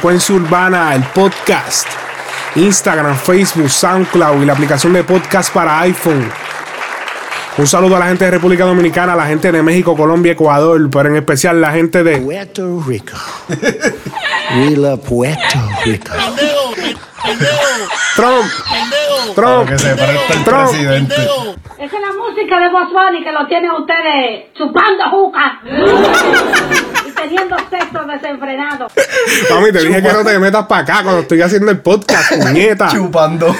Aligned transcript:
Frecuencia 0.00 0.34
Urbana, 0.34 0.94
el 0.94 1.02
podcast. 1.02 1.86
Instagram, 2.54 3.14
Facebook, 3.18 3.68
SoundCloud 3.68 4.40
y 4.40 4.46
la 4.46 4.54
aplicación 4.54 4.94
de 4.94 5.04
podcast 5.04 5.52
para 5.52 5.78
iPhone. 5.80 6.26
Un 7.58 7.66
saludo 7.66 7.96
a 7.96 7.98
la 7.98 8.06
gente 8.06 8.24
de 8.24 8.30
República 8.30 8.64
Dominicana, 8.64 9.12
a 9.12 9.16
la 9.16 9.26
gente 9.26 9.52
de 9.52 9.62
México, 9.62 9.94
Colombia, 9.94 10.32
Ecuador, 10.32 10.88
pero 10.90 11.10
en 11.10 11.16
especial 11.16 11.60
la 11.60 11.72
gente 11.72 12.02
de 12.02 12.16
Puerto 12.16 12.82
Rico. 12.86 13.12
We 14.56 14.74
love 14.74 15.06
Puerto 15.06 15.58
Rico. 15.84 16.14
Trump. 18.16 18.46
Trump. 19.34 19.68
Que 19.68 19.78
se 19.78 19.96
parezca 19.96 20.32
el 20.32 20.44
Trump. 20.44 20.70
presidente. 20.70 21.14
Esa 21.14 21.96
es 21.96 22.02
la 22.02 22.12
música 22.16 22.58
de 22.58 22.68
Bunny 22.70 23.22
que 23.22 23.32
lo 23.32 23.46
tienen 23.46 23.70
ustedes 23.72 24.54
chupando 24.54 25.10
juca 25.10 25.60
teniendo 27.20 27.56
sexo 27.68 28.04
desenfrenado. 28.06 28.88
Mami, 29.50 29.72
te 29.72 29.84
dije 29.84 30.02
que 30.02 30.12
no 30.12 30.24
te 30.24 30.38
metas 30.38 30.66
para 30.66 30.82
acá 30.82 31.02
cuando 31.02 31.20
estoy 31.20 31.42
haciendo 31.42 31.70
el 31.70 31.78
podcast, 31.78 32.32
puñeta. 32.42 32.88
Chupando. 32.88 33.54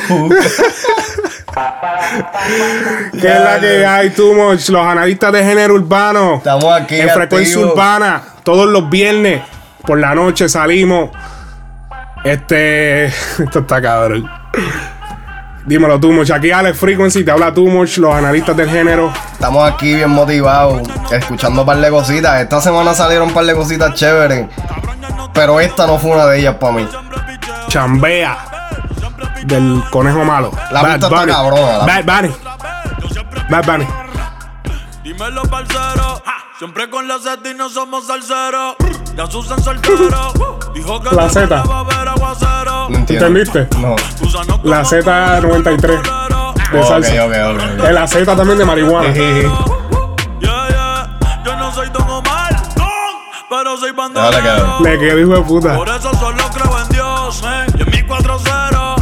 Que 3.12 3.28
es 3.28 3.40
la 3.40 3.60
que 3.60 3.86
hay, 3.86 4.10
too 4.10 4.34
much. 4.34 4.68
Los 4.68 4.86
analistas 4.86 5.32
de 5.32 5.44
género 5.44 5.74
urbano. 5.74 6.36
Estamos 6.36 6.72
aquí. 6.72 7.00
en 7.00 7.10
frecuencia 7.10 7.58
urbana. 7.58 8.22
Todos 8.42 8.68
los 8.68 8.88
viernes 8.88 9.42
por 9.86 9.98
la 9.98 10.14
noche 10.14 10.48
salimos. 10.48 11.10
Este. 12.24 13.06
Esto 13.38 13.60
está 13.60 13.80
cabrón. 13.82 14.30
Dímelo, 15.66 16.00
tú, 16.00 16.10
much. 16.12 16.30
Aquí 16.30 16.50
Alex 16.50 16.78
Frequency, 16.78 17.22
te 17.24 17.30
habla 17.30 17.52
tú, 17.52 17.68
much, 17.68 17.98
los 17.98 18.14
analistas 18.14 18.56
del 18.56 18.68
género. 18.70 19.12
Estamos 19.32 19.70
aquí 19.70 19.94
bien 19.94 20.10
motivados, 20.10 20.82
escuchando 21.10 21.60
un 21.62 21.66
par 21.66 21.76
de 21.78 21.90
cositas. 21.90 22.40
Esta 22.40 22.60
semana 22.60 22.94
salieron 22.94 23.28
un 23.28 23.34
par 23.34 23.44
de 23.44 23.54
cositas 23.54 23.94
chéveres. 23.94 24.48
Pero 25.32 25.60
esta 25.60 25.86
no 25.86 25.98
fue 25.98 26.10
una 26.12 26.26
de 26.26 26.40
ellas 26.40 26.56
para 26.56 26.72
mí. 26.72 26.88
Chambea 27.68 28.38
del 29.44 29.82
conejo 29.90 30.24
malo. 30.24 30.50
La 30.72 30.80
pista 30.82 31.06
está 31.08 31.26
cabrona, 31.26 31.78
la- 31.78 31.86
Bad 31.86 32.04
Bunny. 32.04 32.34
Bad 33.48 33.64
Bunny. 33.66 33.86
Dímelo, 35.04 35.42
parcero. 35.42 36.22
Siempre 36.58 36.90
con 36.90 37.06
la 37.08 37.18
Z 37.18 37.48
y 37.50 37.54
no 37.54 37.68
somos 37.68 38.06
salseros. 38.06 38.76
Ya 39.16 39.26
Susan 39.26 39.62
soltero. 39.62 40.32
Dijo 40.74 41.00
que 41.00 41.14
La 41.14 41.28
Z. 41.28 41.62
No 42.90 42.98
entiendo. 42.98 43.26
¿Entendiste? 43.26 43.68
No. 43.78 43.96
La 44.64 44.78
conoce 44.78 45.02
Z93 45.02 45.80
de 46.72 46.78
Ok, 46.80 46.86
salsa. 46.88 47.24
ok, 47.24 47.32
ok. 47.78 47.84
Es 47.84 47.92
la 47.92 48.06
Z 48.06 48.36
también 48.36 48.58
de 48.58 48.64
marihuana. 48.64 49.08
Jejeje. 49.12 49.48
Yeah, 50.40 50.68
yeah. 50.68 51.42
Yo 51.44 51.56
no 51.56 51.72
soy 51.74 51.88
Don 51.90 52.08
Omar, 52.08 52.56
Don, 52.76 52.86
pero 53.48 53.76
soy 53.76 53.92
quedar. 54.42 54.80
Me 54.80 54.98
quedé 54.98 55.20
hijo 55.22 55.32
de 55.34 55.42
puta. 55.42 55.74
Por 55.76 55.88
eso 55.88 56.14
solo 56.14 56.44
creo 56.52 56.78
en 56.80 56.88
Dios, 56.90 57.42
man. 57.42 57.66
Y 57.78 57.82
en 57.82 57.90
mi 57.90 58.02
4-0. 58.02 58.96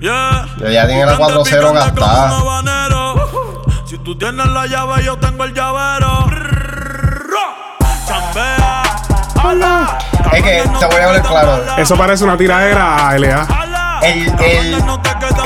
Yeah. 0.00 0.46
Ya- 0.60 0.70
ya 0.70 0.86
tiene 0.86 1.06
la 1.06 1.16
4-0 1.16 1.44
Picante, 1.44 1.60
picante 1.60 2.00
gastada. 2.00 2.28
Si 3.86 3.98
tú 3.98 4.16
tienes 4.18 4.46
la 4.46 4.66
llave, 4.66 5.04
yo 5.04 5.16
tengo 5.18 5.44
el 5.44 5.54
llavero. 5.54 6.26
Chambea. 8.06 8.82
Ala. 9.42 9.98
Es 10.32 10.42
que 10.42 10.62
te 10.78 10.86
voy 10.86 11.00
a 11.00 11.04
hablar 11.06 11.22
claro. 11.22 11.62
Eso 11.76 11.96
parece 11.96 12.24
una 12.24 12.36
tiradera 12.36 13.08
a 13.08 13.18
LA. 13.18 13.46
El, 14.02 14.28
el, 14.40 14.74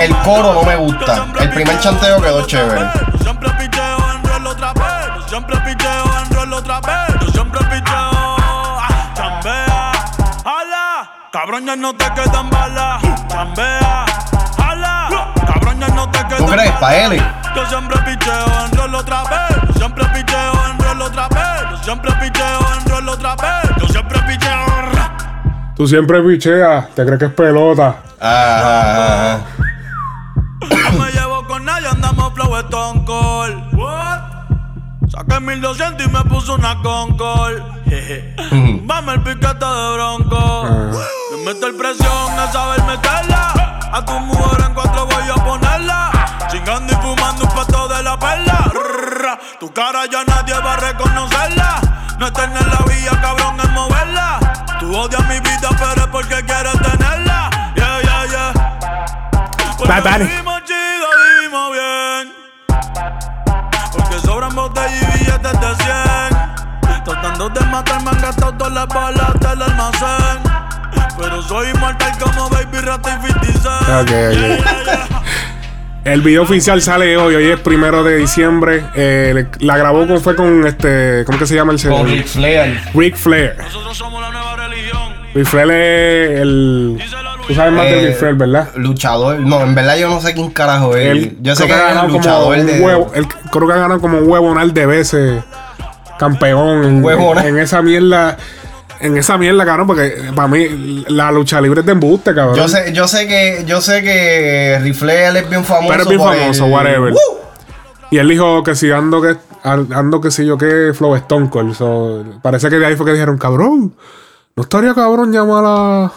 el 0.00 0.16
coro 0.18 0.54
no 0.54 0.62
me 0.64 0.76
gusta. 0.76 1.26
El 1.40 1.50
primer 1.50 1.78
chanteo 1.80 2.20
quedó 2.20 2.46
chévere. 2.46 2.80
Yo 3.12 3.18
siempre 3.18 3.50
picheo 3.50 3.98
en 4.14 4.24
rol 4.24 4.46
otra 4.46 4.72
vez. 4.72 4.84
Yo 5.16 5.28
siempre 5.28 5.56
picheo 5.58 6.04
en 6.22 6.34
rol 6.34 6.52
otra 6.54 6.80
vez. 6.80 7.20
Yo 7.20 7.28
siempre 7.28 7.60
picheo. 7.66 8.36
Chambea. 9.14 9.92
Ala. 10.44 11.10
Cabrón, 11.32 11.66
ya 11.66 11.76
no 11.76 11.92
te 11.94 12.04
quedan 12.14 12.50
balas. 12.50 13.02
Chambea. 13.28 14.04
Ala. 14.66 15.08
Cabrón, 15.46 15.80
ya 15.80 15.88
no 15.88 16.10
te 16.10 16.18
quedan 16.26 16.38
¿Tú 16.38 16.46
crees? 16.46 16.72
Pa' 16.72 16.96
él. 16.96 17.22
Yo 17.54 17.66
siempre 17.66 17.98
picheo 17.98 18.64
en 18.64 18.76
rol 18.76 18.94
otra 18.94 19.22
vez. 19.24 19.56
Yo 19.68 19.72
siempre 19.74 20.04
picheo 20.06 20.52
en 20.70 20.78
rol 20.78 21.02
otra 21.02 21.28
vez. 21.28 21.70
Yo 21.70 21.76
siempre 21.84 22.12
picheo 22.20 22.60
en 22.76 22.86
rol 22.90 23.08
otra 23.08 23.36
vez. 23.36 23.67
Tú 25.78 25.86
siempre 25.86 26.20
picheas, 26.20 26.92
te 26.92 27.04
crees 27.04 27.20
que 27.20 27.26
es 27.26 27.32
pelota. 27.34 28.02
Ajá, 28.20 29.34
ajá. 29.34 29.46
No 30.92 31.04
me 31.04 31.12
llevo 31.12 31.46
con 31.46 31.64
nadie, 31.64 31.86
andamos 31.86 32.34
flow 32.34 32.56
Stone 32.56 33.04
Cold. 33.04 33.74
What? 33.74 34.18
Saqué 35.08 35.38
1200 35.38 36.04
y 36.04 36.10
me 36.10 36.20
puso 36.24 36.56
una 36.56 36.82
Concord. 36.82 37.62
Vamos 38.86 39.14
el 39.14 39.22
piquete 39.22 39.64
de 39.64 39.92
bronco. 39.94 40.64
Me 41.30 41.44
meto 41.46 41.68
el 41.68 41.76
presión 41.76 42.36
de 42.36 42.52
saber 42.52 42.82
meterla. 42.82 43.78
A 43.92 44.04
tu 44.04 44.18
mujer 44.18 44.64
en 44.66 44.74
cuatro 44.74 45.06
voy 45.06 45.30
a 45.30 45.44
ponerla. 45.44 46.10
Chingando 46.50 46.92
y 46.92 46.96
fumando 46.96 47.44
un 47.44 47.50
pato 47.50 47.86
de 47.86 48.02
la 48.02 48.18
perla. 48.18 48.72
Tu 49.60 49.72
cara 49.72 50.06
ya 50.10 50.24
nadie 50.24 50.54
va 50.54 50.72
a 50.72 50.76
reconocerla. 50.76 51.80
No 52.18 52.26
es 52.26 52.32
tener 52.32 52.66
la 52.66 52.80
vía, 52.84 53.20
cabrón, 53.22 53.60
es 53.60 53.70
moverla. 53.70 54.47
Tú 54.88 54.96
odias 54.96 55.22
mi 55.28 55.38
vida, 55.40 55.68
pero 55.78 56.00
es 56.00 56.06
porque 56.06 56.34
quieres 56.46 56.72
tenerla. 56.72 57.50
Yeah, 57.76 58.00
yeah, 58.00 58.26
yeah. 58.26 58.52
Porque 59.76 59.92
Bad 59.92 60.02
Bunny. 60.02 60.24
vivimos 60.30 60.62
chido, 60.64 61.08
vivimos 61.28 61.72
bien. 61.74 62.32
Porque 63.92 64.18
sobran 64.20 64.54
botellas 64.54 64.94
y 65.14 65.18
billetes 65.18 65.60
de 65.60 65.84
100. 66.86 67.04
Tratando 67.04 67.50
de 67.50 67.60
matar, 67.66 68.02
me 68.02 68.10
han 68.12 68.20
gastado 68.22 68.54
todas 68.54 68.72
las 68.72 68.88
balas 68.88 69.34
del 69.40 69.60
almacén. 69.60 70.42
Pero 71.18 71.42
soy 71.42 71.68
inmortal 71.68 72.18
como 72.18 72.48
Baby 72.48 72.78
Rata 72.78 73.20
y 73.22 73.26
50 73.26 73.44
Cent. 73.44 73.64
Ok, 73.66 74.00
ok. 74.00 74.10
Yeah, 74.10 74.32
yeah, 74.32 74.84
yeah. 74.84 75.22
El 76.04 76.22
video 76.22 76.42
oficial 76.44 76.80
sale 76.80 77.18
hoy, 77.18 77.34
hoy 77.34 77.44
es 77.48 77.60
primero 77.60 78.02
de 78.02 78.16
diciembre. 78.16 78.82
Eh, 78.94 79.46
la 79.58 79.76
grabó 79.76 80.06
con, 80.06 80.18
fue 80.22 80.34
con 80.34 80.66
este, 80.66 81.24
¿cómo 81.26 81.38
que 81.38 81.46
se 81.46 81.54
llama 81.54 81.72
el 81.74 81.78
señor? 81.78 81.98
Con 81.98 82.08
Ric 82.08 82.26
Flair. 82.26 82.80
Ric 82.94 83.16
Flair. 83.16 83.56
Nosotros 83.58 83.94
somos 83.94 84.22
la 84.22 84.30
nueva 84.30 84.56
Flair 85.46 85.70
es 85.70 86.40
el. 86.40 86.98
Tú 87.46 87.54
sabes 87.54 87.72
más 87.72 87.84
de 87.84 88.02
Eh, 88.02 88.06
Ric 88.08 88.16
Flair, 88.18 88.34
¿verdad? 88.34 88.68
Luchador. 88.76 89.38
No, 89.40 89.60
en 89.62 89.74
verdad 89.74 89.96
yo 89.96 90.08
no 90.08 90.20
sé 90.20 90.34
quién 90.34 90.50
carajo 90.50 90.96
es. 90.96 91.06
Él 91.06 91.36
yo 91.40 91.54
sé 91.56 91.64
creo 91.64 91.76
que 91.76 91.82
ha 91.82 91.86
es 91.86 91.90
el 91.90 91.94
ganado 91.94 92.06
como 92.08 92.18
luchador 92.18 92.58
un 92.58 92.66
de. 92.66 92.80
huevo. 92.80 93.12
Él 93.14 93.26
creo 93.50 93.66
que 93.66 93.72
ha 93.72 93.76
ganado 93.76 94.00
como 94.00 94.18
un 94.18 94.28
huevonal 94.28 94.72
de 94.74 94.86
veces 94.86 95.42
campeón 96.18 96.84
en, 96.84 97.04
Huevonal. 97.04 97.46
en 97.46 97.58
esa 97.58 97.82
mierda. 97.82 98.36
En 99.00 99.16
esa 99.16 99.38
mierda, 99.38 99.64
cabrón, 99.64 99.86
porque 99.86 100.12
para 100.34 100.48
mí 100.48 101.04
la 101.08 101.30
lucha 101.30 101.60
libre 101.60 101.80
es 101.80 101.86
de 101.86 101.92
embuste, 101.92 102.34
cabrón. 102.34 102.56
Yo 102.56 102.66
sé, 102.66 102.92
yo 102.92 103.06
sé 103.06 103.28
que, 103.28 103.62
yo 103.64 103.80
sé 103.80 104.02
que 104.02 104.76
Ric 104.82 104.94
Flair 104.94 105.36
es 105.36 105.48
bien 105.48 105.62
famoso. 105.64 105.88
Pero 105.88 106.02
es 106.02 106.08
bien 106.08 106.20
famoso, 106.20 106.66
el- 106.66 106.72
whatever. 106.72 107.12
¡Woo! 107.12 107.18
Y 108.10 108.18
él 108.18 108.28
dijo 108.28 108.64
que 108.64 108.74
si 108.74 108.90
ando 108.90 109.22
que 109.22 109.36
ando 109.62 110.20
que 110.20 110.32
si 110.32 110.44
yo 110.44 110.58
que 110.58 110.92
Flow 110.94 111.14
Stone 111.14 111.48
Cold. 111.48 111.74
So, 111.76 112.24
parece 112.42 112.68
que 112.70 112.76
de 112.80 112.86
ahí 112.86 112.96
fue 112.96 113.06
que 113.06 113.12
dijeron, 113.12 113.38
cabrón. 113.38 113.94
No 114.58 114.62
estaría 114.62 114.92
cabrón 114.92 115.30
llamar 115.30 115.62
a. 115.64 116.12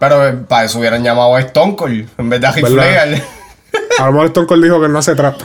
Pero 0.00 0.26
eh, 0.26 0.32
para 0.32 0.64
eso 0.64 0.80
hubieran 0.80 1.04
llamado 1.04 1.36
a 1.36 1.40
Stone 1.42 1.76
Cold 1.76 2.08
en 2.18 2.28
vez 2.28 2.40
de 2.40 2.46
a 2.48 2.50
Ric 2.50 2.64
¿Verdad? 2.64 2.82
Flair. 2.82 3.24
A 4.00 4.06
lo 4.06 4.12
mejor 4.12 4.26
Stone 4.26 4.46
Cold 4.48 4.64
dijo 4.64 4.80
que 4.80 4.88
no 4.88 4.98
hace 4.98 5.14
trap. 5.14 5.40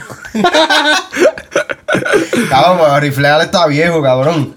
Cabrón, 2.48 2.78
pues 2.78 3.00
Ric 3.02 3.12
Flair 3.12 3.40
está 3.42 3.68
viejo, 3.68 4.02
cabrón. 4.02 4.56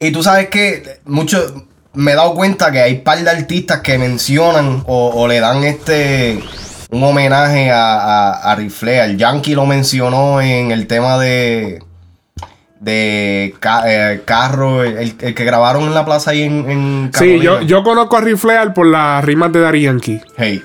Y 0.00 0.10
tú 0.10 0.22
sabes 0.22 0.48
que 0.48 1.00
mucho 1.04 1.66
me 1.92 2.12
he 2.12 2.14
dado 2.14 2.32
cuenta 2.32 2.72
que 2.72 2.80
hay 2.80 3.00
par 3.00 3.18
de 3.18 3.28
artistas 3.28 3.80
que 3.80 3.98
mencionan 3.98 4.82
o, 4.86 5.10
o 5.14 5.28
le 5.28 5.38
dan 5.40 5.64
este 5.64 6.42
un 6.90 7.04
homenaje 7.04 7.70
a, 7.70 7.96
a, 7.96 8.52
a 8.52 8.54
Ric 8.54 8.70
Flair. 8.70 9.18
Yankee 9.18 9.54
lo 9.54 9.66
mencionó 9.66 10.40
en 10.40 10.70
el 10.70 10.86
tema 10.86 11.18
de 11.18 11.84
de 12.82 13.54
ca- 13.60 13.82
eh, 13.86 14.22
carro, 14.24 14.82
el, 14.82 15.14
el 15.20 15.34
que 15.34 15.44
grabaron 15.44 15.84
en 15.84 15.94
la 15.94 16.04
plaza 16.04 16.32
ahí 16.32 16.42
en, 16.42 16.68
en 16.70 17.10
Sí, 17.14 17.38
yo, 17.40 17.60
yo 17.62 17.82
conozco 17.84 18.16
a 18.16 18.20
Ric 18.20 18.36
Flair 18.36 18.72
por 18.74 18.86
las 18.86 19.24
rimas 19.24 19.52
de 19.52 19.60
Daddy 19.60 19.82
Yankee. 19.82 20.20
Hey. 20.36 20.62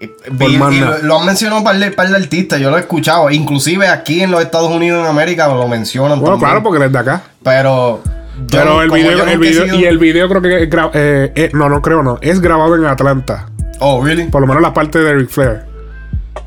Y, 0.00 0.06
Por 0.36 0.50
y- 0.72 0.80
lo, 0.80 0.98
lo 0.98 1.20
han 1.20 1.26
mencionado 1.26 1.58
un 1.60 1.64
par 1.64 1.78
de, 1.78 1.92
par 1.92 2.08
de 2.08 2.16
artistas, 2.16 2.58
yo 2.60 2.70
lo 2.70 2.76
he 2.76 2.80
escuchado. 2.80 3.30
Inclusive 3.30 3.86
aquí 3.86 4.20
en 4.22 4.32
los 4.32 4.42
Estados 4.42 4.72
Unidos, 4.72 5.00
en 5.00 5.06
América, 5.06 5.46
lo 5.46 5.68
mencionan 5.68 6.18
Bueno, 6.18 6.34
también. 6.34 6.50
claro, 6.50 6.62
porque 6.64 6.78
él 6.78 6.84
es 6.86 6.92
de 6.92 6.98
acá. 6.98 7.22
Pero 7.44 8.02
Yo 8.04 8.46
Pero 8.50 8.82
el 8.82 8.90
video, 8.90 9.24
el 9.24 9.38
video 9.38 9.64
sido- 9.64 9.76
y 9.78 9.84
el 9.84 9.98
video 9.98 10.28
creo 10.28 10.42
que 10.42 10.62
es 10.64 10.68
eh, 10.94 11.32
eh, 11.36 11.50
no, 11.54 11.68
no 11.68 11.80
creo 11.80 12.02
no, 12.02 12.18
es 12.20 12.40
grabado 12.40 12.74
en 12.74 12.86
Atlanta. 12.86 13.46
Oh, 13.78 14.04
really? 14.04 14.24
Por 14.24 14.40
lo 14.40 14.48
menos 14.48 14.60
la 14.62 14.74
parte 14.74 14.98
de 14.98 15.14
Ric 15.14 15.28
Flair. 15.28 15.62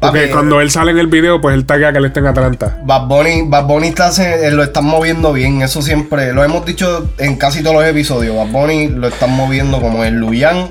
Porque 0.08 0.30
cuando 0.32 0.62
él 0.62 0.72
sale 0.72 0.92
en 0.92 0.98
el 1.00 1.08
video, 1.08 1.40
pues 1.42 1.56
él 1.56 1.66
taguea 1.66 1.92
que 1.92 1.98
él 2.00 2.06
está 2.06 2.20
en 2.20 2.28
Atlanta. 2.28 2.80
Bad 2.86 3.08
Bunny, 3.08 3.44
Bad 3.48 3.66
Bunny 3.66 3.88
está, 3.90 4.12
se- 4.12 4.48
eh, 4.48 4.52
lo 4.52 4.64
están 4.64 4.86
moviendo 4.86 5.34
bien, 5.34 5.62
eso 5.62 5.82
siempre, 5.82 6.34
lo 6.34 6.44
hemos 6.44 6.66
dicho 6.66 7.10
en 7.18 7.36
casi 7.36 7.62
todos 7.64 7.76
los 7.78 7.86
episodios, 7.86 8.36
Bad 8.36 8.48
Bunny 8.48 8.88
lo 8.90 9.08
están 9.08 9.32
moviendo 9.32 9.82
como 9.82 10.04
el 10.04 10.16
Luyan, 10.16 10.70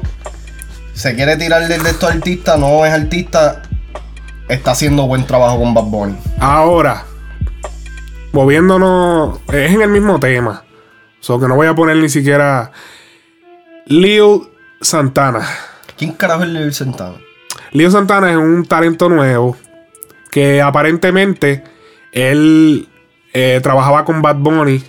se 0.95 1.15
quiere 1.15 1.37
tirar 1.37 1.67
de 1.67 1.77
estos 1.77 2.11
artistas, 2.11 2.59
no 2.59 2.85
es 2.87 2.93
artista, 2.93 3.63
está 4.49 4.71
haciendo 4.73 5.07
buen 5.07 5.27
trabajo 5.27 5.59
con 5.59 5.75
Bad 5.75 5.85
Bunny. 5.85 6.17
Ahora, 6.39 7.05
moviéndonos, 8.33 9.39
es 9.53 9.73
en 9.73 9.83
el 9.83 9.89
mismo 9.89 10.19
tema. 10.21 10.65
So 11.21 11.41
que 11.41 11.49
no 11.49 11.57
voy 11.57 11.67
a 11.67 11.75
poner 11.75 11.97
ni 11.97 12.09
siquiera 12.09 12.71
Lil 13.87 14.43
Santana. 14.81 15.47
¿Quién 15.97 16.13
carajo 16.13 16.43
es 16.43 16.51
Lil 16.51 16.75
Santana? 16.75 17.15
Lil 17.75 17.91
Santana 17.91 18.31
es 18.31 18.37
un 18.37 18.65
talento 18.65 19.09
nuevo 19.09 19.57
que 20.31 20.63
aparentemente 20.63 21.65
él 22.13 22.89
eh, 23.33 23.59
trabajaba 23.65 24.05
con 24.05 24.23
Bad 24.23 24.37
Bunny. 24.37 24.81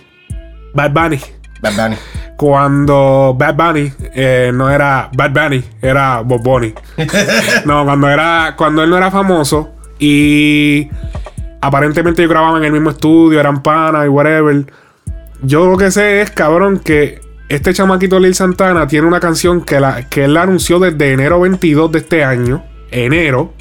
Bad 0.72 0.92
Bunny. 0.92 1.20
Bad 1.60 1.74
Bunny. 1.74 1.96
Cuando 2.36 3.34
Bad 3.36 3.56
Bunny 3.56 3.92
eh, 4.14 4.52
no 4.54 4.70
era 4.70 5.10
Bad 5.12 5.32
Bunny, 5.32 5.64
era 5.82 6.20
Bob 6.20 6.44
Bunny. 6.44 6.74
no, 7.64 7.84
cuando 7.84 8.08
era 8.08 8.54
cuando 8.56 8.84
él 8.84 8.90
no 8.90 8.96
era 8.96 9.10
famoso 9.10 9.72
y 9.98 10.88
aparentemente 11.60 12.22
ellos 12.22 12.30
grababan 12.30 12.58
en 12.58 12.66
el 12.66 12.72
mismo 12.72 12.90
estudio, 12.90 13.40
eran 13.40 13.64
panas 13.64 14.06
y 14.06 14.08
whatever. 14.08 14.64
Yo 15.42 15.66
lo 15.66 15.76
que 15.76 15.90
sé 15.90 16.20
es, 16.22 16.30
cabrón, 16.30 16.78
que 16.78 17.20
este 17.48 17.74
chamaquito 17.74 18.20
Lil 18.20 18.36
Santana 18.36 18.86
tiene 18.86 19.08
una 19.08 19.18
canción 19.18 19.62
que, 19.62 19.80
la, 19.80 20.08
que 20.08 20.26
él 20.26 20.34
la 20.34 20.42
anunció 20.42 20.78
desde 20.78 21.12
enero 21.12 21.40
22 21.40 21.90
de 21.90 21.98
este 21.98 22.22
año. 22.22 22.62
Enero. 23.04 23.52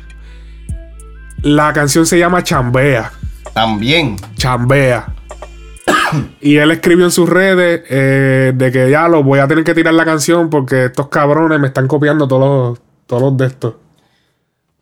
La 1.42 1.74
canción 1.74 2.06
se 2.06 2.18
llama 2.18 2.44
Chambea. 2.44 3.12
También. 3.54 4.16
Chambea. 4.38 5.08
y 6.42 6.56
él 6.58 6.72
escribió 6.72 7.06
en 7.06 7.12
sus 7.12 7.28
redes 7.30 7.84
eh, 7.90 8.54
de 8.56 8.72
que 8.72 8.90
ya 8.90 9.08
lo 9.08 9.24
voy 9.24 9.40
a 9.40 9.48
tener 9.48 9.64
que 9.64 9.74
tirar 9.74 9.94
la 9.94 10.06
canción 10.06 10.50
porque 10.50 10.86
estos 10.86 11.10
cabrones 11.10 11.60
me 11.60 11.68
están 11.68 11.88
copiando 11.88 12.28
todos 12.28 12.70
los, 12.78 12.80
todos 13.08 13.22
los 13.22 13.38
de 13.38 13.46
estos. 13.48 13.74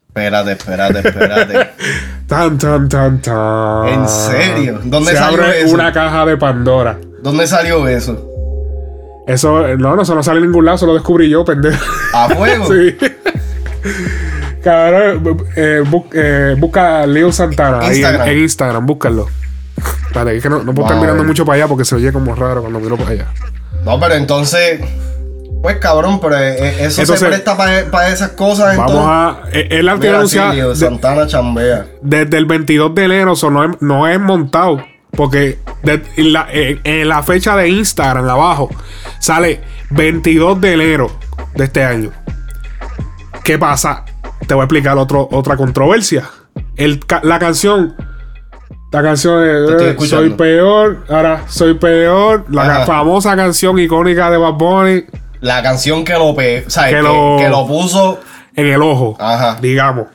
Espérate, 0.10 0.52
espérate, 0.52 1.00
espérate. 1.00 1.70
Tan, 2.28 2.58
tan, 2.58 2.88
tan, 2.88 3.22
tan. 3.22 3.88
¿En 3.88 4.08
serio? 4.08 4.80
¿Dónde 4.84 5.12
Se 5.12 5.18
salió 5.18 5.44
abre 5.44 5.62
eso? 5.62 5.74
una 5.74 5.92
caja 5.92 6.26
de 6.26 6.38
Pandora. 6.38 6.98
¿Dónde 7.22 7.46
salió 7.46 7.88
eso? 7.88 8.30
Eso, 9.28 9.68
no, 9.78 9.96
no, 9.96 10.02
eso 10.04 10.16
no 10.16 10.24
sale 10.24 10.40
en 10.40 10.46
ningún 10.48 10.66
lado, 10.66 10.76
eso 10.76 10.86
lo 10.86 10.94
descubrí 10.94 11.30
yo, 11.30 11.44
pendejo. 11.44 11.84
¿A 12.14 12.30
fuego? 12.30 12.66
sí. 12.72 12.96
Cabrón, 14.64 15.38
eh, 15.56 15.84
bu- 15.86 16.08
eh, 16.14 16.56
busca 16.58 17.06
Leo 17.06 17.32
Santana 17.32 17.80
ahí 17.80 17.88
en, 17.88 17.94
Instagram. 17.96 18.28
en 18.30 18.38
Instagram, 18.40 18.86
búscalo. 18.86 19.28
Vale, 20.14 20.38
es 20.38 20.44
que 20.44 20.50
no, 20.50 20.64
no 20.64 20.74
puedo 20.74 20.88
estar 20.88 21.02
mirando 21.02 21.24
mucho 21.24 21.46
para 21.46 21.58
allá 21.58 21.68
porque 21.68 21.84
se 21.86 21.96
oye 21.96 22.12
como 22.14 22.34
raro 22.36 22.62
cuando 22.62 22.80
miro 22.80 22.96
para 22.98 23.10
allá. 23.12 23.28
No, 23.84 24.00
pero 24.00 24.16
entonces. 24.16 24.80
Pues 25.62 25.78
cabrón, 25.78 26.20
pero 26.20 26.38
eh, 26.38 26.56
eh, 26.60 26.76
eso 26.82 27.02
Entonces, 27.02 27.20
se 27.22 27.26
presta 27.28 27.56
para 27.56 28.10
esas 28.10 28.32
cosas. 28.32 28.76
Vamos 28.76 28.92
entonces. 28.92 29.70
a. 29.72 29.76
Él 29.76 29.86
Leo 30.56 30.70
de- 30.70 30.76
Santana 30.76 31.26
chambea. 31.26 31.86
desde 32.02 32.38
el 32.38 32.46
22 32.46 32.94
de 32.94 33.06
enero, 33.06 33.36
so 33.38 33.50
no, 33.50 33.64
es, 33.64 33.82
no 33.82 34.08
es 34.08 34.20
montado. 34.20 34.84
Porque 35.12 35.60
de- 35.84 36.02
en, 36.18 36.34
la, 36.34 36.48
en- 36.52 36.82
en 36.84 37.08
la 37.08 37.24
fecha 37.24 37.56
de 37.56 37.70
Instagram 37.70 38.28
abajo 38.30 38.70
sale 39.20 39.62
22 39.92 40.60
de 40.60 40.74
enero 40.74 41.12
de 41.56 41.64
este 41.64 41.84
año. 41.86 42.12
¿Qué 43.44 43.58
pasa? 43.58 44.04
Te 44.48 44.54
voy 44.54 44.62
a 44.62 44.66
explicar 44.66 44.98
otro, 44.98 45.28
otra 45.32 45.56
controversia. 45.58 46.30
El 46.76 47.00
la 47.24 47.40
canción. 47.40 47.96
La 48.92 49.02
canción 49.02 49.42
de 49.42 49.92
eh. 49.92 49.98
Soy 50.08 50.30
peor. 50.32 51.06
Ahora, 51.10 51.44
soy 51.48 51.74
peor. 51.76 52.46
La 52.50 52.62
Ajá. 52.64 52.74
ca- 52.80 52.86
famosa 52.86 53.36
canción 53.36 53.80
icónica 53.80 54.30
de 54.30 54.38
Bad 54.38 54.54
Bunny 54.54 55.06
La 55.42 55.64
canción 55.64 56.04
que 56.06 56.14
lo. 56.14 56.36
Que 56.36 56.66
Que, 56.90 57.02
lo- 57.02 57.38
que 57.40 57.50
lo 57.50 57.66
puso. 57.68 58.20
en 58.56 58.68
el 58.68 58.82
ojo. 58.82 59.16
Ajá. 59.20 59.58
digamos. 59.62 60.08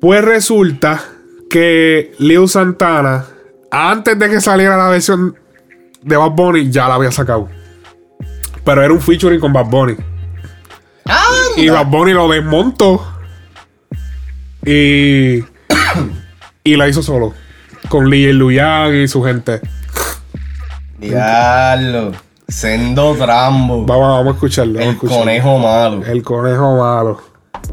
Pues 0.00 0.22
resulta 0.24 1.02
que 1.50 2.14
Leo 2.18 2.46
Santana, 2.46 3.24
antes 3.70 4.18
de 4.18 4.28
que 4.30 4.40
saliera 4.40 4.76
la 4.76 4.88
versión 4.88 5.34
de 6.02 6.16
Bad 6.16 6.30
Bunny, 6.30 6.70
ya 6.70 6.88
la 6.88 6.94
había 6.94 7.10
sacado. 7.10 7.48
Pero 8.64 8.82
era 8.82 8.92
un 8.92 9.00
featuring 9.00 9.40
con 9.40 9.52
Bad 9.52 9.66
Bunny. 9.66 9.96
Y 11.56 11.68
Bad 11.68 11.86
Bunny 11.86 12.12
lo 12.12 12.28
desmontó. 12.28 13.04
Y. 14.64 15.44
y 16.64 16.76
la 16.76 16.88
hizo 16.88 17.02
solo. 17.02 17.32
Con 17.88 18.08
Lee 18.10 18.32
Luyan 18.32 18.94
y 18.94 19.08
su 19.08 19.22
gente. 19.22 19.60
Diablo. 20.98 22.12
Sendo 22.48 23.14
Trambo. 23.14 23.84
Vamos, 23.86 24.08
vamos 24.08 24.26
a 24.26 24.30
escucharlo. 24.30 24.74
vamos 24.74 24.86
a 24.86 24.88
El 24.90 24.94
escucharlo. 24.94 25.24
conejo 25.24 25.58
malo. 25.58 26.04
El 26.06 26.22
conejo 26.22 26.76
malo. 26.78 27.20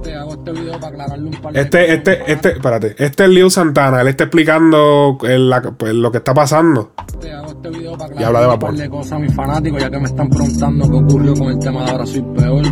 Te 0.04 0.16
hago 0.16 0.34
este 0.34 0.52
video 0.54 0.74
para 0.80 0.88
aclararle 0.88 1.26
un 1.30 1.42
par 1.42 1.54
de 1.54 1.62
Este, 1.62 1.94
este, 1.94 2.32
este, 2.32 2.52
espérate. 2.54 2.96
Este 2.98 3.24
es 3.24 3.30
Leo 3.30 3.50
Santana. 3.50 4.02
Él 4.02 4.08
está 4.08 4.24
explicando 4.26 5.18
el- 5.24 5.50
la- 5.50 5.62
pues, 5.62 5.94
lo 5.94 6.12
que 6.12 6.20
está 6.20 6.34
pasando. 6.34 6.92
Te 7.20 7.32
hago 7.34 7.52
este 7.52 7.70
video 7.70 7.98
para 7.98 8.14
Y 8.20 8.24
habla 8.24 8.40
de 8.40 8.46
aclararle 8.46 8.46
un 8.46 8.52
vapor. 8.60 8.70
par 8.70 8.78
de 8.80 8.90
cosas 8.90 9.12
a 9.14 9.20
mis 9.20 9.36
fanáticos, 9.36 9.82
ya 9.82 9.90
que 9.90 9.98
me 9.98 10.06
están 10.06 10.30
preguntando 10.30 10.90
qué 10.90 10.96
ocurrió 10.98 11.34
con 11.36 11.48
el 11.50 11.60
tema 11.60 11.84
de 11.84 11.92
ahora 11.92 12.06
soy 12.06 12.22
peor. 12.22 12.64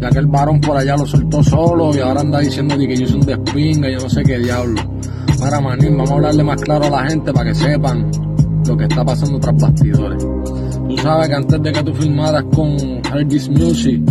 Ya 0.00 0.10
que 0.10 0.18
el 0.18 0.26
varón 0.26 0.60
por 0.60 0.76
allá 0.76 0.96
lo 0.96 1.06
soltó 1.06 1.42
solo 1.42 1.94
y 1.94 1.98
ahora 2.00 2.20
anda 2.20 2.40
diciendo 2.40 2.76
que 2.78 2.96
yo 2.96 3.06
soy 3.06 3.20
un 3.20 3.26
despinga, 3.26 3.90
yo 3.90 3.98
no 3.98 4.08
sé 4.08 4.22
qué 4.22 4.38
diablo. 4.38 4.80
Para 5.38 5.60
manín, 5.60 5.96
vamos 5.96 6.10
a 6.10 6.14
hablarle 6.14 6.44
más 6.44 6.60
claro 6.62 6.84
a 6.86 6.90
la 6.90 7.08
gente 7.08 7.32
para 7.32 7.50
que 7.50 7.54
sepan 7.54 8.10
lo 8.66 8.76
que 8.76 8.84
está 8.84 9.04
pasando 9.04 9.38
tras 9.38 9.56
bastidores. 9.56 10.26
Tú 10.88 10.96
sabes 10.98 11.28
que 11.28 11.34
antes 11.34 11.62
de 11.62 11.72
que 11.72 11.82
tú 11.82 11.94
filmaras 11.94 12.44
con 12.54 12.76
Hergis 13.12 13.48
Music, 13.48 14.02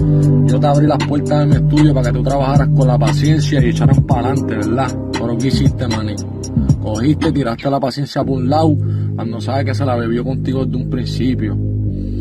yo 0.45 0.59
te 0.59 0.67
abrí 0.67 0.87
las 0.87 0.97
puertas 1.05 1.39
de 1.39 1.45
mi 1.45 1.55
estudio 1.55 1.93
para 1.93 2.11
que 2.11 2.17
tú 2.17 2.23
trabajaras 2.23 2.69
con 2.69 2.87
la 2.87 2.97
paciencia 2.97 3.61
y 3.61 3.69
echaras 3.69 3.99
para 4.01 4.29
adelante, 4.29 4.55
¿verdad? 4.55 4.97
Pero 5.11 5.37
¿qué 5.37 5.47
hiciste, 5.47 5.87
manín? 5.87 6.15
Cogiste, 6.81 7.31
tiraste 7.31 7.69
la 7.69 7.79
paciencia 7.79 8.23
por 8.23 8.37
un 8.37 8.49
lado, 8.49 8.75
cuando 9.15 9.41
sabes 9.41 9.65
que 9.65 9.75
se 9.75 9.85
la 9.85 9.95
bebió 9.95 10.23
contigo 10.23 10.65
desde 10.65 10.77
un 10.77 10.89
principio. 10.89 11.57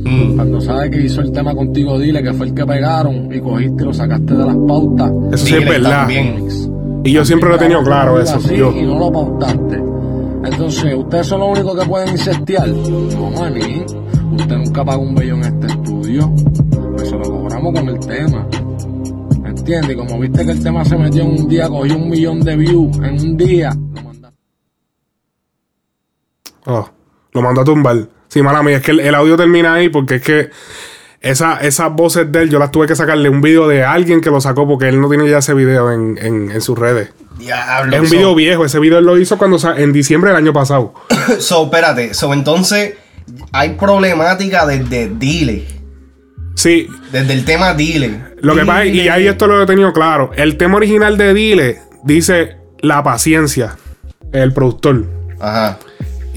Mm. 0.05 0.37
Cuando 0.37 0.61
sabes 0.61 0.91
que 0.91 1.03
hizo 1.03 1.21
el 1.21 1.33
tema 1.33 1.55
contigo, 1.55 1.99
dile 1.99 2.23
que 2.23 2.33
fue 2.33 2.47
el 2.47 2.55
que 2.55 2.65
pegaron 2.67 3.33
y 3.33 3.41
cogiste 3.41 3.83
y 3.83 3.87
lo 3.87 3.93
sacaste 3.93 4.35
de 4.35 4.45
las 4.45 4.57
pautas. 4.67 5.13
Eso 5.33 5.47
sí 5.47 5.55
es 5.55 5.69
verdad. 5.69 6.01
también. 6.01 6.49
Y 7.05 7.13
yo 7.13 7.25
siempre 7.25 7.49
lo 7.49 7.57
he 7.57 7.59
tenido 7.59 7.83
claro 7.83 8.17
Así, 8.17 8.37
eso. 8.37 8.55
Yo. 8.55 8.73
Y 8.73 8.83
no 8.83 8.99
lo 8.99 9.13
pautaste. 9.13 9.83
Entonces, 10.45 10.95
¿ustedes 10.95 11.27
son 11.27 11.41
los 11.41 11.59
únicos 11.59 11.79
que 11.81 11.89
pueden 11.89 12.09
incestear? 12.11 12.69
No, 12.69 13.31
maní. 13.31 13.85
Usted 14.37 14.57
nunca 14.57 14.85
pagó 14.85 15.03
un 15.03 15.15
bello 15.15 15.35
en 15.35 15.45
este 15.45 15.67
estudio. 15.69 16.33
Se 17.05 17.11
lo 17.17 17.23
cobramos 17.23 17.75
con 17.75 17.89
el 17.89 17.99
tema. 18.01 18.47
¿Entiendes? 19.45 19.91
Y 19.91 19.97
como 19.97 20.21
viste 20.21 20.45
que 20.45 20.53
el 20.53 20.63
tema 20.63 20.85
se 20.85 20.97
metió 20.97 21.23
en 21.23 21.31
un 21.31 21.49
día, 21.49 21.69
cogió 21.69 21.97
un 21.97 22.09
millón 22.09 22.41
de 22.41 22.57
views 22.57 22.97
en 22.99 23.21
un 23.21 23.37
día. 23.37 23.71
Lo 23.95 24.03
mandaste 24.03 24.39
Oh, 26.67 26.89
lo 27.33 27.43
mandó 27.43 27.61
a 27.63 27.65
tumbar. 27.65 28.09
Sí, 28.29 28.43
mala 28.43 28.63
mía, 28.63 28.77
es 28.77 28.83
que 28.83 28.91
el, 28.93 29.01
el 29.01 29.15
audio 29.15 29.37
termina 29.37 29.75
ahí 29.75 29.89
porque 29.89 30.17
es 30.17 30.23
que 30.23 30.51
esa, 31.21 31.59
esas 31.61 31.93
voces 31.93 32.31
de 32.31 32.43
él 32.43 32.51
yo 32.51 32.59
las 32.59 32.71
tuve 32.71 32.87
que 32.87 32.95
sacarle 32.95 33.29
un 33.29 33.41
video 33.41 33.67
de 33.67 33.85
alguien 33.85 34.21
que 34.21 34.31
lo 34.31 34.41
sacó 34.41 34.69
porque 34.69 34.89
él 34.89 35.01
no 35.01 35.09
tiene 35.09 35.29
ya 35.29 35.39
ese 35.39 35.55
video 35.55 35.91
en, 35.91 36.17
en- 36.21 36.51
en 36.51 36.61
sus 36.61 36.79
redes. 36.79 37.11
Diablo. 37.39 37.95
Es 37.97 38.01
un 38.03 38.07
so- 38.09 38.15
video 38.17 38.35
viejo, 38.35 38.65
ese 38.65 38.79
video 38.79 38.99
él 38.99 39.05
lo 39.07 39.19
hizo 39.19 39.37
cuando 39.39 39.59
en 39.77 39.93
diciembre 39.93 40.31
del 40.31 40.37
año 40.37 40.53
pasado. 40.53 40.95
So, 41.41 41.65
espérate. 41.65 42.15
So, 42.15 42.33
entonces, 42.33 42.95
hay 43.53 43.71
problemática 43.71 44.65
desde 44.67 45.09
Dile. 45.09 45.67
Sí, 46.55 46.89
Desde 47.13 47.33
el 47.35 47.45
tema 47.45 47.73
Dile. 47.75 48.21
lo 48.41 48.55
que 48.57 48.65
pasa, 48.65 48.85
y 48.85 49.09
ahí 49.09 49.27
esto 49.29 49.47
lo 49.47 49.63
he 49.63 49.67
tenido 49.67 49.93
claro. 49.93 50.33
El 50.37 50.57
tema 50.57 50.77
original 50.77 51.17
de 51.17 51.33
Dile 51.35 51.79
dice 52.05 52.57
la 52.81 53.03
paciencia, 53.05 53.77
el 54.33 54.53
productor. 54.53 55.05
Ajá. 55.41 55.79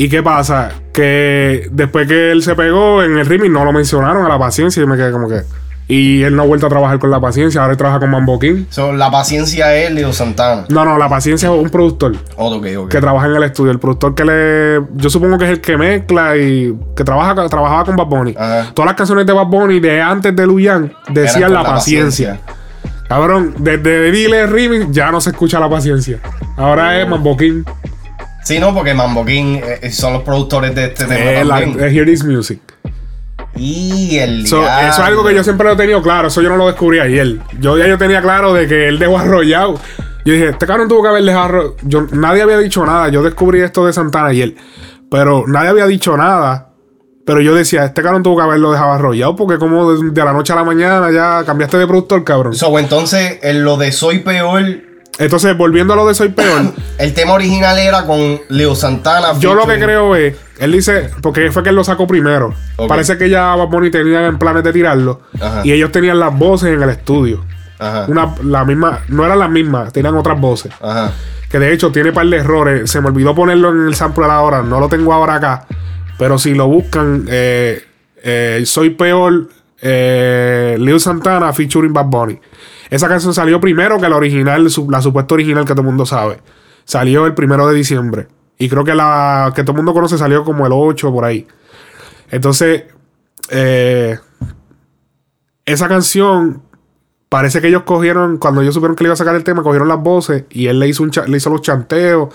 ¿Y 0.01 0.10
qué 0.10 0.24
pasa? 0.24 0.72
Que 0.91 1.67
después 1.72 2.08
que 2.08 2.31
él 2.31 2.41
se 2.41 2.55
pegó 2.55 3.03
en 3.03 3.20
el 3.20 3.25
remix 3.27 3.51
no 3.53 3.63
lo 3.63 3.72
mencionaron 3.72 4.25
a 4.25 4.29
la 4.29 4.39
paciencia 4.39 4.81
y 4.81 4.88
me 4.88 4.98
quedé 4.98 5.12
como 5.12 5.29
que. 5.29 5.41
Y 5.88 6.24
él 6.24 6.36
no 6.36 6.41
ha 6.41 6.46
vuelto 6.48 6.65
a 6.65 6.70
trabajar 6.70 6.98
con 6.98 7.12
la 7.12 7.20
paciencia, 7.20 7.62
ahora 7.62 7.74
él 7.74 7.77
trabaja 7.77 8.00
con 8.00 8.10
Mambo 8.10 8.39
King. 8.39 8.65
So, 8.72 8.93
la 8.93 9.12
paciencia 9.12 9.75
es 9.75 9.91
Leo 9.91 10.12
Santana. 10.12 10.65
No, 10.70 10.86
no, 10.86 10.98
la 10.98 11.08
paciencia 11.08 11.50
es 11.50 11.55
un 11.55 11.70
productor 11.70 12.15
Oh, 12.36 12.51
ok, 12.55 12.65
ok. 12.77 12.89
que 12.89 13.00
trabaja 13.00 13.27
en 13.27 13.36
el 13.36 13.43
estudio. 13.43 13.72
El 13.72 13.77
productor 13.77 14.15
que 14.15 14.25
le. 14.25 14.81
Yo 14.96 15.12
supongo 15.12 15.38
que 15.38 15.46
es 15.46 15.51
el 15.51 15.62
que 15.62 15.77
mezcla 15.77 16.36
y. 16.36 16.75
que 16.96 17.03
trabaja 17.03 17.36
trabajaba 17.48 17.86
con 17.86 17.96
Bad 17.96 18.08
Bunny. 18.08 18.34
Ajá. 18.36 18.72
Todas 18.74 18.88
las 18.88 18.96
canciones 18.96 19.27
de 19.27 19.34
Bad 19.34 19.46
Bunny 19.46 19.79
de 19.79 20.01
antes 20.01 20.36
de 20.36 20.48
Luyan 20.48 20.91
decían 21.10 21.53
la 21.53 21.63
con 21.63 21.74
paciencia. 21.75 22.39
Cabrón, 23.08 23.53
desde 23.60 24.10
Dile 24.12 24.48
Remix 24.48 24.88
ya 24.91 25.12
no 25.12 25.22
se 25.22 25.29
escucha 25.29 25.60
la 25.60 25.70
paciencia. 25.70 26.17
Ahora 26.58 27.00
es 27.00 27.08
Mambo 27.08 27.38
King. 27.38 27.63
Sí, 28.44 28.60
no, 28.60 28.74
porque 28.74 28.94
Mambo 28.94 29.24
King 29.26 29.60
eh, 29.82 29.92
son 29.92 30.14
los 30.14 30.24
productores 30.24 30.74
de 30.76 30.86
este 30.86 31.06
tema 31.06 31.20
Eh, 31.20 31.46
también. 31.48 31.80
eh, 31.80 31.90
Hear 31.96 32.06
This 32.06 32.24
Music. 32.24 32.60
Y 33.56 34.18
el 34.18 34.48
So, 34.48 34.62
eso 34.64 34.88
es 34.88 35.00
algo 35.00 35.24
que 35.26 35.36
yo 35.36 35.44
siempre 35.44 35.66
lo 35.68 35.74
he 35.74 35.76
tenido 35.76 36.02
claro. 36.02 36.30
Eso 36.30 36.42
yo 36.42 36.50
no 36.50 36.58
lo 36.58 36.68
descubrí 36.68 37.00
ayer. 37.00 37.38
Yo 37.60 37.78
ya 37.78 37.88
yo 37.88 37.98
tenía 37.98 38.22
claro 38.22 38.54
de 38.54 38.68
que 38.68 38.88
él 38.88 38.98
dejó 38.98 39.18
arrollado. 39.20 39.80
Yo 40.26 40.34
dije, 40.34 40.50
este 40.50 40.66
cabrón 40.66 40.88
tuvo 40.88 41.04
que 41.04 41.10
haber 41.10 41.24
dejado 41.24 41.46
arro- 41.50 41.76
yo 41.84 42.06
Nadie 42.12 42.42
había 42.44 42.58
dicho 42.60 42.86
nada. 42.86 43.10
Yo 43.10 43.22
descubrí 43.24 43.62
esto 43.62 43.86
de 43.86 43.94
Santana 43.94 44.28
ayer. 44.28 44.56
Pero 45.10 45.44
nadie 45.48 45.70
había 45.70 45.86
dicho 45.88 46.16
nada. 46.16 46.70
Pero 47.26 47.42
yo 47.42 47.54
decía, 47.54 47.86
este 47.86 48.02
cabrón 48.02 48.24
tuvo 48.24 48.38
que 48.38 48.44
haberlo 48.44 48.72
dejado 48.72 48.94
arrollado. 48.94 49.36
Porque 49.36 49.58
como 49.58 49.94
de, 49.94 50.12
de 50.12 50.24
la 50.26 50.34
noche 50.34 50.54
a 50.54 50.56
la 50.56 50.64
mañana 50.64 51.12
ya 51.12 51.44
cambiaste 51.46 51.78
de 51.78 51.88
productor, 51.88 52.24
cabrón. 52.24 52.54
So, 52.56 52.78
entonces, 52.80 53.40
en 53.44 53.64
lo 53.66 53.78
de 53.78 53.92
Soy 53.92 54.20
Peor, 54.20 54.64
Entonces, 55.22 55.56
volviendo 55.56 55.94
a 55.94 55.96
lo 55.96 56.08
de 56.08 56.16
Soy 56.16 56.30
Peor. 56.30 56.74
el 56.98 57.13
tema 57.13 57.34
original 57.34 57.78
era 57.78 58.06
con 58.06 58.42
Leo 58.50 58.75
Santana. 58.75 59.38
Yo 59.40 59.54
lo 59.54 59.68
que 59.68 59.80
creo 59.80 60.16
es, 60.16 60.36
él 60.58 60.72
dice, 60.72 61.12
porque 61.22 61.51
fue 61.51 61.62
que 61.62 61.70
él 61.70 61.75
lo 61.75 61.84
sacó 61.84 62.08
primero. 62.08 62.56
Parece 62.88 63.18
que 63.18 63.30
ya 63.30 63.56
Bad 63.56 63.68
Bunny 63.68 63.92
tenía 63.92 64.25
en 64.25 64.40
planes 64.40 64.63
de 64.63 64.74
tirarlo. 64.74 65.22
Ajá. 65.40 65.62
Y 65.63 65.72
ellos 65.72 65.92
tenían 65.92 66.20
las 66.20 66.36
voces 66.36 66.74
en 66.74 66.82
el 66.82 66.90
estudio. 66.90 67.46
Ajá. 67.78 68.06
Una, 68.08 68.34
la 68.44 68.66
misma, 68.66 69.01
no 69.10 69.24
eran 69.24 69.38
las 69.38 69.50
mismas, 69.50 69.94
tenían 69.94 70.16
otras 70.16 70.40
voces. 70.40 70.72
Ajá. 70.82 71.12
Que 71.50 71.60
de 71.60 71.72
hecho 71.72 71.92
tiene 71.92 72.12
par 72.12 72.25
de 72.25 72.38
errores. 72.38 72.90
Se 72.90 73.00
me 73.00 73.10
olvidó 73.10 73.36
ponerlo 73.36 73.70
en 73.70 73.88
el 73.88 73.96
sample 73.96 74.25
ahora, 74.25 74.63
no 74.63 74.80
lo 74.80 74.90
tengo 74.90 75.13
ahora 75.13 75.36
acá. 75.36 75.68
Pero 76.18 76.40
si 76.40 76.56
lo 76.56 76.68
buscan, 76.68 77.25
eh, 77.30 77.84
eh, 78.24 78.63
Soy 78.66 78.92
Peor, 78.92 79.50
eh, 79.82 80.78
Lil 80.80 81.00
Santana 81.00 81.54
featuring 81.54 81.94
Bad 81.94 82.06
Bunny. 82.06 82.40
Esa 82.92 83.08
canción 83.08 83.34
salió 83.34 83.62
primero 83.62 84.00
que 84.00 84.10
la 84.10 84.18
original, 84.18 84.68
la 84.90 85.02
supuesta 85.02 85.34
original 85.34 85.64
que 85.64 85.72
todo 85.72 85.82
el 85.82 85.88
mundo 85.88 86.06
sabe. 86.06 86.42
Salió 86.84 87.26
el 87.26 87.34
primero 87.34 87.66
de 87.70 87.74
diciembre. 87.74 88.28
Y 88.58 88.68
creo 88.68 88.84
que 88.84 88.94
la 88.94 89.54
que 89.56 89.64
todo 89.64 89.72
el 89.72 89.78
mundo 89.78 89.94
conoce 89.94 90.18
salió 90.18 90.44
como 90.44 90.68
el 90.68 90.74
8 90.76 91.10
por 91.10 91.24
ahí. 91.24 91.48
Entonces, 92.30 92.84
eh, 93.50 94.20
esa 95.66 95.88
canción 95.88 96.64
parece 97.30 97.62
que 97.62 97.70
ellos 97.70 97.84
cogieron, 97.84 98.38
cuando 98.38 98.62
ellos 98.62 98.74
supieron 98.74 98.98
que 98.98 99.06
le 99.06 99.08
iba 99.08 99.14
a 99.14 99.18
sacar 99.18 99.36
el 99.36 99.46
tema, 99.46 99.64
cogieron 99.64 99.88
las 99.88 100.02
voces 100.02 100.44
y 100.50 100.68
él 100.68 100.78
le 100.78 100.90
hizo, 100.90 101.02
un 101.02 101.12
le 101.28 101.38
hizo 101.38 101.50
los 101.50 101.62
chanteos. 101.62 102.28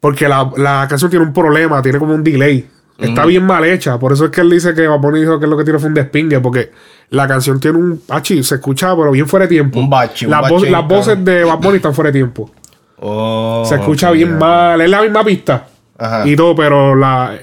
Porque 0.00 0.26
la, 0.30 0.50
la 0.56 0.86
canción 0.88 1.10
tiene 1.10 1.26
un 1.26 1.34
problema, 1.34 1.82
tiene 1.82 1.98
como 1.98 2.14
un 2.14 2.24
delay. 2.24 2.66
Está 3.00 3.24
bien 3.26 3.44
mal 3.44 3.64
hecha. 3.64 3.98
Por 3.98 4.12
eso 4.12 4.26
es 4.26 4.30
que 4.30 4.40
él 4.42 4.50
dice 4.50 4.74
que 4.74 4.86
Bad 4.86 4.98
Bunny 5.00 5.20
dijo 5.20 5.38
que 5.40 5.46
lo 5.46 5.56
que 5.56 5.64
tiene 5.64 5.78
fue 5.78 5.88
un 5.88 5.94
despingue. 5.94 6.40
Porque 6.40 6.70
la 7.10 7.26
canción 7.26 7.58
tiene 7.60 7.78
un. 7.78 8.02
Achi, 8.08 8.42
se 8.42 8.56
escucha, 8.56 8.94
pero 8.96 9.10
bien 9.10 9.26
fuera 9.26 9.44
de 9.46 9.50
tiempo. 9.50 9.78
Un 9.78 9.88
bache, 9.90 10.26
un 10.26 10.32
Las, 10.32 10.42
bache 10.42 10.54
vo- 10.54 10.60
bien 10.60 10.72
las 10.72 10.86
voces 10.88 11.24
de 11.24 11.44
Bad 11.44 11.58
Bunny 11.58 11.76
están 11.76 11.94
fuera 11.94 12.08
de 12.10 12.18
tiempo. 12.18 12.50
Oh, 12.98 13.64
Se 13.66 13.76
escucha 13.76 14.10
bien 14.10 14.38
mal. 14.38 14.80
Es 14.80 14.90
la 14.90 15.02
misma 15.02 15.24
pista. 15.24 15.66
Ajá. 15.98 16.26
Y 16.26 16.36
todo, 16.36 16.54
pero 16.54 16.94
la, 16.94 17.38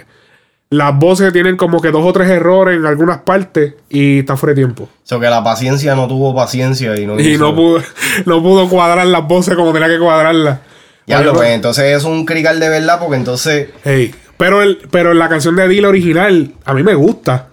las 0.70 0.98
voces 0.98 1.32
tienen 1.32 1.56
como 1.58 1.80
que 1.82 1.92
dos 1.92 2.06
o 2.06 2.12
tres 2.14 2.30
errores 2.30 2.78
en 2.78 2.86
algunas 2.86 3.20
partes 3.20 3.76
y 3.90 4.20
está 4.20 4.36
fuera 4.36 4.54
de 4.54 4.62
tiempo. 4.62 4.90
So 5.04 5.20
que 5.20 5.28
la 5.30 5.44
paciencia 5.44 5.96
no 5.96 6.08
tuvo 6.08 6.36
paciencia 6.36 7.00
y 7.00 7.06
no 7.06 7.20
Y 7.20 7.38
no 7.38 7.56
pudo, 7.56 7.82
no 8.26 8.42
pudo 8.44 8.68
cuadrar 8.68 9.08
las 9.08 9.28
voces 9.28 9.56
como 9.56 9.72
tenía 9.74 9.88
que 9.88 10.00
cuadrarlas. 10.00 10.60
Ya 11.06 11.22
lo 11.22 11.34
pues, 11.34 11.50
entonces 11.52 11.86
es 11.96 12.04
un 12.04 12.26
crical 12.26 12.60
de 12.60 12.68
verdad 12.68 13.00
porque 13.00 13.16
entonces 13.16 13.70
hey, 13.86 14.14
pero, 14.38 14.62
el, 14.62 14.78
pero 14.92 15.14
la 15.14 15.30
canción 15.30 15.56
de 15.56 15.68
Dile 15.68 15.88
original, 15.88 16.54
a 16.66 16.74
mí 16.74 16.84
me 16.84 16.94
gusta. 16.96 17.48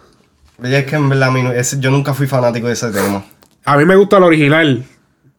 es 0.63 0.85
que 0.85 0.97
en 0.97 1.09
verdad 1.09 1.31
yo 1.79 1.91
nunca 1.91 2.15
fui 2.15 2.27
fanático 2.27 2.67
de 2.67 2.73
ese 2.75 2.91
tema. 2.91 3.25
A 3.65 3.77
mí 3.77 3.85
me 3.85 3.97
gusta 3.97 4.21
la 4.21 4.27
original. 4.27 4.85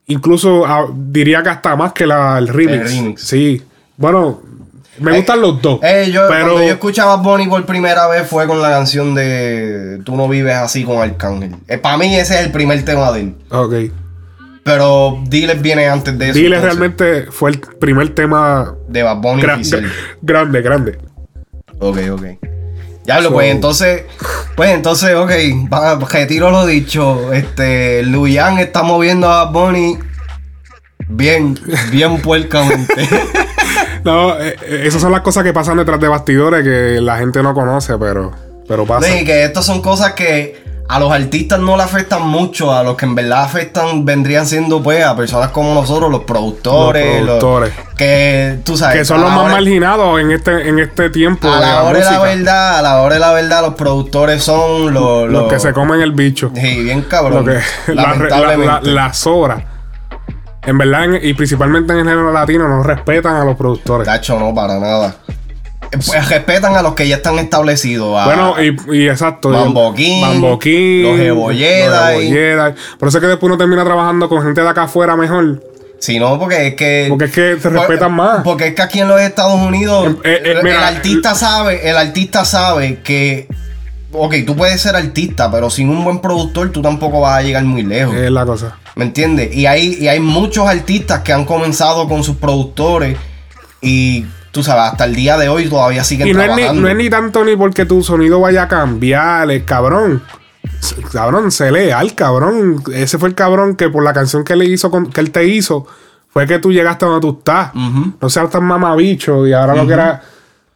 Incluso 0.08 0.66
diría 0.96 1.42
que 1.42 1.50
hasta 1.50 1.76
más 1.76 1.94
que 1.94 2.06
la, 2.06 2.38
el 2.38 2.48
remix. 2.48 2.92
El 2.92 2.98
remix. 2.98 3.22
Sí. 3.22 3.62
Bueno, 3.98 4.42
me 5.00 5.12
Eh, 5.14 5.18
gustan 5.18 5.42
los 5.42 5.62
dos. 5.62 5.80
Eh, 5.84 6.10
yo, 6.12 6.28
pero 6.30 6.46
Cuando 6.54 6.64
yo 6.68 6.74
escuchaba 6.74 7.14
a 7.14 7.18
Bonnie 7.18 7.48
por 7.48 7.66
primera 7.66 8.08
vez 8.08 8.28
fue 8.28 8.46
con 8.48 8.62
la 8.62 8.70
canción 8.70 9.16
de 9.16 10.00
Tú 10.04 10.16
no 10.16 10.28
vives 10.30 10.56
así 10.56 10.84
con 10.84 11.00
Arcángel. 11.00 11.56
Para 11.82 11.98
mí 11.98 12.16
ese 12.16 12.36
es 12.40 12.46
el 12.46 12.52
primer 12.52 12.84
tema 12.86 13.12
de 13.12 13.22
él. 13.22 13.36
Ok. 13.50 13.74
Pero 14.64 15.20
Diles 15.28 15.62
viene 15.62 15.88
antes 15.88 16.18
de 16.18 16.30
eso. 16.30 16.34
Dile 16.40 16.56
entonces, 16.56 16.78
realmente 16.80 17.32
fue 17.32 17.52
el 17.52 17.60
primer 17.60 18.10
tema 18.16 18.74
De 18.88 19.04
Bad 19.04 19.18
Bunny 19.18 19.42
gra- 19.44 19.92
grande, 20.22 20.62
grande. 20.62 20.98
Ok, 21.80 21.98
ok. 22.12 22.24
Ya 23.06 23.18
lo, 23.20 23.30
So- 23.30 23.34
pues 23.34 23.52
entonces, 23.52 24.04
pues 24.56 24.72
entonces, 24.72 25.14
ok, 25.16 25.32
retiro 26.10 26.50
lo 26.52 26.66
dicho. 26.66 27.32
Este, 27.34 28.02
Luyan 28.04 28.58
está 28.58 28.82
moviendo 28.84 29.30
a 29.30 29.46
Bunny 29.46 29.98
bien, 31.08 31.60
bien 31.92 32.22
puercamente. 32.24 32.94
No, 34.04 34.40
eh, 34.40 34.56
eh, 34.64 34.84
esas 34.86 35.02
son 35.02 35.12
las 35.12 35.22
cosas 35.22 35.44
que 35.44 35.54
pasan 35.54 35.78
detrás 35.78 36.00
de 36.00 36.08
bastidores 36.08 36.64
que 36.64 37.00
la 37.02 37.18
gente 37.18 37.42
no 37.44 37.54
conoce, 37.54 37.98
pero, 37.98 38.32
pero 38.68 38.86
pasa. 38.86 39.08
Sí, 39.08 39.24
que 39.26 39.44
estas 39.44 39.66
son 39.66 39.82
cosas 39.82 40.14
que 40.14 40.64
a 40.88 41.00
los 41.00 41.12
artistas 41.12 41.60
no 41.60 41.78
le 41.78 41.84
afectan 41.84 42.22
mucho, 42.28 42.72
a 42.74 42.84
los 42.84 42.96
que 42.96 43.06
en 43.06 43.16
verdad 43.16 43.44
afectan 43.44 44.06
vendrían 44.06 44.46
siendo 44.46 44.84
pues 44.84 45.04
a 45.04 45.16
personas 45.16 45.50
como 45.50 45.74
nosotros, 45.74 46.12
los 46.12 46.22
productores, 46.26 47.22
Los 47.24 47.40
productores. 47.40 47.74
que 47.98 48.60
tú 48.64 48.78
sabes, 48.78 48.98
que 48.98 49.06
son 49.06 49.22
los 49.22 49.32
más 49.32 49.40
hora- 49.46 49.54
marginados 49.54 50.20
en 50.22 50.32
este, 50.32 50.70
en 50.70 50.78
este 50.80 51.10
tiempo. 51.10 51.48
A 51.50 51.56
de 51.56 51.62
la 51.66 51.84
hora 51.84 52.00
de 52.00 52.06
la 52.06 52.20
verdad, 52.22 52.80
a 52.80 52.82
la 52.84 53.02
hora 53.02 53.14
de 53.16 53.20
la 53.20 53.32
verdad, 53.34 53.62
los 53.64 53.74
productores 53.74 54.44
son 54.44 54.94
los, 54.94 55.28
Los 55.30 55.52
que 55.52 55.60
se 55.60 55.74
comen 55.74 56.02
el 56.02 56.12
bicho. 56.12 56.52
Sí, 56.54 56.84
bien 56.84 57.02
cabrón. 57.04 57.46
que, 57.46 57.60
la- 57.94 58.80
las 58.84 59.26
horas. 59.28 59.64
En 60.68 60.78
verdad, 60.80 61.06
y 61.22 61.34
principalmente 61.36 61.94
en 61.94 62.00
el 62.00 62.06
género 62.06 62.32
latino, 62.32 62.68
no 62.68 62.82
respetan 62.84 63.36
a 63.36 63.46
los 63.46 63.56
productores. 63.56 64.06
Tacho, 64.08 64.40
no, 64.40 64.54
para 64.54 64.80
nada. 64.80 65.16
Eh, 65.92 65.98
Pues 66.06 66.30
respetan 66.30 66.76
a 66.76 66.82
los 66.82 66.94
que 66.94 67.08
ya 67.08 67.18
están 67.18 67.40
establecidos. 67.40 68.18
a- 68.20 68.26
Bueno, 68.26 68.56
y, 68.62 68.98
y 68.98 69.08
exacto. 69.08 69.50
Mambo 69.50 69.94
King, 69.94 70.22
los 70.22 71.54
Jedi. 71.54 72.76
Por 73.00 73.08
eso 73.10 73.18
es 73.18 73.22
que 73.22 73.28
después 73.28 73.44
uno 73.50 73.58
termina 73.58 73.84
trabajando 73.84 74.28
con 74.30 74.42
gente 74.44 74.62
de 74.62 74.70
acá 74.70 74.84
afuera 74.84 75.16
mejor. 75.16 75.64
Si 76.00 76.20
no, 76.20 76.38
porque 76.38 76.68
es 76.68 76.74
que. 76.76 77.06
Porque 77.10 77.26
es 77.26 77.32
que 77.32 77.56
se 77.60 77.70
por- 77.70 77.74
respetan 77.80 78.14
más. 78.14 78.42
Porque 78.44 78.68
es 78.68 78.76
que 78.76 78.82
aquí 78.82 79.00
en 79.00 79.08
los 79.08 79.20
Estados 79.22 79.60
Unidos. 79.60 80.16
Eh, 80.24 80.42
eh, 80.44 80.56
mira, 80.64 80.90
el 80.90 80.96
artista 80.96 81.36
sabe, 81.36 81.90
el 81.90 81.98
artista 81.98 82.46
sabe 82.46 83.00
que. 83.02 83.48
Ok, 84.18 84.36
tú 84.46 84.56
puedes 84.56 84.80
ser 84.80 84.96
artista, 84.96 85.52
pero 85.52 85.70
sin 85.70 85.90
un 85.90 86.04
buen 86.04 86.20
productor 86.20 86.72
tú 86.72 86.82
tampoco 86.82 87.20
vas 87.22 87.40
a 87.40 87.42
llegar 87.42 87.64
muy 87.66 87.84
lejos. 87.84 88.16
Es 88.16 88.32
la 88.32 88.46
cosa. 88.46 88.78
¿Me 88.96 89.04
entiendes? 89.04 89.54
Y 89.54 89.66
hay, 89.66 89.98
y 90.00 90.08
hay 90.08 90.22
muchos 90.22 90.68
artistas 90.68 91.20
que 91.22 91.34
han 91.34 91.44
comenzado 91.44 92.08
con 92.08 92.24
sus 92.24 92.38
productores 92.38 93.18
y 93.82 94.26
tú 94.56 94.64
sabes, 94.64 94.84
hasta 94.92 95.04
el 95.06 95.14
día 95.14 95.38
de 95.38 95.50
hoy 95.50 95.68
todavía 95.70 96.04
siguen 96.04 96.28
Y 96.30 96.34
no 96.34 96.42
es, 96.42 96.48
ni, 96.50 96.56
trabajando. 96.56 96.82
no 96.82 96.88
es 96.88 96.96
ni 96.96 97.10
tanto 97.10 97.44
ni 97.46 97.56
porque 97.56 97.86
tu 97.86 98.02
sonido 98.02 98.40
vaya 98.40 98.64
a 98.64 98.68
cambiar, 98.68 99.52
el 99.52 99.64
cabrón. 99.66 100.24
Cabrón, 101.12 101.52
sé 101.52 101.72
leal, 101.72 102.16
cabrón. 102.16 102.82
Ese 102.94 103.18
fue 103.18 103.30
el 103.30 103.36
cabrón 103.36 103.76
que 103.76 103.90
por 103.90 104.04
la 104.04 104.14
canción 104.14 104.44
que 104.44 104.56
le 104.56 104.66
hizo 104.66 104.90
con- 104.90 105.12
que 105.12 105.22
él 105.22 105.32
te 105.32 105.46
hizo, 105.46 105.86
fue 106.30 106.48
que 106.48 106.60
tú 106.60 106.72
llegaste 106.72 107.06
a 107.06 107.10
donde 107.10 107.22
tú 107.28 107.36
estás. 107.38 107.72
No 107.76 108.30
seas 108.30 108.50
tan 108.50 108.64
mamabicho 108.64 109.46
y 109.46 109.54
ahora 109.54 109.76
lo 109.76 109.86
que 109.86 109.94
era. 109.94 110.22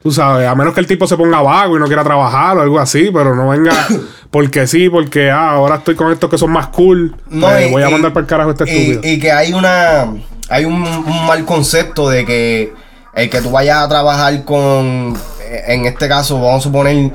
Tú 0.01 0.12
sabes, 0.12 0.48
a 0.48 0.55
menos 0.55 0.74
que 0.74 0.79
el 0.79 0.88
tipo 0.88 1.05
se 1.07 1.17
ponga 1.17 1.41
vago 1.41 1.75
y 1.75 1.79
no 1.79 1.86
quiera 1.86 2.05
trabajar 2.05 2.57
o 2.57 2.62
algo 2.62 2.79
así, 2.79 3.09
pero 3.13 3.36
no 3.36 3.50
venga 3.50 3.74
porque 4.31 4.65
sí, 4.65 4.88
porque 4.89 5.29
ah, 5.29 5.51
ahora 5.51 5.75
estoy 5.75 5.95
con 5.95 6.09
estos 6.09 6.29
que 6.29 6.38
son 6.38 6.51
más 6.51 6.67
cool. 6.67 7.13
No, 7.29 7.48
pues 7.48 7.67
y- 7.67 7.71
voy 7.71 7.83
a 7.83 7.89
mandar 7.89 8.13
para 8.13 8.21
el 8.21 8.27
carajo 8.27 8.51
este 8.51 8.63
y, 8.65 8.91
estúpido. 8.91 9.13
y 9.13 9.19
que 9.19 9.31
hay 9.31 9.51
una. 9.53 10.05
Hay 10.51 10.63
un, 10.65 10.81
un 10.83 11.27
mal 11.27 11.43
concepto 11.45 12.09
de 12.09 12.25
que 12.25 12.74
el 13.23 13.29
que 13.29 13.41
tú 13.41 13.51
vayas 13.51 13.77
a 13.83 13.88
trabajar 13.89 14.43
con. 14.45 15.15
En 15.67 15.85
este 15.85 16.07
caso, 16.07 16.35
vamos 16.39 16.59
a 16.61 16.61
suponer. 16.61 17.11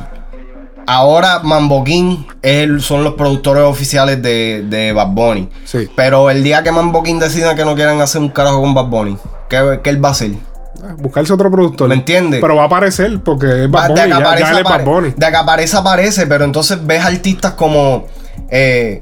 Ahora 0.87 1.40
Mambo 1.42 1.82
King 1.82 2.25
es 2.42 2.64
el- 2.64 2.82
son 2.82 3.04
los 3.04 3.14
productores 3.14 3.62
oficiales 3.64 4.20
de, 4.20 4.64
de 4.68 4.92
Bad 4.92 5.08
Bunny. 5.08 5.49
Sí. 5.64 5.88
Pero 5.96 6.28
el 6.30 6.42
día 6.44 6.62
que 6.62 6.73
Mambo 6.73 7.02
King 7.02 7.18
decida 7.18 7.54
que 7.54 7.64
no 7.64 7.75
quieran 7.75 8.00
hacer 8.02 8.20
un 8.20 8.28
carajo 8.28 8.61
con 8.61 8.75
Bad 8.75 8.87
Bunny, 8.87 9.16
¿qué, 9.49 9.80
qué 9.82 9.90
él 9.90 10.04
va 10.04 10.08
a 10.08 10.12
hacer? 10.12 10.32
Buscarse 10.99 11.32
otro 11.32 11.50
productor. 11.50 11.88
¿Me 11.88 11.94
entiendes? 11.94 12.40
Pero 12.42 12.56
va 12.56 12.64
a 12.64 12.66
aparecer 12.66 13.18
porque 13.25 13.64
es 13.64 13.70
Bad 13.70 13.88
Bunny. 13.88 14.00
de 14.02 14.06
que 14.08 14.12
aparece, 14.14 14.54
ya 14.54 14.62
Bad 14.62 14.84
Bunny. 14.84 15.11
de 15.16 15.30
que 15.30 15.37
aparece, 15.37 15.76
aparece, 15.78 16.26
pero 16.26 16.44
entonces 16.44 16.84
ves 16.84 17.02
artistas 17.02 17.52
como. 17.52 18.04
eh, 18.50 19.00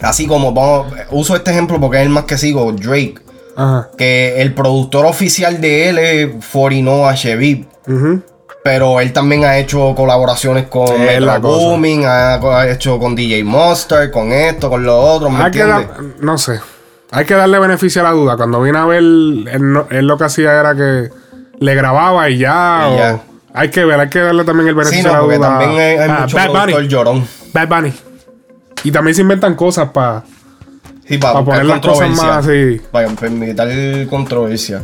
así 0.00 0.26
como, 0.26 0.52
vamos, 0.52 0.86
uso 1.10 1.36
este 1.36 1.50
ejemplo 1.50 1.78
porque 1.78 1.98
es 1.98 2.04
el 2.04 2.08
más 2.08 2.24
que 2.24 2.38
sigo, 2.38 2.72
Drake. 2.72 3.16
Ajá. 3.56 3.88
Que 3.96 4.40
el 4.42 4.54
productor 4.54 5.06
oficial 5.06 5.60
de 5.60 5.88
él 5.88 5.98
es 5.98 6.44
Forino 6.44 7.02
Chevy. 7.14 7.66
Ujú. 7.88 8.22
Pero 8.62 9.00
él 9.00 9.12
también 9.12 9.44
ha 9.44 9.58
hecho 9.58 9.94
colaboraciones 9.94 10.66
con 10.66 10.88
Es 11.02 11.20
Metro. 11.20 11.40
Booming, 11.40 12.04
ha, 12.04 12.34
ha 12.34 12.68
hecho 12.68 12.98
con 12.98 13.14
DJ 13.14 13.44
Monster, 13.44 14.10
con 14.10 14.32
esto, 14.32 14.68
con 14.68 14.84
lo 14.84 14.98
otro, 14.98 15.30
¿me 15.30 15.44
entiendes? 15.44 15.86
no 16.20 16.36
sé. 16.36 16.60
Hay 17.12 17.24
que 17.24 17.34
darle 17.34 17.60
beneficio 17.60 18.00
a 18.00 18.04
la 18.04 18.10
duda. 18.10 18.36
Cuando 18.36 18.60
vine 18.60 18.76
a 18.78 18.84
ver, 18.84 18.98
él, 18.98 19.48
no- 19.60 19.86
él 19.90 20.06
lo 20.06 20.18
que 20.18 20.24
hacía 20.24 20.58
era 20.58 20.74
que 20.74 21.08
le 21.60 21.74
grababa 21.76 22.28
y 22.28 22.38
ya. 22.38 22.88
Y 22.90 22.92
o- 22.94 22.98
ya. 22.98 23.20
Hay 23.54 23.70
que 23.70 23.84
ver, 23.84 24.00
hay 24.00 24.08
que 24.10 24.18
darle 24.18 24.44
también 24.44 24.68
el 24.68 24.74
Sí, 24.74 24.78
beneficio 24.78 25.12
no, 25.12 25.16
a 25.16 25.26
la 25.28 25.36
duda. 25.36 25.48
también 25.58 25.70
hay, 25.80 25.96
hay 25.98 26.10
Ah, 26.10 26.18
mucho 26.22 26.36
Bad 26.36 26.48
Bunny. 26.74 26.88
llorón. 26.88 27.26
Bad 27.54 27.68
Bunny. 27.68 27.92
Y 28.82 28.90
también 28.90 29.14
se 29.14 29.22
inventan 29.22 29.54
cosas 29.54 29.88
para. 29.90 30.24
Sí, 31.08 31.18
para, 31.18 31.34
Pa' 31.34 31.40
buscar 31.40 31.60
poner 31.62 31.66
las 31.66 31.80
cosas 31.86 32.10
más 32.10 32.46
así. 32.46 32.80
Para 32.90 33.08
permitir 33.08 34.06
controversia. 34.08 34.82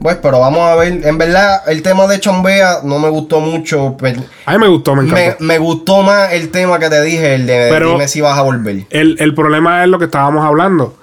Pues, 0.00 0.16
pero 0.22 0.40
vamos 0.40 0.60
a 0.60 0.74
ver. 0.76 1.06
En 1.06 1.18
verdad, 1.18 1.60
el 1.68 1.82
tema 1.82 2.06
de 2.06 2.18
Chombea 2.18 2.78
no 2.84 2.98
me 2.98 3.08
gustó 3.10 3.38
mucho. 3.40 3.96
pe- 3.98 4.16
A 4.46 4.52
mí 4.52 4.58
me 4.58 4.68
gustó, 4.68 4.96
me 4.96 5.02
encantó. 5.04 5.44
me 5.44 5.58
gustó 5.58 6.02
más 6.02 6.32
el 6.32 6.50
tema 6.50 6.78
que 6.78 6.88
te 6.88 7.02
dije, 7.02 7.34
el 7.34 7.46
de 7.46 7.68
Pero- 7.70 7.90
dime 7.92 8.08
si 8.08 8.20
vas 8.22 8.38
a 8.38 8.42
volver. 8.42 8.86
El, 8.90 9.16
el 9.20 9.34
problema 9.34 9.82
es 9.84 9.90
lo 9.90 9.98
que 9.98 10.06
estábamos 10.06 10.44
hablando. 10.44 10.96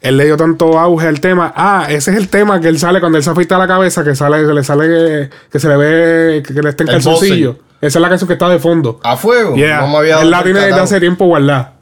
Él 0.00 0.16
le 0.16 0.24
dio 0.24 0.36
tanto 0.36 0.80
auge 0.80 1.06
al 1.06 1.20
tema. 1.20 1.52
Ah, 1.54 1.86
ese 1.88 2.10
es 2.10 2.16
el 2.16 2.28
tema 2.28 2.60
que 2.60 2.66
él 2.66 2.80
sale 2.80 2.98
cuando 2.98 3.16
él 3.18 3.22
se 3.24 3.30
afeita 3.30 3.56
la 3.56 3.68
cabeza, 3.68 4.02
que 4.02 4.16
sale, 4.16 4.44
que 4.44 4.52
le 4.52 4.64
sale 4.64 4.88
que, 4.88 5.30
que 5.52 5.58
se 5.60 5.68
le 5.68 5.76
ve 5.76 6.42
que, 6.44 6.52
que 6.52 6.60
le 6.60 6.70
está 6.70 6.82
en 6.82 6.88
calzoncillo. 6.88 7.58
Esa 7.80 7.98
es 7.98 8.02
la 8.02 8.08
canción 8.08 8.26
que 8.26 8.34
está 8.34 8.48
de 8.48 8.58
fondo. 8.58 8.98
A 9.04 9.16
fuego. 9.16 9.54
Yeah. 9.54 9.80
No 9.82 9.86
me 9.86 9.98
había 9.98 10.20
él 10.20 10.30
la 10.30 10.42
tiene 10.42 10.58
desde 10.60 10.80
hace 10.80 10.98
tiempo 10.98 11.26
guardada. 11.26 11.74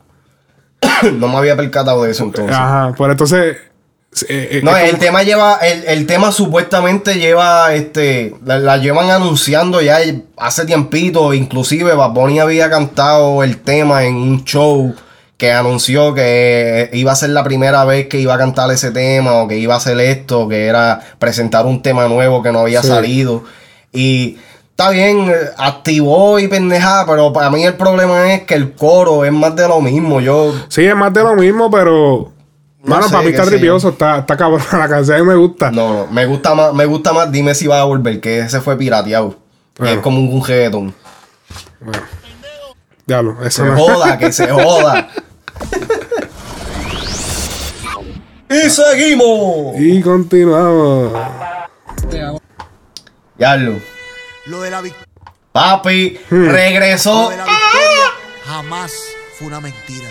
No 1.13 1.29
me 1.29 1.37
había 1.37 1.57
percatado 1.57 2.03
de 2.05 2.11
eso 2.13 2.25
entonces. 2.25 2.57
Ajá. 2.57 2.95
Por 2.97 3.11
entonces. 3.11 3.57
eh, 4.29 4.49
eh, 4.53 4.61
No, 4.63 4.77
el 4.77 4.91
como- 4.91 4.99
tema 5.01 5.23
lleva, 5.23 5.59
el, 5.63 5.85
el 5.87 6.07
tema 6.07 6.33
supuestamente 6.33 7.15
lleva, 7.15 7.75
este, 7.75 8.35
la, 8.45 8.59
la 8.59 8.77
llevan 8.79 9.11
anunciando 9.11 9.81
ya 9.81 9.99
hace 10.37 10.65
tiempito, 10.67 11.33
inclusive 11.35 11.95
Bad 11.95 12.11
Bunny 12.11 12.41
había 12.41 12.69
cantado 12.71 13.43
el 13.45 13.59
tema 13.59 14.05
en 14.05 14.15
un 14.17 14.45
show 14.45 14.95
que 15.37 15.53
anunció 15.53 16.13
que 16.13 16.91
iba 16.93 17.13
a 17.13 17.17
ser 17.17 17.31
la 17.31 17.43
primera 17.45 17.85
vez 17.87 18.09
que 18.09 18.19
iba 18.21 18.35
a 18.35 18.39
cantar 18.39 18.71
ese 18.73 18.91
tema 18.91 19.33
o 19.37 19.49
que 19.49 19.57
iba 19.57 19.73
a 19.73 19.79
hacer 19.79 19.99
esto, 20.01 20.47
que 20.49 20.67
era 20.67 21.01
presentar 21.19 21.65
un 21.65 21.81
tema 21.81 22.09
nuevo 22.09 22.43
que 22.43 22.53
no 22.53 22.59
había 22.61 22.83
Sí. 22.83 22.89
salido 22.89 23.45
y 23.91 24.37
está 24.81 24.91
bien, 24.93 25.29
eh, 25.29 25.35
activó 25.59 26.39
y 26.39 26.49
pendejada, 26.49 27.05
pero 27.05 27.33
para 27.35 27.51
mí 27.51 27.63
el 27.65 27.75
problema 27.75 28.33
es 28.33 28.45
que 28.45 28.55
el 28.55 28.73
coro 28.73 29.27
es 29.27 29.33
más 29.33 29.55
de 29.55 29.69
lo 29.69 29.81
mismo, 29.83 30.21
yo 30.23 30.55
Sí, 30.69 30.87
es 30.87 30.97
más 30.97 31.13
de 31.13 31.23
lo 31.23 31.35
mismo, 31.35 31.71
pero. 31.71 32.33
No 32.83 32.95
Mano, 32.95 33.09
sé, 33.09 33.13
papi 33.13 33.25
qué 33.27 33.31
está 33.33 33.45
tripioso, 33.45 33.91
está, 33.91 34.21
está 34.21 34.39
cabrón. 34.39 34.63
La 34.73 34.89
canción 34.89 35.21
mí 35.21 35.27
me 35.27 35.35
gusta. 35.35 35.71
No, 35.71 35.93
no, 35.93 36.07
me 36.07 36.25
gusta 36.25 36.55
más, 36.55 36.73
me 36.73 36.87
gusta 36.87 37.13
más, 37.13 37.31
dime 37.31 37.55
si 37.55 37.67
va 37.67 37.81
a 37.81 37.85
volver, 37.85 38.21
que 38.21 38.39
ese 38.39 38.63
fue 38.63 38.79
pirateado. 38.79 39.33
Que 39.75 39.83
Bueno. 39.83 39.97
es 39.97 40.03
como 40.03 40.19
un 40.21 40.43
reggaetón. 40.43 40.95
Diablo, 43.07 43.37
eso 43.45 43.65
Se 43.65 43.71
no. 43.71 43.77
joda, 43.77 44.17
que 44.17 44.33
se 44.33 44.49
joda. 44.51 45.09
y 48.49 48.71
seguimos. 48.71 49.77
Y 49.79 50.01
continuamos. 50.01 51.13
Diablo. 53.37 53.73
Lo 53.75 54.00
de 54.61 54.71
la 54.71 54.81
victoria. 54.81 55.07
Papi, 55.53 56.19
Hmm. 56.31 56.47
regresó. 56.49 57.25
Lo 57.25 57.31
de 57.31 57.37
la 57.37 57.45
victoria 57.45 58.07
jamás 58.47 58.93
fue 59.39 59.47
una 59.49 59.61
mentira. 59.61 60.09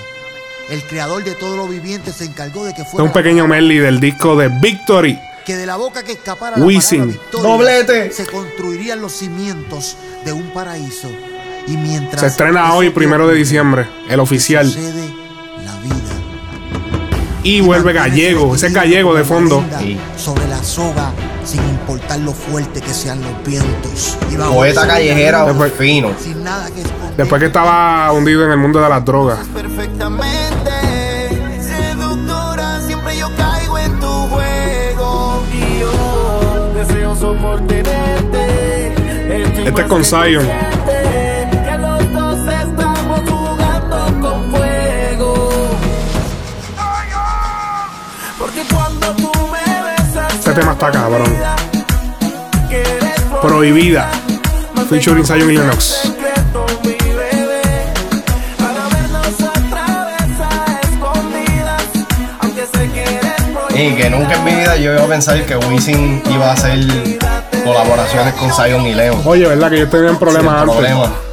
El 0.69 0.83
creador 0.83 1.23
de 1.23 1.33
todo 1.35 1.57
lo 1.57 1.67
viviente 1.67 2.13
se 2.13 2.25
encargó 2.25 2.63
de 2.63 2.73
que 2.73 2.83
fuera 2.85 3.03
es 3.03 3.07
un 3.07 3.11
pequeño 3.11 3.47
medley 3.47 3.77
del 3.79 3.99
disco 3.99 4.35
de 4.35 4.49
Victory. 4.49 5.19
que 5.45 5.55
de 5.55 5.65
la 5.65 5.77
boca 5.77 6.03
que 6.03 6.11
escapara 6.11 6.57
la 6.57 6.63
Wisin. 6.65 7.07
victoria 7.07 7.49
Doblete. 7.49 8.11
se 8.11 8.27
construirían 8.27 9.01
los 9.01 9.13
cimientos 9.13 9.97
de 10.23 10.31
un 10.31 10.51
paraíso. 10.51 11.09
Y 11.65 11.75
mientras 11.75 12.21
Se 12.21 12.27
estrena 12.27 12.71
hoy, 12.73 12.91
primero 12.91 13.27
de 13.27 13.33
diciembre, 13.35 13.87
el 14.09 14.19
oficial. 14.19 14.67
Sucede 14.67 15.07
la 15.65 15.75
vida. 15.79 15.95
Y 17.43 17.61
vuelve 17.61 17.93
gallego, 17.93 18.53
ese 18.55 18.67
es 18.67 18.73
gallego 18.73 19.15
de 19.15 19.23
fondo. 19.23 19.63
Sí. 19.79 19.97
Sobre 20.17 20.45
la 20.47 20.61
soga, 20.61 21.11
sin 21.45 21.63
importar 21.63 22.19
lo 22.19 22.33
fuerte 22.33 22.81
que 22.81 22.93
sean 22.93 23.21
los 23.21 23.31
vientos. 23.45 24.17
Poeta 24.53 24.85
callejera 24.85 25.45
Después- 25.45 25.71
fino. 25.77 26.11
Sin 26.21 26.43
nada 26.43 26.65
que 26.69 26.81
esconder. 26.81 27.15
Después 27.15 27.39
que 27.39 27.45
estaba 27.47 28.11
hundido 28.11 28.43
en 28.45 28.51
el 28.51 28.57
mundo 28.57 28.81
de 28.81 28.89
las 28.89 29.05
drogas. 29.05 29.39
perfectamente. 29.53 30.69
Seductora, 31.61 32.81
siempre 32.85 33.17
yo 33.17 33.27
caigo 33.37 33.77
en 33.79 33.99
tu 33.99 34.07
juego. 34.07 35.41
Y 35.53 35.79
yo, 35.79 36.73
deseoso 36.75 37.35
por 37.35 37.65
tenerte. 37.67 38.93
Estoy 39.43 39.67
Este 39.67 39.81
es 39.81 39.87
con 39.87 40.03
Zion. 40.03 40.45
Tema 50.59 50.73
está 50.73 50.91
cabrón. 50.91 51.33
Prohibida. 53.41 54.09
Featuring 54.89 55.25
Zion 55.25 55.51
y 55.51 55.57
Lennox. 55.57 56.11
Y 63.73 63.95
que 63.95 64.09
nunca 64.09 64.33
en 64.33 64.43
mi 64.43 64.55
vida 64.55 64.75
yo 64.75 64.93
iba 64.93 65.03
a 65.03 65.07
pensar 65.07 65.45
que 65.45 65.55
Wisin 65.55 66.21
iba 66.29 66.49
a 66.49 66.53
hacer 66.53 66.79
colaboraciones 67.63 68.33
con 68.33 68.51
Zion 68.51 68.85
y 68.85 68.93
Leo. 68.93 69.21
Oye, 69.23 69.47
¿verdad? 69.47 69.69
Que 69.69 69.79
yo 69.79 69.87
tenía 69.87 70.11
un 70.11 70.19
problema 70.19 70.59
antes. 70.59 70.75
problema. 70.75 71.28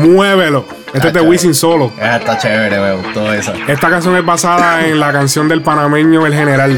Muévelo. 0.00 0.64
Este 0.92 1.08
es 1.08 1.14
de. 1.14 1.20
Wisin 1.20 1.54
solo. 1.54 1.92
Esa 1.96 2.16
está 2.16 2.38
chévere, 2.38 2.80
me 2.80 2.92
gustó 2.94 3.32
esa. 3.32 3.52
Esta 3.68 3.90
canción 3.90 4.16
es 4.16 4.24
basada 4.24 4.86
en 4.86 4.98
la 4.98 5.12
canción 5.12 5.48
del 5.48 5.62
panameño 5.62 6.26
El 6.26 6.34
General. 6.34 6.72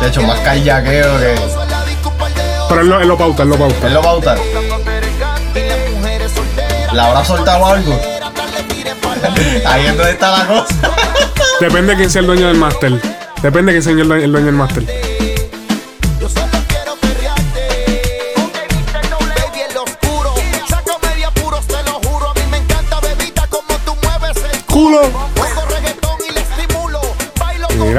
De 0.00 0.08
hecho, 0.08 0.22
más 0.22 0.40
callaqueo 0.40 1.18
que. 1.18 1.34
Pero 2.68 2.80
él 2.80 2.88
lo, 2.88 3.00
él 3.00 3.08
lo 3.08 3.18
pauta, 3.18 3.42
él 3.42 3.50
lo 3.50 3.56
pauta. 3.56 3.86
Él 3.86 3.94
lo 3.94 4.02
pauta. 4.02 4.36
¿La 6.92 7.06
habrá 7.06 7.24
soltado 7.24 7.66
algo? 7.66 7.92
Ahí 9.66 9.86
es 9.86 9.96
donde 9.96 10.12
está 10.12 10.38
la 10.38 10.46
cosa. 10.46 10.74
Depende 11.60 11.92
de 11.92 11.96
quién 11.98 12.10
sea 12.10 12.20
el 12.20 12.26
dueño 12.26 12.48
del 12.48 12.56
máster. 12.56 13.00
Depende 13.42 13.72
de 13.72 13.78
quién 13.78 13.82
sea 13.82 13.92
el 13.92 14.08
dueño, 14.08 14.24
el 14.24 14.32
dueño 14.32 14.46
del 14.46 14.54
máster. 14.56 15.01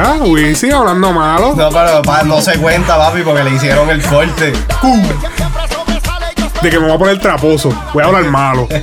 Mira, 0.04 0.16
Wisin 0.26 0.74
hablando 0.74 1.14
malo. 1.14 1.54
No, 1.56 1.70
pero 1.70 2.02
pa- 2.02 2.24
no 2.24 2.42
se 2.42 2.58
cuenta, 2.58 2.98
papi, 2.98 3.22
porque 3.22 3.42
le 3.44 3.52
hicieron 3.52 3.90
el 3.90 4.02
corte. 4.04 4.52
De 6.62 6.70
que 6.70 6.78
me 6.78 6.88
voy 6.88 6.96
a 6.96 6.98
poner 6.98 7.20
traposo. 7.20 7.70
Voy 7.94 8.04
a 8.04 8.08
hablar 8.08 8.26
malo. 8.26 8.68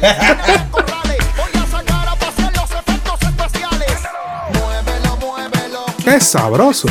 Es 6.07 6.25
sabroso. 6.29 6.89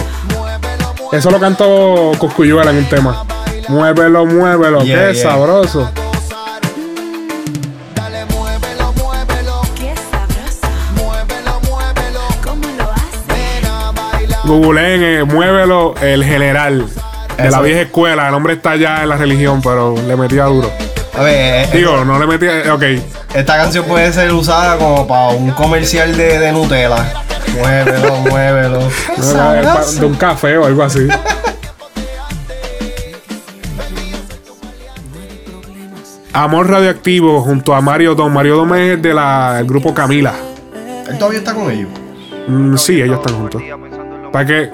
Eso 1.11 1.31
lo 1.31 1.39
cantó 1.39 2.11
Coscuyuela 2.17 2.71
en 2.71 2.77
un 2.77 2.85
tema. 2.85 3.25
Muévelo, 3.67 4.25
muévelo. 4.25 4.81
Yeah, 4.83 5.07
Qué 5.09 5.13
yeah. 5.15 5.31
sabroso. 5.31 5.89
Googleen, 14.49 15.03
eh, 15.03 15.23
muévelo, 15.23 15.93
el 16.01 16.23
general. 16.25 16.85
De 17.37 17.49
la 17.51 17.61
vieja 17.61 17.81
escuela. 17.81 18.27
El 18.27 18.33
hombre 18.33 18.53
está 18.53 18.75
ya 18.75 19.03
en 19.03 19.09
la 19.09 19.15
religión, 19.15 19.61
pero 19.61 19.95
le 20.07 20.15
metía 20.17 20.43
duro. 20.45 20.69
A 21.17 21.21
ver, 21.23 21.65
eh, 21.65 21.69
Digo, 21.73 22.03
no 22.03 22.17
le 22.19 22.27
metía. 22.27 22.59
eh, 22.65 22.71
Ok. 22.71 22.83
esta 23.33 23.57
canción 23.57 23.85
puede 23.85 24.11
ser 24.11 24.31
usada 24.33 24.77
como 24.77 25.07
para 25.07 25.29
un 25.29 25.51
comercial 25.51 26.15
de, 26.17 26.37
de 26.39 26.51
Nutella. 26.51 27.05
Muévelo, 27.57 28.15
muévelo. 28.29 28.79
De 29.99 30.05
un 30.05 30.15
café 30.15 30.57
o 30.57 30.65
algo 30.65 30.83
así. 30.83 31.07
Amor 36.33 36.69
radioactivo 36.69 37.41
junto 37.41 37.73
a 37.73 37.81
Mario 37.81 38.15
Dom. 38.15 38.31
Mario 38.31 38.55
Dom 38.57 38.73
es 38.75 39.01
de 39.01 39.13
la, 39.13 39.55
del 39.57 39.65
grupo 39.65 39.93
Camila. 39.93 40.33
Él 41.09 41.17
todavía 41.17 41.39
está 41.39 41.53
con 41.53 41.71
ellos. 41.71 41.89
Mm, 42.47 42.75
sí, 42.77 43.01
ellos 43.01 43.19
están 43.19 43.35
juntos. 43.35 43.61
Para 44.31 44.45
que 44.45 44.69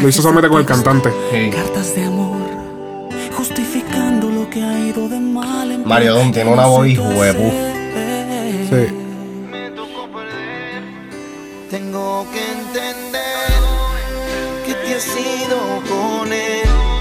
lo 0.00 0.08
hizo 0.08 0.22
solamente 0.22 0.48
con 0.48 0.60
el 0.60 0.66
cantante. 0.66 1.10
Sí. 1.32 1.50
Cartas 1.50 1.94
de 1.94 2.04
amor, 2.04 2.38
justificando 3.36 4.30
lo 4.30 4.48
que 4.48 4.62
ha 4.62 4.78
ido 4.78 5.08
de 5.08 5.20
mal 5.20 5.70
en 5.72 5.86
Mario 5.86 6.14
Dom 6.14 6.32
tiene 6.32 6.52
una 6.52 6.66
voz 6.66 6.86
hijo 6.86 7.08
de 7.08 7.34
pu. 7.34 7.50
Sí. 8.70 8.86
Tengo 11.70 12.26
que 12.32 12.52
entender 12.52 13.60
que 14.66 14.74
te 14.74 14.94
has 14.94 15.06
ido 15.06 15.58
con 15.88 16.32
él. 16.32 16.59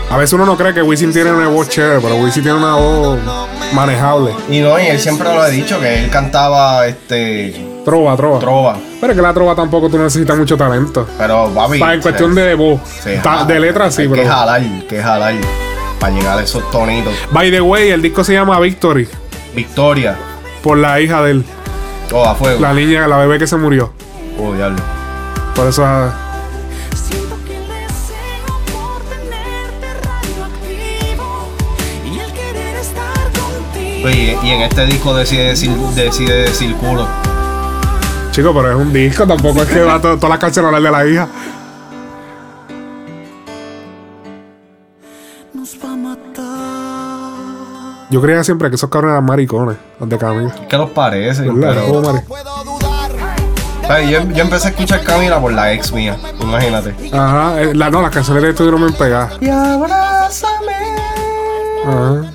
A 0.10 0.18
veces 0.18 0.34
uno 0.34 0.46
no 0.46 0.58
cree 0.58 0.74
que 0.74 0.82
Wisin 0.82 1.14
tiene 1.14 1.32
una 1.32 1.48
voz 1.50 1.70
chévere, 1.70 2.00
pero 2.02 2.16
Wisin 2.16 2.42
tiene 2.42 2.58
una 2.58 2.76
voz 2.76 3.20
manejable. 3.74 4.34
Y 4.50 4.60
no, 4.60 4.80
y 4.80 4.88
él 4.88 5.00
siempre 5.00 5.28
lo 5.34 5.40
ha 5.40 5.50
dicho 5.50 5.80
que 5.80 6.04
él 6.04 6.10
cantaba 6.10 6.88
este 6.88 7.54
Trova, 7.86 8.16
trova. 8.18 8.40
trova. 8.40 8.78
Pero 9.00 9.14
es 9.14 9.16
que 9.18 9.22
la 9.22 9.34
trova 9.34 9.56
tampoco 9.56 9.88
tú 9.90 9.98
necesitas 10.00 10.36
mucho 10.36 10.58
talento. 10.58 11.08
Pero 11.18 11.50
papi. 11.54 11.80
Para 11.80 11.94
en 11.94 12.02
cuestión 12.02 12.34
de 12.34 12.56
voz. 12.56 12.80
jala. 13.24 13.46
de 13.46 13.60
letra 13.60 13.92
sí, 13.92 14.08
pero. 14.08 14.24
Que 14.24 14.28
jalar, 14.28 14.62
que 14.88 15.02
jalar. 15.02 15.36
para 16.00 16.14
llegar 16.14 16.40
a 16.40 16.42
esos 16.42 16.70
tonitos. 16.72 17.14
By 17.32 17.52
the 17.52 17.62
way, 17.62 17.90
el 17.90 18.02
disco 18.02 18.24
se 18.24 18.34
llama 18.34 18.60
Victory. 18.60 19.08
Victoria. 19.56 20.16
Por 20.64 20.78
la 20.78 21.00
hija 21.00 21.22
de 21.22 21.32
él. 21.32 21.46
Oh, 22.12 22.26
a 22.26 22.34
fuego. 22.34 22.60
La 22.60 22.74
niña, 22.74 23.08
la 23.08 23.18
bebé 23.18 23.38
que 23.38 23.46
se 23.46 23.58
murió. 23.58 23.94
Oh, 24.40 24.54
diablo. 24.54 24.80
Por 25.56 25.68
eso. 25.68 25.86
Oye, 34.04 34.38
y 34.42 34.50
en 34.50 34.62
este 34.62 34.86
disco 34.86 35.14
decide 35.14 35.50
decir, 35.50 35.72
decide 35.96 36.44
decir 36.44 36.74
culo. 36.78 37.06
Chico, 38.32 38.54
pero 38.54 38.72
es 38.72 38.78
un 38.78 38.94
disco, 38.94 39.28
tampoco 39.28 39.64
es 39.64 39.68
que 39.70 39.82
va 39.82 40.00
to- 40.00 40.16
todas 40.16 40.30
las 40.30 40.40
canciones 40.40 40.72
a 40.72 40.76
hablar 40.76 40.94
de 40.94 40.98
la 40.98 41.06
hija. 41.12 41.28
Nos 45.54 45.76
va 45.84 45.92
a 45.92 45.96
matar. 45.96 48.08
Yo 48.12 48.22
creía 48.22 48.44
siempre 48.44 48.70
que 48.70 48.76
esos 48.76 48.90
cabrones 48.90 49.14
eran 49.16 49.26
maricones, 49.26 49.78
los 50.00 50.08
de 50.10 50.18
Camila. 50.18 50.56
¿Qué 50.70 50.78
nos 50.78 50.90
parece? 50.92 51.44
Pero. 51.44 52.14
Yo, 54.08 54.22
yo 54.32 54.44
empecé 54.44 54.68
a 54.68 54.72
escuchar 54.72 55.04
Camila 55.04 55.42
por 55.42 55.52
la 55.52 55.74
ex 55.74 55.92
mía. 55.92 56.16
Imagínate. 56.40 56.94
Ajá, 57.12 57.60
eh, 57.62 57.74
la, 57.74 57.90
no, 57.90 58.02
las 58.04 58.12
canciones 58.12 58.44
de 58.44 58.50
estuvieron 58.52 58.82
bien 58.82 58.94
pegadas. 58.94 59.34
Y 59.42 59.50
abrázame. 59.50 60.74
Ajá. 61.86 62.29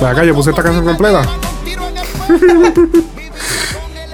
Ven 0.00 0.08
acá, 0.08 0.24
yo 0.24 0.34
puse 0.34 0.50
esta 0.50 0.62
canción 0.62 0.84
completa. 0.84 1.22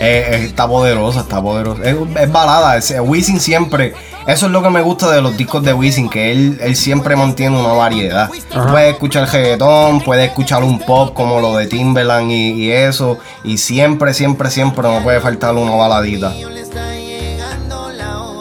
Eh, 0.05 0.27
eh, 0.33 0.45
está 0.47 0.67
poderosa, 0.67 1.21
está 1.21 1.41
poderosa. 1.41 1.81
Es, 1.85 1.97
es 2.17 2.33
balada. 2.33 2.77
Es, 2.77 2.93
Wisin 3.01 3.39
siempre. 3.39 3.95
Eso 4.27 4.47
es 4.47 4.53
lo 4.53 4.61
que 4.61 4.69
me 4.69 4.83
gusta 4.83 5.09
de 5.09 5.23
los 5.23 5.37
discos 5.37 5.63
de 5.63 5.73
Wisin, 5.73 6.09
que 6.11 6.33
él, 6.33 6.59
él 6.61 6.75
siempre 6.75 7.15
mantiene 7.15 7.57
una 7.57 7.73
variedad. 7.73 8.29
Puedes 8.69 8.95
escuchar 8.95 9.31
reggaetón, 9.31 10.01
puedes 10.01 10.29
escuchar 10.29 10.65
un 10.65 10.81
pop 10.81 11.15
como 11.15 11.41
lo 11.41 11.57
de 11.57 11.69
Timberland 11.69 12.33
y, 12.33 12.51
y 12.51 12.73
eso. 12.73 13.19
Y 13.45 13.59
siempre, 13.59 14.13
siempre, 14.13 14.51
siempre 14.51 14.83
no 14.83 15.05
puede 15.05 15.21
faltar 15.21 15.55
una 15.55 15.77
baladita. 15.77 16.33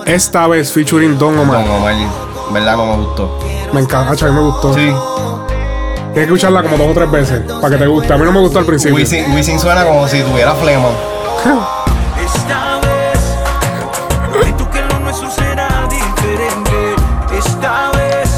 Esta 0.08 0.48
vez 0.48 0.72
featuring 0.72 1.16
Don 1.20 1.38
Omar. 1.38 1.64
Don 1.64 1.76
Omar, 1.76 1.96
¿verdad? 2.52 2.76
No 2.76 2.86
me 2.88 3.04
gustó. 3.04 3.40
Me 3.72 3.82
encanta, 3.82 4.26
a 4.26 4.30
mí 4.30 4.36
me 4.36 4.42
gustó. 4.42 4.74
Sí. 4.74 4.92
Tienes 6.14 6.28
que 6.28 6.34
escucharla 6.36 6.62
como 6.62 6.76
dos 6.76 6.92
o 6.92 6.94
tres 6.94 7.10
veces 7.10 7.42
para 7.62 7.70
que 7.70 7.78
te 7.78 7.88
guste. 7.88 8.12
A 8.12 8.18
mí 8.18 8.26
no 8.26 8.34
me 8.34 8.40
gustó 8.40 8.60
al 8.60 8.66
principio. 8.66 8.96
Wisin, 8.96 9.34
Wisin 9.34 9.58
suena 9.58 9.86
como 9.86 10.06
si 10.10 10.22
tuviera 10.22 10.54
flema. 10.56 10.90
Esta 12.22 12.80
vez, 12.82 14.58
tú 14.58 14.70
que 14.70 14.82
lo 14.82 15.00
nuestro 15.00 15.32
será 15.32 15.88
diferente. 15.90 16.96
Esta 17.38 17.92
vez, 17.92 18.30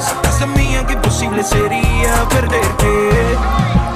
si 0.00 0.12
casa 0.22 0.46
mía, 0.46 0.84
que 0.88 0.94
imposible 0.94 1.44
sería 1.44 2.28
perderte. 2.30 3.10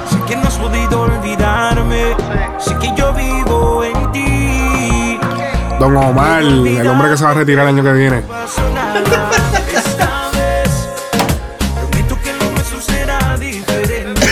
Sé 0.09 0.17
que 0.25 0.37
no 0.37 0.47
has 0.47 0.57
podido 0.57 1.01
olvidarme, 1.01 2.15
sé 2.57 2.73
que 2.77 2.93
yo 2.95 3.11
vivo 3.13 3.83
en 3.83 4.11
ti. 4.13 5.19
Don 5.77 5.97
Omar, 5.97 6.41
el 6.41 6.87
hombre 6.87 7.09
que 7.09 7.17
se 7.17 7.25
va 7.25 7.31
a 7.31 7.33
retirar 7.33 7.67
el 7.67 7.75
año 7.75 7.83
que 7.83 7.91
viene. 7.91 8.23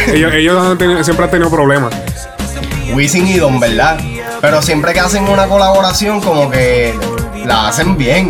Ellos, 0.07 0.33
ellos 0.33 0.65
han 0.65 0.77
tenido- 0.77 1.03
siempre 1.03 1.25
han 1.25 1.31
tenido 1.31 1.49
problemas. 1.49 1.93
Wisin 2.93 3.27
y 3.27 3.37
Don, 3.37 3.59
¿verdad? 3.59 3.97
Pero 4.41 4.61
siempre 4.61 4.93
que 4.93 4.99
hacen 4.99 5.27
una 5.27 5.47
colaboración, 5.47 6.21
como 6.21 6.49
que 6.49 6.97
la 7.45 7.67
hacen 7.67 7.97
bien. 7.97 8.29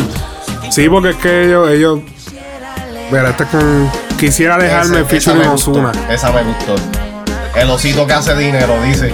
Sí, 0.72 0.90
porque 0.90 1.12
es 1.12 1.16
que 1.18 1.46
ellos, 1.46 1.70
ellos. 1.70 2.00
Mira, 3.12 3.30
este 3.30 3.44
es 3.44 3.50
con. 3.50 3.92
Quisiera 4.18 4.58
esa 4.58 5.06
featuring 5.06 5.40
me 5.40 5.48
gustó, 5.50 5.72
Ozuna. 5.72 5.92
Esa 6.10 6.32
me 6.32 6.44
gustó. 6.44 6.76
El 7.56 7.70
osito 7.70 8.06
que 8.08 8.14
hace 8.14 8.36
dinero, 8.36 8.76
dice. 8.84 9.14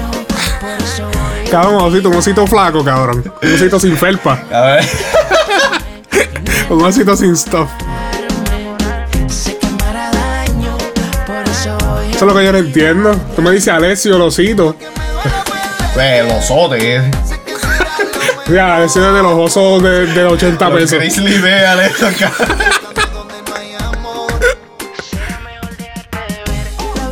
Cabrón, 1.51 1.75
osito, 1.83 2.09
un 2.09 2.15
osito 2.15 2.47
flaco, 2.47 2.83
cabrón. 2.83 3.23
Un 3.41 3.53
osito 3.53 3.79
sin 3.79 3.97
felpa. 3.97 4.39
A 4.51 4.61
ver. 4.61 4.89
Un 6.69 6.81
osito 6.83 7.15
sin 7.15 7.35
stuff. 7.35 7.69
Eso 12.23 12.29
es 12.29 12.33
lo 12.33 12.39
que 12.39 12.45
yo 12.45 12.51
no 12.53 12.57
entiendo. 12.59 13.15
Tú 13.35 13.41
me 13.41 13.51
dices 13.51 13.67
Alessio, 13.73 14.15
el 14.15 14.21
osito. 14.21 14.75
Pues, 15.93 16.21
el 16.21 16.29
osote. 16.31 16.95
eh. 16.97 17.11
Ya, 18.49 18.83
ese 18.83 18.99
es 18.99 19.13
de 19.13 19.23
los 19.23 19.33
osos 19.39 19.81
de, 19.81 20.05
de 20.07 20.25
80 20.25 20.69
Los 20.69 20.79
pesos. 20.79 20.99
Grizzly 20.99 21.35
esto 21.85 22.07
acá. 22.07 22.31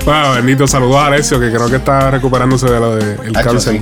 Bueno, 0.03 0.33
bendito, 0.33 0.67
saludos 0.67 0.97
a 0.97 1.05
Alessio, 1.05 1.39
que 1.39 1.49
creo 1.51 1.69
que 1.69 1.77
está 1.77 2.11
recuperándose 2.11 2.65
de 2.69 2.79
lo 2.79 2.95
del 2.97 3.35
Hacho, 3.35 3.49
cáncer. 3.49 3.73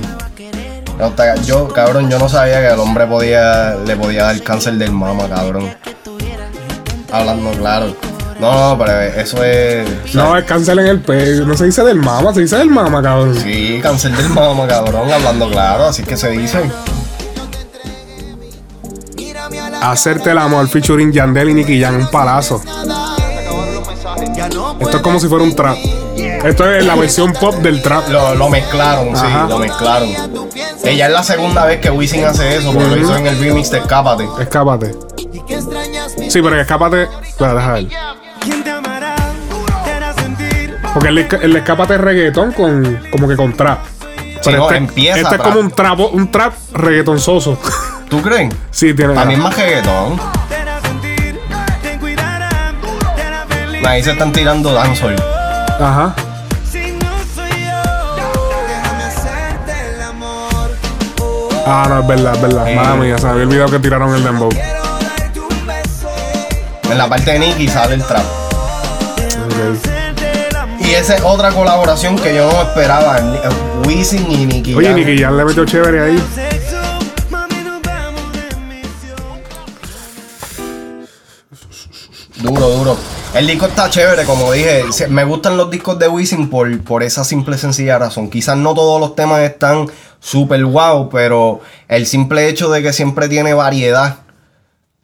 No, 0.96 1.06
está- 1.08 1.34
Yo, 1.42 1.66
cabrón, 1.68 2.08
yo 2.08 2.18
no 2.20 2.28
sabía 2.28 2.60
que 2.60 2.68
el 2.72 2.78
hombre 2.78 3.06
podía, 3.06 3.74
le 3.84 3.96
podía 3.96 4.24
dar 4.24 4.40
cáncer 4.42 4.74
del 4.74 4.92
mama, 4.92 5.28
cabrón. 5.28 5.74
Hablando 7.10 7.50
claro. 7.52 7.96
No, 8.40 8.76
pero 8.78 9.00
eso 9.00 9.44
es. 9.44 10.14
No, 10.14 10.36
es 10.36 10.44
cáncer 10.44 10.78
en 10.78 10.86
el 10.86 11.00
pecho. 11.00 11.44
No 11.46 11.56
se 11.56 11.66
dice 11.66 11.82
del 11.84 11.98
mama, 11.98 12.32
se 12.32 12.40
dice 12.40 12.56
del 12.56 12.70
mama, 12.70 13.02
cabrón. 13.02 13.36
Sí, 13.36 13.80
cáncer 13.82 14.16
del 14.16 14.28
mama, 14.30 14.66
cabrón, 14.66 15.10
hablando 15.10 15.50
claro, 15.50 15.86
así 15.86 16.02
que 16.02 16.16
se 16.16 16.30
dice. 16.30 16.70
Hacerte 19.82 20.30
el 20.30 20.38
amor 20.38 20.68
featuring 20.68 21.12
Yandel 21.12 21.50
y 21.50 21.54
Nicky 21.54 21.80
Jam, 21.80 21.96
un 21.96 22.10
palazo. 22.10 22.60
Esto 24.80 24.96
es 24.96 25.02
como 25.02 25.20
si 25.20 25.28
fuera 25.28 25.44
un 25.44 25.54
trap. 25.54 25.76
Esto 26.44 26.70
es 26.70 26.84
la 26.84 26.94
versión 26.96 27.32
pop 27.32 27.54
del 27.56 27.82
trap. 27.82 28.08
Lo, 28.08 28.34
lo 28.34 28.48
mezclaron, 28.48 29.14
Ajá. 29.14 29.44
sí, 29.44 29.50
lo 29.50 29.58
mezclaron. 29.58 30.08
Ella 30.84 31.06
es 31.06 31.12
la 31.12 31.22
segunda 31.22 31.64
vez 31.66 31.80
que 31.80 31.90
Wisin 31.90 32.24
hace 32.24 32.56
eso, 32.56 32.72
porque 32.72 32.88
lo 32.88 32.96
hizo 32.96 33.16
en 33.16 33.26
el 33.26 33.38
remix 33.38 33.70
de 33.70 33.78
Escápate. 33.78 34.26
Escápate. 34.40 34.94
Sí, 36.28 36.40
pero 36.42 36.60
escápate. 36.60 37.08
Espera, 37.26 37.54
deja 37.54 37.72
ver. 37.72 37.86
¿Quién 38.40 38.64
te 38.64 38.70
amará? 38.70 39.14
Te 39.84 39.92
hará 39.92 40.12
sentir. 40.14 40.76
Porque 40.92 41.08
el, 41.08 41.18
esca- 41.28 41.40
el 41.42 41.56
escápate 41.56 41.94
es 41.94 42.00
reggaetón 42.00 42.52
con, 42.52 43.00
como 43.12 43.28
que 43.28 43.36
con 43.36 43.52
trap. 43.54 43.80
Sí, 44.40 44.52
no, 44.52 44.70
empieza 44.72 45.20
este 45.20 45.36
es 45.36 45.42
como 45.42 45.60
un 45.60 45.70
trap, 45.70 46.00
un 46.12 46.30
trap 46.30 46.54
reggaetonzoso. 46.72 47.58
¿Tú 48.08 48.22
crees? 48.22 48.52
sí, 48.70 48.94
tiene. 48.94 49.14
También 49.14 49.40
más 49.40 49.56
reggaetón. 49.56 50.18
Ahí 53.86 54.02
se 54.02 54.12
están 54.12 54.30
tirando 54.32 54.72
dancehall. 54.72 55.16
Ajá. 55.80 56.14
Ah, 61.66 61.86
no, 61.88 62.00
es 62.00 62.06
verdad, 62.06 62.34
es 62.34 62.42
verdad. 62.42 62.74
Mala 62.74 62.94
mía, 62.96 63.18
se 63.18 63.24
me 63.26 63.32
había 63.32 63.44
olvidado 63.44 63.70
que 63.70 63.78
tiraron 63.78 64.14
el 64.14 64.24
dembow. 64.24 64.48
En 66.90 66.98
la 66.98 67.08
parte 67.08 67.30
de 67.30 67.38
Nicky 67.38 67.68
sale 67.68 67.94
el 67.94 68.04
trap. 68.04 68.24
Y 70.80 70.90
esa 70.90 71.14
es 71.14 71.22
otra 71.22 71.52
colaboración 71.52 72.18
que 72.18 72.34
yo 72.34 72.50
no 72.50 72.62
esperaba. 72.62 73.18
Eh, 73.18 73.86
Wisin 73.86 74.28
y 74.28 74.46
Nicky. 74.46 74.74
Oye. 74.74 74.92
Nicky 74.92 75.18
Jam 75.22 75.36
le 75.36 75.44
metió 75.44 75.64
chévere 75.64 76.00
ahí. 76.00 76.22
Duro, 82.42 82.70
duro. 82.70 82.96
El 83.34 83.46
disco 83.46 83.66
está 83.66 83.88
chévere, 83.88 84.24
como 84.24 84.50
dije. 84.50 84.82
Me 85.08 85.22
gustan 85.22 85.56
los 85.56 85.70
discos 85.70 85.96
de 85.98 86.08
Wisin 86.08 86.50
por, 86.50 86.82
por 86.82 87.04
esa 87.04 87.22
simple 87.22 87.54
y 87.54 87.58
sencilla 87.60 87.98
razón. 87.98 88.28
Quizás 88.28 88.56
no 88.56 88.74
todos 88.74 89.00
los 89.00 89.14
temas 89.14 89.42
están 89.42 89.86
súper 90.18 90.64
guau, 90.64 91.08
pero 91.08 91.60
el 91.86 92.06
simple 92.06 92.48
hecho 92.48 92.68
de 92.68 92.82
que 92.82 92.92
siempre 92.92 93.28
tiene 93.28 93.54
variedad. 93.54 94.18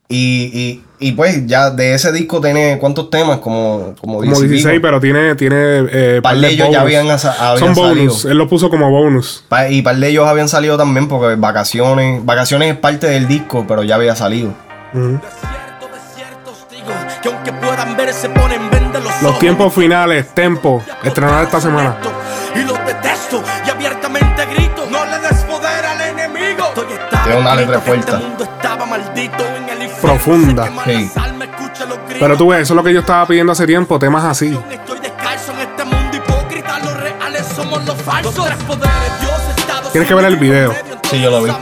Y, 0.09 0.51
y, 0.53 0.86
y 0.99 1.13
pues 1.13 1.47
ya 1.47 1.71
de 1.71 1.95
ese 1.95 2.11
disco 2.13 2.41
tiene 2.41 2.79
cuántos 2.81 3.11
temas, 3.11 3.39
como, 3.39 3.95
como, 4.01 4.19
Como 4.19 4.23
10 4.23 4.39
y 4.39 4.49
16, 4.49 4.75
pico. 4.77 4.83
pero 4.83 5.01
tiene, 5.01 5.35
tiene 5.35 5.57
eh, 5.91 6.21
Par 6.23 6.37
de 6.39 6.49
ellos 6.49 6.69
ya 6.71 6.81
habían 6.81 7.11
asa- 7.11 7.35
Son 7.35 7.47
habían 7.71 7.75
bonus. 7.75 8.15
salido. 8.23 8.33
Él 8.33 8.39
lo 8.39 8.49
puso 8.49 8.71
como 8.71 8.91
bonus. 8.91 9.45
Pa- 9.49 9.69
Y 9.69 9.83
par 9.83 9.97
de 9.97 10.09
ellos 10.09 10.27
habían 10.27 10.49
salido 10.49 10.77
también 10.77 11.09
porque 11.09 11.35
vacaciones. 11.37 12.25
Vacaciones 12.25 12.73
es 12.75 12.79
parte 12.79 13.07
del 13.09 13.29
disco, 13.29 13.65
pero 13.69 13.83
ya 13.83 13.97
había 13.97 14.17
salido. 14.17 14.55
Ujú. 14.95 15.21
Desierto, 15.21 15.89
desiertos, 15.93 16.67
digo, 16.71 16.93
que 17.23 17.29
aunque 17.29 17.53
puedan 17.53 17.97
ver, 17.97 18.13
se 18.13 18.29
ponen 18.31 18.71
vende 18.71 19.01
los 19.01 19.23
Los 19.23 19.39
tiempos 19.39 19.75
finales, 19.75 20.35
tempo, 20.35 20.83
estrenar 21.05 21.45
esta 21.45 21.61
semana. 21.61 21.97
Y 22.55 22.61
los 22.61 22.79
detesto 22.87 23.43
y 23.67 23.71
abiertamente 23.71 24.47
grito. 24.55 24.87
No 24.91 25.05
le 25.05 25.19
des 25.19 25.45
poder 25.45 25.85
al 25.85 26.01
enemigo. 26.01 26.65
Tiene 27.27 27.41
una 27.41 27.55
letra 27.55 27.81
fuerte. 27.81 28.13
Este 28.13 28.25
infierno. 29.85 30.01
Profunda. 30.01 30.71
Sí. 30.85 31.11
Pero 32.19 32.37
tú 32.37 32.49
ves, 32.49 32.63
eso 32.63 32.75
es 32.75 32.77
lo 32.77 32.85
que 32.85 32.93
yo 32.93 33.01
estaba 33.01 33.27
pidiendo 33.27 33.53
hace 33.53 33.67
tiempo, 33.67 33.99
temas 33.99 34.25
así. 34.25 34.57
Este 34.71 34.87
Tienes 39.93 40.09
que 40.09 40.15
ver 40.15 40.25
el 40.27 40.37
video. 40.37 40.75
Sí, 41.11 41.21
yo 41.21 41.31
lo 41.31 41.43
vi. 41.43 41.53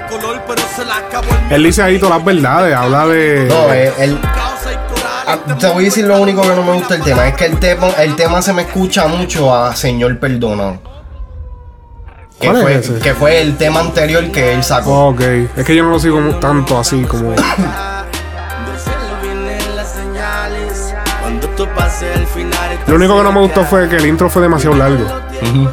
De 0.00 0.06
color, 0.06 0.42
pero 0.46 0.62
se 0.76 0.84
la 0.84 0.96
acabó 0.98 1.26
el 1.48 1.52
Él 1.56 1.62
dice 1.64 1.82
ahí 1.82 1.98
todas 1.98 2.16
las 2.16 2.24
verdades, 2.24 2.74
habla 2.74 3.06
de. 3.06 3.46
No, 3.48 3.72
eh, 3.72 3.92
el- 3.98 4.18
Ah, 5.30 5.36
te 5.58 5.66
voy 5.66 5.82
a 5.82 5.84
decir 5.84 6.06
lo 6.06 6.16
único 6.18 6.40
que 6.40 6.48
no 6.48 6.62
me 6.62 6.72
gusta 6.72 6.94
del 6.94 7.02
tema. 7.04 7.28
Es 7.28 7.34
que 7.34 7.44
el 7.44 7.58
tema, 7.60 7.88
el 7.98 8.16
tema 8.16 8.40
se 8.40 8.54
me 8.54 8.62
escucha 8.62 9.06
mucho 9.08 9.54
a 9.54 9.74
Señor 9.76 10.18
Perdonado. 10.18 10.78
Que 12.40 12.46
¿Cuál 12.46 12.56
es 12.56 12.62
fue, 12.62 12.74
ese? 12.76 12.98
que 13.00 13.14
fue 13.14 13.40
el 13.42 13.56
tema 13.58 13.80
anterior 13.80 14.30
que 14.30 14.54
él 14.54 14.64
sacó. 14.64 15.08
Ok, 15.08 15.20
es 15.56 15.66
que 15.66 15.76
yo 15.76 15.82
no 15.84 15.90
lo 15.90 15.98
sigo 15.98 16.18
tanto 16.36 16.78
así 16.78 17.02
como. 17.02 17.34
Cuando 21.20 21.46
tú 21.50 21.66
pases 21.76 22.16
el 22.16 22.26
final. 22.26 22.47
Lo 22.88 22.94
único 22.96 23.16
que 23.18 23.22
no 23.22 23.32
me 23.32 23.40
gustó 23.40 23.64
fue 23.64 23.88
que 23.88 23.96
el 23.96 24.06
intro 24.06 24.30
fue 24.30 24.42
demasiado 24.42 24.74
largo. 24.76 25.04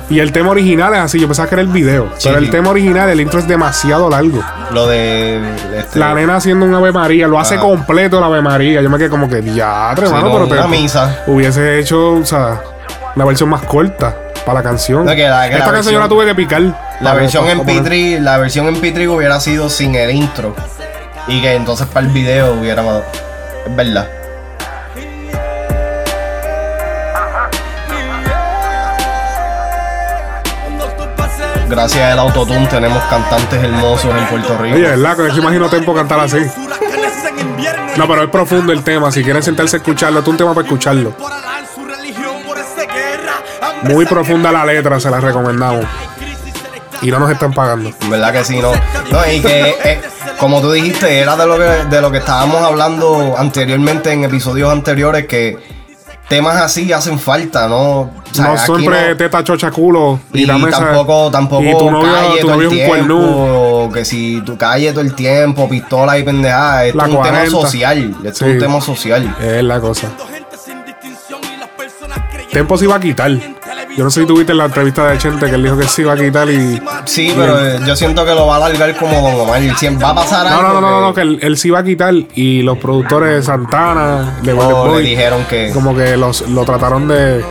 Y 0.10 0.20
el 0.20 0.32
tema 0.32 0.50
original 0.52 0.94
es 0.94 1.00
así, 1.00 1.20
yo 1.20 1.28
pensaba 1.28 1.48
que 1.50 1.56
era 1.56 1.62
el 1.62 1.70
video. 1.70 2.10
Sí. 2.18 2.28
Pero 2.28 2.38
el 2.40 2.50
tema 2.50 2.70
original, 2.70 3.10
el 3.10 3.20
intro 3.22 3.40
es 3.40 3.48
demasiado 3.48 4.10
largo. 4.10 4.44
Lo 4.72 4.86
de. 4.88 5.42
este, 5.78 5.98
La 5.98 6.14
nena 6.14 6.36
haciendo 6.36 6.66
un 6.66 6.76
Ave 6.76 6.92
María, 6.92 7.28
lo 7.28 7.40
hace 7.40 7.56
Ah. 7.56 7.60
completo 7.62 8.20
la 8.20 8.28
Ave 8.28 8.42
María. 8.42 8.82
Yo 8.82 8.90
me 8.90 8.98
quedé 8.98 9.10
como 9.10 9.28
que, 9.30 9.42
diatre, 9.42 10.08
Sí, 10.08 10.14
mano, 10.14 10.28
no, 10.28 10.34
pero 10.34 10.48
te 10.48 10.54
una 10.56 10.68
misa. 10.68 11.24
hubiese 11.28 11.80
hecho, 11.80 12.14
o 12.16 12.26
sea, 12.26 12.62
una 13.16 13.26
versión 13.26 13.50
más 13.50 13.62
corta 13.64 14.14
para 14.46 14.60
la 14.60 14.64
canción. 14.64 15.06
No, 15.06 15.16
que 15.16 15.28
la- 15.28 15.48
que 15.48 15.54
Esta 15.56 15.66
la 15.68 15.72
canción 15.74 15.94
yo 15.94 16.00
la 16.02 16.10
tuve 16.10 16.26
que 16.26 16.36
picar. 16.36 16.62
La 17.02 17.14
versión 17.14 17.48
en 17.48 17.62
P3, 17.66 18.20
la 18.20 18.38
versión 18.38 18.68
en 18.68 18.76
P3 18.82 19.08
hubiera 19.08 19.40
sido 19.40 19.70
sin 19.70 19.96
el 19.96 20.12
intro. 20.12 20.54
Y 21.28 21.42
que 21.42 21.54
entonces 21.56 21.88
para 21.88 22.06
el 22.06 22.12
video 22.12 22.54
hubiera. 22.54 22.84
Es 23.66 23.76
verdad. 23.76 24.08
Gracias 31.70 32.12
al 32.12 32.20
autotune 32.20 32.68
tenemos 32.68 33.02
cantantes 33.06 33.64
hermosos 33.64 34.16
en 34.16 34.28
Puerto 34.28 34.58
Rico. 34.58 34.76
Oye, 34.76 34.88
¿verdad? 34.88 35.18
Que 35.18 35.32
se 35.32 35.40
imagino 35.40 35.70
Tempo 35.70 35.94
cantar 35.94 36.20
así. 36.20 36.38
No, 37.98 38.08
pero 38.08 38.24
es 38.24 38.30
profundo 38.30 38.72
el 38.72 38.84
tema. 38.84 39.12
Si 39.12 39.24
quieren 39.24 39.42
sentarse 39.42 39.78
a 39.78 39.80
escucharlo, 39.80 40.20
es 40.20 40.28
un 40.28 40.38
tema 40.38 40.54
para 40.54 40.66
escucharlo. 40.66 41.16
Muy 43.84 44.06
profunda 44.06 44.52
la 44.52 44.66
letra, 44.66 45.00
se 45.00 45.10
la 45.10 45.20
recomendamos. 45.20 45.86
Y 47.02 47.12
no 47.12 47.20
nos 47.20 47.30
están 47.30 47.54
pagando. 47.54 47.92
¿Verdad 48.10 48.32
que 48.32 48.44
sí? 48.44 48.60
No, 48.60 48.72
no 49.12 49.32
y 49.32 49.40
que, 49.42 49.76
eh, 49.84 50.02
como 50.40 50.62
tú 50.62 50.72
dijiste, 50.72 51.20
era 51.20 51.36
de 51.36 51.46
lo, 51.46 51.58
que, 51.58 51.64
de 51.64 52.02
lo 52.02 52.12
que 52.12 52.18
estábamos 52.20 52.62
hablando 52.62 53.36
anteriormente 53.38 54.12
en 54.12 54.24
episodios 54.24 54.72
anteriores, 54.72 55.28
que 55.28 55.58
temas 56.28 56.56
así 56.58 56.92
hacen 56.94 57.20
falta, 57.20 57.68
¿no? 57.68 58.12
Sea, 58.36 58.48
no 58.48 58.58
siempre 58.58 59.10
no- 59.10 59.18
teta 59.18 59.44
chocha 59.44 59.72
culo 59.72 60.20
y, 60.34 60.42
Y 60.42 60.46
la 60.46 60.58
mesa. 60.58 60.80
tampoco, 60.80 61.32
tampoco 61.32 61.64
y 61.64 61.78
tu 61.78 61.92
novio, 61.92 62.12
calle 62.14 62.40
tu 62.42 62.48
todo 62.48 62.52
novio 62.56 62.70
el 62.70 62.76
es 62.78 62.90
un 62.90 63.08
tiempo, 63.08 63.90
que 63.94 64.06
si 64.06 64.42
tu 64.42 64.58
calle 64.58 64.92
todo 64.92 65.02
el 65.02 65.14
tiempo, 65.16 65.68
pistola 65.70 66.18
y 66.18 66.22
esto 66.22 66.32
La 66.98 67.04
es 67.06 67.10
un 67.10 67.16
40. 67.16 67.44
tema 67.44 67.46
social, 67.62 68.16
esto 68.24 68.34
Sí. 68.40 68.46
es 68.46 68.52
un 68.54 68.60
tema 68.60 68.82
social. 68.82 69.36
Es 69.42 69.64
la 69.64 69.80
cosa. 69.80 70.10
Tempo 72.52 72.78
se 72.78 72.86
iba 72.86 72.96
a 72.96 73.00
quitar. 73.00 73.32
Yo 73.98 74.04
no 74.04 74.10
sé 74.10 74.22
si 74.22 74.28
tuviste 74.28 74.54
la 74.54 74.66
entrevista 74.66 75.08
de 75.10 75.18
Chente 75.18 75.46
que 75.48 75.56
él 75.56 75.64
dijo 75.64 75.78
que 75.78 75.88
se 75.88 76.02
iba 76.02 76.14
a 76.14 76.18
quitar 76.18 76.50
y. 76.50 76.82
Sí, 77.06 77.34
pero 77.36 77.60
eh, 77.66 77.80
yo 77.86 77.96
siento 77.96 78.26
que 78.26 78.34
lo 78.34 78.48
va 78.48 78.56
a 78.56 78.66
alargar 78.66 78.96
como 78.98 79.22
Don 79.22 79.40
Omar. 79.42 79.62
Va 79.62 80.10
a 80.10 80.16
pasar 80.16 80.46
No, 80.50 80.58
algo. 80.58 80.74
no, 80.74 80.82
no, 80.82 80.90
no, 80.92 81.02
no, 81.02 81.14
que 81.14 81.22
él, 81.22 81.40
él 81.42 81.58
se 81.58 81.70
iba 81.70 81.80
a 81.80 81.84
quitar 81.84 82.14
y 82.34 82.62
los 82.62 82.78
productores 82.78 83.36
de 83.36 83.44
Santana, 83.44 84.38
de 84.42 84.54
le 84.54 85.02
dijeron 85.02 85.46
que- 85.50 85.72
como 85.74 85.96
que 85.96 86.18
los, 86.18 86.48
lo 86.50 86.64
trataron 86.66 87.08
de. 87.08 87.44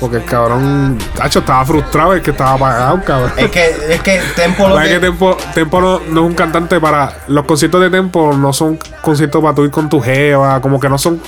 Porque 0.00 0.18
el 0.18 0.24
cabrón, 0.24 0.98
tacho, 1.14 1.40
estaba 1.40 1.64
frustrado, 1.64 2.14
es 2.14 2.22
que 2.22 2.30
estaba 2.30 2.54
apagado, 2.54 3.02
cabrón. 3.04 3.32
Es 3.36 3.50
que, 3.50 3.76
es 3.90 4.02
que 4.02 4.20
Tempo 4.34 4.68
lo 4.68 4.78
que... 4.78 4.88
que 4.88 5.00
Tempo, 5.00 5.36
Tempo 5.54 5.80
no, 5.80 6.00
no 6.00 6.20
es 6.22 6.26
un 6.26 6.34
cantante 6.34 6.80
para. 6.80 7.12
Los 7.28 7.44
conciertos 7.44 7.80
de 7.80 7.90
Tempo 7.90 8.32
no 8.34 8.52
son 8.52 8.78
conciertos 9.02 9.42
para 9.42 9.54
tú 9.54 9.64
ir 9.64 9.70
con 9.70 9.88
tu 9.88 10.00
jeva. 10.00 10.60
Como 10.60 10.78
que 10.78 10.88
no 10.88 10.98
son. 10.98 11.20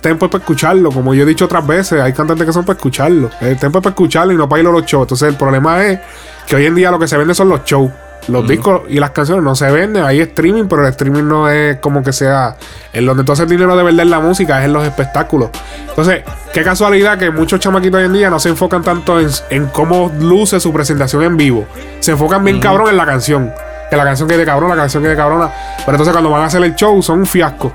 Tempo 0.00 0.26
es 0.26 0.30
para 0.30 0.42
escucharlo. 0.42 0.90
Como 0.90 1.14
yo 1.14 1.22
he 1.22 1.26
dicho 1.26 1.44
otras 1.44 1.66
veces, 1.66 2.00
hay 2.00 2.12
cantantes 2.12 2.46
que 2.46 2.52
son 2.52 2.64
para 2.64 2.76
escucharlo. 2.76 3.30
El 3.40 3.58
Tempo 3.58 3.78
es 3.78 3.82
para 3.82 3.92
escucharlo 3.92 4.32
y 4.32 4.36
no 4.36 4.48
para 4.48 4.62
ir 4.62 4.68
a 4.68 4.70
los 4.70 4.84
shows. 4.84 5.04
Entonces, 5.04 5.28
el 5.28 5.36
problema 5.36 5.84
es 5.84 6.00
que 6.46 6.56
hoy 6.56 6.66
en 6.66 6.74
día 6.74 6.90
lo 6.90 6.98
que 6.98 7.08
se 7.08 7.16
vende 7.16 7.34
son 7.34 7.48
los 7.48 7.64
shows. 7.64 7.90
Los 8.28 8.48
discos 8.48 8.82
y 8.88 8.98
las 8.98 9.10
canciones 9.10 9.44
no 9.44 9.54
se 9.54 9.70
venden, 9.70 10.02
hay 10.04 10.20
streaming, 10.20 10.64
pero 10.68 10.82
el 10.82 10.88
streaming 10.90 11.22
no 11.24 11.48
es 11.48 11.76
como 11.76 12.02
que 12.02 12.12
sea. 12.12 12.56
En 12.92 13.06
donde 13.06 13.22
tú 13.22 13.32
haces 13.32 13.48
dinero 13.48 13.76
de 13.76 13.82
verdad 13.84 14.00
en 14.00 14.10
la 14.10 14.18
música, 14.20 14.58
es 14.58 14.64
en 14.64 14.72
los 14.72 14.84
espectáculos. 14.84 15.50
Entonces, 15.88 16.22
qué 16.52 16.62
casualidad 16.64 17.18
que 17.18 17.30
muchos 17.30 17.60
chamaquitos 17.60 17.98
hoy 18.00 18.06
en 18.06 18.12
día 18.14 18.28
no 18.30 18.40
se 18.40 18.48
enfocan 18.48 18.82
tanto 18.82 19.20
en, 19.20 19.28
en 19.50 19.66
cómo 19.66 20.12
luce 20.20 20.58
su 20.58 20.72
presentación 20.72 21.22
en 21.22 21.36
vivo. 21.36 21.66
Se 22.00 22.12
enfocan 22.12 22.42
bien 22.44 22.58
cabrón 22.58 22.88
en 22.88 22.96
la 22.96 23.06
canción. 23.06 23.52
Que 23.90 23.96
la 23.96 24.02
canción 24.02 24.28
quede 24.28 24.44
cabrón, 24.44 24.70
la 24.70 24.76
canción 24.76 25.02
quede 25.04 25.14
cabrona. 25.14 25.50
Pero 25.78 25.92
entonces 25.92 26.12
cuando 26.12 26.30
van 26.30 26.42
a 26.42 26.46
hacer 26.46 26.62
el 26.64 26.74
show 26.74 27.00
son 27.02 27.20
un 27.20 27.26
fiasco. 27.26 27.72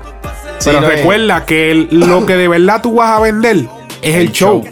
Sí, 0.58 0.68
pero 0.70 0.82
no, 0.82 0.88
recuerda 0.88 1.44
que 1.46 1.70
el- 1.70 1.88
lo 1.92 2.26
que 2.26 2.36
de 2.36 2.48
verdad 2.48 2.82
tú 2.82 2.96
vas 2.96 3.16
a 3.16 3.20
vender 3.20 3.56
es 4.02 4.16
el, 4.16 4.30
show. 4.32 4.62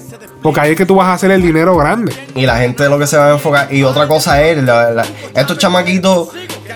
Porque 0.43 0.61
ahí 0.61 0.71
es 0.73 0.77
que 0.77 0.87
tú 0.87 0.95
vas 0.97 1.09
a 1.09 1.13
hacer 1.15 1.31
el 1.31 1.43
dinero 1.43 1.77
grande. 1.77 2.15
Y 2.35 2.47
la 2.47 2.57
gente 2.59 2.89
lo 2.89 2.99
que 2.99 3.07
se 3.07 3.17
va 3.19 3.27
a 3.29 3.31
enfocar. 3.33 3.73
Y 3.73 3.83
otra 3.83 4.09
cosa 4.09 4.43
es, 4.43 4.63
la- 4.63 4.91
la- 4.91 5.07
estos 5.35 5.59
chamaquitos 5.59 6.29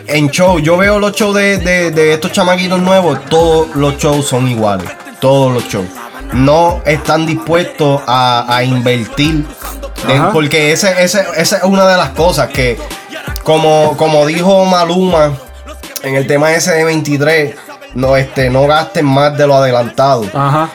en 0.06 0.28
show, 0.30 0.58
yo 0.58 0.76
veo 0.76 0.98
los 0.98 1.12
shows 1.12 1.34
de, 1.34 1.58
de- 1.58 1.90
de 1.90 2.12
estos 2.12 2.30
chamaquitos 2.32 2.80
nuevos, 2.80 3.24
todos 3.30 3.74
los 3.74 3.96
shows 3.96 4.26
son 4.26 4.48
iguales. 4.48 4.86
Todos 5.20 5.52
los 5.52 5.66
shows. 5.68 5.86
No 6.32 6.82
están 6.84 7.24
dispuestos 7.26 8.02
a, 8.06 8.44
a 8.54 8.64
invertir. 8.64 9.46
en- 10.08 10.20
Ajá. 10.20 10.32
porque 10.32 10.72
ese, 10.72 11.02
ese- 11.02 11.24
esa 11.36 11.56
es 11.58 11.62
una 11.62 11.86
de 11.86 11.96
las 11.96 12.10
cosas 12.10 12.48
que, 12.48 12.78
como, 13.44 13.96
como 13.96 14.26
dijo 14.26 14.64
Maluma 14.66 15.32
en 16.02 16.16
el 16.16 16.26
tema 16.26 16.52
ese 16.52 16.72
de 16.72 16.84
23, 16.84 17.54
no, 17.94 18.14
este, 18.16 18.50
no 18.50 18.66
gasten 18.66 19.06
más 19.06 19.36
de 19.38 19.46
lo 19.46 19.54
adelantado. 19.54 20.24
Ajá. 20.34 20.68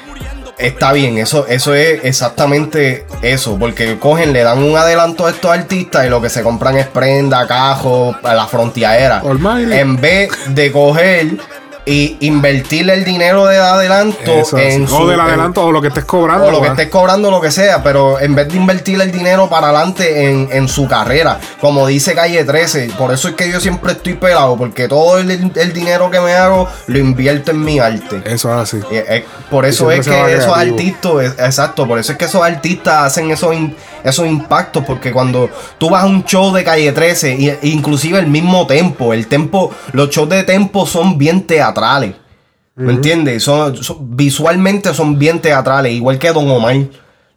Está 0.59 0.91
bien, 0.91 1.17
eso, 1.17 1.47
eso 1.47 1.73
es 1.73 2.03
exactamente 2.03 3.05
eso, 3.21 3.57
porque 3.57 3.97
cogen, 3.97 4.33
le 4.33 4.43
dan 4.43 4.61
un 4.61 4.75
adelanto 4.75 5.25
a 5.25 5.29
estos 5.29 5.51
artistas 5.51 6.05
y 6.05 6.09
lo 6.09 6.21
que 6.21 6.29
se 6.29 6.43
compran 6.43 6.77
es 6.77 6.85
prenda, 6.85 7.47
cajo, 7.47 8.13
a 8.21 8.33
la 8.33 8.45
frontiera. 8.45 9.21
En 9.71 10.01
vez 10.01 10.29
de 10.49 10.69
coger 10.71 11.37
y 11.91 12.17
invertirle 12.19 12.93
el 12.93 13.03
dinero 13.03 13.47
de 13.47 13.57
adelanto 13.57 14.31
Eso, 14.31 14.57
en 14.59 14.85
sí. 14.85 14.87
su- 14.87 14.95
o 15.01 15.07
del 15.07 15.19
en- 15.19 15.25
adelanto 15.25 15.65
o 15.65 15.71
lo 15.71 15.81
que 15.81 15.87
estés 15.87 16.05
cobrando. 16.05 16.45
o 16.45 16.51
lo 16.51 16.61
que 16.61 16.67
estés 16.67 16.89
cobrando, 16.89 17.31
lo 17.31 17.41
que 17.41 17.49
sea, 17.49 17.81
pero 17.81 18.19
en 18.19 18.35
vez 18.35 18.47
de 18.47 18.57
invertir 18.57 19.01
el 19.01 19.11
dinero 19.11 19.49
para 19.49 19.69
adelante 19.69 20.29
en, 20.29 20.47
en 20.51 20.67
su 20.67 20.87
carrera, 20.87 21.39
como 21.59 21.87
dice 21.87 22.13
Calle 22.13 22.43
13, 22.43 22.91
por 22.95 23.11
eso 23.11 23.27
es 23.29 23.33
que 23.33 23.51
yo 23.51 23.59
siempre 23.59 23.93
estoy 23.93 24.13
pelado, 24.13 24.55
porque 24.55 24.87
todo 24.87 25.17
el, 25.17 25.31
el 25.55 25.73
dinero 25.73 26.11
que 26.11 26.19
me 26.19 26.33
hago 26.35 26.67
lo 26.85 26.99
invierto 26.99 27.49
en 27.51 27.63
mi 27.63 27.79
arte. 27.79 28.21
Eso 28.25 28.49
es 28.53 28.73
así. 28.75 28.79
Y 28.91 28.97
es- 28.97 29.23
por 29.49 29.65
eso 29.65 29.89
es 29.89 30.05
que 30.07 30.11
esos 30.33 30.53
creativo. 30.53 30.55
artistas, 30.55 31.33
exacto, 31.39 31.87
por 31.87 31.97
eso 31.97 32.11
es 32.11 32.17
que 32.19 32.25
esos 32.25 32.43
artistas 32.43 33.05
hacen 33.05 33.31
esos, 33.31 33.55
esos 34.03 34.27
impactos, 34.27 34.83
porque 34.85 35.11
cuando 35.11 35.49
tú 35.77 35.89
vas 35.89 36.03
a 36.03 36.07
un 36.07 36.23
show 36.25 36.53
de 36.53 36.63
calle 36.63 36.91
13, 36.91 37.35
y, 37.37 37.49
e 37.49 37.59
inclusive 37.63 38.19
el 38.19 38.27
mismo 38.27 38.65
tempo, 38.67 39.13
el 39.13 39.27
tempo, 39.27 39.71
los 39.93 40.09
shows 40.09 40.29
de 40.29 40.43
tempo 40.43 40.85
son 40.85 41.17
bien 41.17 41.45
teatrales. 41.47 42.15
¿Me 42.75 42.93
entiendes? 42.93 43.43
Son, 43.43 43.75
son- 43.83 44.15
visualmente 44.15 44.93
son 44.93 45.19
bien 45.19 45.41
teatrales, 45.41 45.91
igual 45.93 46.17
que 46.17 46.31
Don 46.31 46.49
Omar. 46.49 46.77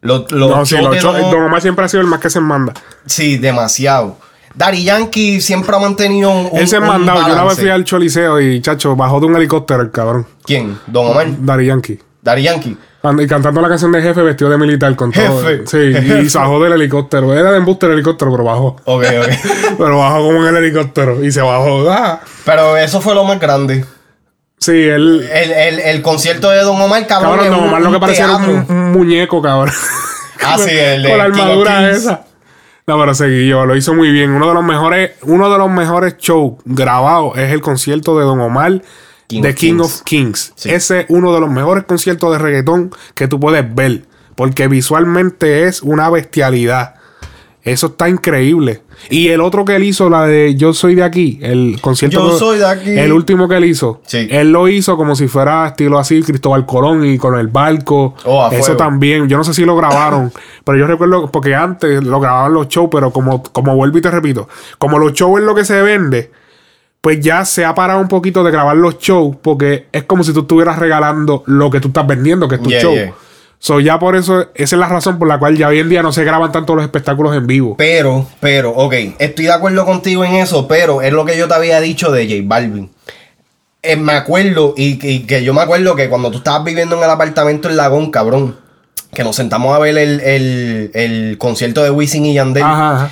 Los, 0.00 0.30
los 0.30 0.50
No, 0.50 0.64
sí, 0.66 0.76
Don- 0.76 1.30
Don 1.30 1.42
Omar 1.44 1.60
siempre 1.60 1.84
ha 1.84 1.88
sido 1.88 2.00
el 2.00 2.06
más 2.06 2.20
que 2.20 2.30
se 2.30 2.38
manda. 2.40 2.72
Sí, 3.06 3.38
demasiado. 3.38 4.16
Daddy 4.54 4.84
Yankee 4.84 5.40
siempre 5.40 5.74
ha 5.74 5.78
mantenido 5.78 6.30
un. 6.30 6.50
Él 6.58 6.68
se 6.68 6.76
ha 6.76 6.80
mandado. 6.80 7.26
Yo 7.26 7.32
una 7.32 7.44
vez 7.44 7.58
fui 7.58 7.68
al 7.70 7.84
Choliseo 7.84 8.40
y, 8.40 8.60
chacho, 8.60 8.94
bajó 8.94 9.18
de 9.18 9.26
un 9.26 9.34
helicóptero 9.36 9.82
el 9.82 9.90
cabrón. 9.90 10.26
¿Quién? 10.44 10.78
Don 10.86 11.06
Omar. 11.06 11.26
Daddy 11.38 11.66
Yankee. 11.66 11.98
Daddy 12.20 12.42
Yankee. 12.42 12.76
And- 13.02 13.20
Y 13.20 13.26
cantando 13.26 13.60
la 13.60 13.68
canción 13.68 13.90
de 13.92 14.00
jefe 14.00 14.22
vestido 14.22 14.50
de 14.50 14.58
militar 14.58 14.94
con 14.94 15.10
todo. 15.10 15.42
Jefe. 15.42 15.66
Sí, 15.66 15.78
y 15.78 16.28
bajó 16.38 16.62
del 16.62 16.72
helicóptero. 16.74 17.34
Era 17.34 17.50
de 17.50 17.58
embuste 17.58 17.86
el 17.86 17.92
helicóptero, 17.92 18.30
pero 18.30 18.44
bajó. 18.44 18.76
Ok, 18.84 19.04
ok. 19.20 19.28
Pero 19.78 19.98
bajó 19.98 20.18
como 20.22 20.46
en 20.46 20.54
el 20.56 20.64
helicóptero 20.64 21.24
y 21.24 21.32
se 21.32 21.40
bajó. 21.40 21.90
Ah. 21.90 22.20
Pero 22.44 22.76
eso 22.76 23.00
fue 23.00 23.14
lo 23.14 23.24
más 23.24 23.40
grande. 23.40 23.84
Sí, 24.58 24.70
él. 24.70 25.28
El, 25.32 25.50
el, 25.50 25.78
el 25.80 26.02
concierto 26.02 26.50
de 26.50 26.62
Don 26.62 26.80
Omar, 26.80 27.04
cabrón. 27.08 27.32
Cabrón, 27.38 27.50
Don 27.50 27.60
un- 27.62 27.68
Omar 27.68 27.82
lo 27.82 27.90
que 27.92 27.98
parecía 27.98 28.26
era 28.26 28.36
un, 28.36 28.64
un 28.68 28.92
muñeco, 28.92 29.42
cabrón. 29.42 29.74
Ah, 30.44 30.56
sí, 30.58 30.70
el 30.70 31.02
de 31.02 31.08
Con 31.08 31.18
la 31.18 31.24
armadura 31.24 31.90
esa. 31.90 32.24
No, 32.86 32.98
pero 32.98 33.14
seguí 33.14 33.48
yo, 33.48 33.64
lo 33.64 33.76
hizo 33.76 33.94
muy 33.94 34.10
bien. 34.12 34.30
Uno 34.30 34.48
de 34.48 34.54
los 34.54 34.64
mejores, 34.64 35.12
uno 35.22 35.50
de 35.50 35.56
los 35.58 35.70
mejores 35.70 36.16
shows 36.18 36.54
grabados 36.64 37.38
es 37.38 37.50
el 37.52 37.60
concierto 37.60 38.18
de 38.18 38.24
Don 38.24 38.40
Omar 38.40 38.82
King 39.28 39.42
de 39.42 39.48
of 39.50 39.54
King 39.56 39.68
Kings. 39.76 39.80
of 39.84 40.02
Kings. 40.02 40.52
Sí. 40.56 40.70
Ese 40.70 41.00
es 41.00 41.06
uno 41.08 41.32
de 41.34 41.40
los 41.40 41.50
mejores 41.50 41.84
conciertos 41.84 42.32
de 42.32 42.38
reggaetón 42.38 42.90
que 43.14 43.28
tú 43.28 43.40
puedes 43.40 43.74
ver. 43.74 44.04
Porque 44.34 44.66
visualmente 44.68 45.64
es 45.68 45.82
una 45.82 46.08
bestialidad. 46.10 46.94
Eso 47.64 47.88
está 47.88 48.08
increíble. 48.08 48.82
Y 49.08 49.28
el 49.28 49.40
otro 49.40 49.64
que 49.64 49.76
él 49.76 49.84
hizo, 49.84 50.10
la 50.10 50.26
de 50.26 50.56
Yo 50.56 50.72
soy 50.74 50.96
de 50.96 51.04
aquí, 51.04 51.38
el 51.42 51.78
concierto. 51.80 52.18
Yo 52.18 52.32
que- 52.32 52.38
soy 52.38 52.58
de 52.58 52.66
aquí. 52.66 52.90
El 52.90 53.12
último 53.12 53.48
que 53.48 53.56
él 53.56 53.64
hizo. 53.66 54.00
Sí. 54.04 54.26
Él 54.30 54.50
lo 54.50 54.66
hizo 54.68 54.96
como 54.96 55.14
si 55.14 55.28
fuera 55.28 55.68
estilo 55.68 55.98
así, 55.98 56.22
Cristóbal 56.22 56.66
Colón 56.66 57.04
y 57.04 57.18
con 57.18 57.38
el 57.38 57.46
barco. 57.48 58.16
Oh, 58.24 58.44
a 58.44 58.48
Eso 58.48 58.64
fuego. 58.64 58.76
también. 58.78 59.28
Yo 59.28 59.36
no 59.36 59.44
sé 59.44 59.54
si 59.54 59.64
lo 59.64 59.76
grabaron. 59.76 60.32
pero 60.64 60.76
yo 60.76 60.86
recuerdo, 60.88 61.30
porque 61.30 61.54
antes 61.54 62.02
lo 62.02 62.18
grababan 62.18 62.52
los 62.52 62.66
shows, 62.68 62.88
pero 62.90 63.12
como, 63.12 63.42
como 63.44 63.76
vuelvo 63.76 63.96
y 63.98 64.02
te 64.02 64.10
repito, 64.10 64.48
como 64.78 64.98
los 64.98 65.12
shows 65.12 65.38
es 65.40 65.46
lo 65.46 65.54
que 65.54 65.64
se 65.64 65.80
vende, 65.82 66.32
pues 67.02 67.20
ya 67.20 67.44
se 67.44 67.64
ha 67.66 67.74
parado 67.74 68.00
un 68.00 68.08
poquito 68.08 68.42
de 68.44 68.50
grabar 68.50 68.76
los 68.76 68.98
shows, 68.98 69.36
porque 69.42 69.88
es 69.92 70.04
como 70.04 70.24
si 70.24 70.32
tú 70.32 70.40
estuvieras 70.40 70.78
regalando 70.78 71.42
lo 71.46 71.68
que 71.70 71.80
tú 71.80 71.88
estás 71.88 72.06
vendiendo, 72.06 72.48
que 72.48 72.54
es 72.54 72.62
tu 72.62 72.70
Yeah, 72.70 72.80
show. 72.80 72.94
yeah. 72.94 73.12
So 73.58 73.78
ya 73.80 73.98
por 73.98 74.16
eso, 74.16 74.48
esa 74.54 74.76
es 74.76 74.80
la 74.80 74.88
razón 74.88 75.18
por 75.18 75.28
la 75.28 75.38
cual 75.38 75.56
ya 75.56 75.68
hoy 75.68 75.78
en 75.80 75.88
día 75.88 76.02
no 76.02 76.12
se 76.12 76.24
graban 76.24 76.50
tanto 76.50 76.74
los 76.74 76.84
espectáculos 76.84 77.36
en 77.36 77.46
vivo. 77.46 77.74
Pero, 77.76 78.26
pero, 78.40 78.70
ok, 78.70 78.94
estoy 79.18 79.44
de 79.44 79.52
acuerdo 79.52 79.84
contigo 79.84 80.24
en 80.24 80.34
eso, 80.34 80.66
pero 80.66 81.02
es 81.02 81.12
lo 81.12 81.24
que 81.24 81.36
yo 81.36 81.46
te 81.48 81.54
había 81.54 81.80
dicho 81.80 82.10
de 82.10 82.24
J 82.26 82.40
Balvin. 82.44 82.90
Eh, 83.82 83.96
me 83.96 84.12
acuerdo, 84.14 84.74
y, 84.76 84.98
y 85.08 85.20
que 85.26 85.42
yo 85.44 85.54
me 85.54 85.60
acuerdo 85.60 85.94
que 85.96 86.08
cuando 86.08 86.30
tú 86.30 86.38
estabas 86.38 86.64
viviendo 86.64 86.96
en 86.96 87.02
el 87.02 87.10
apartamento 87.10 87.68
en 87.68 87.76
Lagón, 87.76 88.10
cabrón, 88.12 88.56
que 89.12 89.24
nos 89.24 89.34
sentamos 89.36 89.74
a 89.74 89.78
ver 89.80 89.98
el, 89.98 90.20
el- 90.20 90.90
el 90.94 91.36
concierto 91.38 91.82
de 91.82 91.90
Wisin 91.90 92.24
y 92.26 92.34
Yandel. 92.34 92.62
Ajá, 92.62 92.94
ajá. 92.96 93.10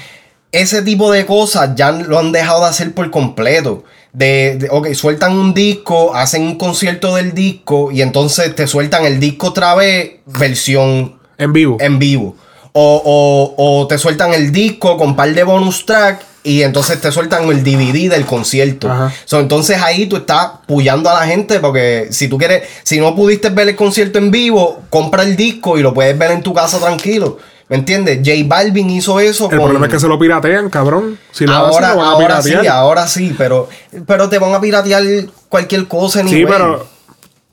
Ese 0.53 0.83
tipo 0.83 1.13
de 1.13 1.27
cosas 1.27 1.71
ya 1.77 1.93
lo 1.93 2.19
han 2.19 2.33
dejado 2.33 2.63
de 2.65 2.71
hacer 2.71 2.93
por 2.93 3.11
completo. 3.11 3.85
De, 4.13 4.57
de- 4.59 4.69
ok, 4.71 4.93
sueltan 4.95 5.33
un 5.39 5.55
disco, 5.55 6.15
hacen 6.15 6.43
un 6.43 6.57
concierto 6.59 7.15
del 7.15 7.33
disco 7.33 7.93
y 7.93 8.03
entonces 8.03 8.53
te 8.57 8.67
sueltan 8.67 9.05
el 9.05 9.21
disco 9.21 9.49
otra 9.49 9.75
vez, 9.77 10.15
versión 10.27 11.15
En 11.39 11.53
vivo. 11.53 11.77
en 11.81 11.99
vivo. 12.01 12.35
O, 12.73 13.03
o- 13.05 13.81
o 13.83 13.87
te 13.87 13.99
sueltan 13.99 14.35
el 14.35 14.51
disco 14.51 14.97
con 14.97 15.15
par 15.15 15.33
de 15.33 15.45
bonus 15.45 15.87
track 15.87 16.23
y 16.43 16.63
entonces 16.63 17.01
te 17.01 17.13
sueltan 17.13 17.49
el 17.51 17.63
DVD 17.63 18.09
del 18.11 18.27
concierto. 18.27 18.91
Ajá. 18.91 19.13
So, 19.27 19.39
entonces 19.39 19.81
ahí 19.81 20.07
tú 20.07 20.17
estás 20.17 20.51
puyando 20.67 21.09
a 21.11 21.15
la 21.21 21.27
gente 21.27 21.61
porque 21.61 22.09
si 22.11 22.27
tú 22.29 22.39
quieres, 22.39 22.63
si 22.83 22.99
no 22.99 23.15
pudiste 23.15 23.51
ver 23.51 23.69
el 23.69 23.77
concierto 23.77 24.19
en 24.19 24.31
vivo, 24.33 24.81
compra 24.91 25.23
el 25.23 25.37
disco 25.37 25.79
y 25.79 25.83
lo 25.83 25.95
puedes 25.95 26.17
ver 26.19 26.33
en 26.33 26.43
tu 26.43 26.53
casa 26.55 26.79
tranquilo. 26.81 27.39
¿Me 27.71 27.77
entiendes? 27.77 28.19
J 28.19 28.33
Balvin 28.47 28.91
hizo 28.91 29.21
eso 29.21 29.49
El 29.49 29.59
problema 29.59 29.87
es 29.87 29.93
que 29.93 30.01
se 30.01 30.09
lo 30.09 30.19
piratean, 30.19 30.69
cabrón. 30.71 31.17
Si 31.31 31.47
lo 31.47 31.53
hacen, 31.53 31.85
ahora, 31.85 31.95
lo 31.95 31.99
van 31.99 32.07
a 32.07 32.11
ahora 32.11 32.43
sí, 32.43 32.67
ahora 32.67 33.07
sí, 33.07 33.33
pero, 33.39 33.69
pero 34.07 34.29
te 34.29 34.41
van 34.41 34.53
a 34.53 34.61
piratear 34.61 35.05
cualquier 35.49 35.87
cosa 35.87 36.21
Sí, 36.25 36.35
anyway. 36.35 36.47
pero 36.53 36.87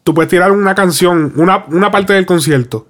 tú 0.03 0.15
puedes 0.15 0.27
tirar 0.27 0.51
una 0.51 0.73
canción, 0.73 1.33
una, 1.35 1.65
una 1.67 1.91
parte 1.91 2.13
del 2.13 2.25
concierto, 2.25 2.87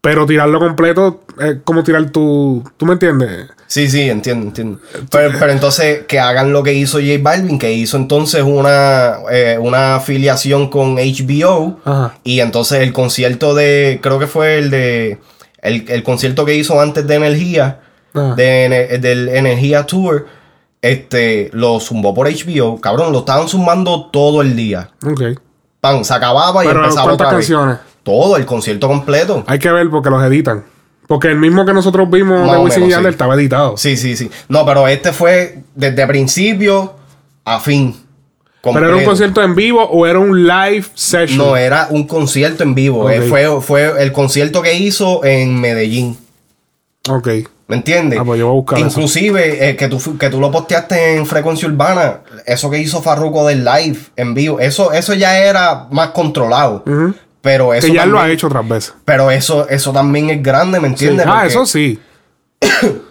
pero 0.00 0.26
tirarlo 0.26 0.58
completo 0.58 1.22
es 1.38 1.58
como 1.62 1.84
tirar 1.84 2.10
tu. 2.10 2.64
¿Tú 2.76 2.84
me 2.84 2.94
entiendes? 2.94 3.46
Sí, 3.68 3.88
sí, 3.88 4.10
entiendo, 4.10 4.46
entiendo. 4.48 4.80
Pero, 5.12 5.38
pero 5.38 5.52
entonces 5.52 6.00
que 6.08 6.18
hagan 6.18 6.52
lo 6.52 6.64
que 6.64 6.74
hizo 6.74 6.98
J 6.98 7.18
Balvin, 7.20 7.60
que 7.60 7.74
hizo 7.74 7.96
entonces 7.96 8.42
una, 8.42 9.18
eh, 9.30 9.56
una 9.60 9.94
afiliación 9.96 10.68
con 10.68 10.96
HBO. 10.96 11.78
Ajá. 11.84 12.18
Y 12.24 12.40
entonces 12.40 12.80
el 12.80 12.92
concierto 12.92 13.54
de, 13.54 14.00
creo 14.02 14.18
que 14.18 14.26
fue 14.26 14.58
el 14.58 14.70
de, 14.70 15.18
el, 15.62 15.84
el 15.88 16.02
concierto 16.02 16.44
que 16.44 16.54
hizo 16.54 16.80
antes 16.80 17.06
de 17.06 17.14
Energía, 17.14 17.80
Ajá. 18.14 18.34
de, 18.34 18.98
del 19.00 19.28
Energía 19.28 19.84
Tour, 19.84 20.26
este, 20.82 21.50
lo 21.52 21.80
zumbó 21.80 22.14
por 22.14 22.28
HBO. 22.28 22.80
Cabrón, 22.80 23.12
lo 23.12 23.20
estaban 23.20 23.48
zumbando 23.48 24.06
todo 24.10 24.42
el 24.42 24.54
día. 24.56 24.90
Ok. 25.04 25.22
Pan, 25.80 26.04
se 26.04 26.14
acababa 26.14 26.64
y 26.64 26.68
Pero 26.68 26.80
empezaba 26.80 27.06
¿cuántas 27.08 27.26
otra 27.26 27.36
vez. 27.38 27.46
canciones? 27.48 27.78
Todo, 28.02 28.36
el 28.36 28.46
concierto 28.46 28.86
completo. 28.88 29.42
Hay 29.46 29.58
que 29.58 29.70
ver 29.70 29.90
porque 29.90 30.10
los 30.10 30.22
editan. 30.22 30.64
Porque 31.08 31.28
el 31.28 31.38
mismo 31.38 31.64
que 31.64 31.72
nosotros 31.72 32.08
vimos 32.10 32.40
Más 32.46 32.56
de 32.56 32.58
Wisin 32.58 32.86
y 32.86 32.92
sí. 32.92 33.06
estaba 33.08 33.34
editado. 33.34 33.76
Sí, 33.76 33.96
sí, 33.96 34.16
sí. 34.16 34.30
No, 34.48 34.64
pero 34.66 34.86
este 34.88 35.12
fue 35.12 35.62
desde 35.74 36.06
principio 36.06 36.94
a 37.44 37.60
fin. 37.60 37.96
Pero 38.74 38.88
era 38.88 38.96
un 38.96 39.04
concierto 39.04 39.42
en 39.42 39.54
vivo 39.54 39.82
o 39.84 40.06
era 40.06 40.18
un 40.18 40.46
live 40.46 40.84
session. 40.94 41.38
No, 41.38 41.56
era 41.56 41.88
un 41.90 42.06
concierto 42.06 42.62
en 42.62 42.74
vivo. 42.74 43.08
Eh, 43.10 43.22
fue, 43.22 43.60
fue 43.60 44.02
el 44.02 44.12
concierto 44.12 44.62
que 44.62 44.74
hizo 44.74 45.24
en 45.24 45.60
Medellín. 45.60 46.16
Ok. 47.08 47.28
¿Me 47.68 47.76
entiendes? 47.76 48.18
Ah, 48.20 48.24
pues 48.24 48.38
yo 48.38 48.46
voy 48.46 48.52
a 48.54 48.60
buscar. 48.60 48.78
Inclusive, 48.78 49.68
eh, 49.70 49.76
que, 49.76 49.88
tú, 49.88 50.16
que 50.18 50.30
tú 50.30 50.38
lo 50.40 50.50
posteaste 50.52 51.16
en 51.16 51.26
Frecuencia 51.26 51.66
Urbana, 51.66 52.20
eso 52.46 52.70
que 52.70 52.78
hizo 52.78 53.02
Farruko 53.02 53.46
del 53.46 53.64
live 53.64 53.98
en 54.14 54.34
vivo, 54.34 54.60
eso, 54.60 54.92
eso 54.92 55.14
ya 55.14 55.36
era 55.38 55.86
más 55.90 56.10
controlado. 56.10 56.84
Pero 57.40 57.74
eso 57.74 57.86
Que 57.88 57.92
ya 57.92 58.06
lo 58.06 58.20
ha 58.20 58.30
hecho 58.30 58.46
otras 58.46 58.68
veces. 58.68 58.94
Pero 59.04 59.30
eso, 59.30 59.68
eso 59.68 59.92
también 59.92 60.30
es 60.30 60.42
grande, 60.42 60.78
¿me 60.80 60.88
Sí. 60.88 60.92
entiendes? 61.06 61.26
Ah, 61.28 61.32
Porque 61.42 61.48
eso 61.48 61.66
sí. 61.66 61.98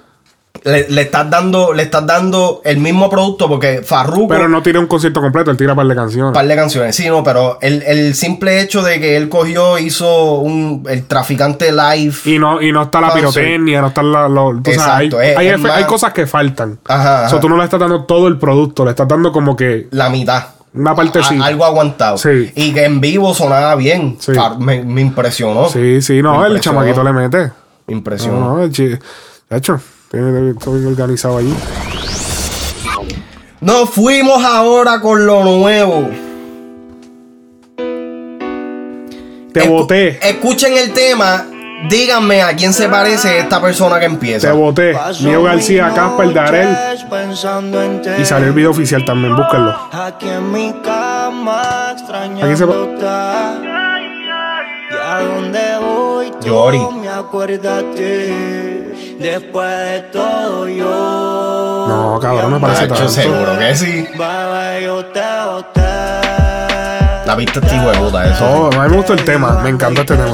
Le, 0.65 0.87
le 0.89 1.01
estás 1.03 1.29
dando, 1.29 1.73
le 1.73 1.83
estás 1.83 2.05
dando 2.07 2.61
el 2.65 2.79
mismo 2.79 3.07
producto 3.09 3.47
porque 3.47 3.83
Farruko. 3.83 4.27
Pero 4.29 4.49
no 4.49 4.63
tira 4.63 4.79
un 4.79 4.87
concierto 4.87 5.21
completo, 5.21 5.51
él 5.51 5.57
tira 5.57 5.73
un 5.73 5.77
par 5.77 5.85
de 5.85 5.93
canciones. 5.95 6.27
Un 6.29 6.33
par 6.33 6.47
de 6.47 6.55
canciones, 6.55 6.95
sí, 6.95 7.07
no, 7.07 7.23
pero 7.23 7.59
el, 7.61 7.83
el 7.83 8.15
simple 8.15 8.59
hecho 8.61 8.81
de 8.81 8.99
que 8.99 9.15
él 9.15 9.29
cogió, 9.29 9.77
hizo 9.77 10.33
un, 10.39 10.83
el 10.89 11.05
traficante 11.05 11.71
live. 11.71 12.15
Y 12.25 12.39
no, 12.39 12.61
y 12.63 12.71
no 12.71 12.81
está 12.81 12.99
la 12.99 13.11
Concert. 13.11 13.33
pirotecnia, 13.35 13.81
no 13.81 13.87
está 13.89 14.01
la. 14.01 14.27
lo- 14.27 14.53
sabes, 14.63 14.67
Exacto, 14.77 15.19
hay, 15.19 15.29
es- 15.29 15.37
hay, 15.37 15.47
es 15.49 15.53
efe- 15.55 15.59
más- 15.59 15.71
hay 15.77 15.83
cosas 15.83 16.13
que 16.13 16.25
faltan. 16.25 16.79
Ajá, 16.87 17.01
O 17.01 17.03
sea, 17.03 17.25
ajá. 17.27 17.39
tú 17.39 17.47
no 17.47 17.57
le 17.57 17.63
estás 17.63 17.79
dando 17.79 18.03
todo 18.05 18.27
el 18.27 18.37
producto, 18.39 18.83
le 18.85 18.89
estás 18.89 19.07
dando 19.07 19.31
como 19.31 19.55
que 19.55 19.87
La 19.91 20.09
mitad. 20.09 20.45
una 20.73 20.95
partecita. 20.95 21.43
A- 21.43 21.47
algo 21.47 21.63
aguantado. 21.63 22.17
Sí. 22.17 22.51
Y 22.55 22.73
que 22.73 22.85
en 22.85 22.99
vivo 23.01 23.35
sonaba 23.35 23.75
bien. 23.75 24.17
Sí. 24.19 24.31
Me, 24.57 24.83
me 24.83 25.01
impresionó. 25.01 25.69
Sí, 25.69 26.01
sí, 26.01 26.23
no, 26.23 26.43
el 26.43 26.59
chamaquito 26.59 27.03
le 27.03 27.13
mete. 27.13 27.51
Me 27.85 27.93
impresionó. 27.93 28.39
no, 28.55 28.63
el 28.63 28.71
chi- 28.71 28.97
De 29.47 29.57
hecho, 29.57 29.79
tiene 30.11 30.53
todo 30.55 30.73
bien 30.75 30.87
organizado 30.87 31.37
allí. 31.37 31.53
Nos 33.61 33.89
fuimos 33.89 34.43
ahora 34.43 34.99
con 35.01 35.25
lo 35.25 35.43
nuevo. 35.43 36.09
Te 39.53 39.63
Escu- 39.63 39.69
boté, 39.69 40.19
Escuchen 40.29 40.77
el 40.77 40.91
tema. 40.91 41.45
Díganme 41.89 42.41
a 42.41 42.55
quién 42.55 42.73
se 42.73 42.87
parece 42.89 43.39
esta 43.39 43.61
persona 43.61 43.99
que 43.99 44.05
empieza. 44.05 44.47
te 44.47 44.53
boté. 44.53 44.97
Mío 45.21 45.43
García, 45.43 45.91
Casper, 45.93 46.33
Darel. 46.33 46.69
Y 48.19 48.25
salió 48.25 48.47
el 48.47 48.53
video 48.53 48.71
oficial 48.71 49.03
también, 49.05 49.35
búsquenlo. 49.35 49.75
Aquí 49.91 50.27
en 50.27 50.51
mi 50.51 50.73
cama 50.83 51.91
Aquí 51.91 52.55
se. 52.55 52.65
Y 52.65 52.67
a 54.97 55.19
dónde 55.19 55.59
voy 55.81 56.31
Yori. 56.43 56.79
me. 56.79 56.85
Después 59.19 59.69
de 59.69 59.99
todo 60.11 60.67
yo 60.67 61.85
No, 61.87 62.19
cabrón, 62.21 62.53
me 62.53 62.59
parece 62.59 62.81
Nacho, 62.87 62.95
tanto. 62.95 63.11
seguro 63.11 63.57
que 63.57 63.75
sí. 63.75 64.07
La 67.25 67.35
vista 67.35 67.59
hijo 67.73 67.91
de 67.91 67.97
puta, 67.97 68.25
eso. 68.25 68.45
Oh, 68.45 68.67
a 68.67 68.83
mí 68.83 68.89
me 68.89 68.97
gustó 68.97 69.13
el 69.13 69.23
tema, 69.23 69.59
me 69.63 69.69
encanta 69.69 70.01
este 70.01 70.15
tema. 70.15 70.31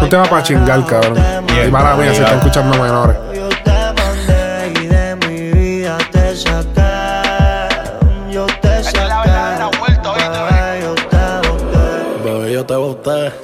Un 0.00 0.08
tema 0.08 0.24
para 0.24 0.42
chingar, 0.42 0.84
cabrón. 0.84 1.16
Y 1.66 1.70
para 1.70 1.94
mí, 1.96 2.04
si 2.10 2.20
están 2.22 2.38
escuchando 2.38 2.76
menores. 2.82 3.16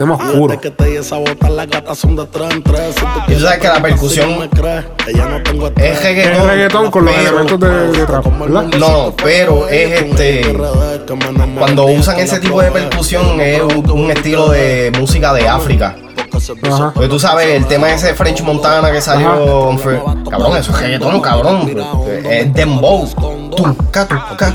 Tema 0.01 0.15
oscuro. 0.15 0.47
Desde 0.49 0.61
que 0.63 0.71
te 0.71 0.85
di 0.87 0.97
esa 0.97 1.19
bota, 1.19 1.51
las 1.51 1.67
gatas 1.69 1.99
son 1.99 2.17
de 2.17 2.25
tres 2.25 2.51
en 2.55 2.63
tres. 2.63 2.95
Si 2.95 3.01
tú 3.03 3.07
Y 3.07 3.13
tú 3.13 3.21
quieres 3.27 3.43
sabes 3.43 3.59
que 3.59 3.69
la 3.69 3.83
percusión 3.83 4.29
si 4.29 4.33
no 4.35 4.41
me 4.41 4.49
crees, 4.49 4.85
que 5.05 5.13
ya 5.13 5.25
no 5.27 5.43
tengo 5.43 5.67
Es 5.77 6.03
reggaetón. 6.03 6.33
Es 6.41 6.47
reggaetón 6.47 6.91
con 6.91 7.05
los 7.05 7.15
pero- 7.15 7.29
elementos 7.29 7.61
de, 7.61 7.99
de 8.01 8.07
trap, 8.07 8.27
¿verdad? 8.41 8.63
No, 8.79 9.15
pero 9.23 9.69
es 9.69 10.01
este. 10.01 10.57
Cuando 11.59 11.85
usan 11.85 12.19
ese 12.19 12.41
tipo 12.41 12.63
de 12.63 12.71
percusión 12.71 13.39
es 13.43 13.61
un, 13.61 13.91
un 13.91 14.11
estilo 14.11 14.49
de 14.49 14.91
música 14.99 15.35
de 15.35 15.47
África. 15.47 15.95
Ajá. 16.63 16.93
Porque 16.95 17.09
tú 17.11 17.19
sabes, 17.19 17.49
el 17.49 17.67
tema 17.67 17.89
de 17.89 17.97
ese 17.97 18.15
French 18.15 18.41
Montana 18.41 18.91
que 18.91 19.03
salió. 19.03 19.77
Cabrón, 20.31 20.57
eso 20.57 20.73
es 20.73 20.81
reggaetón, 20.81 21.21
cabrón. 21.21 21.71
Es 22.25 22.55
dembow. 22.55 23.07
Tunca, 23.55 24.09
tunca. 24.09 24.55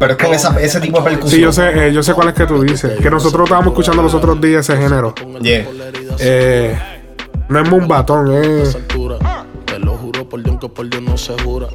Pero 0.00 0.12
es 0.14 0.18
con 0.18 0.32
esa, 0.32 0.58
ese 0.58 0.80
tipo 0.80 0.98
de 0.98 1.10
percusión. 1.10 1.30
Sí, 1.30 1.42
yo 1.42 1.52
sé, 1.52 1.88
eh, 1.88 1.92
yo 1.92 2.02
sé 2.02 2.14
cuál 2.14 2.28
es 2.28 2.34
que 2.34 2.46
tú 2.46 2.62
dices. 2.62 2.98
Que 3.00 3.10
nosotros 3.10 3.44
estábamos 3.44 3.72
escuchando 3.72 4.02
los 4.02 4.14
otros 4.14 4.40
días 4.40 4.66
ese 4.66 4.80
género. 4.80 5.14
Yeah. 5.42 5.66
Eh, 6.18 6.74
no 7.50 7.60
es 7.60 7.68
mumbatón, 7.68 8.32
es. 8.32 8.78
Te 9.66 9.78
lo 9.78 9.92
juro 9.98 10.26
por 10.26 10.42
Dios 10.42 10.56
que 10.58 10.68
por 10.70 10.88
Dios 10.88 11.02
no 11.02 11.18
se 11.18 11.34
jura. 11.42 11.66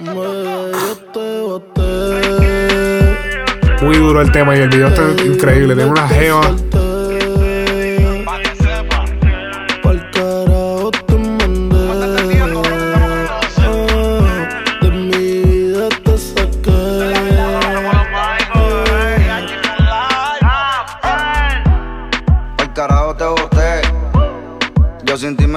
Bebé, 0.00 0.70
yo 0.72 0.96
te 1.12 1.40
boté. 1.40 1.82
Muy 3.82 3.96
duro 3.96 4.20
el 4.20 4.30
tema 4.30 4.56
y 4.56 4.60
el 4.60 4.68
video 4.68 4.86
está 4.86 5.02
increíble. 5.24 5.74
Tiene 5.74 5.90
una 5.90 6.08
geo. 6.08 6.40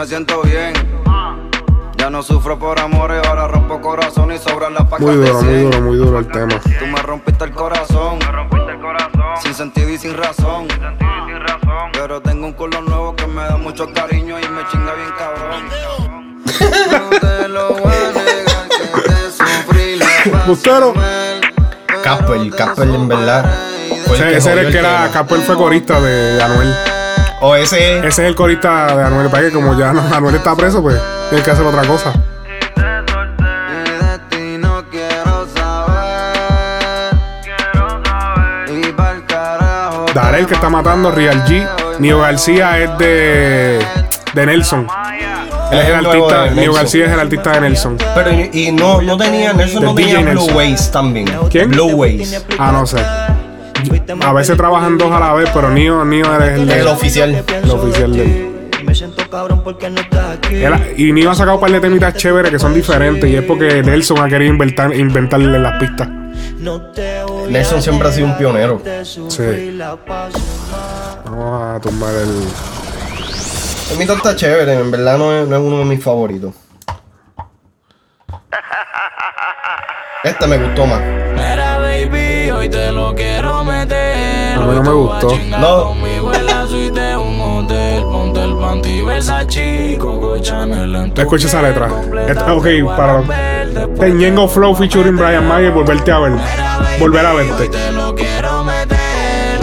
Siento 0.06 0.42
bien. 0.44 0.74
Ya 1.98 2.10
no 2.10 2.24
sufro 2.24 2.58
por 2.58 2.80
amores, 2.80 3.26
ahora 3.28 3.48
rompo 3.48 3.80
corazón 3.80 4.32
y 4.34 4.38
sobran 4.40 4.74
las 4.74 4.84
pacas 4.86 5.02
Muy 5.02 5.18
de 5.18 5.28
duro, 5.30 5.42
muy 5.42 5.54
100. 5.54 5.64
duro, 5.72 5.82
muy 5.82 5.98
duro 5.98 6.20
el 6.20 6.28
tema. 6.28 6.60
Tú 6.80 6.86
me 6.88 7.00
rompiste 7.02 7.44
el 7.46 7.52
corazón. 7.52 8.20
Sin 9.42 9.54
sentido 9.54 9.90
y 9.90 9.98
sin 9.98 10.18
razón. 10.18 10.68
Pero 11.94 12.22
tengo 12.22 12.48
un 12.48 12.54
culo 12.54 12.82
nuevo 12.82 13.16
que 13.16 13.28
me 13.28 13.44
da 13.44 13.58
mucho 13.58 13.92
cariño 13.94 14.40
y 14.40 14.48
me 14.50 14.66
chinga 14.72 14.94
bien 14.96 15.10
cabrón. 15.18 15.68
No 17.12 17.20
te 17.20 17.48
lo 17.48 17.70
voy 17.76 17.94
a 17.94 18.12
negar 18.14 18.68
que 18.70 19.02
te 19.02 19.32
sufrí 19.32 19.96
la. 19.98 20.06
Casper, 22.04 22.50
Casper 22.56 22.88
en 22.90 23.08
verdad. 23.08 23.46
fue 24.08 24.16
Ese, 24.16 24.26
que 24.28 24.38
ese 24.38 24.52
era 24.54 24.62
el 24.62 24.72
que 24.72 24.80
el 24.80 24.86
era. 24.86 25.10
Capel 25.12 25.42
fue 25.42 25.56
corista 25.56 26.02
de 26.02 26.42
Anuel. 26.42 26.74
O 27.42 27.56
ese 27.56 28.00
Ese 28.00 28.08
es 28.08 28.20
el 28.20 28.36
corista 28.36 28.96
de 28.96 29.04
Anuel. 29.04 29.30
Para 29.30 29.44
que 29.44 29.52
como 29.52 29.78
ya 29.78 29.92
no- 29.94 30.02
Anuel 30.16 30.36
está 30.36 30.56
preso, 30.56 30.82
pues 30.82 31.00
tiene 31.30 31.44
que 31.44 31.52
hacer 31.52 31.66
otra 31.66 31.84
cosa. 31.84 32.14
Darel 40.14 40.46
que 40.46 40.54
está 40.56 40.70
matando, 40.70 41.12
Real 41.12 41.44
G. 41.46 41.66
Nio 42.00 42.20
García 42.20 42.80
es 42.80 42.98
de, 42.98 43.80
de 44.34 44.46
Nelson. 44.46 44.88
Él 45.72 45.80
es 45.80 45.88
el 45.88 46.06
artista, 46.06 46.48
Nio. 46.50 46.74
García 46.74 47.06
es 47.06 47.12
el 47.14 47.20
artista 47.20 47.52
de 47.52 47.62
Nelson. 47.62 47.98
Pero 48.14 48.32
y, 48.34 48.50
y 48.54 48.72
no, 48.72 49.02
no 49.02 49.16
tenía, 49.18 49.54
Nelson 49.54 49.82
De 49.82 49.88
no 49.88 49.94
DJ 49.94 50.16
tenía 50.16 50.32
Blue. 50.34 50.52
Ways 50.54 50.92
también. 50.92 51.28
¿Quién? 51.50 51.70
Blue 51.72 51.92
Ways. 51.96 52.44
Ah, 52.60 52.72
no 52.74 52.86
sé. 52.86 52.98
A 54.24 54.34
veces 54.34 54.58
trabajan 54.58 54.98
dos 54.98 55.12
a 55.12 55.20
la 55.20 55.34
vez, 55.34 55.50
pero 55.54 55.70
Nio, 55.70 56.04
Nio 56.06 56.26
es 56.40 56.52
el, 56.60 56.70
El 56.70 56.88
oficial. 56.88 57.44
el 57.64 57.70
oficial 57.72 58.14
de 58.14 58.24
él. 58.24 58.48
Me 58.84 58.96
siento 58.96 59.30
cabrón 59.30 59.62
porque 59.64 59.90
no 59.90 60.02
estás 60.02 60.38
aquí. 60.38 60.56
Él- 60.64 60.94
y 60.98 61.12
Nio 61.14 61.32
ha 61.32 61.36
sacado 61.36 61.56
un 61.58 61.62
par 61.62 61.72
de 61.72 61.80
temitas 61.80 62.16
chéveres 62.16 62.52
que 62.52 62.60
son 62.60 62.74
diferentes 62.74 63.30
y 63.30 63.36
es 63.36 63.44
porque 63.44 63.82
Nelson 63.84 64.20
ha 64.20 64.28
querido 64.28 64.52
inventar, 64.52 64.94
inventarle 64.96 65.60
las 65.60 65.80
pistas. 65.80 66.10
Nelson 67.50 67.82
siempre 67.82 68.08
ha 68.08 68.12
sido 68.12 68.28
un 68.28 68.38
pionero. 68.38 68.82
mal. 70.08 70.32
Vamos 71.26 71.76
a 71.76 71.80
tumbar 71.82 72.14
el. 72.16 72.44
El 73.92 73.98
mito 73.98 74.14
está 74.14 74.36
chévere, 74.36 74.74
en 74.74 74.90
verdad 74.90 75.18
no 75.18 75.34
es, 75.34 75.48
no 75.48 75.56
es 75.58 75.62
uno 75.62 75.80
de 75.80 75.86
mis 75.86 76.04
favoritos. 76.04 76.54
Este 80.24 80.48
me 80.48 80.58
gustó 80.58 80.86
más. 80.86 81.02
Hoy 82.62 82.70
te 82.70 82.92
lo 82.92 83.16
quiero 83.16 83.64
meter. 83.64 84.56
A 84.56 84.60
mí 84.60 84.76
no 84.76 84.84
me 84.84 84.92
gustó. 84.92 85.30
No. 85.60 85.96
De 85.96 86.22
el 90.78 91.12
Escucha 91.18 91.48
esa 91.48 91.64
letra. 91.64 91.90
Esta- 92.28 92.54
ok, 92.54 92.68
para. 92.96 93.24
Teñengo 94.00 94.48
Flow 94.48 94.76
featuring 94.76 95.18
Brian 95.18 95.48
Mayer, 95.48 95.72
volverte 95.72 96.12
a 96.12 96.20
ver. 96.20 96.34
Volver 97.00 97.26
a 97.26 97.34
verte. 97.34 97.72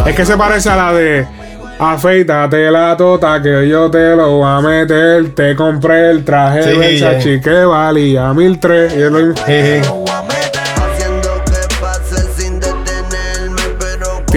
Es 0.05 0.17
que 0.17 0.27
se 0.27 0.37
parece 0.37 0.69
a 0.69 0.75
la 0.75 0.93
de 0.93 1.25
Afeítate 1.79 2.69
la 2.73 2.97
tota 2.97 3.41
que 3.41 3.69
yo 3.69 3.89
te 3.89 4.17
lo 4.17 4.39
voy 4.39 4.49
a 4.49 4.61
meter. 4.61 5.33
Te 5.37 5.55
compré 5.55 6.11
el 6.11 6.25
traje 6.25 6.65
Sí, 6.65 6.77
Versace 6.77 7.41
que 7.41 7.65
valía 7.65 8.33
mil 8.33 8.59
tres. 8.59 8.93
Y 8.97 9.03
es 9.03 9.13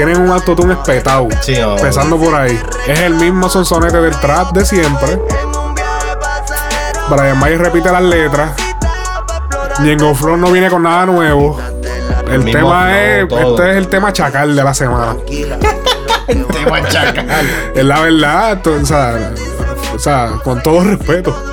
Tienen 0.03 0.19
un 0.19 0.31
autotune 0.31 0.73
espetado. 0.73 1.27
Sí, 1.41 1.53
no. 1.59 1.77
Empezando 1.77 2.17
por 2.17 2.33
ahí. 2.33 2.59
Es 2.87 3.01
el 3.01 3.13
mismo 3.13 3.47
sonsonete 3.47 4.01
del 4.01 4.19
trap 4.19 4.51
de 4.51 4.65
siempre. 4.65 5.21
Brian 7.07 7.37
Mayer 7.37 7.59
repite 7.61 7.91
las 7.91 8.01
letras. 8.01 8.53
Ñengo 9.81 10.15
Flow 10.15 10.37
no 10.37 10.49
viene 10.49 10.71
con 10.71 10.81
nada 10.81 11.05
nuevo. 11.05 11.61
El 12.31 12.39
mismo 12.39 12.61
tema 12.61 12.99
es. 12.99 13.27
todo. 13.27 13.51
Este 13.51 13.69
es 13.69 13.77
el 13.77 13.87
tema 13.89 14.11
chacal 14.11 14.55
de 14.55 14.63
la 14.63 14.73
semana. 14.73 15.17
Te 15.27 16.65
voy 16.67 16.79
a 16.79 16.87
chacal. 16.87 17.71
Es 17.75 17.85
la 17.85 17.99
verdad. 17.99 18.65
O 18.65 18.83
sea, 18.83 19.33
o 19.93 19.99
sea, 19.99 20.31
con 20.43 20.63
todo 20.63 20.83
respeto. 20.83 21.50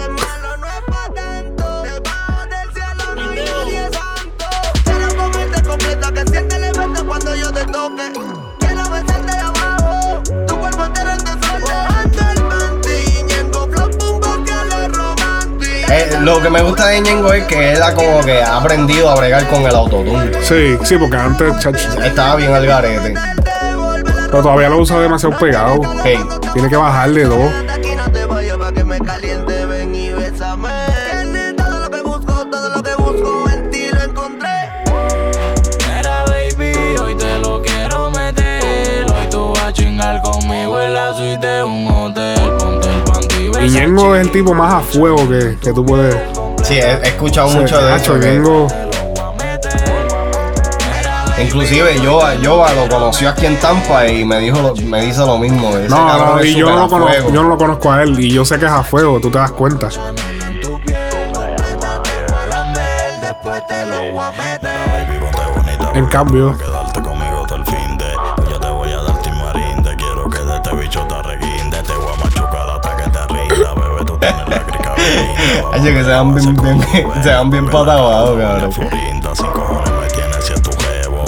Lo 16.29 16.43
que 16.43 16.51
me 16.51 16.61
gusta 16.62 16.87
de 16.89 17.01
Ñengo 17.01 17.33
es 17.33 17.45
que 17.47 17.72
él 17.72 17.83
ha 17.83 17.95
como 17.95 18.20
que 18.20 18.43
ha 18.43 18.59
aprendido 18.59 19.09
a 19.09 19.14
bregar 19.16 19.47
con 19.49 19.62
el 19.62 19.74
autotune. 19.74 20.31
Sí, 20.43 20.76
sí, 20.85 20.97
porque 20.99 21.16
antes, 21.16 21.59
chacho, 21.59 21.89
Estaba 22.03 22.37
bien 22.37 22.53
al 22.55 22.66
garete. 22.66 23.14
pero 24.31 24.43
todavía 24.43 24.68
lo 24.68 24.79
usa 24.79 24.99
demasiado 25.01 25.39
pegado. 25.39 25.81
Hey, 26.05 26.18
Tiene 26.53 26.68
que 26.68 26.76
bajarle 26.76 27.24
dos. 27.24 27.51
Ñengo 43.66 44.14
es 44.14 44.22
el 44.26 44.30
tipo 44.32 44.54
más 44.54 44.74
a 44.74 44.80
fuego 44.80 45.28
que, 45.28 45.56
que 45.61 45.72
tú 45.72 45.84
puedes. 45.84 46.14
sí, 46.62 46.74
he, 46.74 46.92
he 46.92 47.09
escuchado 47.09 47.48
Sí, 47.50 47.59
mucho 47.59 47.78
de 47.80 47.90
chacho, 47.98 48.16
eso. 48.16 48.26
Ñengo. 48.26 48.66
Inclusive 51.40 52.00
yo, 52.02 52.20
yo 52.42 52.64
lo 52.74 52.88
conoció 52.88 53.28
aquí 53.30 53.46
en 53.46 53.56
Tampa 53.61 54.06
y 54.09 54.24
me 54.24 54.38
dijo 54.40 54.61
lo- 54.61 54.74
me 54.74 55.02
dice 55.02 55.20
lo 55.20 55.38
mismo. 55.38 55.70
No, 55.88 56.36
no, 56.36 56.44
y 56.44 56.54
yo 56.56 56.68
no, 56.68 56.80
lo 56.80 56.88
conozco, 56.88 57.30
yo 57.32 57.42
no 57.42 57.48
lo 57.50 57.56
conozco 57.56 57.92
a 57.92 58.02
él. 58.02 58.18
Y 58.18 58.30
yo 58.32 58.44
sé 58.44 58.59
que 58.59 58.66
es 58.66 58.72
a 58.72 58.82
fuego, 58.82 59.20
tú 59.20 59.30
te 59.30 59.38
das 59.38 59.52
cuenta. 59.52 59.88
En 65.94 66.06
cambio, 66.06 66.56
Oye, 75.72 75.95
que 75.95 76.05
se 76.05 76.11
van 76.11 76.35
bien, 76.35 76.55
bien, 76.55 76.83
se 77.22 77.31
van 77.31 77.51
bien 77.51 77.68
patabados, 77.68 78.39
cabrón. 78.39 78.70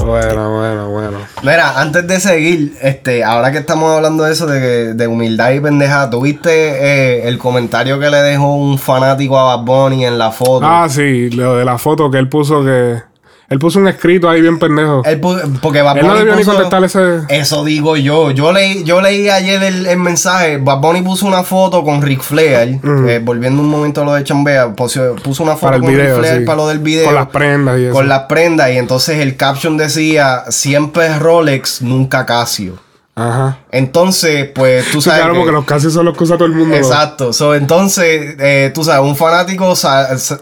Bueno, 0.05 0.57
bueno, 0.57 0.89
bueno. 0.89 1.19
Mira, 1.43 1.81
antes 1.81 2.07
de 2.07 2.21
seguir, 2.21 2.77
este, 2.83 3.23
ahora 3.23 3.53
que 3.53 3.59
estamos 3.59 3.95
hablando 3.95 4.25
de 4.25 4.33
eso, 4.33 4.47
de, 4.47 4.95
de 4.95 5.07
humildad 5.07 5.53
y 5.53 5.61
pendejada, 5.61 6.11
¿tuviste 6.11 6.51
eh, 6.51 7.29
el 7.29 7.39
comentario 7.39 8.01
que 8.01 8.11
le 8.11 8.19
dejó 8.19 8.55
un 8.55 8.79
fanático 8.79 9.39
a 9.39 9.57
Bad 9.57 9.65
Bunny 9.65 10.05
en 10.05 10.19
la 10.19 10.31
foto? 10.33 10.67
Ah, 10.67 10.89
sí, 10.89 11.31
lo 11.31 11.57
de 11.57 11.65
la 11.65 11.79
foto 11.79 12.11
que 12.11 12.19
él 12.19 12.29
puso 12.29 12.65
que. 12.65 13.10
Él 13.51 13.59
puso 13.59 13.81
un 13.81 13.89
escrito 13.89 14.31
ahí 14.31 14.41
bien 14.41 14.61
pendejo. 14.61 15.03
Él 15.05 15.21
porque 15.61 15.83
Bad 15.83 15.99
Él 15.99 16.03
no 16.05 16.09
Bunny 16.13 16.21
debió 16.21 16.37
ni 16.37 16.45
contestar 16.45 16.85
ese. 16.85 17.19
Eso 17.29 17.65
digo 17.65 17.97
yo. 17.97 18.31
Yo 18.31 18.53
leí, 18.53 18.85
yo 18.85 19.01
leí 19.01 19.29
ayer 19.29 19.61
el, 19.65 19.87
el 19.87 19.99
mensaje. 19.99 20.59
Bad 20.59 20.79
Bunny 20.79 21.03
puso 21.03 21.27
una 21.27 21.43
foto 21.43 21.83
con 21.83 22.01
Ric 22.01 22.23
Flair. 22.23 22.79
eh, 23.09 23.21
volviendo 23.21 23.61
un 23.61 23.69
momento 23.69 24.03
a 24.03 24.05
lo 24.05 24.13
de 24.15 24.23
Chambea. 24.23 24.73
Puso, 24.77 25.17
puso 25.17 25.43
una 25.43 25.57
foto 25.57 25.81
con 25.81 25.91
video, 25.91 26.15
Ric 26.15 26.19
Flair 26.21 26.39
sí. 26.41 26.45
para 26.47 26.57
lo 26.59 26.69
del 26.69 26.79
video. 26.79 27.07
Con 27.07 27.15
las 27.17 27.27
prendas 27.27 27.79
y 27.81 27.85
eso. 27.87 27.93
Con 27.93 28.09
las 28.09 28.21
prendas. 28.29 28.71
Y 28.71 28.79
entonces 28.79 29.19
el 29.19 29.37
caption 29.37 29.77
decía: 29.77 30.45
Siempre 30.51 31.19
Rolex, 31.19 31.83
nunca 31.83 32.25
Casio. 32.27 32.79
Ajá. 33.17 33.59
Entonces, 33.73 34.49
pues 34.55 34.87
tú 34.93 35.01
Sí, 35.03 35.07
sabes. 35.11 35.23
claro, 35.23 35.35
que- 35.35 35.39
porque 35.41 35.53
los 35.53 35.65
casi 35.65 35.91
son 35.91 36.05
los 36.05 36.17
que 36.17 36.23
usa 36.23 36.37
todo 36.37 36.47
el 36.47 36.55
mundo. 36.55 36.77
Exacto. 36.77 37.33
So, 37.33 37.57
entonces, 37.57 38.37
eh, 38.39 38.71
tú 38.73 38.85
sabes, 38.85 39.03
un 39.05 39.17
fanático 39.17 39.75
sa- 39.75 40.17
sa- 40.19 40.39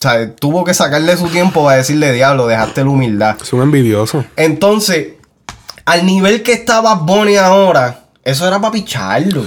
sabe, 0.00 0.28
tuvo 0.28 0.64
que 0.64 0.74
sacarle 0.74 1.16
su 1.16 1.28
tiempo 1.28 1.64
para 1.64 1.78
decirle, 1.78 2.12
diablo, 2.12 2.46
dejaste 2.46 2.84
la 2.84 2.90
humildad. 2.90 3.36
Es 3.40 3.52
un 3.52 3.62
envidioso. 3.62 4.24
Entonces, 4.36 5.14
al 5.84 6.06
nivel 6.06 6.42
que 6.42 6.52
estaba 6.52 6.94
Bonnie 6.94 7.38
ahora, 7.38 8.04
eso 8.24 8.46
era 8.46 8.60
para 8.60 8.72
picharlo. 8.72 9.44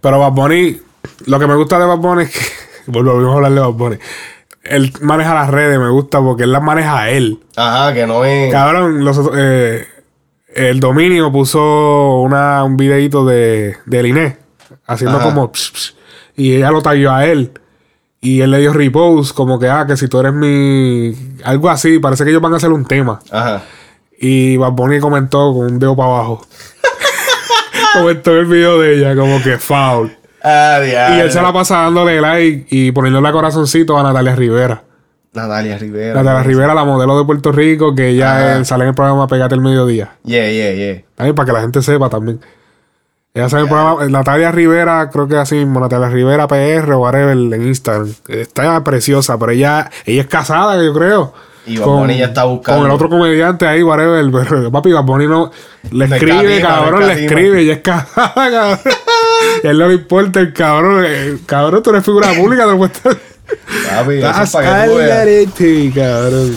Pero 0.00 0.18
Bad 0.18 0.32
Bunny, 0.32 0.80
lo 1.26 1.38
que 1.38 1.46
me 1.46 1.54
gusta 1.54 1.78
de 1.78 1.86
Bad 1.86 1.98
Bunny 1.98 2.22
es 2.24 2.30
que. 2.30 2.40
Volvemos 2.86 3.32
a 3.32 3.36
hablar 3.36 3.52
de 3.52 3.60
Bad 3.60 3.72
Bunny. 3.72 3.98
Él 4.62 4.92
maneja 5.00 5.34
las 5.34 5.50
redes, 5.50 5.78
me 5.78 5.90
gusta 5.90 6.20
porque 6.20 6.44
él 6.44 6.52
las 6.52 6.62
maneja 6.62 7.00
a 7.00 7.10
él. 7.10 7.40
Ajá, 7.56 7.92
que 7.94 8.06
no 8.06 8.24
es. 8.24 8.50
Cabrón, 8.52 9.04
los, 9.04 9.20
eh, 9.36 9.86
el 10.54 10.80
dominio 10.80 11.30
puso 11.30 12.20
una, 12.20 12.64
un 12.64 12.76
videito 12.76 13.24
de, 13.24 13.76
de 13.86 14.02
Liné 14.02 14.38
haciendo 14.86 15.18
Ajá. 15.18 15.26
como. 15.26 15.52
psh, 15.52 15.72
psh, 15.72 15.94
y 16.36 16.54
ella 16.56 16.70
lo 16.70 16.82
taguió 16.82 17.12
a 17.12 17.26
él. 17.26 17.52
Y 18.26 18.40
él 18.40 18.50
le 18.50 18.58
dio 18.58 18.72
repost, 18.72 19.36
como 19.36 19.56
que, 19.56 19.68
ah, 19.68 19.86
que 19.86 19.96
si 19.96 20.08
tú 20.08 20.18
eres 20.18 20.32
mi. 20.32 21.14
Algo 21.44 21.70
así, 21.70 22.00
parece 22.00 22.24
que 22.24 22.30
ellos 22.30 22.42
van 22.42 22.54
a 22.54 22.56
hacer 22.56 22.72
un 22.72 22.84
tema. 22.84 23.20
Ajá. 23.30 23.62
Y 24.18 24.56
Bad 24.56 24.72
Bunny 24.72 24.98
comentó 24.98 25.54
con 25.54 25.66
un 25.66 25.78
dedo 25.78 25.94
para 25.94 26.08
abajo. 26.08 26.44
comentó 27.94 28.32
el 28.32 28.46
video 28.46 28.80
de 28.80 28.96
ella, 28.96 29.14
como 29.14 29.40
que 29.40 29.58
foul. 29.58 30.12
Ah, 30.42 30.80
Y 30.82 31.20
él 31.20 31.30
se 31.30 31.40
la 31.40 31.52
pasa 31.52 31.82
dándole 31.82 32.20
like 32.20 32.66
y 32.68 32.90
poniéndole 32.90 33.30
corazoncito 33.30 33.96
a 33.96 34.02
Natalia 34.02 34.34
Rivera. 34.34 34.82
Natalia 35.32 35.78
Rivera. 35.78 36.20
Natalia 36.20 36.42
Rivera, 36.42 36.74
la 36.74 36.84
modelo 36.84 37.16
de 37.20 37.24
Puerto 37.26 37.52
Rico, 37.52 37.94
que 37.94 38.08
ella 38.08 38.58
eh, 38.58 38.64
sale 38.64 38.82
en 38.82 38.88
el 38.88 38.94
programa 38.96 39.28
Pegate 39.28 39.54
el 39.54 39.60
Mediodía. 39.60 40.16
Yeah, 40.24 40.50
yeah, 40.50 40.72
yeah. 40.72 41.02
También 41.14 41.36
para 41.36 41.46
que 41.46 41.52
la 41.52 41.60
gente 41.60 41.80
sepa 41.80 42.08
también. 42.10 42.40
Ella 43.36 43.48
sale 43.50 43.60
en 43.62 43.66
el 43.66 43.70
programa 43.70 44.04
eh, 44.04 44.08
Natalia 44.08 44.50
Rivera, 44.50 45.10
creo 45.10 45.28
que 45.28 45.36
así 45.36 45.56
mismo, 45.56 45.78
Natalia 45.78 46.08
Rivera 46.08 46.48
PR 46.48 46.90
o 46.94 47.00
whatever 47.00 47.36
en 47.36 47.66
Instagram. 47.66 48.10
Está 48.28 48.82
preciosa, 48.82 49.38
pero 49.38 49.52
ella, 49.52 49.90
ella 50.06 50.22
es 50.22 50.26
casada, 50.26 50.82
yo 50.82 50.94
creo. 50.94 51.34
Y 51.66 51.78
Bunny 51.78 52.16
ya 52.16 52.26
está 52.26 52.44
buscando. 52.44 52.80
Con 52.80 52.86
el 52.90 52.94
otro 52.94 53.08
comediante 53.10 53.66
ahí, 53.66 53.82
whatever. 53.82 54.24
Pero, 54.48 54.70
papi, 54.72 54.92
Bad 54.92 55.02
Bunny 55.02 55.26
no. 55.26 55.50
Le 55.90 56.06
Me 56.06 56.16
escribe, 56.16 56.60
cabrón, 56.62 57.06
le 57.06 57.24
escribe. 57.24 57.60
Ella 57.60 57.72
es 57.74 57.80
casada, 57.80 58.32
cabrón. 58.34 58.78
y 59.62 59.66
a 59.66 59.70
él 59.70 59.78
no 59.78 59.88
le 59.88 59.94
importa 59.94 60.40
el 60.40 60.52
cabrón. 60.52 61.04
eh, 61.06 61.38
cabrón, 61.44 61.82
tú 61.82 61.90
eres 61.90 62.04
figura 62.04 62.32
pública, 62.32 62.66
te 62.66 62.74
puedes 62.76 62.98
Papi, 62.98 64.14
Estás 64.14 64.54
al 64.54 64.96
garete, 64.96 65.92
cabrón. 65.94 66.56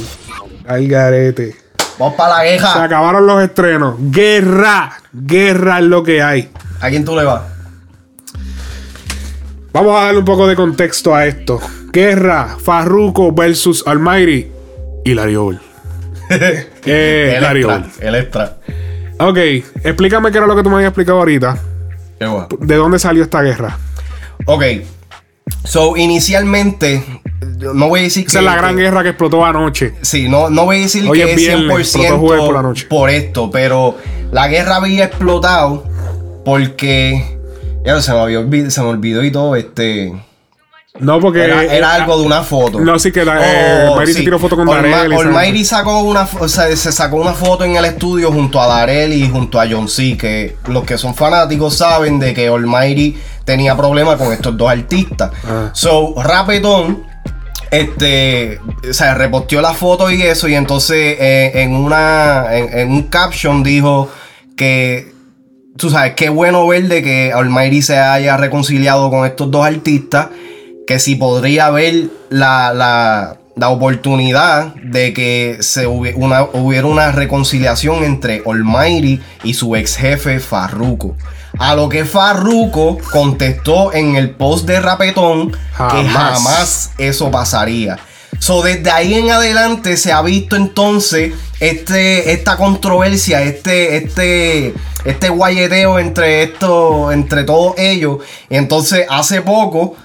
Al 0.68 0.88
garete. 0.88 1.56
Vamos 1.98 2.16
para 2.16 2.36
la 2.36 2.42
Se 2.44 2.52
queja. 2.54 2.84
acabaron 2.84 3.28
los 3.28 3.44
estrenos. 3.44 3.96
Guerra. 4.00 4.92
Guerra 5.12 5.80
es 5.80 5.86
lo 5.86 6.04
que 6.04 6.22
hay. 6.24 6.50
¿A 6.82 6.90
quién 6.90 7.04
tú 7.04 7.16
le 7.16 7.24
vas? 7.24 7.42
Vamos 9.72 10.00
a 10.00 10.06
darle 10.06 10.20
un 10.20 10.26
poco 10.26 10.48
de 10.48 10.56
contexto 10.56 11.14
a 11.14 11.26
esto. 11.28 11.60
Guerra, 11.92 12.58
Farruko 12.62 13.32
versus 13.32 13.84
Almighty 13.86 14.48
y 15.06 15.36
Over. 15.36 15.60
eh, 16.30 17.36
el 17.38 17.44
extra. 17.44 17.76
Over. 17.76 17.86
El 18.00 18.16
extra. 18.16 18.58
Ok, 19.20 19.38
explícame 19.84 20.32
qué 20.32 20.38
era 20.38 20.48
lo 20.48 20.56
que 20.56 20.64
tú 20.64 20.70
me 20.70 20.76
habías 20.76 20.90
explicado 20.90 21.20
ahorita. 21.20 21.58
Qué. 22.20 22.28
¿De 22.60 22.76
dónde 22.76 23.00
salió 23.00 23.24
esta 23.24 23.42
guerra? 23.42 23.78
Ok. 24.46 24.64
So, 25.66 25.98
inicialmente, 25.98 27.04
no 27.60 27.90
voy 27.90 28.02
a 28.02 28.04
decir 28.04 28.24
que. 28.24 28.30
Esa 28.30 28.40
es 28.40 28.46
la 28.46 28.56
gran 28.56 28.76
que- 28.76 28.84
guerra 28.84 29.04
que 29.04 29.10
explotó 29.10 29.44
anoche. 29.46 29.94
Sí, 30.02 30.30
no, 30.30 30.50
no 30.50 30.66
voy 30.66 30.78
a 30.78 30.80
decir 30.82 31.08
Hoy 31.08 31.18
que 31.18 31.24
es 31.26 31.30
es 31.32 31.36
viernes, 31.36 31.80
explotó 31.80 32.20
jueves 32.20 32.46
por 32.46 32.54
la 32.54 32.60
100% 32.62 32.64
noche. 32.64 32.86
por 32.88 33.10
esto, 33.10 33.52
pero 33.52 33.98
la 34.32 34.48
guerra 34.48 34.78
había 34.78 35.06
explotado 35.06 35.89
porque. 36.50 37.38
Ya 37.86 38.02
se 38.02 38.12
me, 38.12 38.20
había 38.20 38.40
olvid- 38.40 38.70
se 38.70 38.82
me 38.82 38.88
olvidó 38.88 39.24
y 39.24 39.32
todo, 39.32 39.56
este. 39.56 40.12
No, 41.00 41.20
porque. 41.20 41.44
Era, 41.46 41.64
era 41.64 41.98
eh, 41.98 42.02
algo 42.02 42.20
de 42.20 42.26
una 42.26 42.42
foto. 42.44 42.80
No, 42.80 43.00
sí 43.00 43.12
que 43.12 43.24
la, 43.24 43.40
eh, 43.40 43.88
Oh, 43.90 44.06
se 44.06 44.16
tiró 44.16 44.38
foto 44.40 44.56
con 44.58 44.68
Olma- 44.68 45.06
Darel. 45.08 45.66
sacó 45.66 46.00
una, 46.02 46.28
fo- 46.28 46.42
o 46.42 46.48
sea, 46.50 46.76
se 46.76 46.92
sacó 46.92 47.18
una 47.18 47.34
foto 47.34 47.64
en 47.64 47.76
el 47.78 47.86
estudio 47.86 48.32
junto 48.32 48.60
a 48.62 48.68
Darel 48.68 49.14
y 49.14 49.30
junto 49.30 49.62
a 49.62 49.68
John 49.70 49.88
C. 49.88 50.18
Que 50.18 50.58
los 50.68 50.84
que 50.84 50.98
son 50.98 51.16
fanáticos 51.16 51.78
saben 51.78 52.20
de 52.20 52.34
que 52.34 52.48
Almighty 52.48 53.18
tenía 53.46 53.78
problemas 53.78 54.18
con 54.18 54.34
estos 54.34 54.58
dos 54.58 54.70
artistas. 54.70 55.32
Ah. 55.48 55.70
So, 55.74 56.16
Rapetón, 56.22 57.04
este, 57.72 58.60
o 58.90 58.94
sea, 58.94 59.14
reposteó 59.14 59.62
la 59.62 59.74
foto 59.74 60.10
y 60.12 60.22
eso, 60.22 60.48
y 60.48 60.56
entonces 60.56 61.16
eh, 61.20 61.52
en 61.62 61.76
una, 61.76 62.48
en, 62.52 62.78
en 62.78 62.92
un 62.92 63.04
caption 63.04 63.64
dijo 63.64 64.10
que, 64.58 65.14
tú 65.80 65.90
sabes, 65.90 66.14
qué 66.16 66.30
bueno 66.30 66.68
ver 66.68 66.88
de 66.88 67.02
que 67.02 67.32
Almighty 67.34 67.82
se 67.82 67.98
haya 67.98 68.38
reconciliado 68.38 69.10
con 69.10 69.26
estos 69.26 69.50
dos 69.50 69.66
artistas, 69.66 70.28
que 70.86 71.00
si 71.00 71.16
podría 71.16 71.68
haber 71.68 72.10
la, 72.30 72.74
la, 72.74 73.38
la 73.56 73.70
oportunidad 73.70 74.74
de 74.76 75.14
que 75.14 75.58
se 75.62 75.88
hubi- 75.88 76.14
una- 76.16 76.44
hubiera 76.44 76.88
una 76.88 77.12
reconciliación 77.12 78.04
entre 78.04 78.42
Almighty 78.46 79.20
y 79.44 79.54
su 79.54 79.76
ex 79.76 79.96
jefe 79.98 80.40
Farruko. 80.40 81.16
A 81.58 81.76
lo 81.76 81.90
que 81.90 82.06
Farruko 82.06 82.98
contestó 83.12 83.92
en 83.94 84.16
el 84.16 84.30
post 84.32 84.66
de 84.68 84.80
Rapetón 84.80 85.52
que 85.52 85.58
jamás 86.08 86.92
eso 86.98 87.32
pasaría. 87.32 87.98
So, 88.40 88.64
desde 88.64 88.90
ahí 88.90 89.14
en 89.14 89.30
adelante 89.30 89.98
se 89.98 90.12
ha 90.12 90.22
visto 90.22 90.56
entonces 90.56 91.34
este, 91.60 92.32
esta 92.32 92.58
controversia, 92.58 93.44
este, 93.44 93.98
este, 93.98 94.74
este 95.06 95.30
guayeteo 95.30 96.00
entre 96.00 96.44
esto, 96.44 97.12
entre 97.12 97.44
todos 97.44 97.76
ellos. 97.78 98.20
Y 98.50 98.56
entonces 98.56 99.06
hace 99.10 99.42
poco 99.42 99.96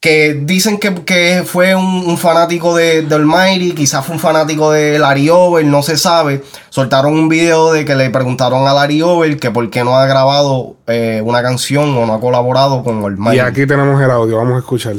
que 0.00 0.32
dicen 0.32 0.78
que, 0.78 0.94
que 1.04 1.44
fue 1.44 1.74
un, 1.74 1.84
un 1.84 2.16
fanático 2.16 2.74
de, 2.74 3.02
de 3.02 3.14
Almighty, 3.14 3.72
quizás 3.72 4.04
fue 4.06 4.14
un 4.14 4.20
fanático 4.20 4.72
de 4.72 4.98
Larry 4.98 5.28
Over, 5.28 5.62
no 5.66 5.82
se 5.82 5.98
sabe. 5.98 6.42
Soltaron 6.70 7.12
un 7.12 7.28
video 7.28 7.72
de 7.72 7.84
que 7.84 7.94
le 7.94 8.08
preguntaron 8.08 8.66
a 8.66 8.72
Larry 8.72 9.02
Over 9.02 9.38
que 9.38 9.50
por 9.50 9.68
qué 9.68 9.84
no 9.84 9.98
ha 9.98 10.06
grabado 10.06 10.76
eh, 10.86 11.20
una 11.22 11.42
canción 11.42 11.94
o 11.98 12.06
no 12.06 12.14
ha 12.14 12.20
colaborado 12.20 12.82
con 12.82 13.04
Almighty. 13.04 13.36
Y 13.36 13.40
aquí 13.40 13.66
tenemos 13.66 14.02
el 14.02 14.10
audio, 14.10 14.38
vamos 14.38 14.56
a 14.56 14.58
escuchar. 14.60 14.94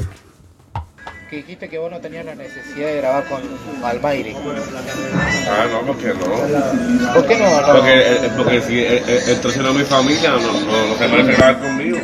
Que 1.31 1.37
dijiste 1.37 1.69
que 1.69 1.77
vos 1.77 1.89
no 1.89 1.99
tenías 2.01 2.25
la 2.25 2.35
necesidad 2.35 2.87
de 2.87 2.97
grabar 2.97 3.23
con 3.25 3.41
Almighty. 3.85 4.35
Ah, 5.49 5.65
no, 5.71 5.79
porque 5.87 6.07
no. 6.07 7.13
¿Por 7.13 7.25
qué 7.25 7.37
no? 7.37 7.61
no? 7.61 7.67
Porque, 7.73 8.01
eh, 8.01 8.31
porque 8.35 8.61
si 8.61 8.79
él- 8.85 9.03
él 9.27 9.39
traicionó 9.39 9.69
a 9.69 9.73
mi 9.73 9.83
familia, 9.85 10.31
no, 10.31 10.39
no, 10.39 10.87
no 10.89 10.95
se 10.97 11.07
merece 11.07 11.31
grabar 11.37 11.59
conmigo. 11.59 11.97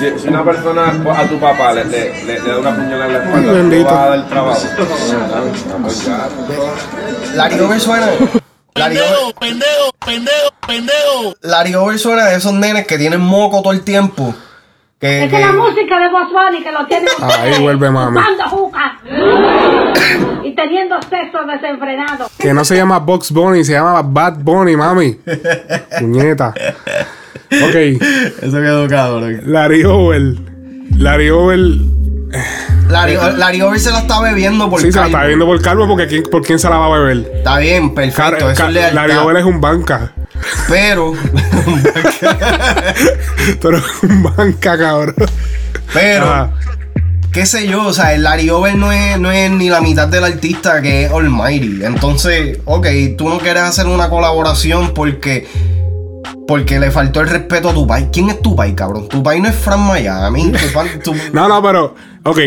Si, 0.00 0.18
si 0.18 0.28
una 0.28 0.44
persona 0.44 0.88
a 1.16 1.28
tu 1.28 1.38
papá 1.38 1.72
le, 1.74 1.84
le, 1.84 2.24
le, 2.24 2.40
le 2.40 2.48
da 2.50 2.58
una 2.58 2.74
puñalada 2.74 3.06
en 3.06 3.12
la 3.12 3.18
espalda, 3.24 3.48
¿tú 3.52 3.54
Bendito. 3.56 3.84
vas 3.84 3.94
a 3.94 4.08
dar 4.08 4.28
trabajo? 4.28 4.66
Larry 7.34 7.60
Over 7.60 7.80
suena. 7.80 8.08
Larry 8.74 8.98
Over, 8.98 9.34
pendejo, 9.38 9.92
pendejo, 10.04 10.50
pendejo. 10.66 11.34
Larry 11.42 11.74
Over 11.76 11.98
suena 12.00 12.24
de 12.26 12.36
esos 12.36 12.52
nenes 12.52 12.84
que 12.86 12.98
tienen 12.98 13.20
moco 13.20 13.62
todo 13.62 13.72
el 13.72 13.82
tiempo. 13.84 14.34
Que, 15.02 15.24
Es 15.24 15.30
que 15.30 15.36
que- 15.36 15.42
la 15.44 15.52
música 15.52 15.98
de 15.98 16.08
Boss 16.10 16.28
Bunny 16.30 16.62
que 16.62 16.70
lo 16.70 16.86
tiene 16.86 17.08
Ahí 17.20 17.60
vuelve 17.60 17.90
mami. 17.90 18.20
y 20.44 20.54
teniendo 20.54 20.94
sexo 21.02 21.38
desenfrenado. 21.44 22.28
Que 22.38 22.54
no 22.54 22.64
se 22.64 22.76
llama 22.76 23.00
Box 23.00 23.32
Bunny, 23.32 23.64
se 23.64 23.72
llama 23.72 24.00
Bad 24.02 24.38
Bunny, 24.38 24.76
mami. 24.76 25.18
Puñeta. 25.98 26.54
Ok. 27.50 27.74
Eso 27.74 28.60
quedó 28.60 28.86
cabrón. 28.88 29.40
Larry 29.44 29.84
Over. 29.84 30.22
Larry 30.96 31.30
Over. 31.30 31.58
Larry, 32.92 33.16
Larry 33.36 33.62
Over 33.62 33.80
se 33.80 33.90
la 33.90 34.00
está 34.00 34.20
bebiendo 34.20 34.68
por 34.70 34.80
Sí, 34.80 34.92
se 34.92 35.00
la 35.00 35.06
está 35.06 35.24
viendo 35.24 35.46
por 35.46 35.60
calvo 35.62 35.86
porque 35.88 36.06
¿quién, 36.06 36.22
¿por 36.24 36.42
quién 36.42 36.58
se 36.58 36.68
la 36.68 36.76
va 36.78 36.86
a 36.86 36.98
beber? 36.98 37.30
Está 37.36 37.58
bien, 37.58 37.94
perfecto. 37.94 38.46
Car- 38.54 38.70
eso 38.70 38.78
es. 38.88 38.94
Larry 38.94 39.14
Over 39.14 39.36
es 39.38 39.44
un 39.44 39.60
banca. 39.60 40.12
Pero, 40.68 41.12
Pero 43.60 43.78
es 43.78 43.84
un 44.02 44.22
banca, 44.22 44.78
cabrón. 44.78 45.14
pero, 45.92 46.52
qué 47.32 47.46
sé 47.46 47.66
yo, 47.68 47.86
o 47.86 47.92
sea, 47.92 48.14
el 48.14 48.22
Larry 48.22 48.50
Over 48.50 48.74
no 48.76 48.92
es, 48.92 49.18
no 49.18 49.30
es 49.30 49.50
ni 49.50 49.68
la 49.70 49.80
mitad 49.80 50.08
del 50.08 50.24
artista 50.24 50.80
que 50.82 51.04
es 51.04 51.12
Almighty. 51.12 51.84
Entonces, 51.84 52.58
ok, 52.64 52.86
tú 53.16 53.28
no 53.28 53.38
quieres 53.38 53.62
hacer 53.62 53.86
una 53.86 54.08
colaboración 54.08 54.92
porque 54.94 55.46
porque 56.46 56.78
le 56.80 56.90
faltó 56.90 57.20
el 57.20 57.28
respeto 57.28 57.70
a 57.70 57.74
tu 57.74 57.86
país. 57.86 58.06
¿Quién 58.12 58.28
es 58.30 58.42
tu 58.42 58.56
país, 58.56 58.74
cabrón? 58.74 59.08
Tu 59.08 59.22
país 59.22 59.40
no 59.40 59.48
es 59.48 59.54
Fran 59.54 59.80
Miami. 59.80 60.50
Tu 60.52 60.72
pa- 60.72 60.84
tu- 61.02 61.14
No, 61.32 61.48
no, 61.48 61.62
pero. 61.62 61.94
Ok. 62.24 62.38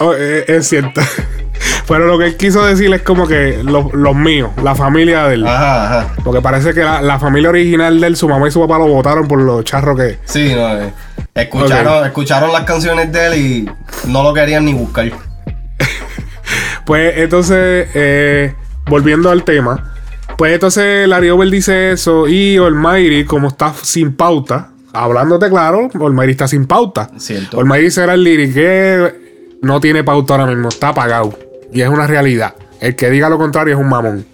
Oh, 0.00 0.14
eh, 0.14 0.44
es 0.48 0.68
cierto. 0.68 1.00
Pero 1.88 2.06
lo 2.06 2.18
que 2.18 2.26
él 2.26 2.36
quiso 2.36 2.64
decir 2.64 2.92
es 2.94 3.02
como 3.02 3.26
que 3.26 3.62
los, 3.64 3.92
los 3.92 4.14
míos, 4.14 4.50
la 4.62 4.74
familia 4.74 5.26
de 5.26 5.34
él. 5.34 5.46
Ajá, 5.46 5.86
ajá. 5.86 6.14
Porque 6.22 6.40
parece 6.40 6.72
que 6.72 6.80
la, 6.80 7.02
la 7.02 7.18
familia 7.18 7.50
original 7.50 8.00
de 8.00 8.06
él, 8.06 8.16
su 8.16 8.28
mamá 8.28 8.46
y 8.46 8.50
su 8.50 8.60
papá 8.60 8.78
lo 8.78 8.86
votaron 8.86 9.26
por 9.26 9.40
los 9.40 9.64
charros 9.64 9.98
que. 9.98 10.18
Sí, 10.24 10.54
no, 10.54 10.78
eh. 10.78 10.92
Escucharon, 11.34 12.06
escucharon 12.06 12.52
las 12.52 12.64
canciones 12.64 13.10
de 13.12 13.26
él 13.26 13.34
y 13.34 13.70
no 14.08 14.22
lo 14.22 14.34
querían 14.34 14.64
ni 14.64 14.74
buscar. 14.74 15.10
Pues 16.86 17.18
entonces, 17.18 17.88
eh, 17.94 18.52
volviendo 18.86 19.30
al 19.30 19.44
tema, 19.44 19.94
pues 20.36 20.54
entonces 20.54 21.06
Larry 21.06 21.30
Over 21.30 21.48
dice 21.48 21.92
eso 21.92 22.26
y 22.26 22.56
Almighty, 22.56 23.24
como 23.24 23.48
está 23.48 23.72
sin 23.80 24.16
pauta, 24.16 24.70
hablándote 24.92 25.48
claro, 25.48 25.88
Almighty 25.94 26.32
está 26.32 26.48
sin 26.48 26.66
pauta. 26.66 27.08
Almighty 27.56 27.90
será 27.92 28.14
el 28.14 28.24
lyric 28.24 28.54
que 28.54 29.29
no 29.62 29.80
tiene 29.80 30.04
pauta 30.04 30.34
ahora 30.34 30.46
mismo, 30.46 30.68
está 30.68 30.88
apagado. 30.88 31.38
Y 31.72 31.82
es 31.82 31.88
una 31.88 32.06
realidad. 32.06 32.54
El 32.80 32.96
que 32.96 33.10
diga 33.10 33.28
lo 33.28 33.38
contrario 33.38 33.74
es 33.74 33.80
un 33.80 33.88
mamón. 33.88 34.26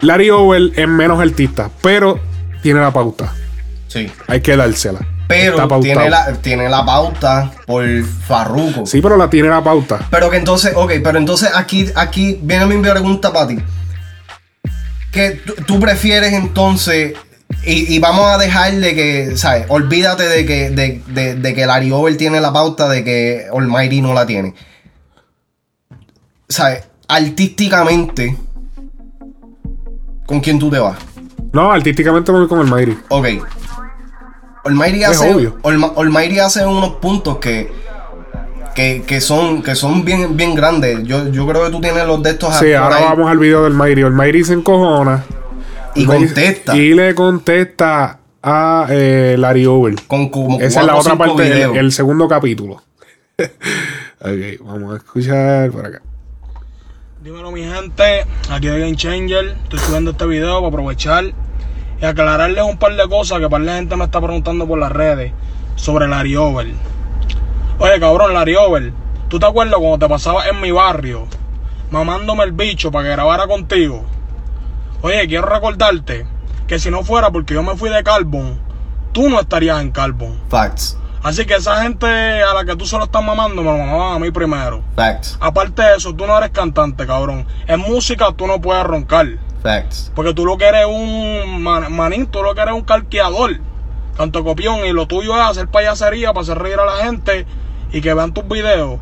Larry 0.00 0.30
Over 0.30 0.72
es 0.74 0.88
menos 0.88 1.20
artista, 1.20 1.70
pero 1.80 2.18
tiene 2.62 2.80
la 2.80 2.92
pauta. 2.92 3.32
Sí. 3.88 4.10
Hay 4.26 4.40
que 4.40 4.56
dársela. 4.56 5.00
Pero 5.28 5.80
tiene 5.80 6.10
la, 6.10 6.32
tiene 6.34 6.68
la 6.68 6.84
pauta 6.84 7.52
por 7.66 7.84
Farruko. 8.04 8.84
Sí, 8.84 9.00
pero 9.00 9.16
la 9.16 9.30
tiene 9.30 9.48
la 9.48 9.62
pauta. 9.62 10.06
Pero 10.10 10.28
que 10.28 10.36
entonces, 10.36 10.72
ok, 10.74 10.92
pero 11.02 11.18
entonces 11.18 11.50
aquí, 11.54 11.88
aquí 11.94 12.38
viene 12.42 12.66
mi 12.66 12.82
pregunta 12.82 13.32
para 13.32 13.48
ti. 13.48 13.58
Que 15.10 15.40
tú 15.66 15.80
prefieres 15.80 16.32
entonces, 16.32 17.14
y, 17.64 17.94
y 17.94 17.98
vamos 17.98 18.26
a 18.26 18.38
dejar 18.38 18.72
de 18.74 18.94
que, 18.94 19.36
¿sabes? 19.36 19.66
Olvídate 19.68 20.24
de 20.24 20.44
que, 20.46 20.70
de, 20.70 21.02
de- 21.08 21.34
de 21.36 21.54
que 21.54 21.66
Larry 21.66 21.92
Over 21.92 22.16
tiene 22.16 22.40
la 22.40 22.52
pauta, 22.52 22.88
de 22.88 23.04
que 23.04 23.46
Almighty 23.52 24.00
no 24.02 24.12
la 24.14 24.26
tiene. 24.26 24.54
¿Sabes? 26.48 26.84
Artísticamente, 27.08 28.36
¿con 30.26 30.40
quién 30.40 30.58
tú 30.58 30.70
te 30.70 30.78
vas? 30.78 30.96
No, 31.52 31.70
artísticamente 31.72 32.32
me 32.32 32.38
voy 32.40 32.48
con 32.48 32.60
el 32.60 32.66
Mayri. 32.66 32.98
Ok. 33.08 33.26
Es 34.64 35.18
hace, 35.20 35.50
Olmairi 35.62 36.38
hace 36.38 36.64
unos 36.64 36.90
puntos 36.96 37.38
que, 37.38 37.70
que, 38.74 39.02
que 39.06 39.20
son, 39.20 39.60
que 39.62 39.74
son 39.74 40.04
bien, 40.04 40.36
bien 40.36 40.54
grandes. 40.54 41.02
Yo, 41.02 41.28
yo 41.28 41.46
creo 41.48 41.64
que 41.64 41.70
tú 41.70 41.80
tienes 41.80 42.06
los 42.06 42.22
de 42.22 42.30
estos 42.30 42.54
Sí, 42.58 42.72
ahora 42.72 42.96
ahí. 42.96 43.04
vamos 43.04 43.28
al 43.30 43.38
video 43.38 43.64
del 43.64 43.74
Mayri. 43.74 44.02
El 44.02 44.12
Mayri 44.12 44.44
se 44.44 44.52
encojona. 44.52 45.24
Y 45.94 46.06
contesta. 46.06 46.76
Y 46.76 46.94
le 46.94 47.14
contesta 47.14 48.18
a 48.42 48.86
eh, 48.90 49.36
Larry 49.38 49.66
Over. 49.66 49.94
Con 50.06 50.28
como 50.28 50.60
Esa 50.60 50.80
es 50.80 50.86
la 50.86 50.96
otra 50.96 51.16
parte, 51.16 51.46
el, 51.46 51.52
videos. 51.52 51.76
el 51.76 51.92
segundo 51.92 52.28
capítulo. 52.28 52.74
ok, 53.38 54.60
vamos 54.60 54.94
a 54.94 54.96
escuchar 54.96 55.70
por 55.70 55.86
acá. 55.86 56.02
Dímelo 57.22 57.52
mi 57.52 57.62
gente, 57.62 58.26
aquí 58.50 58.66
de 58.66 58.80
Game 58.80 58.96
Changer, 58.96 59.56
estoy 59.62 59.78
subiendo 59.78 60.10
este 60.10 60.26
video 60.26 60.56
para 60.56 60.68
aprovechar 60.68 61.24
y 62.00 62.04
aclararles 62.04 62.64
un 62.64 62.78
par 62.78 62.96
de 62.96 63.08
cosas 63.08 63.38
que 63.38 63.48
par 63.48 63.62
de 63.62 63.72
gente 63.72 63.94
me 63.94 64.06
está 64.06 64.20
preguntando 64.20 64.66
por 64.66 64.76
las 64.76 64.90
redes 64.90 65.32
sobre 65.76 66.08
Larry 66.08 66.34
Over. 66.34 66.66
Oye 67.78 68.00
cabrón, 68.00 68.34
Larry 68.34 68.56
Over, 68.56 68.92
¿tú 69.28 69.38
te 69.38 69.46
acuerdas 69.46 69.76
cuando 69.78 70.04
te 70.04 70.08
pasabas 70.08 70.48
en 70.48 70.60
mi 70.60 70.72
barrio 70.72 71.28
mamándome 71.92 72.42
el 72.42 72.50
bicho 72.50 72.90
para 72.90 73.04
que 73.04 73.12
grabara 73.12 73.46
contigo? 73.46 74.04
Oye, 75.02 75.26
quiero 75.26 75.46
recordarte 75.46 76.26
que 76.66 76.78
si 76.78 76.90
no 76.90 77.02
fuera 77.02 77.30
porque 77.30 77.54
yo 77.54 77.62
me 77.62 77.76
fui 77.76 77.90
de 77.90 78.02
Carbon, 78.02 78.58
tú 79.12 79.28
no 79.28 79.40
estarías 79.40 79.80
en 79.80 79.90
Carbon. 79.90 80.38
Facts. 80.48 80.96
Así 81.22 81.44
que 81.44 81.54
esa 81.54 81.82
gente 81.82 82.06
a 82.42 82.52
la 82.54 82.64
que 82.64 82.74
tú 82.74 82.84
se 82.86 82.96
lo 82.98 83.04
estás 83.04 83.22
mamando 83.22 83.62
me 83.62 83.70
lo 83.70 83.78
mamaban 83.78 84.16
a 84.16 84.18
mí 84.18 84.30
primero. 84.30 84.82
Facts. 84.96 85.36
Aparte 85.40 85.82
de 85.82 85.96
eso, 85.96 86.14
tú 86.14 86.26
no 86.26 86.36
eres 86.36 86.50
cantante, 86.50 87.06
cabrón. 87.06 87.46
En 87.66 87.80
música 87.80 88.32
tú 88.36 88.46
no 88.46 88.60
puedes 88.60 88.82
roncar. 88.84 89.26
Facts. 89.62 90.10
Porque 90.14 90.34
tú 90.34 90.44
lo 90.44 90.56
que 90.58 90.64
eres 90.66 90.86
un 90.86 91.62
man- 91.62 91.92
manín, 91.94 92.26
tú 92.26 92.42
lo 92.42 92.54
que 92.54 92.60
eres 92.62 92.74
un 92.74 92.82
calqueador. 92.82 93.60
Tanto 94.16 94.42
copión. 94.42 94.84
Y 94.84 94.92
lo 94.92 95.06
tuyo 95.06 95.36
es 95.36 95.42
hacer 95.42 95.68
payasería 95.68 96.32
para 96.32 96.42
hacer 96.42 96.58
reír 96.58 96.78
a 96.80 96.84
la 96.86 97.04
gente 97.04 97.46
y 97.92 98.00
que 98.00 98.14
vean 98.14 98.32
tus 98.34 98.46
videos. 98.48 98.98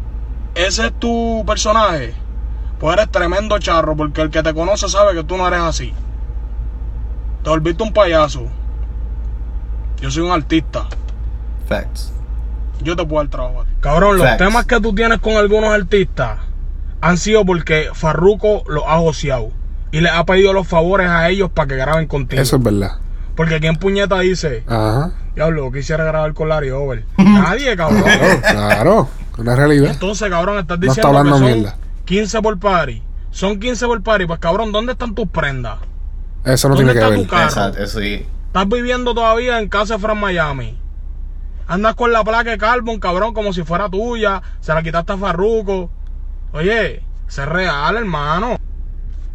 Ese 0.54 0.88
es 0.88 0.92
tu 0.98 1.42
personaje. 1.46 2.14
Pues 2.80 2.96
eres 2.96 3.10
tremendo 3.10 3.58
charro. 3.58 3.94
Porque 3.94 4.22
el 4.22 4.30
que 4.30 4.42
te 4.42 4.52
conoce 4.52 4.88
sabe 4.88 5.14
que 5.14 5.22
tú 5.22 5.36
no 5.36 5.46
eres 5.46 5.60
así. 5.60 5.92
Te 7.44 7.50
volviste 7.50 7.82
un 7.82 7.92
payaso. 7.92 8.46
Yo 10.00 10.10
soy 10.10 10.22
un 10.24 10.32
artista. 10.32 10.86
Facts. 11.68 12.12
Yo 12.82 12.96
te 12.96 13.04
puedo 13.04 13.22
dar 13.22 13.30
trabajo. 13.30 13.64
Cabrón, 13.80 14.18
los 14.18 14.36
temas 14.38 14.64
que 14.66 14.80
tú 14.80 14.94
tienes 14.94 15.20
con 15.20 15.34
algunos 15.34 15.70
artistas 15.72 16.38
han 17.02 17.18
sido 17.18 17.44
porque 17.44 17.88
Farruko 17.92 18.62
los 18.66 18.84
ha 18.86 18.98
joseado 18.98 19.50
y 19.92 20.00
les 20.00 20.12
ha 20.12 20.24
pedido 20.24 20.52
los 20.52 20.66
favores 20.66 21.08
a 21.08 21.28
ellos 21.28 21.50
para 21.50 21.68
que 21.68 21.76
graben 21.76 22.06
contigo. 22.06 22.40
Eso 22.40 22.56
es 22.56 22.62
verdad. 22.62 22.92
Porque 23.36 23.60
quien 23.60 23.76
puñeta 23.76 24.18
dice, 24.20 24.64
Ajá. 24.66 25.12
diablo, 25.34 25.70
quisiera 25.72 26.04
grabar 26.04 26.34
con 26.34 26.48
Larry 26.48 26.70
Over. 26.70 27.04
Nadie, 27.18 27.76
cabrón. 27.76 28.02
Claro, 28.02 28.40
claro. 28.50 29.08
Una 29.38 29.56
realidad. 29.56 29.90
Entonces, 29.90 30.28
cabrón, 30.28 30.58
estás 30.58 30.78
No 30.78 30.86
está 30.86 31.00
diciendo 31.00 31.18
hablando 31.18 31.38
que 31.38 31.38
son 31.50 31.60
mierda. 31.60 31.76
15 32.10 32.42
por 32.42 32.58
party. 32.58 33.04
Son 33.30 33.60
15 33.60 33.86
por 33.86 34.02
party. 34.02 34.26
Pues, 34.26 34.40
cabrón, 34.40 34.72
¿dónde 34.72 34.94
están 34.94 35.14
tus 35.14 35.28
prendas? 35.28 35.78
Eso 36.44 36.68
no 36.68 36.74
¿Dónde 36.74 36.92
tiene 36.92 36.92
que 36.92 36.98
está 36.98 37.08
ver. 37.10 37.20
tu 37.20 37.30
carro? 37.30 37.44
Exacto, 37.44 37.82
eso 37.84 38.00
sí. 38.00 38.26
Estás 38.48 38.68
viviendo 38.68 39.14
todavía 39.14 39.60
en 39.60 39.68
casa 39.68 39.94
de 39.94 40.00
Fran 40.00 40.18
Miami. 40.18 40.76
Andas 41.68 41.94
con 41.94 42.10
la 42.10 42.24
placa 42.24 42.50
de 42.50 42.58
Carbon, 42.58 42.98
cabrón, 42.98 43.32
como 43.32 43.52
si 43.52 43.62
fuera 43.62 43.88
tuya. 43.88 44.42
Se 44.58 44.74
la 44.74 44.82
quitaste 44.82 45.12
a 45.12 45.18
Farruko. 45.18 45.88
Oye, 46.52 47.04
sé 47.28 47.46
real, 47.46 47.96
hermano. 47.96 48.56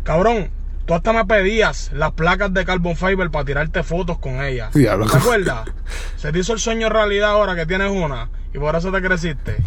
Cabrón, 0.04 0.50
tú 0.86 0.96
hasta 0.96 1.14
me 1.14 1.24
pedías 1.24 1.94
las 1.94 2.12
placas 2.12 2.54
de 2.54 2.66
Carbon 2.66 2.98
Fiber 2.98 3.32
para 3.32 3.46
tirarte 3.46 3.84
fotos 3.84 4.20
con 4.20 4.44
ellas. 4.44 4.74
Diablo. 4.74 5.06
¿Te 5.06 5.16
acuerdas? 5.16 5.70
Se 6.18 6.34
te 6.34 6.40
hizo 6.40 6.52
el 6.52 6.60
sueño 6.60 6.90
realidad 6.90 7.30
ahora 7.30 7.56
que 7.56 7.66
tienes 7.66 7.90
una 7.90 8.28
y 8.54 8.58
por 8.58 8.76
eso 8.76 8.92
te 8.92 9.02
creciste. 9.02 9.64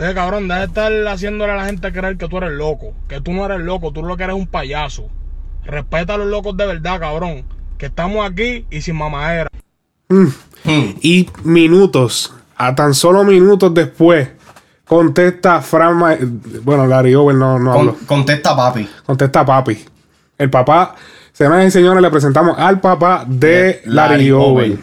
Oye, 0.00 0.14
cabrón, 0.14 0.48
deja 0.48 0.60
de 0.60 0.66
estar 0.66 0.92
haciéndole 1.08 1.52
a 1.52 1.56
la 1.56 1.66
gente 1.66 1.92
creer 1.92 2.16
que 2.16 2.26
tú 2.28 2.38
eres 2.38 2.52
loco. 2.52 2.94
Que 3.08 3.20
tú 3.20 3.32
no 3.32 3.44
eres 3.44 3.60
loco, 3.60 3.92
tú 3.92 4.02
lo 4.02 4.16
que 4.16 4.24
eres 4.24 4.34
un 4.36 4.46
payaso. 4.46 5.08
Respeta 5.64 6.14
a 6.14 6.16
los 6.16 6.26
locos 6.28 6.56
de 6.56 6.66
verdad, 6.66 6.98
cabrón. 6.98 7.44
Que 7.76 7.86
estamos 7.86 8.28
aquí 8.28 8.64
y 8.70 8.80
sin 8.80 8.96
mamadera. 8.96 9.50
Mm. 10.08 10.26
Y 11.02 11.28
minutos, 11.44 12.34
a 12.56 12.74
tan 12.74 12.94
solo 12.94 13.24
minutos 13.24 13.72
después, 13.74 14.28
contesta 14.86 15.60
Fran 15.60 15.96
Ma- 15.96 16.16
Bueno, 16.62 16.86
Larry 16.86 17.14
Over 17.14 17.34
no, 17.36 17.58
no 17.58 17.70
Con- 17.72 17.80
habló. 17.80 17.96
contesta 18.06 18.56
papi. 18.56 18.88
Contesta 19.06 19.44
papi. 19.44 19.84
El 20.38 20.48
papá, 20.50 20.94
señoras 21.32 21.66
y 21.66 21.70
señores, 21.70 22.02
le 22.02 22.10
presentamos 22.10 22.58
al 22.58 22.80
papá 22.80 23.24
de 23.26 23.82
Larry, 23.84 24.12
Larry 24.24 24.30
Over. 24.32 24.66
Over. 24.72 24.78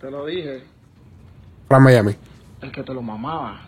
Te 0.00 0.10
lo 0.10 0.26
dije, 0.26 0.62
Fran 1.68 1.82
Miami. 1.82 2.14
el 2.62 2.70
que 2.72 2.82
te 2.82 2.94
lo 2.94 3.02
mamaba. 3.02 3.60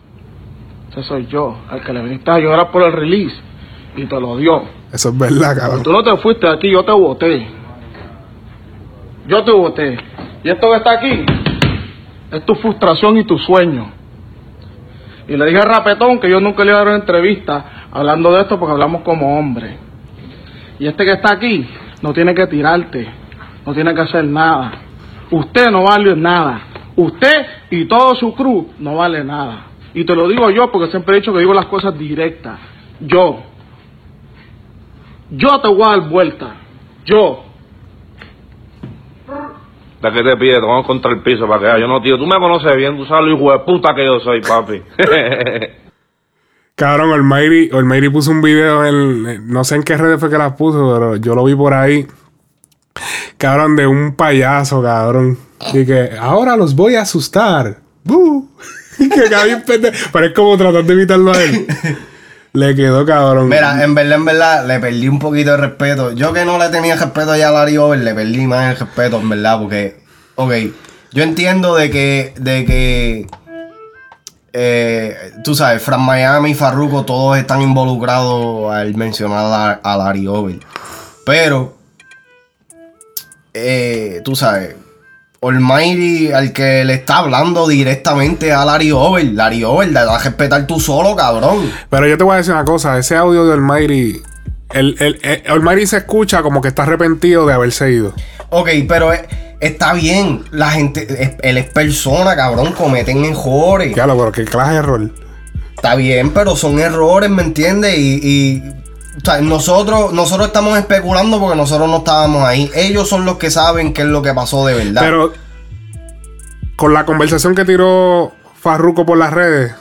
Ese 0.91 1.03
soy 1.03 1.27
yo, 1.27 1.57
el 1.73 1.81
que 1.83 1.93
le 1.93 2.03
viniste 2.03 2.31
a 2.31 2.39
llorar 2.39 2.71
por 2.71 2.83
el 2.83 2.93
release 2.93 3.37
y 3.97 4.07
te 4.07 4.21
lo 4.21 4.37
dio. 4.37 4.63
Eso 4.93 5.11
es 5.11 5.19
verdad, 5.19 5.57
cabrón. 5.57 5.83
Tú 5.83 5.93
no 5.93 6.03
te 6.03 6.17
fuiste 6.17 6.47
de 6.47 6.53
aquí, 6.53 6.71
yo 6.71 6.85
te 6.85 6.93
voté. 6.93 7.47
Yo 9.27 9.45
te 9.45 9.53
voté. 9.53 9.99
Y 10.43 10.49
esto 10.49 10.71
que 10.71 10.77
está 10.77 10.93
aquí 10.93 11.27
es 12.31 12.47
tu 12.47 12.55
frustración 12.55 13.17
y 13.19 13.25
tu 13.25 13.39
sueño. 13.39 13.91
Y 15.29 15.37
le 15.37 15.45
dije 15.47 15.59
a 15.59 15.65
Rapetón 15.65 16.19
que 16.19 16.31
yo 16.31 16.41
nunca 16.41 16.65
le 16.65 16.71
iba 16.71 16.81
a 16.81 16.85
dar 16.85 16.89
una 16.89 17.01
entrevista 17.01 17.87
hablando 17.93 18.33
de 18.33 18.43
esto 18.43 18.59
porque 18.59 18.73
hablamos 18.73 19.03
como 19.03 19.39
hombres. 19.39 19.77
Y 20.79 20.87
este 20.87 21.05
que 21.05 21.13
está 21.13 21.35
aquí 21.35 21.69
no 22.01 22.15
tiene 22.15 22.35
que 22.35 22.47
tirarte, 22.47 23.07
no 23.67 23.75
tiene 23.75 23.95
que 23.95 24.01
hacer 24.01 24.25
nada. 24.25 24.73
Usted 25.31 25.71
no 25.71 25.83
vale 25.83 26.17
nada. 26.17 26.63
Usted 26.97 27.47
y 27.71 27.85
todo 27.85 28.15
su 28.15 28.35
crew 28.35 28.71
no 28.79 28.97
vale 28.97 29.23
nada. 29.23 29.68
Y 29.95 30.05
te 30.05 30.15
lo 30.15 30.29
digo 30.29 30.51
yo 30.51 30.71
porque 30.71 30.91
siempre 30.91 31.17
he 31.17 31.21
dicho 31.21 31.33
que 31.33 31.41
digo 31.41 31.55
las 31.55 31.67
cosas 31.67 31.99
directas. 31.99 32.61
Yo, 33.01 33.41
yo 35.31 35.61
te 35.61 35.69
voy 35.69 35.83
a 35.83 35.89
dar 35.99 36.09
vuelta. 36.09 36.55
Yo. 37.05 37.45
¿De 40.03 40.13
qué 40.13 40.23
te 40.23 40.37
pide? 40.37 40.55
Te 40.55 40.61
vamos 40.61 40.87
contra 40.87 41.11
el 41.11 41.23
piso 41.23 41.47
para 41.49 41.75
que. 41.75 41.81
Yo 41.81 41.89
no, 41.89 42.01
tío. 42.01 42.17
Tú 42.17 42.27
me 42.27 42.39
conoces 42.39 42.77
bien. 42.77 42.97
Tú 42.97 43.05
sabes 43.07 43.27
lo 43.27 43.37
hijo 43.37 43.53
de 43.53 43.59
puta 43.61 43.95
que 43.95 44.05
yo 44.05 44.21
soy, 44.21 44.41
papi. 44.41 44.83
Cabrón, 46.77 47.13
Almighty, 47.13 47.71
Almighty 47.77 48.09
puso 48.09 48.31
un 48.31 48.41
video 48.41 48.85
en. 48.85 49.49
No 49.49 49.65
sé 49.65 49.75
en 49.77 49.83
qué 49.83 49.97
redes 49.97 50.21
fue 50.21 50.31
que 50.31 50.39
las 50.39 50.53
puso, 50.55 50.95
pero 50.95 51.17
yo 51.17 51.35
lo 51.35 51.45
vi 51.45 51.55
por 51.55 51.75
ahí. 51.75 52.07
Cabrón, 53.37 53.77
de 53.77 53.87
un 53.87 54.15
payaso, 54.15 54.83
cabrón. 54.83 55.39
Y 55.73 55.85
que 55.85 56.11
ahora 56.19 56.57
los 56.57 56.75
voy 56.77 56.95
a 56.95 57.03
asustar. 57.03 57.79
¡Bu! 58.05 58.49
Que 59.15 59.57
pendejo. 59.67 60.09
Pero 60.13 60.27
es 60.27 60.33
como 60.35 60.57
tratar 60.57 60.85
de 60.85 60.93
evitarlo 60.93 61.33
a 61.33 61.43
él. 61.43 61.67
Le 62.53 62.75
quedó 62.75 63.05
cabrón. 63.05 63.49
Mira, 63.49 63.85
en 63.85 63.95
verdad, 63.95 64.17
en 64.17 64.25
verdad, 64.25 64.67
le 64.67 64.81
perdí 64.81 65.07
un 65.07 65.19
poquito 65.19 65.51
de 65.53 65.59
respeto. 65.59 66.13
Yo 66.13 66.33
que 66.33 66.45
no 66.45 66.59
le 66.59 66.71
tenía 66.71 66.97
respeto 66.97 67.37
ya 67.37 67.51
a 67.51 67.53
Larry 67.53 67.77
Over, 67.77 67.99
le 67.99 68.15
perdí 68.15 68.47
más 68.47 68.73
el 68.73 68.87
respeto, 68.87 69.21
en 69.21 69.29
verdad, 69.29 69.61
porque, 69.61 70.01
ok, 70.35 70.53
yo 71.13 71.23
entiendo 71.23 71.77
de 71.77 71.91
que, 71.91 72.35
de 72.41 72.65
que, 72.65 73.27
eh, 74.55 75.33
tú 75.45 75.55
sabes, 75.55 75.83
Fran 75.83 76.01
Miami 76.01 76.51
y 76.51 76.55
Farruko 76.55 77.05
todos 77.05 77.37
están 77.37 77.61
involucrados 77.61 78.73
al 78.73 78.95
mencionar 78.95 79.45
a, 79.45 79.73
a 79.75 79.97
Larry 79.99 80.27
Over. 80.27 80.59
Pero, 81.27 81.77
eh, 83.53 84.23
tú 84.25 84.35
sabes, 84.35 84.75
Almighty, 85.41 86.33
al 86.33 86.53
que 86.53 86.85
le 86.85 86.95
está 86.95 87.19
hablando 87.19 87.69
directamente 87.69 88.53
a 88.53 88.65
Larry 88.65 88.91
Over, 88.91 89.25
Larry 89.25 89.63
Over, 89.63 89.87
le 89.89 89.95
das 89.95 90.21
a 90.21 90.25
respetar 90.25 90.67
tú 90.67 90.81
solo, 90.81 91.15
cabrón. 91.15 91.71
Pero 91.89 92.09
yo 92.09 92.19
te 92.19 92.25
voy 92.25 92.35
a 92.35 92.37
decir 92.39 92.53
una 92.53 92.65
cosa. 92.65 92.99
Ese 92.99 93.17
audio 93.17 93.47
de 93.47 93.55
Almighty. 93.55 94.21
El, 94.71 94.97
el, 94.99 95.19
el, 95.23 95.43
Almighty 95.51 95.87
se 95.87 95.99
escucha 95.99 96.43
como 96.43 96.61
que 96.61 96.69
está 96.69 96.83
arrepentido 96.83 97.47
de 97.47 97.55
haberse 97.55 97.91
ido. 97.91 98.13
Ok, 98.51 98.69
pero 98.89 99.13
eh, 99.13 99.27
está 99.61 99.93
bien. 99.93 100.45
La 100.51 100.71
gente, 100.73 101.37
él 101.43 101.57
es 101.57 101.67
persona, 101.67 102.35
cabrón. 102.35 102.73
Cometen 102.73 103.25
errores. 103.25 103.97
Lo, 103.97 104.19
pero 104.19 104.33
qué 104.33 104.45
clase 104.45 104.73
de 104.73 104.79
error. 104.79 105.11
Está 105.77 105.95
bien, 105.95 106.31
pero 106.31 106.57
son 106.57 106.81
errores, 106.81 107.31
¿me 107.31 107.45
entiendes? 107.45 107.97
Y, 107.97 108.21
y, 108.21 108.63
o 109.19 109.25
sea, 109.25 109.41
nosotros, 109.41 110.13
nosotros 110.13 110.47
estamos 110.49 110.79
especulando 110.79 111.41
porque 111.41 111.57
nosotros 111.57 111.89
no 111.89 111.99
estábamos 111.99 112.45
ahí. 112.45 112.71
Ellos 112.75 113.09
son 113.09 113.25
los 113.25 113.37
que 113.37 113.51
saben 113.51 113.93
qué 113.93 114.03
es 114.03 114.09
lo 114.09 114.23
que 114.23 114.33
pasó 114.33 114.65
de 114.67 114.75
verdad. 114.75 115.03
Pero 115.03 115.33
con 116.77 116.95
la 116.95 117.05
conversación 117.05 117.55
que 117.55 117.65
tiró 117.65 118.33
Farruko 118.61 119.05
por 119.05 119.19
las 119.19 119.33
redes, 119.33 119.75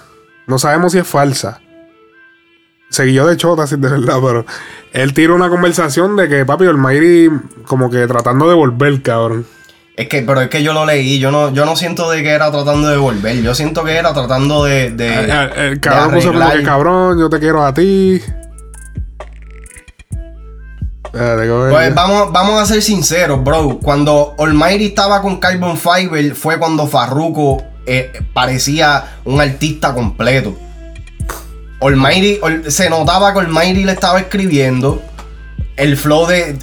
no 0.47 0.57
sabemos 0.57 0.93
si 0.93 0.99
es 0.99 1.07
falsa. 1.07 1.61
Seguí 2.89 3.13
yo 3.13 3.27
de 3.27 3.38
chota, 3.38 3.67
si 3.67 3.75
de 3.75 3.89
verdad, 3.89 4.17
pero 4.23 4.45
él 4.93 5.13
tiró 5.13 5.35
una 5.35 5.49
conversación 5.49 6.15
de 6.15 6.29
que 6.29 6.45
papi 6.45 6.65
Almighty 6.65 7.29
como 7.65 7.89
que 7.89 8.07
tratando 8.07 8.47
de 8.47 8.55
volver, 8.55 9.01
cabrón. 9.01 9.45
Es 9.97 10.07
que, 10.07 10.21
pero 10.21 10.41
es 10.41 10.49
que 10.49 10.63
yo 10.63 10.73
lo 10.73 10.85
leí. 10.85 11.19
Yo 11.19 11.31
no, 11.31 11.51
yo 11.53 11.65
no 11.65 11.75
siento 11.75 12.09
de 12.09 12.23
que 12.23 12.29
era 12.29 12.51
tratando 12.51 12.88
de 12.88 12.97
volver. 12.97 13.41
Yo 13.41 13.53
siento 13.55 13.83
que 13.83 13.95
era 13.95 14.13
tratando 14.13 14.63
de. 14.63 14.91
de 14.91 15.07
El, 15.07 15.19
el 15.19 15.27
de 15.27 15.73
Eh, 15.73 15.79
cabrón 15.81 16.13
puso 16.13 16.31
como 16.31 16.49
que 16.51 16.63
cabrón, 16.63 17.19
yo 17.19 17.29
te 17.29 17.39
quiero 17.39 17.65
a 17.65 17.73
ti. 17.73 18.21
Pues 21.72 21.95
vamos, 21.95 22.32
vamos 22.32 22.62
a 22.62 22.66
ser 22.66 22.82
sinceros, 22.82 23.43
bro. 23.43 23.80
Cuando 23.82 24.36
Almighty 24.38 24.88
estaba 24.88 25.22
con 25.22 25.38
Carbon 25.38 25.78
Fiber 25.78 26.36
fue 26.36 26.58
cuando 26.60 26.88
Farruko 26.88 27.64
eh, 27.86 28.12
parecía 28.34 29.18
un 29.24 29.39
artista 29.39 29.93
completo. 29.93 30.55
Almighty, 31.80 32.39
se 32.70 32.89
notaba 32.89 33.34
que 33.34 33.39
Almighty 33.39 33.84
le 33.84 33.93
estaba 33.93 34.20
escribiendo. 34.20 35.01
El 35.76 35.95
flow 35.95 36.26
de. 36.26 36.58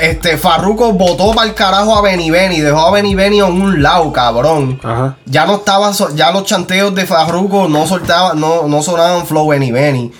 Este, 0.00 0.38
Farruko 0.38 0.92
botó 0.92 1.32
para 1.34 1.48
el 1.48 1.54
carajo 1.54 1.94
a 1.96 2.00
Benny 2.00 2.30
Benny, 2.30 2.60
dejó 2.60 2.86
a 2.86 2.90
Benny 2.90 3.14
Benny 3.14 3.40
en 3.40 3.60
un 3.60 3.82
lado, 3.82 4.12
cabrón. 4.12 4.80
Ajá. 4.82 5.16
Ya 5.26 5.44
no 5.44 5.56
estaba, 5.56 5.92
ya 6.14 6.30
los 6.30 6.44
chanteos 6.44 6.94
de 6.94 7.04
Farruko 7.04 7.68
no 7.68 7.86
soltaban, 7.86 8.40
no, 8.40 8.66
no 8.66 8.82
sonaban 8.82 9.26
flow 9.26 9.48
Benny 9.48 9.72
Benny. 9.72 10.12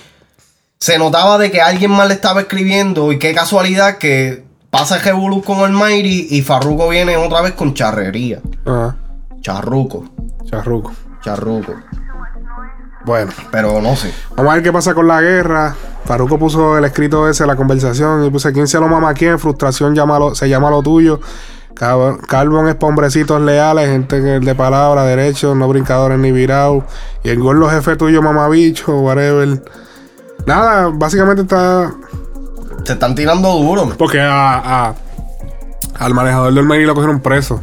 Se 0.79 0.97
notaba 0.99 1.37
de 1.37 1.51
que 1.51 1.61
alguien 1.61 1.91
más 1.91 2.07
le 2.07 2.13
estaba 2.13 2.41
escribiendo 2.41 3.11
y 3.11 3.19
qué 3.19 3.33
casualidad 3.33 3.97
que 3.97 4.43
pasa 4.69 4.97
el 4.97 5.01
revolú 5.03 5.41
con 5.41 5.59
Almighty 5.59 6.27
y 6.31 6.41
Farruko 6.41 6.89
viene 6.89 7.17
otra 7.17 7.41
vez 7.41 7.53
con 7.53 7.73
charrería. 7.73 8.41
Ajá. 8.65 8.95
Charruco, 9.41 10.05
Charruco. 10.49 10.91
charruco. 11.21 11.73
Bueno. 13.05 13.31
Pero 13.51 13.81
no 13.81 13.95
sé. 13.95 14.11
Vamos 14.35 14.51
a 14.51 14.55
ver 14.55 14.63
qué 14.63 14.73
pasa 14.73 14.93
con 14.93 15.07
la 15.07 15.21
guerra. 15.21 15.75
Faruco 16.05 16.37
puso 16.37 16.77
el 16.77 16.85
escrito 16.85 17.29
ese, 17.29 17.45
la 17.47 17.55
conversación, 17.55 18.25
y 18.25 18.29
puse 18.29 18.51
quién 18.51 18.67
se 18.67 18.79
lo 18.79 18.87
mama 18.87 19.09
a 19.09 19.13
quién, 19.13 19.39
frustración 19.39 19.95
llama 19.95 20.19
lo- 20.19 20.35
se 20.35 20.49
llama 20.49 20.69
lo 20.69 20.81
tuyo. 20.83 21.19
Carbon 21.75 22.67
es 22.69 22.75
hombrecitos 22.79 23.41
leales, 23.41 23.89
gente 23.89 24.21
de 24.21 24.55
palabra, 24.55 25.03
derechos, 25.03 25.55
no 25.57 25.67
brincadores 25.67 26.17
ni 26.19 26.31
virados. 26.31 26.83
Y 27.23 27.29
el 27.29 27.39
gol 27.39 27.59
los 27.59 27.71
jefe 27.71 27.95
tuyo, 27.95 28.21
mamabicho, 28.21 28.97
whatever. 28.99 29.61
Nada, 30.45 30.89
básicamente 30.93 31.41
está. 31.43 31.91
Se 32.83 32.93
están 32.93 33.15
tirando 33.15 33.51
duro. 33.51 33.93
Porque 33.97 34.19
a, 34.21 34.87
a- 34.89 34.95
al 35.97 36.13
manejador 36.13 36.53
del 36.53 36.65
Meri 36.65 36.85
lo 36.85 36.93
cogieron 36.93 37.19
preso. 37.21 37.61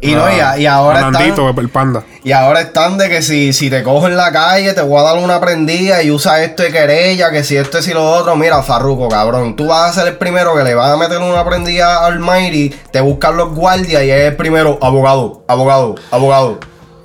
Y 0.00 0.14
no, 0.14 0.22
y, 0.32 0.38
a- 0.38 0.56
y 0.58 0.66
ahora 0.66 0.96
a 0.98 1.00
están, 1.08 1.12
Nandito, 1.14 1.48
el 1.60 1.68
panda. 1.70 2.04
y 2.22 2.30
ahora 2.30 2.60
están 2.60 2.98
de 2.98 3.08
que 3.08 3.20
si, 3.20 3.52
si 3.52 3.68
te 3.68 3.82
cojo 3.82 4.06
en 4.06 4.16
la 4.16 4.30
calle 4.30 4.72
te 4.72 4.80
voy 4.80 5.00
a 5.00 5.02
dar 5.02 5.18
una 5.18 5.40
prendida 5.40 6.02
y 6.04 6.12
usa 6.12 6.40
esto 6.44 6.62
de 6.62 6.70
querella, 6.70 7.32
que 7.32 7.42
si 7.42 7.56
esto 7.56 7.78
y 7.80 7.82
si 7.82 7.92
lo 7.94 8.08
otro, 8.08 8.36
mira, 8.36 8.62
Farruko, 8.62 9.08
cabrón, 9.08 9.56
tú 9.56 9.66
vas 9.66 9.90
a 9.90 10.00
ser 10.00 10.12
el 10.12 10.16
primero 10.18 10.54
que 10.54 10.62
le 10.62 10.74
vas 10.76 10.92
a 10.92 10.96
meter 10.96 11.18
una 11.18 11.44
prendida 11.44 12.04
al 12.06 12.12
Almighty, 12.14 12.68
te 12.92 13.00
buscan 13.00 13.36
los 13.36 13.52
guardias 13.54 14.04
y 14.04 14.10
es 14.10 14.20
el 14.30 14.36
primero, 14.36 14.78
abogado, 14.82 15.42
abogado, 15.48 15.96
abogado. 16.12 16.60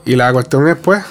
Y 0.05 0.15
la 0.15 0.31
cuestión 0.31 0.67
es, 0.67 0.75
pues, 0.75 1.03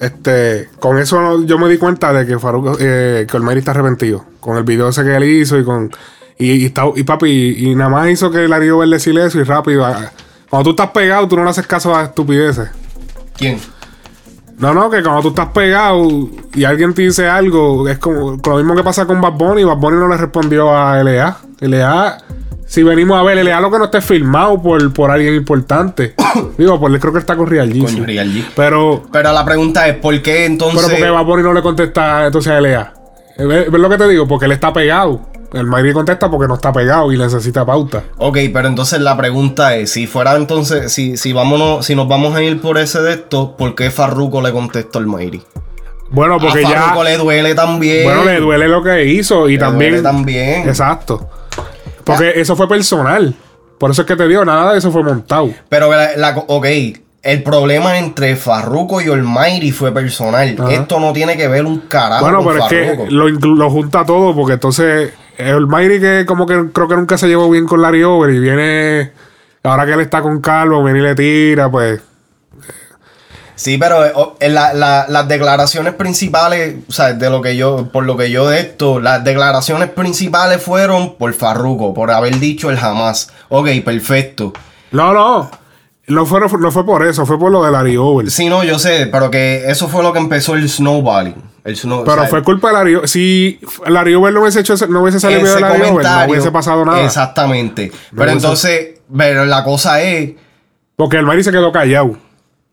este, 0.00 0.68
con 0.80 0.98
eso 0.98 1.42
yo 1.44 1.58
me 1.58 1.68
di 1.68 1.78
cuenta 1.78 2.12
de 2.12 2.26
que 2.26 2.38
Faruk, 2.38 2.76
eh, 2.80 3.26
que 3.30 3.36
Olmeri 3.36 3.58
está 3.60 3.70
arrepentido. 3.72 4.24
Con 4.40 4.56
el 4.56 4.64
video 4.64 4.88
ese 4.88 5.02
que 5.04 5.14
él 5.16 5.24
hizo 5.24 5.58
y 5.58 5.64
con. 5.64 5.90
Y, 6.38 6.52
y, 6.52 6.64
está- 6.66 6.84
y 6.94 7.02
papi, 7.02 7.28
y, 7.30 7.70
y 7.70 7.74
nada 7.74 7.88
más 7.90 8.08
hizo 8.10 8.30
que 8.30 8.46
Lario 8.46 8.64
dio 8.74 8.78
verle 8.78 8.98
silencio 9.00 9.40
y 9.40 9.44
rápido. 9.44 9.84
ah, 9.86 10.10
Cuando 10.50 10.64
tú 10.64 10.70
estás 10.70 10.90
pegado, 10.92 11.26
tú 11.26 11.36
no 11.36 11.44
le 11.44 11.50
haces 11.50 11.66
caso 11.66 11.94
a 11.96 12.04
estupideces. 12.04 12.68
¿Quién? 13.36 13.58
No, 14.58 14.72
no, 14.72 14.88
que 14.88 15.02
cuando 15.02 15.20
tú 15.22 15.28
estás 15.28 15.48
pegado 15.48 16.06
y 16.54 16.64
alguien 16.64 16.94
te 16.94 17.02
dice 17.02 17.28
algo, 17.28 17.86
es 17.88 17.98
como 17.98 18.38
lo 18.42 18.56
mismo 18.56 18.74
que 18.74 18.82
pasa 18.82 19.06
con 19.06 19.20
Bad 19.20 19.32
Bunny. 19.34 19.64
Bad 19.64 19.76
Bunny 19.76 19.98
no 19.98 20.08
le 20.08 20.16
respondió 20.16 20.74
a 20.76 21.02
LA. 21.02 21.36
LA, 21.60 22.18
si 22.66 22.82
venimos 22.82 23.18
a 23.18 23.22
ver, 23.22 23.42
LA 23.44 23.60
lo 23.60 23.70
que 23.70 23.78
no 23.78 23.84
esté 23.84 24.00
filmado 24.00 24.60
por, 24.60 24.92
por 24.92 25.10
alguien 25.10 25.34
importante. 25.34 26.14
Digo, 26.58 26.78
pues 26.80 27.00
creo 27.00 27.12
que 27.12 27.20
está 27.20 27.36
con 27.36 27.46
Real 27.46 27.72
G. 27.72 27.80
Con 27.82 27.90
sí. 27.90 28.00
Real 28.04 28.28
G. 28.28 28.44
Pero, 28.54 29.04
Pero 29.12 29.32
la 29.32 29.44
pregunta 29.44 29.86
es, 29.88 29.94
¿por 29.96 30.20
qué 30.20 30.44
entonces...? 30.44 30.86
pero 30.98 31.14
porque 31.14 31.24
Bunny 31.24 31.42
no 31.42 31.52
le 31.54 31.62
contesta 31.62 32.26
entonces 32.26 32.52
a 32.52 32.60
LA. 32.60 32.92
¿Ves, 33.38 33.70
ves 33.70 33.80
lo 33.80 33.88
que 33.88 33.98
te 33.98 34.08
digo? 34.08 34.26
Porque 34.26 34.46
él 34.46 34.52
está 34.52 34.72
pegado. 34.72 35.20
El 35.52 35.64
Mayri 35.66 35.92
contesta 35.92 36.28
porque 36.30 36.48
no 36.48 36.54
está 36.54 36.72
pegado 36.72 37.12
y 37.12 37.18
necesita 37.18 37.64
pauta. 37.64 38.02
Ok, 38.18 38.38
pero 38.52 38.66
entonces 38.68 39.00
la 39.00 39.16
pregunta 39.16 39.76
es, 39.76 39.92
si 39.92 40.06
fuera 40.06 40.34
entonces, 40.34 40.92
si, 40.92 41.16
si 41.16 41.32
vámonos, 41.32 41.86
si 41.86 41.94
nos 41.94 42.08
vamos 42.08 42.34
a 42.34 42.42
ir 42.42 42.60
por 42.60 42.78
ese 42.78 43.00
de 43.00 43.12
esto, 43.12 43.56
¿por 43.56 43.74
qué 43.74 43.90
Farruko 43.90 44.42
le 44.42 44.52
contestó 44.52 44.98
al 44.98 45.06
Mayri? 45.06 45.42
Bueno, 46.10 46.38
porque 46.40 46.64
a 46.64 46.70
ya. 46.70 46.80
Farruko 46.82 47.04
le 47.04 47.16
duele 47.16 47.54
también. 47.54 48.04
Bueno, 48.04 48.24
le 48.24 48.40
duele 48.40 48.68
lo 48.68 48.82
que 48.82 49.04
hizo 49.06 49.48
y 49.48 49.52
Le 49.52 49.58
también. 49.58 49.90
duele 49.92 50.02
también. 50.02 50.68
Exacto. 50.68 51.28
Porque 52.06 52.32
eso 52.40 52.56
fue 52.56 52.68
personal. 52.68 53.34
Por 53.78 53.90
eso 53.90 54.02
es 54.02 54.06
que 54.08 54.16
te 54.16 54.26
digo, 54.26 54.44
nada 54.44 54.72
de 54.72 54.78
eso 54.78 54.90
fue 54.90 55.02
montado. 55.02 55.50
Pero, 55.68 55.90
la, 55.90 56.16
la- 56.16 56.44
ok, 56.46 56.66
el 57.22 57.42
problema 57.42 57.98
entre 57.98 58.36
Farruko 58.36 59.00
y 59.00 59.10
Almighty 59.10 59.72
fue 59.72 59.92
personal. 59.92 60.56
Ajá. 60.58 60.72
Esto 60.72 61.00
no 61.00 61.12
tiene 61.12 61.36
que 61.36 61.48
ver 61.48 61.66
un 61.66 61.80
carajo 61.80 62.22
bueno, 62.24 62.38
con 62.42 62.54
pero 62.54 62.64
es 62.66 62.70
que 62.70 63.10
lo, 63.10 63.28
lo 63.28 63.70
junta 63.70 64.04
todo 64.06 64.34
porque 64.34 64.54
entonces 64.54 65.12
el 65.36 65.66
Mayri 65.66 66.00
que 66.00 66.24
como 66.26 66.46
que 66.46 66.70
creo 66.72 66.88
que 66.88 66.94
nunca 66.96 67.18
se 67.18 67.26
llevó 67.28 67.50
bien 67.50 67.66
con 67.66 67.82
Larry 67.82 68.02
Over 68.04 68.30
y 68.34 68.38
viene. 68.38 69.12
Ahora 69.64 69.84
que 69.84 69.92
él 69.94 70.00
está 70.00 70.22
con 70.22 70.40
Carlos, 70.40 70.84
viene 70.84 71.00
y 71.00 71.02
le 71.02 71.14
tira, 71.16 71.68
pues. 71.70 72.00
Sí, 73.56 73.78
pero 73.78 74.04
eh, 74.06 74.12
o- 74.14 74.36
en 74.38 74.54
la- 74.54 74.72
la- 74.74 75.06
las 75.08 75.26
declaraciones 75.28 75.94
principales, 75.94 76.76
o 76.88 76.92
sea, 76.92 77.14
de 77.14 77.30
lo 77.30 77.40
que 77.42 77.56
yo, 77.56 77.88
por 77.90 78.04
lo 78.04 78.16
que 78.16 78.30
yo 78.30 78.48
de 78.48 78.60
esto, 78.60 79.00
las 79.00 79.24
declaraciones 79.24 79.88
principales 79.90 80.62
fueron 80.62 81.14
por 81.16 81.32
Farruko, 81.32 81.92
por 81.94 82.10
haber 82.10 82.38
dicho 82.38 82.70
el 82.70 82.76
jamás. 82.78 83.30
Ok, 83.48 83.68
perfecto. 83.84 84.52
No, 84.92 85.12
no. 85.12 85.50
No 86.08 86.24
fue, 86.24 86.38
no 86.40 86.70
fue 86.70 86.86
por 86.86 87.04
eso, 87.04 87.26
fue 87.26 87.36
por 87.36 87.50
lo 87.50 87.64
de 87.64 87.72
Larry 87.72 87.96
Over. 87.96 88.30
Sí, 88.30 88.48
no, 88.48 88.62
yo 88.62 88.78
sé, 88.78 89.08
pero 89.10 89.28
que 89.28 89.64
eso 89.68 89.88
fue 89.88 90.04
lo 90.04 90.12
que 90.12 90.20
empezó 90.20 90.54
el 90.54 90.68
snowballing. 90.68 91.34
El 91.64 91.76
snow, 91.76 92.04
Pero 92.04 92.18
o 92.18 92.20
sea, 92.20 92.28
fue 92.28 92.44
culpa 92.44 92.68
de 92.68 92.74
Larry 92.74 92.94
Over. 92.94 93.08
Si 93.08 93.58
Larry 93.88 94.14
Over 94.14 94.32
no 94.32 94.42
hubiese 94.42 94.60
hecho 94.60 94.74
no 94.88 95.02
hubiese 95.02 95.18
salido 95.18 95.40
de 95.52 95.60
Larry 95.60 95.82
Over, 95.82 96.04
no 96.06 96.26
hubiese 96.30 96.52
pasado 96.52 96.84
nada. 96.84 97.02
Exactamente. 97.04 97.90
pero 98.10 98.22
hubiese- 98.30 98.36
entonces, 98.36 98.88
pero 99.16 99.46
la 99.46 99.64
cosa 99.64 100.00
es, 100.02 100.30
Porque 100.94 101.16
el 101.16 101.26
Mayri 101.26 101.42
se 101.42 101.50
quedó 101.50 101.72
callado. 101.72 102.16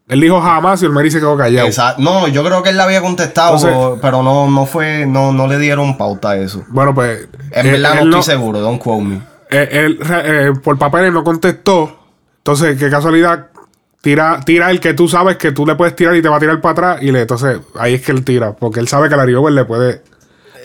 Él 0.09 0.19
dijo 0.19 0.41
jamás 0.41 0.81
y 0.81 0.85
el 0.85 0.91
Mayri 0.91 1.09
se 1.11 1.19
quedó 1.19 1.37
callado. 1.37 1.67
No, 1.97 2.27
yo 2.27 2.43
creo 2.43 2.61
que 2.61 2.69
él 2.71 2.77
le 2.77 2.83
había 2.83 3.01
contestado, 3.01 3.55
Entonces- 3.55 3.99
pero- 4.01 4.21
no, 4.21 4.49
no 4.49 4.65
fue, 4.65 5.05
no, 5.05 5.31
no 5.31 5.47
le 5.47 5.57
dieron 5.59 5.97
pauta 5.97 6.31
a 6.31 6.37
eso. 6.37 6.63
Bueno, 6.69 6.93
pues. 6.93 7.27
En 7.51 7.65
él- 7.67 7.71
verdad 7.81 7.99
él 8.01 8.09
no 8.09 8.19
estoy 8.19 8.33
seguro, 8.35 8.59
don't 8.59 8.81
quote 8.81 9.03
me. 9.03 9.15
eh, 9.49 9.69
él, 9.71 9.99
eh, 10.09 10.51
por 10.63 10.77
papeles 10.77 11.13
no 11.13 11.23
contestó. 11.23 11.99
Entonces, 12.39 12.77
qué 12.77 12.89
casualidad. 12.89 13.47
Tira, 14.01 14.41
tira 14.45 14.69
el 14.69 14.81
que 14.81 14.93
tú 14.93 15.07
sabes 15.07 15.37
que 15.37 15.53
tú 15.53 15.65
le 15.65 15.75
puedes 15.75 15.95
tirar 15.95 16.13
y 16.17 16.21
te 16.21 16.27
va 16.27 16.35
a 16.35 16.39
tirar 16.39 16.59
para 16.59 16.71
atrás. 16.73 16.97
Y 17.03 17.11
le, 17.11 17.21
entonces 17.21 17.59
ahí 17.79 17.93
es 17.93 18.01
que 18.01 18.11
él 18.11 18.25
tira. 18.25 18.51
Porque 18.53 18.81
él 18.81 18.87
sabe 18.89 19.07
que 19.07 19.15
Larry 19.15 19.33
Over 19.35 19.53
le 19.53 19.63
puede. 19.63 20.01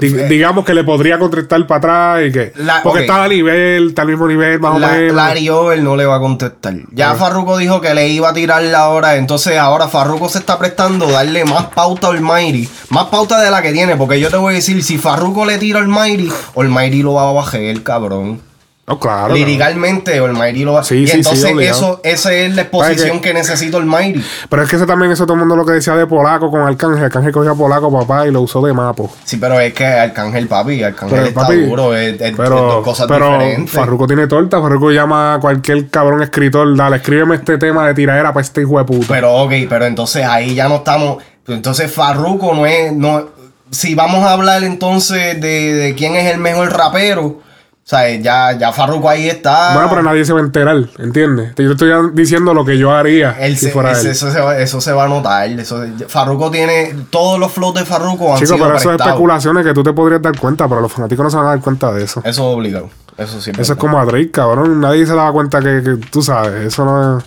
Di- 0.01 0.09
digamos 0.29 0.65
que 0.65 0.75
le 0.75 0.85
podría 0.85 1.19
contestar 1.19 1.67
para 1.67 1.79
atrás 2.17 2.29
y 2.29 2.33
que. 2.33 2.53
La- 2.57 2.83
porque 2.83 3.01
ok. 3.01 3.03
está 3.03 3.25
a 3.25 3.29
nivel, 3.29 3.89
está 3.89 4.03
al 4.03 4.09
mismo 4.09 4.27
nivel, 4.27 4.61
más 4.61 4.77
o 4.77 4.79
menos. 4.79 5.15
Larry 5.15 5.49
Over 5.49 5.83
no 5.83 5.97
le 5.97 6.07
va 6.07 6.17
a 6.17 6.21
contestar. 6.21 6.75
Ya. 6.93 7.15
Farruko 7.15 7.57
dijo 7.59 7.81
que 7.81 7.95
le 7.95 8.09
iba 8.09 8.29
a 8.29 8.33
tirar 8.35 8.63
la 8.63 8.89
hora. 8.89 9.17
Entonces 9.17 9.57
ahora 9.59 9.89
Farruko 9.89 10.29
se 10.29 10.39
está 10.39 10.59
prestando 10.59 11.07
a 11.09 11.13
darle 11.13 11.45
más 11.45 11.67
pauta 11.67 12.09
al 12.09 12.17
Almighty. 12.17 12.69
Más 12.91 13.07
pauta 13.07 13.41
de 13.41 13.51
la 13.51 13.63
que 13.63 13.73
tiene. 13.73 13.97
Porque 13.97 14.21
yo 14.21 14.31
te 14.31 14.37
voy 14.37 14.53
a 14.55 14.57
decir, 14.57 14.83
si 14.83 14.99
Farruko 14.99 15.45
le 15.45 15.59
tira 15.59 15.79
al 15.81 15.85
Almighty, 15.87 16.31
Almighty 16.57 17.03
lo 17.03 17.15
va 17.15 17.31
a 17.31 17.33
bajar, 17.33 17.83
cabrón. 17.83 18.41
No, 18.89 18.99
claro. 18.99 19.35
Liricalmente, 19.35 20.19
Almighty 20.19 20.65
lo 20.65 20.73
va 20.73 20.83
Sí, 20.83 20.97
Y 21.03 21.07
sí, 21.07 21.19
entonces 21.19 21.55
eso, 21.61 22.01
esa 22.03 22.33
es 22.33 22.55
la 22.55 22.63
exposición 22.63 22.99
¿Sabes 23.09 23.13
qué? 23.13 23.21
que 23.29 23.35
necesita 23.35 23.77
Almighty. 23.77 24.25
Pero 24.49 24.63
es 24.63 24.71
que 24.71 24.77
eso 24.77 24.87
también, 24.87 25.13
eso 25.13 25.25
todo 25.25 25.35
el 25.35 25.41
mundo 25.41 25.57
lo 25.57 25.67
que 25.67 25.73
decía 25.73 25.95
de 25.95 26.07
Polaco 26.07 26.51
con 26.51 26.63
Arcángel. 26.63 27.05
Arcángel 27.05 27.33
cogía 27.33 27.51
a 27.51 27.55
Polaco, 27.55 27.93
papá, 27.93 28.27
y 28.27 28.31
lo 28.33 28.41
usó 28.41 28.63
de 28.63 28.73
mapo. 28.73 29.11
Sí, 29.25 29.37
pero 29.37 29.61
es 29.61 29.75
que 29.75 29.85
Arcángel, 29.87 30.49
papi, 30.49 30.83
Arcángel 30.83 31.27
está 31.27 31.41
papi, 31.43 31.57
duro. 31.67 31.95
Es, 31.95 32.15
es- 32.15 32.21
es 32.23 32.35
Pero, 32.37 32.61
dos 32.61 32.85
cosas 32.85 33.07
pero 33.09 33.33
diferentes. 33.33 33.71
Farruko 33.71 34.07
tiene 34.07 34.27
torta. 34.27 34.61
Farruko 34.61 34.91
llama 34.91 35.35
a 35.35 35.41
cualquier 35.41 35.89
cabrón 35.91 36.23
escritor. 36.23 36.75
Dale, 36.77 36.97
escríbeme 36.97 37.35
este 37.37 37.59
tema 37.59 37.87
de 37.87 37.95
tiradera 37.95 38.33
para 38.33 38.43
este 38.45 38.63
hijo 38.63 38.79
de 38.79 38.85
puta. 38.85 39.07
Pero 39.09 39.35
ok, 39.43 39.53
pero 39.69 39.85
entonces 39.85 40.25
ahí 40.25 40.55
ya 40.55 40.69
no 40.69 40.77
estamos. 40.77 41.23
Entonces 41.47 41.93
Farruko 41.93 42.55
no 42.55 42.65
es. 42.67 42.93
No, 42.93 43.27
si 43.71 43.95
vamos 43.95 44.25
a 44.25 44.33
hablar 44.33 44.65
entonces 44.65 45.41
de, 45.41 45.75
de 45.75 45.95
quién 45.95 46.15
es 46.17 46.33
el 46.33 46.39
mejor 46.39 46.73
rapero, 46.73 47.41
o 47.89 47.91
sea, 47.91 48.15
ya, 48.17 48.53
ya 48.53 48.71
Farruko 48.71 49.09
ahí 49.09 49.31
está. 49.31 49.73
Bueno, 49.73 49.89
pero 49.89 50.03
nadie 50.03 50.23
se 50.23 50.35
va 50.35 50.41
a 50.41 50.43
enterar, 50.43 50.77
¿entiendes? 50.99 51.55
Yo 51.57 51.75
te 51.75 51.87
estoy 51.87 51.91
diciendo 52.13 52.53
lo 52.53 52.63
que 52.63 52.77
yo 52.77 52.93
haría 52.93 53.31
Él 53.41 53.57
si 53.57 53.65
se- 53.65 53.73
fuera 53.73 53.93
ese- 53.93 54.03
él. 54.09 54.11
eso, 54.13 54.31
se 54.31 54.41
va, 54.43 54.59
eso 54.59 54.81
se 54.83 54.93
va 54.93 55.05
a 55.05 55.09
notar. 55.09 55.49
Eso, 55.49 55.83
Farruko 56.07 56.51
tiene. 56.51 56.95
Todos 57.09 57.41
los 57.41 57.51
flows 57.51 57.77
de 57.77 57.87
Farruko 57.87 58.35
han 58.35 58.41
Chico, 58.41 58.57
sido 58.57 58.67
pero 58.67 58.77
eso 58.77 58.93
es 58.93 59.01
especulaciones 59.01 59.65
que 59.65 59.73
tú 59.73 59.83
te 59.83 59.95
podrías 59.95 60.21
dar 60.21 60.39
cuenta, 60.39 60.69
pero 60.69 60.83
los 60.83 60.93
fanáticos 60.93 61.25
no 61.25 61.31
se 61.31 61.37
van 61.39 61.47
a 61.47 61.49
dar 61.49 61.61
cuenta 61.61 61.91
de 61.91 62.05
eso. 62.05 62.21
Eso 62.21 62.29
es 62.31 62.39
obligado. 62.41 62.91
Eso 63.17 63.41
sí. 63.41 63.53
Eso 63.59 63.73
es 63.73 63.79
como 63.79 63.99
a 63.99 64.05
Drake, 64.05 64.33
cabrón. 64.33 64.83
Nadie 64.83 65.07
se 65.07 65.15
daba 65.15 65.33
cuenta 65.33 65.61
que, 65.61 65.81
que 65.83 65.97
tú 66.11 66.21
sabes. 66.21 66.67
Eso 66.67 66.85
no 66.85 67.19
es. 67.21 67.25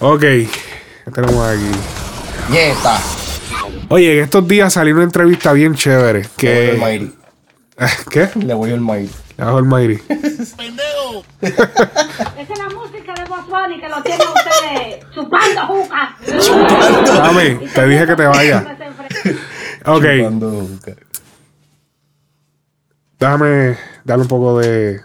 Ok. 0.00 0.20
¿Qué 0.20 0.48
tenemos 1.12 1.46
aquí? 1.46 1.70
Nieta. 2.50 2.96
Oye, 3.90 4.16
en 4.16 4.24
estos 4.24 4.48
días 4.48 4.72
salió 4.72 4.94
una 4.94 5.04
entrevista 5.04 5.52
bien 5.52 5.74
chévere. 5.74 6.26
Que... 6.38 7.12
al. 7.76 7.88
¿Qué? 8.10 8.30
Le 8.36 8.54
voy 8.54 8.72
al 8.72 8.80
Mayri. 8.80 9.10
Le 9.36 9.44
bajo 9.44 9.58
el 9.58 9.64
Mayri. 9.64 9.94
Esa 10.08 10.52
es 11.40 12.58
la 12.58 12.68
música 12.70 13.14
de 13.14 13.24
Bunny 13.24 13.80
que 13.80 13.88
lo 13.88 14.02
tienen 14.02 14.28
ustedes 14.28 15.04
chupando 15.14 15.66
juca. 15.66 16.16
Dame, 17.16 17.54
te 17.74 17.86
dije 17.86 18.06
que 18.06 18.16
te 18.16 18.26
vayas. 18.26 18.64
Ok. 19.86 20.04
Chupando 20.04 20.50
juca. 20.50 20.96
Déjame, 23.18 23.78
darle 24.04 24.22
un 24.22 24.28
poco 24.28 24.58
de. 24.58 25.00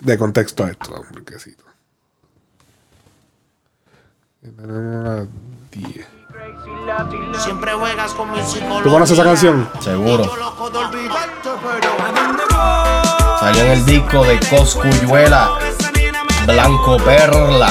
de 0.00 0.18
contexto 0.18 0.64
a 0.64 0.70
esto. 0.70 1.04
brequecito. 1.12 1.64
Tenemos 4.40 5.06
a 5.06 5.26
10. 5.72 6.19
Siempre 7.38 7.72
juegas 7.72 8.12
con 8.12 8.30
mi 8.30 8.42
psicología. 8.42 8.82
¿Tú 8.82 8.90
conoces 8.90 9.18
esa 9.18 9.24
canción? 9.24 9.68
Seguro. 9.80 10.24
Salió 13.40 13.62
en 13.62 13.70
el 13.70 13.86
disco 13.86 14.24
de 14.24 14.40
Coscuyuela, 14.40 15.58
Blanco 16.46 16.96
Perla. 16.98 17.70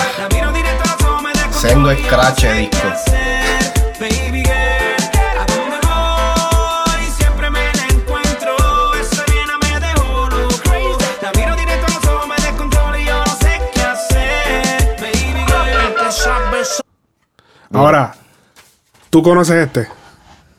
Sendo 1.51 1.91
Scratch 1.91 2.45
disco. 2.45 2.87
Ahora, 17.71 18.13
¿tú 19.09 19.21
conoces 19.23 19.67
este? 19.67 19.87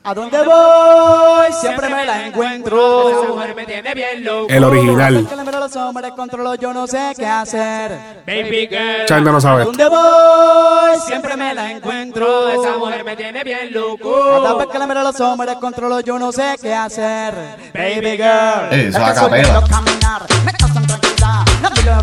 ¿A 0.03 0.14
dónde 0.14 0.38
voy? 0.42 1.53
Siempre 1.61 1.90
me 1.90 2.07
la 2.07 2.26
encuentro. 2.26 3.11
Esa 3.11 3.32
mujer 3.32 3.55
me 3.55 3.66
tiene 3.66 3.92
bien 3.92 4.24
loco. 4.24 4.46
El 4.48 4.64
original. 4.64 5.26
Que 5.28 5.36
le 5.36 5.44
miro 5.44 5.59
a 5.59 5.61
los 5.61 5.76
ojos, 5.76 5.94
me 5.94 6.01
descontrolo, 6.01 6.55
yo 6.55 6.72
no 6.72 6.86
sé 6.86 7.12
qué 7.18 7.26
hacer. 7.26 8.22
Baby 8.26 8.66
girl. 8.70 9.07
Gente 9.07 9.30
no 9.30 9.40
sabe 9.42 9.59
¿A 9.59 9.64
esto. 9.64 9.72
dónde 9.76 9.88
voy? 9.94 10.98
Siempre 11.07 11.36
me 11.36 11.55
la 11.55 11.70
encuentro. 11.70 12.48
Esa 12.48 12.78
mujer 12.78 13.05
me 13.05 13.14
tiene 13.14 13.44
bien 13.44 13.72
loco. 13.74 14.40
Cada 14.42 14.55
vez 14.55 14.68
que 14.68 14.78
le 14.78 14.86
miro 14.86 15.01
a 15.01 15.05
los 15.05 15.20
ojos, 15.20 15.36
me 15.36 15.44
descontrolo, 15.46 16.01
yo 16.01 16.18
no 16.18 16.32
sé 16.32 16.57
qué 16.62 16.74
hacer. 16.74 17.34
Baby 17.74 18.16
girl. 18.16 18.72
Eso 18.72 18.88
Es 18.88 18.96
a 18.96 19.14
capela. 19.14 19.62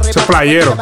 Eso 0.07 0.19
es 0.19 0.25
playero. 0.27 0.77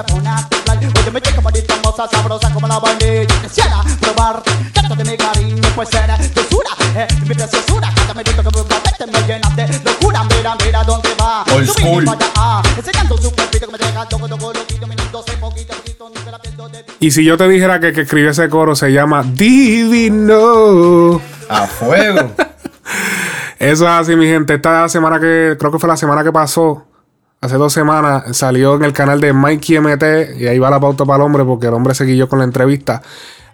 Oye, 1.06 1.12
me 1.12 1.22
llega 1.22 1.40
bonita, 1.40 1.76
hermosa, 1.76 2.10
sabrosa 2.10 2.52
como 2.52 2.68
la 2.68 2.80
vainilla. 2.80 3.28
Quisiera 3.44 3.84
probar 4.02 4.42
tanto 4.74 4.96
de 4.96 5.04
mi 5.04 5.16
cariño, 5.16 5.62
pues 5.76 5.94
era 5.94 6.18
dulzura, 6.18 6.72
eh, 6.96 7.08
mi 7.22 7.28
preciosura. 7.28 7.94
Cada 7.96 8.14
minuto 8.16 8.66
que 8.98 9.06
me 9.06 9.12
me 9.12 9.28
llena 9.28 9.48
de 9.56 9.68
locura. 9.84 10.24
Mira, 10.24 10.58
mira 10.66 10.84
dónde 10.84 11.10
va. 11.22 11.44
Old 11.54 11.70
school. 11.70 12.06
ah, 12.36 12.64
enseñando 12.76 13.16
su 13.20 13.32
cuerpito 13.32 13.68
que 13.68 13.72
me 13.72 13.78
deja 13.78 14.08
loco, 14.12 14.28
loco, 14.28 14.54
loquito, 14.54 14.88
mirándose 14.88 15.38
poquito, 15.38 15.76
poquito, 15.76 16.10
nunca 16.10 16.32
la 16.32 16.40
pierdo 16.40 16.70
de 16.70 16.84
Y 17.00 17.12
si 17.12 17.24
yo 17.24 17.38
te 17.38 17.48
dijera 17.50 17.80
que 17.80 17.90
el 17.90 17.94
que 17.94 18.02
escribió 18.02 18.32
ese 18.32 18.50
coro 18.50 18.76
se 18.76 18.92
llama 18.92 19.22
Divino. 19.22 21.22
A 21.50 21.68
fuego. 21.68 22.32
Eso 23.60 23.84
es 23.84 23.92
así, 23.92 24.16
mi 24.16 24.26
gente. 24.26 24.56
Esta 24.56 24.90
semana 24.90 25.20
que, 25.20 25.56
creo 25.60 25.72
que 25.72 25.78
fue 25.78 25.88
la 25.88 25.98
semana 25.98 26.24
que 26.24 26.32
pasó, 26.32 26.84
hace 27.46 27.56
dos 27.56 27.74
semanas, 27.74 28.36
salió 28.36 28.76
en 28.76 28.84
el 28.84 28.94
canal 28.94 29.22
de 29.22 29.34
Mikey 29.34 29.80
MT, 29.80 30.40
y 30.40 30.48
ahí 30.48 30.60
va 30.60 30.70
la 30.70 30.80
pauta 30.80 31.06
para 31.06 31.18
el 31.18 31.22
hombre, 31.24 31.44
porque 31.44 31.68
el 31.68 31.74
hombre 31.74 31.96
se 31.96 32.06
guilló 32.06 32.28
con 32.28 32.40
la 32.40 32.46
entrevista, 32.46 33.02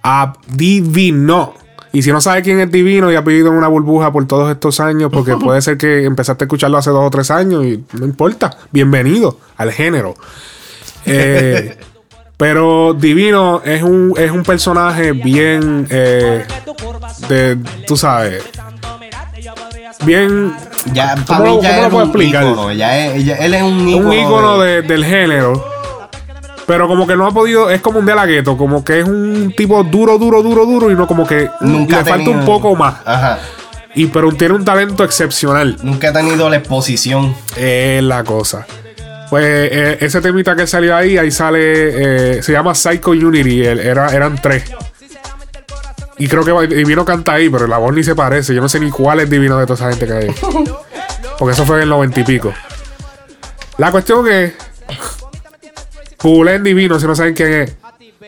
a 0.03 0.33
Divino. 0.47 1.53
Y 1.93 2.01
si 2.01 2.11
no 2.11 2.21
sabes 2.21 2.43
quién 2.43 2.59
es 2.59 2.71
Divino 2.71 3.11
y 3.11 3.15
ha 3.15 3.21
vivido 3.21 3.49
en 3.49 3.55
una 3.55 3.67
burbuja 3.67 4.11
por 4.11 4.25
todos 4.25 4.51
estos 4.51 4.79
años, 4.79 5.11
porque 5.11 5.35
puede 5.43 5.61
ser 5.61 5.77
que 5.77 6.05
empezaste 6.05 6.43
a 6.43 6.45
escucharlo 6.45 6.77
hace 6.77 6.89
dos 6.89 7.05
o 7.05 7.09
tres 7.09 7.29
años 7.31 7.65
y 7.65 7.83
no 7.99 8.05
importa. 8.05 8.57
Bienvenido 8.71 9.37
al 9.57 9.71
género. 9.71 10.15
Eh, 11.05 11.77
pero 12.37 12.93
Divino 12.93 13.61
es 13.63 13.83
un, 13.83 14.13
es 14.17 14.31
un 14.31 14.43
personaje 14.43 15.11
bien, 15.11 15.85
eh, 15.89 16.45
de, 17.27 17.57
tú 17.85 17.97
sabes, 17.97 18.43
bien... 20.05 20.53
Ya, 20.93 21.13
¿Cómo 21.13 21.25
para 21.27 21.39
mí 21.43 21.49
cómo 21.57 21.81
lo 21.83 21.89
puedo 21.89 22.03
explicar? 22.05 22.43
ícono. 22.43 22.71
Ya 22.71 22.97
es, 23.07 23.25
ya- 23.25 23.35
él 23.35 23.53
es 23.53 23.61
un 23.63 23.87
ícono. 23.87 24.07
un 24.09 24.13
ícono 24.13 24.59
de- 24.59 24.81
de- 24.81 24.87
del 24.87 25.05
género. 25.05 25.63
Pero 26.65 26.87
como 26.87 27.05
que 27.05 27.15
no 27.15 27.27
ha 27.27 27.31
podido, 27.31 27.69
es 27.69 27.81
como 27.81 27.99
un 27.99 28.05
de 28.05 28.15
la 28.15 28.25
gueto, 28.25 28.55
como 28.57 28.83
que 28.83 28.99
es 29.01 29.05
un 29.07 29.53
tipo 29.55 29.83
duro, 29.83 30.17
duro, 30.17 30.41
duro, 30.41 30.65
duro, 30.65 30.89
y 30.91 30.95
no 30.95 31.05
como 31.05 31.27
que 31.27 31.49
Nunca 31.61 31.99
le 31.99 32.05
falta 32.05 32.29
un 32.29 32.45
poco 32.45 32.75
más. 32.75 32.95
Ajá. 33.05 33.39
Y 33.93 34.05
pero 34.07 34.31
tiene 34.31 34.53
un 34.53 34.63
talento 34.63 35.03
excepcional. 35.03 35.75
Nunca 35.83 36.09
ha 36.09 36.13
tenido 36.13 36.49
la 36.49 36.57
exposición. 36.57 37.35
Es 37.57 38.01
la 38.03 38.23
cosa. 38.23 38.65
Pues 39.29 39.43
eh, 39.45 39.97
ese 40.01 40.21
temita 40.21 40.55
que 40.55 40.65
salió 40.65 40.95
ahí, 40.95 41.17
ahí 41.17 41.29
sale, 41.31 42.37
eh, 42.37 42.43
se 42.43 42.51
llama 42.53 42.73
Psycho 42.75 43.11
Unity, 43.11 43.63
era, 43.65 44.07
eran 44.15 44.35
tres. 44.41 44.63
Y 46.23 46.27
creo 46.27 46.43
que 46.43 46.75
Divino 46.75 47.03
canta 47.03 47.33
ahí, 47.33 47.49
pero 47.49 47.65
la 47.67 47.77
voz 47.77 47.93
ni 47.93 48.03
se 48.03 48.13
parece. 48.15 48.53
Yo 48.53 48.61
no 48.61 48.69
sé 48.69 48.79
ni 48.79 48.89
cuál 48.91 49.19
es 49.21 49.29
Divino 49.29 49.57
de 49.57 49.65
toda 49.65 49.75
esa 49.75 49.89
gente 49.89 50.05
que 50.05 50.13
hay. 50.13 50.35
Porque 51.39 51.53
eso 51.53 51.65
fue 51.65 51.77
en 51.77 51.83
el 51.83 51.89
noventa 51.89 52.19
y 52.19 52.23
pico. 52.23 52.53
La 53.77 53.91
cuestión 53.91 54.27
es. 54.31 54.53
Googleen 56.21 56.63
Divino, 56.63 56.99
si 56.99 57.07
no 57.07 57.15
saben 57.15 57.33
quién 57.33 57.51
es. 57.53 57.75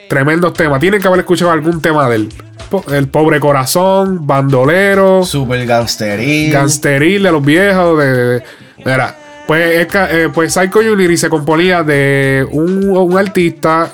Tremendos 0.09 0.53
temas. 0.53 0.79
Tienen 0.79 0.99
que 1.01 1.07
haber 1.07 1.19
escuchado 1.21 1.51
algún 1.51 1.81
tema 1.81 2.09
del. 2.09 2.29
Po- 2.69 2.83
El 2.91 3.07
pobre 3.07 3.39
corazón, 3.39 4.25
bandolero. 4.25 5.23
Super 5.23 5.65
gangsteril. 5.65 6.51
Gangsteril 6.51 7.21
de 7.23 7.31
los 7.31 7.43
viejos. 7.45 7.99
De, 7.99 8.05
de- 8.11 8.27
de- 8.39 8.43
mira, 8.83 9.15
pues, 9.45 9.87
eh, 9.93 10.29
pues 10.33 10.53
Psycho 10.53 10.79
Unity 10.79 11.17
se 11.17 11.29
componía 11.29 11.83
de 11.83 12.45
un, 12.51 12.89
un 12.89 13.17
artista, 13.17 13.91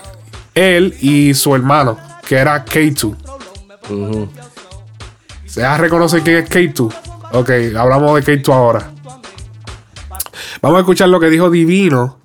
él 0.55 0.95
y 1.01 1.33
su 1.33 1.53
hermano, 1.53 1.97
que 2.25 2.37
era 2.37 2.63
K2. 2.63 3.15
¿Se 5.45 5.61
ya 5.61 5.77
reconoce 5.77 6.21
quién 6.21 6.37
es 6.37 6.49
K2? 6.49 6.93
Ok, 7.33 7.49
hablamos 7.77 8.23
de 8.23 8.41
K2 8.41 8.53
ahora. 8.53 8.91
Vamos 10.61 10.77
a 10.77 10.79
escuchar 10.81 11.09
lo 11.09 11.19
que 11.19 11.29
dijo 11.29 11.49
Divino 11.49 12.19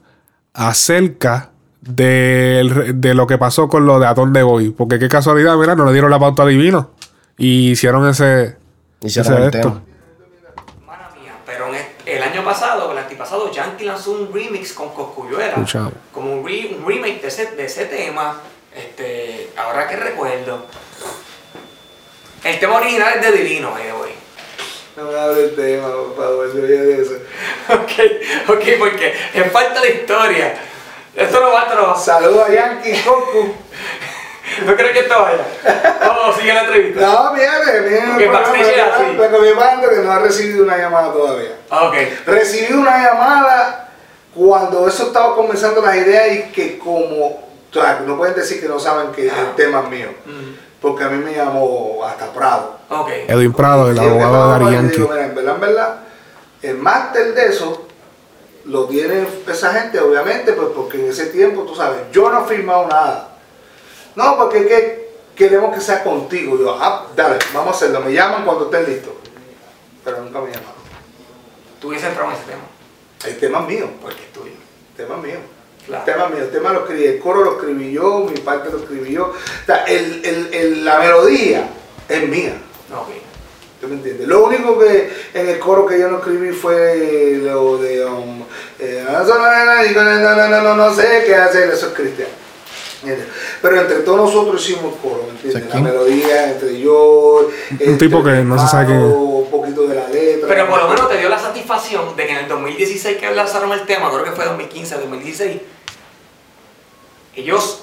acerca 0.52 1.50
del- 1.80 3.00
de, 3.00 3.14
lo 3.14 3.26
que 3.26 3.38
pasó 3.38 3.68
con 3.68 3.86
lo 3.86 3.98
de 3.98 4.06
A 4.06 4.14
dónde 4.14 4.42
voy. 4.42 4.70
Porque 4.70 4.98
qué 4.98 5.08
casualidad, 5.08 5.56
mira, 5.56 5.74
no 5.74 5.84
le 5.84 5.92
dieron 5.92 6.10
la 6.10 6.18
pauta 6.18 6.42
a 6.42 6.46
Divino. 6.46 6.90
Y 7.38 7.70
hicieron 7.72 8.08
ese. 8.08 8.56
Hicieron 9.02 9.32
ese 9.34 9.44
el 9.44 9.50
de 9.50 9.58
esto. 9.58 9.68
tema. 9.72 9.82
Pero 11.46 11.68
en 11.68 11.74
este- 11.76 12.16
el 12.16 12.22
año 12.22 12.44
pasado, 12.44 12.92
el 12.92 12.98
antipasado, 12.98 13.50
Yankee 13.52 13.84
lanzó 13.84 14.12
un 14.12 14.32
remix 14.32 14.72
con 14.72 14.90
Coscuyuela. 14.90 15.48
Escuchamos. 15.52 15.92
Como 16.12 16.32
un, 16.32 16.46
re- 16.46 16.76
un 16.78 16.86
remake 16.86 17.20
de 17.22 17.28
ese, 17.28 17.50
de 17.54 17.64
ese 17.66 17.84
tema. 17.86 18.36
Este, 18.74 19.50
ahora 19.56 19.86
que 19.88 19.96
recuerdo. 19.96 20.66
El 22.44 22.60
tema 22.60 22.76
original 22.76 23.14
es 23.16 23.22
de 23.22 23.32
Divino, 23.32 23.72
the 23.74 23.92
way. 23.92 24.14
No 24.96 25.04
me 25.10 25.18
hable 25.18 25.44
el 25.44 25.54
tema, 25.56 25.88
papá, 25.88 26.30
ya 26.54 26.60
de 26.60 27.02
eso. 27.02 27.14
Ok, 27.70 28.54
ok, 28.54 28.64
porque 28.78 29.14
es 29.34 29.50
falta 29.52 29.80
de 29.80 29.90
historia. 29.90 30.54
Esto 31.16 31.40
no 31.40 31.52
va, 31.52 31.74
no 31.74 31.88
va. 31.88 31.96
Saludos 31.98 32.48
a 32.48 32.52
Yankee, 32.52 33.00
Coco. 33.02 33.54
¿No 34.66 34.76
crees 34.76 34.92
que 34.92 34.98
esto 35.00 35.14
vaya? 35.20 35.44
Vamos, 36.00 36.36
sigue 36.36 36.52
la 36.52 36.60
entrevista. 36.64 37.00
No, 37.00 37.32
viene, 37.32 37.88
viene. 37.88 38.06
Porque 38.12 38.26
backstage 38.28 38.80
así. 38.80 39.04
Pero 39.16 39.40
mi 39.40 39.52
padre 39.52 39.88
que 39.88 40.02
no 40.02 40.12
ha 40.12 40.18
recibido 40.18 40.64
una 40.64 40.76
llamada 40.76 41.12
todavía. 41.12 41.56
Ah, 41.70 41.88
Ok. 41.88 41.94
Recibí 42.26 42.74
una 42.74 43.02
llamada 43.02 43.88
cuando 44.34 44.86
eso 44.86 45.04
estaba 45.06 45.34
comenzando 45.34 45.80
las 45.80 45.96
ideas 45.96 46.32
y 46.32 46.42
que 46.52 46.78
como, 46.78 47.26
o 47.26 47.48
sea, 47.72 48.00
no 48.06 48.16
pueden 48.16 48.34
decir 48.34 48.60
que 48.60 48.68
no 48.68 48.78
saben 48.78 49.12
que 49.12 49.28
el 49.28 49.54
tema 49.56 49.80
es 49.84 49.88
mío. 49.88 50.08
Porque 50.84 51.02
a 51.02 51.08
mí 51.08 51.24
me 51.24 51.32
llamó 51.32 52.04
hasta 52.04 52.30
Prado. 52.30 52.76
Ok. 52.90 53.08
Edwin 53.26 53.54
Prado, 53.54 53.88
el 53.88 53.98
que 53.98 54.04
abogado 54.04 54.34
de 54.34 54.50
Dari 54.50 54.64
mal, 54.64 54.72
y 54.72 54.76
Yankee. 54.76 54.96
digo, 54.96 55.08
mira, 55.08 55.24
en 55.24 55.34
verdad, 55.34 55.54
en 55.54 55.60
verdad, 55.62 56.00
el 56.60 56.76
máster 56.76 57.34
de 57.34 57.46
eso 57.46 57.86
lo 58.66 58.84
tiene 58.84 59.26
esa 59.48 59.72
gente, 59.72 59.98
obviamente, 59.98 60.52
pues 60.52 60.68
porque 60.76 61.02
en 61.02 61.08
ese 61.10 61.28
tiempo, 61.28 61.62
tú 61.62 61.74
sabes, 61.74 62.00
yo 62.12 62.28
no 62.28 62.44
he 62.44 62.48
firmado 62.48 62.86
nada. 62.86 63.30
No, 64.14 64.36
porque 64.36 64.58
es 64.58 64.66
que 64.66 65.14
queremos 65.34 65.74
que 65.74 65.80
sea 65.80 66.04
contigo. 66.04 66.58
Yo, 66.58 66.76
ah, 66.78 67.06
dale, 67.16 67.38
vamos 67.54 67.72
a 67.72 67.76
hacerlo. 67.76 68.00
Me 68.00 68.12
llaman 68.12 68.44
cuando 68.44 68.66
estén 68.66 68.84
listos. 68.84 69.14
Pero 70.04 70.20
nunca 70.20 70.38
me 70.38 70.48
llamaron. 70.48 70.84
Tú 71.80 71.88
hubieses 71.88 72.10
entrado 72.10 72.30
en 72.30 72.36
ese 72.36 72.44
tema. 72.44 72.62
El 73.24 73.38
tema 73.38 73.60
es 73.60 73.66
mío. 73.68 73.90
Porque 74.02 74.20
es 74.22 74.32
tuyo. 74.34 74.52
El 74.90 74.96
tema 74.96 75.16
es 75.16 75.22
mío. 75.22 75.38
Claro. 75.86 76.04
El 76.06 76.12
tema 76.14 76.28
mío. 76.28 76.38
El 76.44 76.50
tema 76.50 76.72
lo 76.72 76.80
escribí. 76.80 77.04
El 77.04 77.18
coro 77.18 77.44
lo 77.44 77.52
escribí 77.58 77.92
yo, 77.92 78.26
mi 78.30 78.38
parte 78.40 78.70
lo 78.70 78.78
escribí 78.78 79.12
yo. 79.12 79.26
O 79.26 79.66
sea, 79.66 79.84
el, 79.84 80.24
el- 80.24 80.54
el- 80.54 80.84
la 80.84 80.98
melodía 80.98 81.68
es 82.08 82.28
mía. 82.28 82.54
Ok. 82.92 83.08
¿Tú 83.80 83.88
me 83.88 83.94
entiendes? 83.96 84.26
Lo 84.26 84.44
único 84.44 84.78
que 84.78 85.10
en 85.34 85.48
el 85.48 85.58
coro 85.58 85.84
que 85.84 85.98
yo 85.98 86.08
no 86.08 86.18
escribí 86.18 86.52
fue 86.52 87.38
lo 87.42 87.76
de 87.76 88.02
um, 88.06 88.42
eh, 88.78 89.04
no, 89.06 89.24
no, 89.24 89.38
no, 89.38 90.36
no, 90.36 90.48
no, 90.48 90.62
no, 90.62 90.74
no 90.76 90.94
sé 90.94 91.24
qué 91.26 91.34
hacer, 91.34 91.68
eso 91.68 91.88
es 91.88 91.92
cristiano. 91.92 92.30
¿Entiendes? 93.02 93.26
Pero 93.60 93.80
entre 93.82 93.96
todos 93.98 94.16
nosotros 94.32 94.62
hicimos 94.66 94.94
coro, 95.02 95.24
¿me 95.26 95.32
entiendes? 95.32 95.74
La 95.74 95.80
melodía, 95.80 96.50
entre 96.52 96.80
yo, 96.80 97.50
Un 97.86 97.98
tipo 97.98 98.24
que 98.24 98.30
no 98.30 98.58
se 98.58 98.66
sabe 98.70 98.94
un 98.96 99.50
poquito 99.50 99.86
de 99.86 99.96
la 99.96 100.08
letra. 100.08 100.48
Pero 100.48 100.66
por 100.70 100.78
lo 100.82 100.88
menos 100.88 101.08
te 101.10 101.18
dio 101.18 101.28
la 101.28 101.38
satisfacción 101.38 102.16
de 102.16 102.24
que 102.26 102.32
en 102.32 102.38
el 102.38 102.48
2016 102.48 103.18
que 103.18 103.30
lanzaron 103.32 103.70
el 103.72 103.82
tema, 103.84 104.10
creo 104.10 104.24
que 104.24 104.30
fue 104.32 104.46
2015, 104.46 104.94
2016, 104.94 105.60
ellos 107.36 107.80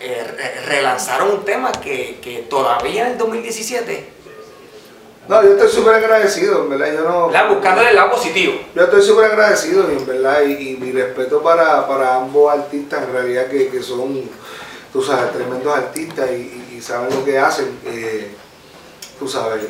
eh, 0.00 0.24
re- 0.36 0.60
relanzaron 0.66 1.30
un 1.30 1.44
tema 1.44 1.72
que, 1.72 2.18
que 2.22 2.38
todavía 2.50 3.06
en 3.06 3.12
el 3.12 3.18
2017 3.18 4.12
No, 5.28 5.42
yo 5.42 5.52
estoy 5.52 5.68
súper 5.70 5.94
agradecido, 5.94 6.64
en 6.64 6.70
verdad. 6.70 6.92
Yo 6.94 7.00
no. 7.08 7.26
¿Verdad? 7.28 7.48
Buscándole 7.48 7.90
el 7.90 7.96
lado 7.96 8.10
positivo. 8.10 8.54
Yo 8.74 8.82
estoy 8.82 9.02
súper 9.02 9.24
agradecido, 9.30 9.90
y 9.90 9.96
en 9.96 10.06
verdad, 10.06 10.42
y, 10.42 10.70
y 10.70 10.76
mi 10.76 10.92
respeto 10.92 11.42
para, 11.42 11.86
para 11.88 12.16
ambos 12.16 12.52
artistas, 12.52 13.04
en 13.04 13.12
realidad, 13.12 13.46
que, 13.46 13.68
que 13.68 13.82
son, 13.82 14.28
tú 14.92 15.00
sabes, 15.02 15.32
tremendos 15.32 15.74
artistas 15.74 16.30
y, 16.30 16.60
saben 16.82 17.14
lo 17.14 17.24
que 17.24 17.38
hacen. 17.38 17.78
eh, 17.86 18.34
tú 19.18 19.26
sabes, 19.26 19.64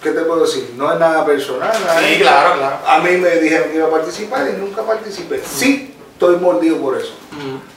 ¿qué 0.00 0.10
te 0.12 0.20
puedo 0.20 0.42
decir? 0.46 0.74
No 0.76 0.92
es 0.92 1.00
nada 1.00 1.26
personal. 1.26 1.72
nada 1.84 2.00
Sí, 2.00 2.20
claro, 2.20 2.54
claro. 2.56 2.76
A 2.86 3.00
mí 3.00 3.10
me 3.16 3.30
dijeron 3.40 3.70
que 3.70 3.76
iba 3.78 3.88
a 3.88 3.90
participar 3.90 4.46
y 4.48 4.52
nunca 4.60 4.82
participé. 4.82 5.42
Sí, 5.44 5.95
estoy 6.16 6.36
mordido 6.38 6.78
por 6.80 6.96
eso. 6.96 7.12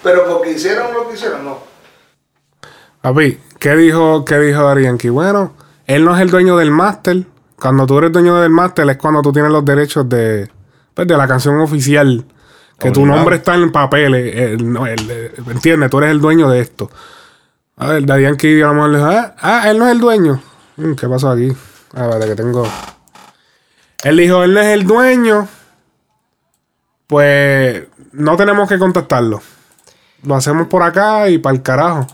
Pero 0.01 0.25
porque 0.27 0.51
hicieron 0.51 0.93
lo 0.93 1.07
que 1.07 1.15
hicieron, 1.15 1.43
no. 1.43 1.59
Papi, 3.01 3.37
¿qué 3.59 3.75
dijo, 3.75 4.23
qué 4.25 4.39
dijo 4.39 4.77
Yankee? 4.79 5.09
Bueno, 5.09 5.53
él 5.85 6.03
no 6.05 6.15
es 6.15 6.21
el 6.21 6.29
dueño 6.31 6.57
del 6.57 6.71
máster. 6.71 7.23
Cuando 7.57 7.85
tú 7.85 7.97
eres 7.97 8.11
dueño 8.11 8.35
del 8.39 8.49
máster 8.49 8.89
es 8.89 8.97
cuando 8.97 9.21
tú 9.21 9.33
tienes 9.33 9.51
los 9.51 9.63
derechos 9.65 10.07
de, 10.07 10.49
pues, 10.93 11.07
de 11.07 11.17
la 11.17 11.27
canción 11.27 11.59
oficial. 11.59 12.25
Que 12.79 12.91
tu 12.91 13.05
nombre 13.05 13.35
está 13.37 13.55
en 13.55 13.71
papeles. 13.73 14.33
el- 14.35 14.71
no, 14.71 14.87
el- 14.87 15.11
el- 15.11 15.33
¿Entiendes? 15.51 15.89
Tú 15.89 15.97
eres 15.97 16.11
el 16.11 16.21
dueño 16.21 16.49
de 16.49 16.61
esto. 16.61 16.89
A 17.75 17.87
ver, 17.87 18.05
Yankee 18.05 18.61
a 18.61 18.67
lo 18.67 18.73
mejor 18.73 18.89
le 18.91 18.97
dijo, 18.99 19.09
ah, 19.09 19.35
ah, 19.41 19.69
él 19.69 19.77
no 19.79 19.85
es 19.85 19.91
el 19.91 19.99
dueño. 19.99 20.41
Mm, 20.77 20.93
¿Qué 20.93 21.07
pasó 21.09 21.29
aquí? 21.31 21.51
A 21.93 22.07
ver, 22.07 22.25
que 22.29 22.35
tengo... 22.35 22.65
Él 24.03 24.15
dijo, 24.17 24.43
él 24.45 24.53
no 24.53 24.61
es 24.61 24.67
el 24.67 24.85
dueño. 24.87 25.47
Pues 27.07 27.83
no 28.11 28.37
tenemos 28.37 28.67
que 28.67 28.77
contactarlo. 28.77 29.41
Lo 30.23 30.35
hacemos 30.35 30.67
por 30.67 30.83
acá 30.83 31.29
y 31.29 31.37
para 31.37 31.55
el 31.55 31.61
carajo. 31.61 32.07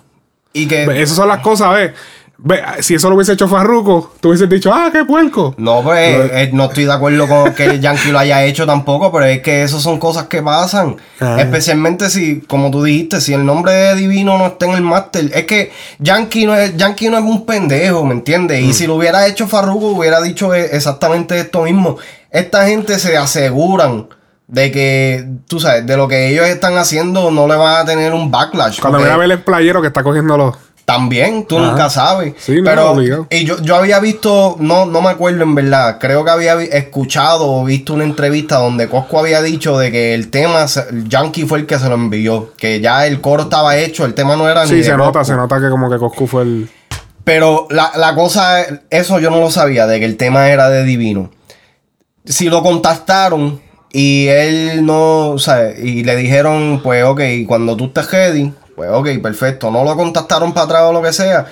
Y 0.54 0.68
que. 0.68 0.84
Esas 1.02 1.18
son 1.18 1.28
las 1.28 1.40
cosas, 1.40 1.74
ve. 1.74 1.94
Ve, 2.38 2.62
si 2.82 2.96
eso 2.96 3.10
lo 3.10 3.16
hubiese 3.16 3.32
hecho 3.32 3.48
Farruko, 3.48 4.14
tú 4.20 4.28
hubieses 4.28 4.50
dicho, 4.50 4.72
ah, 4.74 4.90
qué 4.92 5.06
puerco. 5.06 5.56
No, 5.58 5.82
pues 5.82 6.32
eh, 6.34 6.50
no 6.52 6.66
estoy 6.66 6.84
de 6.84 6.92
acuerdo 6.92 7.30
con 7.30 7.54
que 7.54 7.64
el 7.64 7.82
Yankee 7.82 8.12
lo 8.12 8.20
haya 8.20 8.44
hecho 8.44 8.66
tampoco, 8.66 9.10
pero 9.10 9.26
es 9.26 9.42
que 9.42 9.64
eso 9.64 9.80
son 9.80 10.00
cosas 10.00 10.26
que 10.26 10.42
pasan. 10.44 10.98
Ah. 11.22 11.38
Especialmente 11.40 12.10
si, 12.10 12.42
como 12.42 12.72
tú 12.72 12.84
dijiste, 12.84 13.22
si 13.22 13.34
el 13.34 13.46
nombre 13.46 13.72
de 13.72 13.96
Divino 13.96 14.38
no 14.38 14.48
está 14.48 14.66
en 14.66 14.74
el 14.74 14.82
máster. 14.82 15.32
Es 15.34 15.46
que 15.46 15.72
Yankee 16.00 16.46
no 16.46 16.56
es, 16.56 16.76
Yankee 16.76 17.10
no 17.10 17.18
es 17.18 17.24
un 17.24 17.46
pendejo, 17.46 18.04
¿me 18.04 18.14
entiendes? 18.14 18.62
Mm. 18.62 18.70
Y 18.70 18.74
si 18.74 18.86
lo 18.86 18.96
hubiera 18.96 19.26
hecho 19.28 19.48
Farruko, 19.48 19.88
hubiera 19.88 20.22
dicho 20.22 20.54
eh, 20.54 20.72
exactamente 20.74 21.40
esto 21.40 21.64
mismo. 21.64 21.98
Esta 22.32 22.68
gente 22.68 23.00
se 23.00 23.16
aseguran 23.16 24.08
de 24.48 24.72
que, 24.72 25.26
tú 25.48 25.60
sabes, 25.60 25.86
de 25.86 25.98
lo 25.98 26.08
que 26.08 26.30
ellos 26.30 26.46
están 26.48 26.78
haciendo 26.78 27.32
no 27.32 27.48
le 27.48 27.56
van 27.56 27.82
a 27.82 27.86
tener 27.86 28.14
un 28.14 28.30
backlash. 28.32 28.80
Cuando 28.80 29.00
mira 29.00 29.16
a 29.16 29.18
ver 29.18 29.32
el 29.32 29.42
playero 29.44 29.82
que 29.82 29.88
está 29.88 30.04
cogiendo 30.04 30.38
los. 30.38 30.56
también, 30.86 31.48
tú 31.48 31.58
Ajá. 31.58 31.72
nunca 31.72 31.90
sabes. 31.90 32.36
Sí, 32.38 32.58
no, 32.62 32.64
pero 32.64 32.96
y 33.32 33.44
yo, 33.44 33.60
yo 33.62 33.76
había 33.76 34.00
visto, 34.00 34.56
no, 34.60 34.86
no 34.86 35.02
me 35.02 35.10
acuerdo 35.10 35.42
en 35.42 35.56
verdad, 35.56 35.98
creo 36.00 36.24
que 36.24 36.30
había 36.30 36.62
escuchado 36.62 37.52
o 37.52 37.66
visto 37.66 37.96
una 37.96 38.04
entrevista 38.04 38.58
donde 38.58 38.88
Cosco 38.88 39.18
había 39.20 39.42
dicho 39.42 39.80
de 39.80 39.92
que 39.92 40.14
el 40.14 40.30
tema, 40.30 40.66
el 40.92 41.10
Yankee 41.10 41.46
fue 41.48 41.58
el 41.60 41.66
que 41.66 41.80
se 41.80 41.90
lo 41.90 41.96
envió, 41.96 42.54
que 42.56 42.80
ya 42.82 43.08
el 43.08 43.22
coro 43.22 43.44
estaba 43.44 43.78
hecho, 43.78 44.06
el 44.06 44.14
tema 44.14 44.36
no 44.36 44.48
era 44.48 44.64
ni 44.66 44.70
Sí, 44.70 44.76
de 44.78 44.84
se 44.84 44.96
nota, 44.96 45.20
Coscu. 45.20 45.26
se 45.34 45.36
nota 45.38 45.60
que 45.60 45.70
como 45.72 45.90
que 45.90 45.98
Coscu 45.98 46.28
fue 46.28 46.44
el. 46.44 46.70
Pero 47.24 47.66
la, 47.72 47.92
la 47.96 48.14
cosa, 48.14 48.64
eso 48.92 49.18
yo 49.18 49.32
no 49.32 49.40
lo 49.40 49.50
sabía, 49.50 49.88
de 49.88 49.98
que 50.00 50.06
el 50.06 50.18
tema 50.18 50.50
era 50.50 50.70
de 50.70 50.84
Divino. 50.84 51.32
Si 52.26 52.48
lo 52.50 52.62
contactaron 52.62 53.60
y 53.98 54.28
él 54.28 54.86
no, 54.86 55.30
o 55.30 55.40
sea, 55.40 55.72
y 55.72 56.04
le 56.04 56.18
dijeron, 56.18 56.82
pues 56.84 57.06
ok, 57.06 57.22
cuando 57.48 57.78
tú 57.78 57.86
estés 57.86 58.12
ready, 58.12 58.52
pues 58.76 58.90
ok, 58.92 59.08
perfecto. 59.24 59.72
No 59.72 59.86
lo 59.86 59.96
contactaron 59.96 60.54
para 60.54 60.66
atrás 60.66 60.82
o 60.88 60.92
lo 60.92 61.02
que 61.02 61.14
sea. 61.14 61.46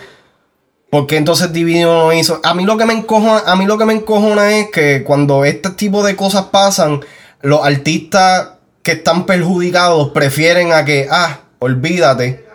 Porque 0.89 1.15
entonces 1.15 1.53
Divino 1.53 1.93
no 2.03 2.11
hizo. 2.11 2.41
A 2.43 2.53
mí 2.53 2.65
lo 2.65 2.75
que 2.75 2.83
me 2.83 2.91
encojona, 2.91 3.43
a 3.45 3.55
mí 3.55 3.65
lo 3.65 3.77
que 3.77 3.85
me 3.85 3.93
encojona 3.93 4.57
es 4.57 4.71
que 4.71 5.05
cuando 5.05 5.45
este 5.45 5.69
tipo 5.69 6.03
de 6.03 6.17
cosas 6.17 6.47
pasan, 6.51 6.99
los 7.41 7.65
artistas 7.65 8.55
que 8.81 8.91
están 8.91 9.25
perjudicados 9.25 10.09
prefieren 10.09 10.73
a 10.73 10.83
que, 10.83 11.07
ah, 11.09 11.39
olvídate. 11.59 12.45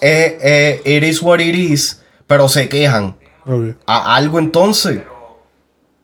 Eh, 0.00 0.38
eh, 0.40 0.82
it 0.84 1.02
is 1.02 1.20
what 1.20 1.40
it 1.40 1.56
is, 1.56 2.00
pero 2.28 2.48
se 2.48 2.68
quejan. 2.68 3.16
A 3.86 4.14
algo 4.14 4.38
entonces. 4.38 5.00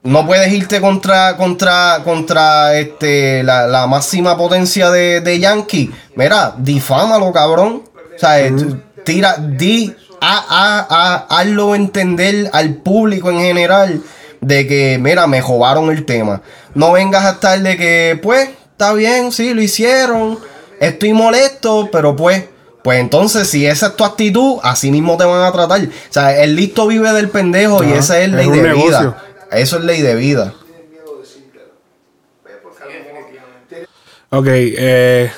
No 0.03 0.27
puedes 0.27 0.53
irte 0.53 0.81
contra, 0.81 1.37
contra, 1.37 2.01
contra 2.05 2.79
este, 2.79 3.43
la, 3.43 3.67
la 3.67 3.87
máxima 3.87 4.37
potencia 4.37 4.91
de, 4.91 5.21
de 5.21 5.39
Yankee. 5.41 5.91
Mira, 6.15 6.55
difámalo, 6.57 7.33
cabrón. 7.33 7.83
O 8.15 8.19
sea, 8.19 8.39
tira, 9.05 9.37
di, 9.39 9.95
a, 10.21 10.45
a, 10.49 10.87
a, 10.89 11.41
hazlo 11.41 11.75
entender 11.75 12.49
al 12.53 12.75
público 12.75 13.31
en 13.31 13.41
general 13.41 14.03
de 14.41 14.67
que, 14.67 14.99
mira, 15.01 15.27
me 15.27 15.41
jobaron 15.41 15.91
el 15.91 16.05
tema. 16.05 16.43
No 16.75 16.93
vengas 16.93 17.25
a 17.25 17.31
estar 17.31 17.61
de 17.61 17.77
que, 17.77 18.19
pues, 18.23 18.51
está 18.71 18.93
bien, 18.93 19.33
sí, 19.33 19.53
lo 19.53 19.63
hicieron. 19.63 20.39
Estoy 20.81 21.13
molesto, 21.13 21.89
pero 21.91 22.15
pues, 22.15 22.45
pues 22.85 23.01
entonces, 23.01 23.49
si 23.51 23.67
esa 23.67 23.89
es 23.89 23.97
tu 23.97 24.05
actitud, 24.05 24.59
así 24.63 24.93
mismo 24.93 25.17
te 25.17 25.25
van 25.25 25.43
a 25.43 25.53
tratar. 25.53 25.81
O 25.81 26.13
sea, 26.13 26.41
el 26.41 26.55
listo 26.55 26.87
vive 26.87 27.13
del 27.13 27.29
pendejo 27.31 27.83
y 27.83 27.93
esa 27.93 28.19
es 28.21 28.29
es 28.29 28.33
ley 28.33 28.49
Eso 29.51 29.79
es 29.79 29.85
ley 29.85 30.03
de 30.03 30.15
vida. 30.15 30.55
Ok, 34.31 34.47
eh. 34.49 35.31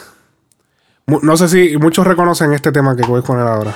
No 1.06 1.36
sé 1.36 1.48
si 1.48 1.76
muchos 1.76 2.06
reconocen 2.06 2.52
este 2.52 2.72
tema 2.72 2.96
que 2.96 3.02
voy 3.02 3.20
a 3.20 3.22
poner 3.22 3.46
ahora. 3.46 3.74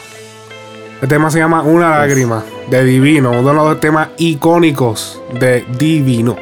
El 1.02 1.08
tema 1.08 1.30
se 1.30 1.38
llama 1.38 1.62
Una 1.62 1.98
lágrima 1.98 2.44
de 2.70 2.84
Divino, 2.84 3.32
uno 3.32 3.48
de 3.48 3.54
los 3.54 3.80
temas 3.80 4.08
icónicos 4.18 5.20
de 5.38 5.64
Divino. 5.76 6.36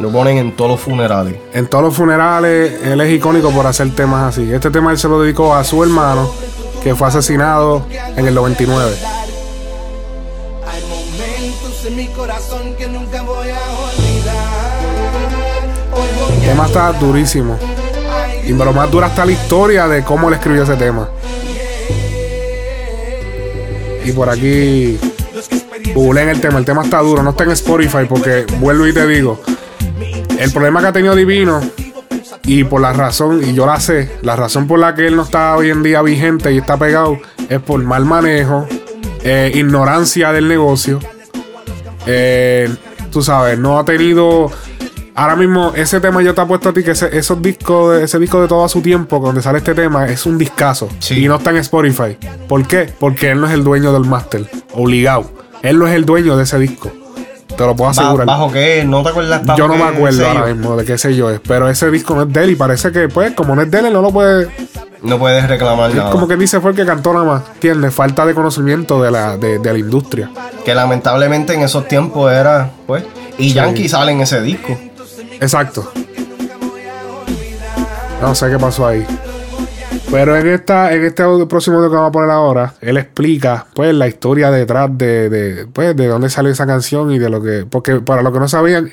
Lo 0.00 0.10
ponen 0.12 0.36
en 0.36 0.54
todos 0.54 0.72
los 0.72 0.80
funerales. 0.80 1.36
En 1.54 1.66
todos 1.66 1.84
los 1.84 1.96
funerales, 1.96 2.82
él 2.84 3.00
es 3.00 3.12
icónico 3.12 3.50
por 3.50 3.66
hacer 3.66 3.94
temas 3.94 4.34
así. 4.34 4.52
Este 4.52 4.70
tema 4.70 4.92
él 4.92 4.98
se 4.98 5.08
lo 5.08 5.20
dedicó 5.20 5.54
a 5.54 5.64
su 5.64 5.82
hermano, 5.82 6.30
que 6.82 6.94
fue 6.94 7.08
asesinado 7.08 7.86
en 8.16 8.26
el 8.26 8.34
99. 8.34 8.94
Hay 10.66 10.82
momentos 10.82 11.86
en 11.86 11.96
mi 11.96 12.06
corazón 12.08 12.74
que 12.76 12.86
nunca 12.88 13.22
El 16.46 16.52
tema 16.52 16.66
está 16.66 16.92
durísimo. 16.92 17.58
Y 18.44 18.52
lo 18.52 18.72
más 18.72 18.88
dura 18.88 19.08
está 19.08 19.26
la 19.26 19.32
historia 19.32 19.88
de 19.88 20.04
cómo 20.04 20.28
él 20.28 20.34
escribió 20.34 20.62
ese 20.62 20.76
tema. 20.76 21.08
Y 24.04 24.12
por 24.12 24.30
aquí 24.30 24.96
googleen 25.92 26.28
el 26.28 26.40
tema. 26.40 26.60
El 26.60 26.64
tema 26.64 26.84
está 26.84 27.00
duro. 27.00 27.24
No 27.24 27.30
está 27.30 27.42
en 27.42 27.50
Spotify 27.50 28.06
porque 28.08 28.46
vuelvo 28.60 28.86
y 28.86 28.92
te 28.92 29.08
digo. 29.08 29.40
El 30.38 30.52
problema 30.52 30.80
que 30.80 30.86
ha 30.86 30.92
tenido 30.92 31.16
Divino 31.16 31.60
y 32.44 32.62
por 32.62 32.80
la 32.80 32.92
razón, 32.92 33.42
y 33.42 33.52
yo 33.52 33.66
la 33.66 33.80
sé, 33.80 34.08
la 34.22 34.36
razón 34.36 34.68
por 34.68 34.78
la 34.78 34.94
que 34.94 35.08
él 35.08 35.16
no 35.16 35.22
está 35.22 35.56
hoy 35.56 35.70
en 35.70 35.82
día 35.82 36.00
vigente 36.02 36.52
y 36.52 36.58
está 36.58 36.76
pegado 36.76 37.18
es 37.48 37.60
por 37.60 37.82
mal 37.82 38.04
manejo, 38.04 38.68
eh, 39.24 39.50
ignorancia 39.52 40.30
del 40.30 40.46
negocio. 40.46 41.00
Eh, 42.06 42.72
tú 43.10 43.20
sabes, 43.20 43.58
no 43.58 43.80
ha 43.80 43.84
tenido. 43.84 44.52
Ahora 45.18 45.34
mismo, 45.34 45.72
ese 45.74 45.98
tema 45.98 46.22
yo 46.22 46.34
te 46.34 46.42
apuesto 46.42 46.68
a 46.68 46.72
ti 46.74 46.82
que 46.84 46.90
ese, 46.90 47.16
esos 47.16 47.40
discos, 47.40 47.96
ese 48.02 48.18
disco 48.18 48.40
de 48.42 48.48
todo 48.48 48.68
su 48.68 48.82
tiempo, 48.82 49.18
donde 49.18 49.40
sale 49.40 49.58
este 49.58 49.74
tema, 49.74 50.06
es 50.06 50.26
un 50.26 50.36
discazo. 50.36 50.88
Y 51.10 51.26
no 51.26 51.36
está 51.36 51.50
en 51.50 51.56
Spotify. 51.56 52.18
¿Por 52.46 52.66
qué? 52.66 52.92
Porque 52.98 53.30
él 53.30 53.40
no 53.40 53.46
es 53.46 53.54
el 53.54 53.64
dueño 53.64 53.92
del 53.94 54.04
máster. 54.04 54.44
Obligado. 54.74 55.30
Él 55.62 55.78
no 55.78 55.86
es 55.86 55.94
el 55.94 56.04
dueño 56.04 56.36
de 56.36 56.42
ese 56.44 56.58
disco. 56.58 56.92
Te 57.56 57.64
lo 57.64 57.74
puedo 57.74 57.90
asegurar. 57.90 58.26
¿Bajo 58.26 58.52
qué? 58.52 58.84
¿No 58.86 59.02
te 59.02 59.08
acuerdas 59.08 59.40
Yo 59.56 59.66
no 59.66 59.76
me 59.76 59.84
acuerdo 59.84 60.26
ahora 60.28 60.52
mismo 60.52 60.76
de 60.76 60.84
qué 60.84 60.98
sé 60.98 61.16
yo 61.16 61.30
es. 61.30 61.40
Pero 61.40 61.70
ese 61.70 61.90
disco 61.90 62.14
no 62.14 62.22
es 62.22 62.32
de 62.32 62.44
él 62.44 62.50
y 62.50 62.56
parece 62.56 62.92
que, 62.92 63.08
pues, 63.08 63.32
como 63.32 63.56
no 63.56 63.62
es 63.62 63.70
de 63.70 63.78
él, 63.78 63.86
él 63.86 63.92
no 63.94 64.02
lo 64.02 64.10
puede. 64.12 64.50
No 65.02 65.18
puedes 65.18 65.48
reclamar 65.48 65.90
Es 65.90 65.96
nada. 65.96 66.10
como 66.10 66.28
que 66.28 66.36
dice 66.36 66.60
fue 66.60 66.72
el 66.72 66.76
que 66.76 66.84
cantó 66.84 67.14
nada 67.14 67.24
más. 67.24 67.42
Tiene 67.58 67.90
falta 67.90 68.26
de 68.26 68.34
conocimiento 68.34 69.02
de 69.02 69.10
la, 69.10 69.38
de, 69.38 69.58
de 69.60 69.72
la 69.72 69.78
industria. 69.78 70.30
Que 70.64 70.74
lamentablemente 70.74 71.54
en 71.54 71.62
esos 71.62 71.88
tiempos 71.88 72.30
era, 72.30 72.70
pues. 72.86 73.04
Y 73.38 73.48
Sí. 73.50 73.54
Yankee 73.54 73.88
sale 73.88 74.12
en 74.12 74.20
ese 74.20 74.42
disco. 74.42 74.76
Exacto. 75.40 75.90
No 78.20 78.34
sé 78.34 78.50
qué 78.50 78.58
pasó 78.58 78.86
ahí. 78.86 79.06
Pero 80.10 80.36
en 80.36 80.46
esta, 80.48 80.92
en 80.94 81.04
este 81.04 81.24
próximo 81.48 81.80
que 81.82 81.88
vamos 81.88 82.08
a 82.08 82.12
poner 82.12 82.30
ahora, 82.30 82.74
él 82.80 82.96
explica 82.96 83.66
pues 83.74 83.92
la 83.94 84.06
historia 84.08 84.50
detrás 84.50 84.88
de, 84.96 85.66
pues, 85.72 85.96
de 85.96 86.06
dónde 86.06 86.30
salió 86.30 86.50
esa 86.52 86.66
canción 86.66 87.10
y 87.12 87.18
de 87.18 87.28
lo 87.28 87.42
que. 87.42 87.66
Porque 87.68 87.96
para 88.00 88.22
los 88.22 88.32
que 88.32 88.38
no 88.38 88.48
sabían, 88.48 88.90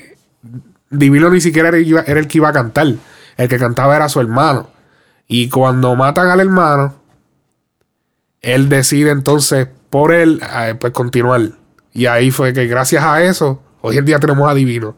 Divino 0.90 1.30
ni 1.30 1.40
siquiera 1.40 1.68
era, 1.68 1.78
el 1.78 1.84
que 1.84 1.90
iba- 1.90 2.04
era 2.06 2.20
el 2.20 2.26
que 2.28 2.38
iba 2.38 2.48
a 2.48 2.52
cantar. 2.52 2.88
El 3.36 3.48
que 3.48 3.58
cantaba 3.58 3.96
era 3.96 4.08
su 4.08 4.20
hermano. 4.20 4.68
Y 5.26 5.48
cuando 5.48 5.94
matan 5.96 6.28
al 6.28 6.40
hermano, 6.40 6.94
él 8.42 8.68
decide 8.68 9.10
entonces 9.10 9.68
por 9.90 10.12
él 10.12 10.40
eh, 10.58 10.74
pues 10.78 10.92
continuar. 10.92 11.40
Y 11.92 12.06
ahí 12.06 12.30
fue 12.30 12.52
que 12.52 12.66
gracias 12.66 13.02
a 13.04 13.22
eso, 13.22 13.62
hoy 13.80 13.96
en 13.98 14.04
día 14.04 14.18
tenemos 14.18 14.48
a 14.50 14.54
Divino. 14.54 14.96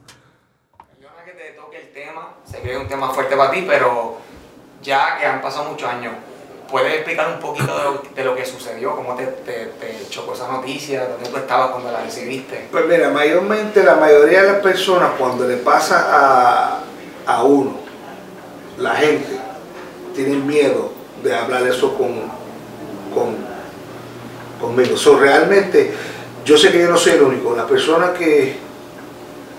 Un 2.79 2.89
tema 2.89 3.11
fuerte 3.11 3.37
para 3.37 3.51
ti, 3.51 3.64
pero 3.66 4.18
ya 4.83 5.18
que 5.18 5.27
han 5.27 5.41
pasado 5.41 5.70
muchos 5.70 5.89
años, 5.89 6.14
¿puedes 6.70 6.95
explicar 6.95 7.29
un 7.29 7.41
poquito 7.41 8.03
de 8.14 8.24
lo, 8.24 8.35
que 8.37 8.45
sucedió? 8.45 8.95
¿Cómo 8.97 9.14
te 9.14 9.72
chocó 10.11 10.35
esa 10.35 10.49
noticia? 10.49 11.09
¿Dónde 11.09 11.29
tú 11.29 11.37
estabas 11.37 11.70
cuando 11.70 11.93
la 11.93 12.03
recibiste? 12.03 12.68
Pues 12.70 12.87
mira, 12.87 13.11
mayormente 13.11 13.83
la 13.83 13.97
mayoría 13.97 14.43
de 14.43 14.53
las 14.53 14.62
personas 14.62 15.12
cuando 15.18 15.47
le 15.47 15.57
pasa 15.57 16.07
a, 16.11 16.81
a 17.27 17.43
uno, 17.43 17.77
la 18.79 18.95
gente, 18.95 19.39
tienen 20.14 20.47
miedo 20.47 20.93
de 21.22 21.35
hablar 21.35 21.66
eso 21.66 21.97
con, 21.97 22.31
con 23.14 23.57
conmigo. 24.61 24.97
So, 24.97 25.18
realmente, 25.18 25.93
yo 26.45 26.57
sé 26.57 26.72
que 26.72 26.81
yo 26.81 26.91
no 26.91 26.97
soy 26.97 27.12
el 27.12 27.22
único. 27.22 27.55
Las 27.55 27.66
personas 27.66 28.11
que, 28.11 28.57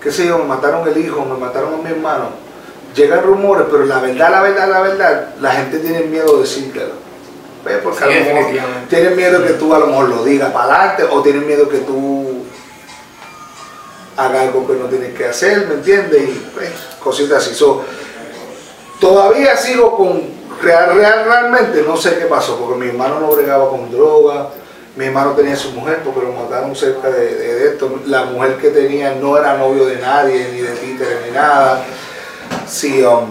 qué 0.02 0.12
sé 0.12 0.26
yo, 0.26 0.38
me 0.38 0.44
mataron 0.44 0.86
el 0.88 0.96
hijo, 0.98 1.24
me 1.24 1.36
mataron 1.36 1.74
a 1.74 1.76
mi 1.78 1.90
hermano, 1.90 2.30
llegan 2.98 3.22
rumores, 3.22 3.66
pero 3.70 3.84
la 3.86 3.98
verdad, 4.00 4.30
la 4.30 4.42
verdad, 4.42 4.68
la 4.68 4.80
verdad, 4.80 5.28
la 5.40 5.52
gente 5.52 5.78
tiene 5.78 6.00
miedo 6.00 6.34
de 6.36 6.42
decírtelo. 6.42 6.92
¿Ves? 7.64 7.78
Porque 7.82 7.98
Sí, 7.98 8.04
a 8.04 8.06
lo 8.06 8.12
mejor 8.34 8.50
tienen 8.88 9.16
miedo 9.16 9.42
que 9.46 9.52
tú 9.54 9.74
a 9.74 9.78
lo 9.78 9.86
mejor 9.88 10.08
lo 10.08 10.24
digas 10.24 10.52
para 10.52 10.74
adelante 10.74 11.04
o 11.10 11.22
tienen 11.22 11.46
miedo 11.46 11.68
que 11.68 11.78
tú 11.78 12.44
hagas 14.16 14.42
algo 14.42 14.66
que 14.66 14.72
no 14.74 14.86
tienes 14.86 15.14
que 15.16 15.26
hacer, 15.26 15.66
¿me 15.66 15.74
entiendes? 15.74 16.22
Y 16.28 16.50
pues, 16.54 16.70
cositas 17.00 17.44
así. 17.44 17.54
So, 17.54 17.84
todavía 19.00 19.56
sigo 19.56 19.96
con 19.96 20.22
real, 20.62 20.94
real, 20.96 21.24
realmente 21.24 21.82
no 21.86 21.96
sé 21.96 22.16
qué 22.18 22.24
pasó, 22.26 22.58
porque 22.58 22.78
mi 22.80 22.88
hermano 22.88 23.20
no 23.20 23.28
bregaba 23.30 23.70
con 23.70 23.90
droga, 23.92 24.48
mi 24.96 25.04
hermano 25.06 25.32
tenía 25.32 25.54
su 25.54 25.70
mujer 25.70 26.00
porque 26.04 26.20
lo 26.22 26.32
mataron 26.32 26.74
cerca 26.74 27.08
de, 27.10 27.34
de- 27.34 27.54
de 27.54 27.68
esto, 27.68 28.00
la 28.06 28.24
mujer 28.24 28.56
que 28.56 28.70
tenía 28.70 29.14
no 29.14 29.38
era 29.38 29.56
novio 29.56 29.86
de 29.86 29.96
nadie, 29.98 30.48
ni 30.52 30.60
de 30.60 30.72
títere, 30.72 31.18
ni 31.26 31.32
nada. 31.32 31.84
Sí, 32.68 33.02
um, 33.02 33.26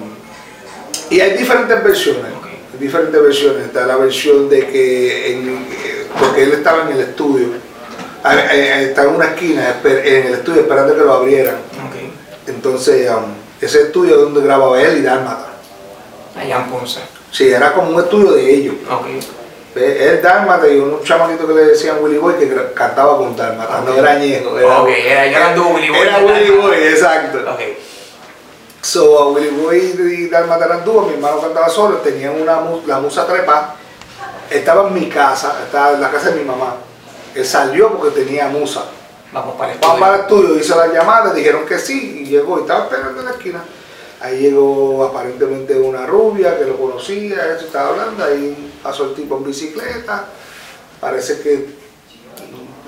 y 1.10 1.20
hay 1.20 1.38
diferentes 1.38 1.84
versiones, 1.84 2.26
hay 2.74 2.80
diferentes 2.80 3.22
versiones, 3.22 3.66
está 3.66 3.86
la 3.86 3.96
versión 3.98 4.50
de 4.50 4.68
que, 4.68 5.32
eh, 5.32 5.60
porque 6.20 6.44
él 6.44 6.54
estaba 6.54 6.84
en 6.84 6.90
el 6.98 7.02
estudio, 7.02 7.48
estaba 8.24 9.10
en 9.10 9.16
una 9.16 9.26
esquina 9.26 9.76
en 9.84 10.28
el 10.28 10.34
estudio 10.34 10.62
esperando 10.62 10.96
que 10.96 11.02
lo 11.02 11.14
abrieran. 11.14 11.56
Entonces, 12.48 13.10
um, 13.12 13.26
ese 13.62 13.84
estudio 13.84 14.16
es 14.16 14.22
donde 14.22 14.42
grababa 14.42 14.82
él 14.82 14.98
y 15.00 15.02
Dálmata. 15.02 15.48
Allá 16.40 16.58
en 16.58 16.70
Ponce. 16.70 17.00
Sí, 17.32 17.50
era 17.50 17.74
como 17.74 17.90
un 17.92 18.00
estudio 18.02 18.32
de 18.32 18.50
ellos. 18.54 18.76
Ok. 18.90 19.06
Ve, 19.76 20.10
Él 20.10 20.22
Dálmata 20.24 20.68
y 20.68 20.78
un 20.80 21.04
chamaquito 21.04 21.46
que 21.48 21.54
le 21.54 21.66
decían 21.66 21.98
Willy 22.02 22.18
Boy 22.18 22.36
que 22.36 22.50
cantaba 22.74 23.18
con 23.18 23.36
Dálmata, 23.36 23.82
no 23.86 23.94
era 23.94 24.18
Ñejo. 24.18 24.52
Ok, 24.52 24.90
era- 24.90 25.26
eran 25.26 25.56
dos 25.56 25.68
Willy 25.76 25.90
Boy 25.90 26.00
Era 26.00 26.18
Willy. 26.20 26.50
Boy, 26.52 26.76
exacto. 26.84 27.38
Ok. 27.52 27.60
So, 28.88 29.20
a 29.20 29.28
Willy 29.34 29.50
Boy 29.50 29.80
y 30.00 30.30
Dálmata 30.30 30.64
eran 30.64 30.86
dúos, 30.86 31.08
mi 31.08 31.16
hermano 31.16 31.42
cantaba 31.42 31.68
solo, 31.68 31.98
tenían 31.98 32.42
una 32.42 32.62
la 32.86 33.02
musa 33.02 33.28
trepa, 33.28 33.76
estaba 34.50 34.88
en 34.88 34.94
mi 34.94 35.10
casa, 35.10 35.60
estaba 35.66 35.92
en 35.92 36.00
la 36.00 36.10
casa 36.10 36.30
de 36.30 36.40
mi 36.40 36.46
mamá. 36.46 36.78
Él 37.36 37.46
salió 37.46 37.98
porque 37.98 38.24
tenía 38.24 38.48
musa. 38.48 38.86
Vamos 39.34 39.58
para 39.58 39.74
el 39.74 39.80
Vamos 39.80 39.96
estudio. 39.96 40.00
para 40.00 40.16
el 40.16 40.22
estudio, 40.22 40.58
hizo 40.58 40.78
la 40.78 40.88
llamada, 40.88 41.34
dijeron 41.34 41.66
que 41.66 41.78
sí, 41.80 42.22
y 42.22 42.30
llegó, 42.30 42.60
y 42.60 42.62
estaba 42.62 42.86
esperando 42.86 43.20
en 43.20 43.26
la 43.26 43.32
esquina. 43.32 43.62
Ahí 44.22 44.38
llegó 44.40 45.04
aparentemente 45.04 45.78
una 45.78 46.06
rubia 46.06 46.58
que 46.58 46.64
lo 46.64 46.78
conocía, 46.78 47.56
eso 47.58 47.66
estaba 47.66 47.90
hablando, 47.90 48.24
ahí 48.24 48.74
pasó 48.82 49.04
el 49.04 49.16
tipo 49.16 49.36
en 49.36 49.44
bicicleta, 49.44 50.28
parece 51.02 51.42
que 51.42 51.76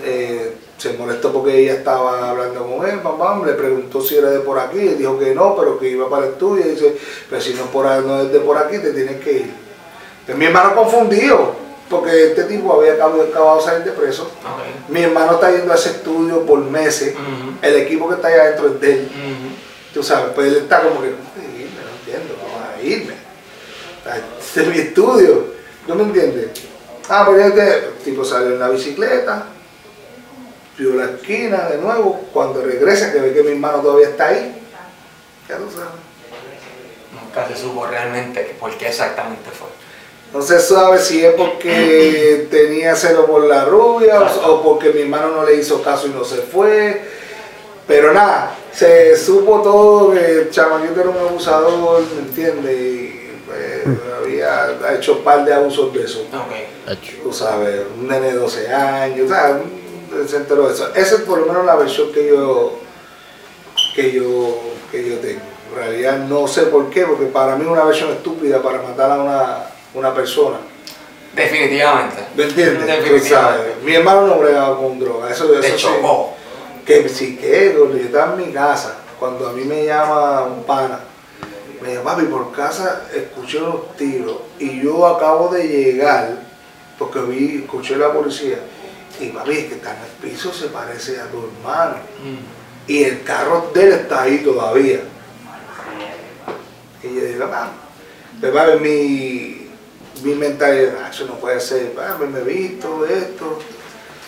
eh, 0.02 0.56
se 0.80 0.94
molestó 0.94 1.32
porque 1.34 1.60
ella 1.60 1.74
estaba 1.74 2.30
hablando 2.30 2.66
con 2.66 2.90
él, 2.90 3.02
mamá, 3.04 3.46
le 3.46 3.54
preguntó 3.54 4.02
si 4.02 4.16
era 4.16 4.30
de 4.30 4.40
por 4.40 4.58
aquí, 4.58 4.80
él 4.80 4.98
dijo 4.98 5.20
que 5.20 5.36
no, 5.36 5.56
pero 5.56 5.78
que 5.78 5.90
iba 5.90 6.10
para 6.10 6.26
el 6.26 6.32
estudio, 6.32 6.66
y 6.66 6.70
dice, 6.70 6.98
pero 7.30 7.42
si 7.42 7.54
no, 7.54 7.66
por 7.66 7.86
no 7.86 8.22
es 8.22 8.32
de 8.32 8.40
por 8.40 8.58
aquí, 8.58 8.78
te 8.78 8.94
tienes 8.94 9.22
que 9.22 9.32
ir. 9.32 9.54
Entonces, 10.22 10.38
mi 10.38 10.46
hermano 10.46 10.76
confundido, 10.76 11.54
porque 11.90 12.28
este 12.28 12.44
tipo 12.44 12.74
había 12.74 12.94
acabado, 12.94 13.24
acabado 13.24 13.58
de 13.58 13.64
salir 13.64 13.84
de 13.84 13.92
preso. 13.92 14.32
Mi 14.88 15.02
hermano 15.02 15.34
está 15.34 15.52
yendo 15.52 15.74
a 15.74 15.76
ese 15.76 15.90
estudio 15.90 16.46
por 16.46 16.60
meses. 16.60 17.16
El 17.62 17.76
equipo 17.76 18.08
que 18.08 18.16
está 18.16 18.28
allá 18.28 18.44
adentro 18.44 18.68
es 18.68 18.80
de 18.80 18.94
él. 18.94 19.10
Tú 19.94 20.04
sabes, 20.04 20.32
pues 20.34 20.48
él 20.48 20.58
está 20.58 20.82
como 20.82 21.02
que, 21.02 21.10
¿cómo 21.10 21.34
que 21.34 21.62
irme? 21.62 21.82
No 21.84 21.90
entiendo, 22.00 22.36
vamos 22.42 22.68
a 22.68 22.82
irme. 22.82 23.14
Este 24.40 24.62
es 24.62 24.68
mi 24.68 24.78
estudio. 24.78 25.46
¿No 25.88 25.96
me 25.96 26.04
entiendes? 26.04 26.50
Ah, 27.10 27.26
pues 27.26 27.44
este 27.44 27.88
el 27.88 27.94
tipo 28.06 28.24
salió 28.24 28.50
en 28.50 28.60
la 28.60 28.70
bicicleta, 28.70 29.48
vio 30.80 30.96
la 30.96 31.06
esquina 31.06 31.70
de 31.70 31.78
nuevo. 31.78 32.22
Cuando 32.34 32.62
regresa, 32.64 33.12
que 33.12 33.20
ve 33.20 33.34
que 33.34 33.44
mi 33.44 33.52
hermano 33.52 33.80
todavía 33.80 34.10
está 34.10 34.30
ahí, 34.30 34.56
ya 35.48 35.58
tú 35.58 35.66
sabes. 35.70 35.90
Nunca 37.14 37.48
se 37.48 37.62
supo 37.62 37.86
realmente 37.86 38.56
por 38.60 38.76
qué 38.78 38.88
exactamente 38.88 39.50
fue. 39.52 39.68
No 40.34 40.42
se 40.42 40.60
sabe 40.60 41.00
si 41.00 41.26
es 41.26 41.34
porque 41.34 42.48
tenía 42.52 42.96
celo 42.96 43.26
por 43.26 43.44
la 43.44 43.66
rubia 43.66 44.22
o, 44.22 44.52
o 44.52 44.64
porque 44.64 44.92
mi 44.92 45.02
hermano 45.02 45.30
no 45.32 45.44
le 45.44 45.56
hizo 45.56 45.82
caso 45.84 46.08
y 46.08 46.12
no 46.12 46.24
se 46.24 46.38
fue. 46.38 47.02
Pero 47.88 48.14
nada, 48.14 48.56
se 48.72 49.18
supo 49.18 49.62
todo 49.62 50.14
que 50.14 50.20
el 50.20 50.52
chamaquito 50.52 51.02
era 51.02 51.10
un 51.10 51.18
abusador, 51.18 52.04
¿me 52.16 52.22
entiendes? 52.22 52.80
Y 52.80 53.32
pues, 53.48 53.98
había 54.22 54.96
hecho 54.96 55.14
un 55.14 55.24
par 55.24 55.44
de 55.44 55.54
abusos 55.54 55.92
de 55.94 56.04
eso. 56.04 56.24
Tú 57.24 57.34
sabes, 57.34 57.82
un 57.98 58.08
nene 58.08 58.28
de 58.28 58.34
12 58.34 58.72
años, 58.72 59.30
¿sabes? 59.30 59.64
Se 60.28 60.38
enteró 60.38 60.68
de 60.68 60.74
eso. 60.74 60.90
Esa 60.96 61.16
es 61.16 61.22
por 61.22 61.40
lo 61.40 61.46
menos 61.46 61.66
la 61.66 61.76
versión 61.76 62.12
que 62.12 62.28
yo, 62.28 62.80
que 63.96 64.12
yo, 64.12 64.60
que 64.92 65.10
yo 65.10 65.18
tengo. 65.20 65.42
En 65.72 65.76
realidad 65.76 66.18
no 66.28 66.48
sé 66.48 66.64
por 66.64 66.90
qué, 66.90 67.04
porque 67.06 67.26
para 67.26 67.56
mí 67.56 67.64
es 67.64 67.70
una 67.70 67.84
versión 67.84 68.10
estúpida 68.12 68.62
para 68.62 68.82
matar 68.82 69.12
a 69.12 69.16
una, 69.22 69.66
una 69.94 70.14
persona. 70.14 70.58
Definitivamente. 71.36 72.18
¿Me 72.36 72.44
entiendes? 72.44 72.86
Definitivamente. 72.86 73.30
sabes, 73.30 73.84
Mi 73.84 73.94
hermano 73.96 74.28
no 74.28 74.40
bregaba 74.40 74.78
con 74.78 75.00
droga. 75.00 75.30
Eso, 75.30 75.52
eso 75.54 75.62
Te 75.62 75.72
sí. 75.72 75.78
chocó. 75.78 76.34
Que 76.86 77.08
sí, 77.08 77.38
que 77.38 77.76
yo 77.78 77.96
estaba 77.96 78.34
en 78.34 78.48
mi 78.48 78.52
casa, 78.52 78.98
cuando 79.20 79.48
a 79.48 79.54
mí 79.54 79.64
me 79.64 79.86
llama 79.86 80.46
un 80.46 80.64
pana, 80.64 81.00
me 81.82 81.90
dice, 81.90 82.02
papi, 82.02 82.24
por 82.24 82.52
casa 82.52 83.04
escuché 83.14 83.60
unos 83.60 83.96
tiros 83.96 84.38
y 84.58 84.82
yo 84.82 85.06
acabo 85.06 85.50
de 85.50 85.68
llegar 85.68 86.40
porque 86.98 87.20
vi, 87.20 87.60
escuché 87.64 87.96
la 87.96 88.12
policía 88.12 88.58
y 89.20 89.30
papi, 89.30 89.52
es 89.52 89.66
que 89.66 89.76
está 89.76 89.92
en 89.96 90.02
el 90.04 90.32
piso, 90.32 90.54
se 90.54 90.68
parece 90.68 91.20
a 91.20 91.26
tu 91.26 91.38
hermano. 91.46 91.96
Y 92.88 93.04
el 93.04 93.24
carro 93.24 93.70
de 93.74 93.84
él 93.84 93.92
está 93.94 94.24
ahí 94.24 94.40
todavía. 94.40 95.02
Y 97.04 97.16
yo 97.16 97.22
digo, 97.26 97.48
vamos. 97.48 97.74
Pero 98.42 98.54
papi, 98.54 98.80
mi, 98.80 99.68
mi 100.24 100.36
mentalidad, 100.36 100.96
"Ah, 101.06 101.10
eso 101.12 101.26
no 101.26 101.36
puede 101.36 101.60
ser, 101.60 101.94
papi, 101.94 102.26
me 102.26 102.40
he 102.40 102.44
visto 102.44 103.06
esto. 103.06 103.60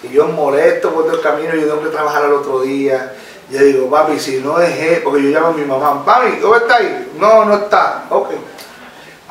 Y 0.03 0.09
yo 0.13 0.27
molesto 0.27 0.91
por 0.93 1.05
todo 1.05 1.15
el 1.15 1.21
camino, 1.21 1.53
yo 1.55 1.67
tengo 1.67 1.83
que 1.83 1.89
trabajar 1.89 2.25
al 2.25 2.33
otro 2.33 2.61
día. 2.61 3.13
Yo 3.49 3.59
digo, 3.63 3.89
papi, 3.89 4.17
si 4.19 4.37
no 4.39 4.59
es 4.61 4.77
él, 4.79 5.01
porque 5.03 5.21
yo 5.23 5.29
llamo 5.29 5.47
a 5.47 5.51
mi 5.53 5.65
mamá, 5.65 6.03
papi, 6.05 6.37
¿dónde 6.37 6.59
está 6.59 6.77
ahí? 6.77 7.11
No, 7.17 7.45
no 7.45 7.55
está. 7.55 8.05
Ok. 8.09 8.29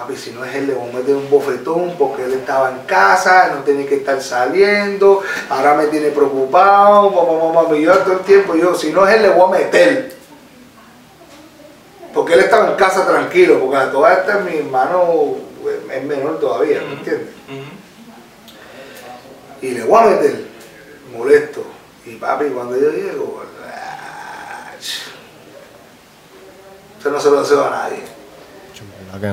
Papi, 0.00 0.16
si 0.16 0.30
no 0.30 0.42
es 0.42 0.54
él, 0.54 0.68
le 0.68 0.72
voy 0.72 0.88
a 0.88 0.92
meter 0.94 1.14
un 1.14 1.28
bofetón 1.28 1.94
porque 1.98 2.24
él 2.24 2.32
estaba 2.32 2.70
en 2.70 2.78
casa, 2.86 3.52
no 3.54 3.62
tiene 3.64 3.84
que 3.84 3.96
estar 3.96 4.22
saliendo, 4.22 5.22
ahora 5.50 5.74
me 5.74 5.88
tiene 5.88 6.08
preocupado, 6.08 7.10
mamá, 7.10 7.52
mamá, 7.52 7.76
yo 7.76 7.98
todo 7.98 8.14
el 8.14 8.20
tiempo, 8.20 8.54
yo, 8.54 8.74
si 8.74 8.92
no 8.92 9.06
es 9.06 9.16
él, 9.16 9.22
le 9.24 9.28
voy 9.28 9.54
a 9.54 9.58
meter. 9.58 10.16
Porque 12.14 12.32
él 12.32 12.40
estaba 12.40 12.70
en 12.70 12.76
casa 12.76 13.06
tranquilo, 13.06 13.60
porque 13.60 13.76
a 13.76 13.92
todas 13.92 14.20
estas 14.20 14.42
mi 14.42 14.56
hermano 14.56 15.36
es 15.92 16.02
menor 16.04 16.40
todavía, 16.40 16.80
¿me 16.80 16.94
entiendes? 16.94 17.28
Y 19.60 19.72
le 19.72 19.84
voy 19.84 20.02
a 20.02 20.06
meter, 20.06 20.46
molesto. 21.14 21.62
Y 22.06 22.14
papi, 22.16 22.46
cuando 22.46 22.74
yo 22.80 22.90
llego, 22.90 23.42
ah, 23.66 24.70
eso 24.78 25.10
no 27.10 27.20
se 27.20 27.30
lo 27.30 27.42
deseo 27.42 27.66
a 27.66 27.70
nadie. 27.70 28.19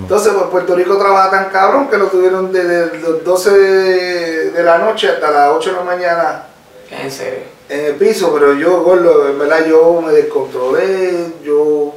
Entonces, 0.05 0.33
pues 0.33 0.45
Puerto 0.49 0.75
Rico 0.75 0.97
trabaja 0.97 1.29
tan 1.29 1.49
cabrón 1.49 1.87
que 1.89 1.97
lo 1.97 2.07
tuvieron 2.07 2.51
desde 2.51 2.97
los 2.99 3.23
12 3.23 3.51
de, 3.51 4.51
de 4.51 4.63
la 4.63 4.77
noche 4.79 5.09
hasta 5.09 5.29
las 5.31 5.51
8 5.51 5.69
de 5.71 5.75
la 5.75 5.83
mañana 5.83 6.43
En 6.89 7.11
serio. 7.11 7.41
en 7.69 7.85
el 7.85 7.95
piso, 7.95 8.33
pero 8.33 8.53
yo, 8.53 8.81
gordo, 8.81 9.29
en 9.29 9.37
verdad 9.37 9.65
yo 9.65 10.01
me 10.01 10.13
descontrolé, 10.13 11.33
yo 11.43 11.95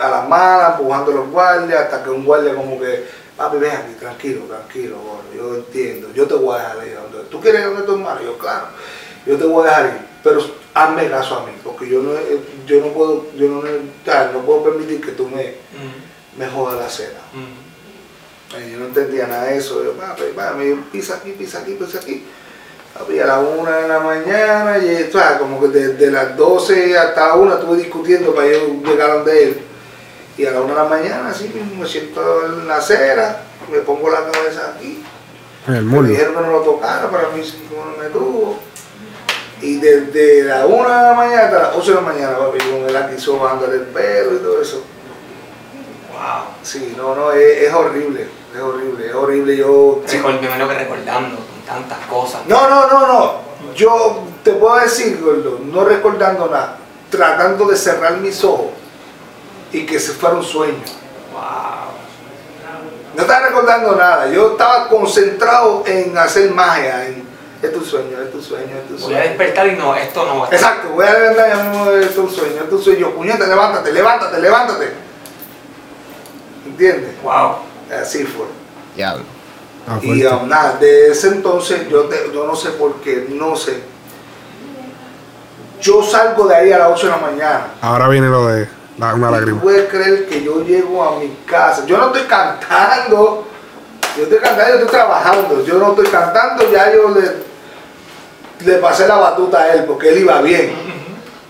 a 0.00 0.08
las 0.08 0.28
malas, 0.28 0.78
empujando 0.78 1.10
a 1.10 1.14
los 1.14 1.30
guardias, 1.30 1.80
hasta 1.80 2.04
que 2.04 2.10
un 2.10 2.24
guardia 2.24 2.54
como 2.54 2.78
que, 2.78 3.04
papi, 3.36 3.56
ven 3.56 3.72
aquí, 3.72 3.94
tranquilo, 3.98 4.42
tranquilo, 4.42 4.96
gordo, 4.98 5.24
yo 5.34 5.54
entiendo, 5.56 6.08
yo 6.14 6.26
te 6.26 6.34
voy 6.34 6.54
a 6.54 6.62
dejar 6.62 6.86
ir 6.86 6.94
donde, 6.94 7.28
¿tú 7.30 7.40
quieres 7.40 7.62
ir 7.62 7.66
donde 7.68 7.82
tu 7.82 7.92
hermano? 7.92 8.20
Yo, 8.22 8.36
claro, 8.38 8.66
yo 9.26 9.36
te 9.36 9.44
voy 9.44 9.66
a 9.66 9.70
dejar 9.70 9.86
ir, 9.86 10.06
pero 10.22 10.40
hazme 10.74 11.08
caso 11.08 11.36
a 11.38 11.46
mí, 11.46 11.52
porque 11.64 11.88
yo 11.88 12.02
no, 12.02 12.12
yo 12.66 12.80
no 12.84 12.92
puedo, 12.92 13.24
yo 13.36 13.48
no, 13.48 13.62
no 13.62 14.38
puedo 14.40 14.64
permitir 14.64 15.00
que 15.00 15.12
tú 15.12 15.26
me, 15.28 15.36
me 15.36 15.54
jodas 16.44 16.78
la 16.78 16.90
cena. 16.90 17.20
Eh, 18.56 18.70
Yo 18.72 18.78
no 18.78 18.86
entendía 18.86 19.26
nada 19.26 19.44
de 19.44 19.56
eso. 19.56 19.82
Yo, 19.82 19.92
papi, 19.94 20.22
papi, 20.34 20.74
pisa 20.92 21.16
aquí, 21.16 21.32
pisa 21.32 21.60
aquí, 21.60 21.74
pisa 21.74 21.98
aquí. 21.98 22.24
Papi, 22.98 23.18
a 23.20 23.26
las 23.26 23.38
una 23.42 23.76
de 23.76 23.88
la 23.88 24.00
mañana, 24.00 24.78
y, 24.78 25.10
sabes, 25.10 25.38
como 25.38 25.60
que 25.60 25.68
desde 25.68 26.10
las 26.10 26.36
12 26.36 26.98
hasta 26.98 27.28
la 27.28 27.34
1 27.36 27.54
estuve 27.54 27.78
discutiendo 27.78 28.34
para 28.34 28.48
yo 28.48 28.82
llegar 28.84 29.12
donde 29.12 29.44
él. 29.44 29.60
Y 30.36 30.44
a 30.44 30.50
la 30.50 30.60
una 30.60 30.74
de 30.74 30.80
la 30.80 30.88
mañana, 30.88 31.28
así 31.30 31.48
mismo, 31.48 31.82
me 31.82 31.88
siento 31.88 32.44
en 32.44 32.68
la 32.68 32.76
acera, 32.76 33.42
me 33.72 33.78
pongo 33.78 34.10
la 34.10 34.30
cabeza 34.30 34.74
aquí 34.76 35.02
el 35.68 35.84
Me 35.84 36.08
dijeron 36.08 36.34
que 36.34 36.40
no 36.42 36.52
lo 36.52 36.60
tocara, 36.60 37.10
para 37.10 37.30
mí 37.30 37.42
sí 37.42 37.66
no 37.70 38.02
me 38.02 38.08
tuvo. 38.10 38.58
Y 39.60 39.78
desde 39.78 40.44
la 40.44 40.66
1 40.66 40.76
de 40.76 40.88
la 40.88 41.14
mañana 41.14 41.44
hasta 41.44 41.58
las 41.58 41.76
8 41.76 41.88
de 41.88 41.94
la 41.94 42.00
mañana, 42.02 42.38
papi, 42.38 42.58
con 42.58 42.88
el 42.88 42.96
aquí 42.96 43.30
bajándole 43.30 43.74
el 43.76 43.82
pelo 43.82 44.34
y 44.34 44.38
todo 44.38 44.62
eso. 44.62 44.84
Wow. 46.26 46.44
Sí, 46.62 46.94
no, 46.96 47.14
no, 47.14 47.30
es, 47.32 47.62
es 47.62 47.72
horrible, 47.72 48.26
es 48.54 48.60
horrible, 48.60 49.06
es 49.08 49.14
horrible. 49.14 49.56
Yo. 49.56 50.02
Record- 50.06 50.40
me 50.40 50.46
imagino 50.46 50.68
que 50.68 50.74
recordando 50.74 51.36
con 51.36 51.60
tantas 51.66 51.98
cosas. 52.06 52.40
No, 52.48 52.68
no, 52.68 52.86
no, 52.88 53.06
no. 53.06 53.46
Yo 53.74 54.24
te 54.42 54.52
puedo 54.52 54.76
decir, 54.76 55.20
gordo, 55.22 55.60
no 55.62 55.84
recordando 55.84 56.46
nada, 56.48 56.78
tratando 57.10 57.66
de 57.66 57.76
cerrar 57.76 58.16
mis 58.16 58.42
ojos 58.42 58.66
y 59.72 59.86
que 59.86 60.00
se 60.00 60.12
fuera 60.12 60.34
un 60.36 60.42
sueño. 60.44 60.82
No 63.14 63.22
estaba 63.22 63.46
recordando 63.46 63.96
nada, 63.96 64.26
yo 64.28 64.52
estaba 64.52 64.88
concentrado 64.88 65.84
en 65.86 66.16
hacer 66.18 66.50
magia, 66.50 67.06
en 67.06 67.24
es 67.62 67.72
tu 67.72 67.82
sueño, 67.82 68.20
es 68.20 68.30
tu 68.30 68.42
sueño, 68.42 68.66
es 68.76 68.86
tu 68.88 68.94
Voy 69.04 69.14
a 69.14 69.18
sueño. 69.18 69.28
despertar 69.30 69.66
y 69.68 69.72
no, 69.76 69.94
esto 69.94 70.26
no. 70.26 70.44
Exacto, 70.46 70.90
voy 70.90 71.06
a 71.06 71.14
levantar 71.18 71.48
ya 71.48 71.64
mismo 71.64 71.90
es 71.92 72.14
tu 72.14 72.28
sueño, 72.28 72.62
es 72.64 72.68
tu 72.68 72.78
sueño. 72.78 73.10
Puñeta, 73.12 73.46
levántate, 73.46 73.92
levántate, 73.92 74.38
levántate. 74.38 75.05
¿Entiendes? 76.78 77.14
Wow. 77.22 77.56
Así 78.02 78.24
fue. 78.24 78.44
Diablo. 78.94 79.24
Ah, 79.88 79.98
Y 80.02 80.24
um, 80.26 80.48
nada, 80.48 80.76
de 80.78 81.12
ese 81.12 81.28
entonces 81.28 81.88
yo, 81.88 82.02
te- 82.02 82.30
yo 82.34 82.46
no 82.46 82.54
sé 82.56 82.70
por 82.70 82.96
qué, 82.96 83.26
no 83.30 83.54
sé. 83.56 83.80
Yo 85.80 86.02
salgo 86.02 86.46
de 86.48 86.56
ahí 86.56 86.72
a 86.72 86.78
las 86.78 86.88
8 86.92 87.06
de 87.06 87.12
la 87.12 87.18
mañana. 87.18 87.66
Ahora 87.80 88.08
viene 88.08 88.28
lo 88.28 88.46
de 88.48 88.68
la- 88.98 89.14
una 89.14 89.28
¿Tú 89.28 89.32
lágrima. 89.34 89.60
puedes 89.62 89.88
creer 89.88 90.26
que 90.26 90.42
yo 90.42 90.62
llego 90.64 91.02
a 91.04 91.18
mi 91.18 91.28
casa? 91.46 91.84
Yo 91.86 91.96
no 91.98 92.06
estoy 92.08 92.22
cantando, 92.22 93.46
yo 94.16 94.22
estoy 94.24 94.38
cantando, 94.38 94.68
yo 94.70 94.74
estoy 94.80 94.90
trabajando. 94.90 95.64
Yo 95.64 95.74
no 95.78 95.90
estoy 95.90 96.06
cantando, 96.08 96.70
ya 96.72 96.92
yo 96.92 97.10
le, 97.10 98.66
le 98.66 98.78
pasé 98.78 99.06
la 99.06 99.16
batuta 99.16 99.60
a 99.60 99.74
él 99.74 99.84
porque 99.84 100.08
él 100.10 100.18
iba 100.18 100.40
bien. 100.42 100.72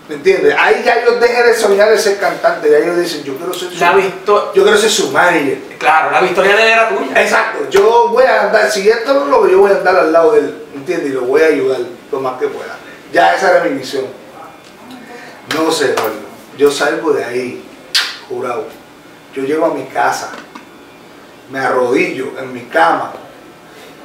¿Me 0.07 0.15
entiendes? 0.15 0.55
Ahí 0.57 0.81
ya 0.85 1.03
yo 1.03 1.19
dejé 1.19 1.43
de 1.43 1.53
soñar 1.53 1.89
de 1.89 1.97
ser 1.97 2.17
cantante. 2.17 2.69
Ya 2.69 2.77
ellos 2.77 2.97
dicen, 2.97 3.23
yo 3.23 3.35
quiero 3.35 3.53
ser 3.53 3.71
su, 3.71 3.79
La 3.79 3.93
yo 4.25 4.63
quiero 4.63 4.77
ser 4.77 4.89
su 4.89 5.11
manager. 5.11 5.59
Claro, 5.77 6.11
la 6.11 6.21
victoria 6.21 6.55
de 6.55 6.63
él 6.63 6.69
era 6.69 6.89
tuya. 6.89 7.21
Exacto, 7.21 7.69
yo 7.69 8.09
voy 8.09 8.23
a 8.23 8.43
andar, 8.43 8.71
si 8.71 8.87
esto 8.87 9.13
no 9.13 9.23
es 9.25 9.29
lo 9.29 9.43
que 9.43 9.51
yo 9.51 9.59
voy 9.59 9.71
a 9.71 9.75
andar 9.75 9.95
al 9.97 10.13
lado 10.13 10.31
de 10.31 10.39
él, 10.39 10.63
¿entiendes? 10.75 11.09
Y 11.09 11.13
lo 11.13 11.21
voy 11.21 11.41
a 11.41 11.47
ayudar 11.47 11.79
lo 12.11 12.19
más 12.21 12.39
que 12.39 12.47
pueda. 12.47 12.77
Ya 13.11 13.35
esa 13.35 13.51
era 13.51 13.65
mi 13.65 13.77
visión. 13.77 14.05
No 15.55 15.71
sé, 15.71 15.93
Rollo. 15.95 16.27
Yo 16.57 16.71
salgo 16.71 17.11
de 17.11 17.23
ahí, 17.23 17.63
jurado. 18.29 18.65
Yo 19.33 19.43
llego 19.43 19.65
a 19.65 19.73
mi 19.73 19.83
casa, 19.85 20.31
me 21.51 21.59
arrodillo 21.59 22.31
en 22.39 22.53
mi 22.53 22.61
cama 22.61 23.13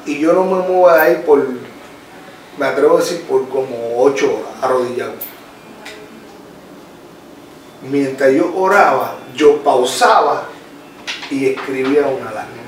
y 0.04 0.18
yo 0.18 0.32
no 0.32 0.44
me 0.44 0.62
muevo 0.66 0.90
de 0.90 1.00
ahí 1.00 1.22
por, 1.24 1.46
me 2.58 2.66
atrevo 2.66 2.96
a 2.96 3.00
decir, 3.00 3.22
por 3.22 3.48
como 3.48 4.02
ocho 4.02 4.26
horas 4.26 4.52
arrodillado. 4.60 5.12
Mientras 7.82 8.32
yo 8.32 8.54
oraba, 8.54 9.16
yo 9.34 9.62
pausaba 9.62 10.44
y 11.30 11.46
escribía 11.46 12.06
una 12.06 12.30
lágrima. 12.30 12.62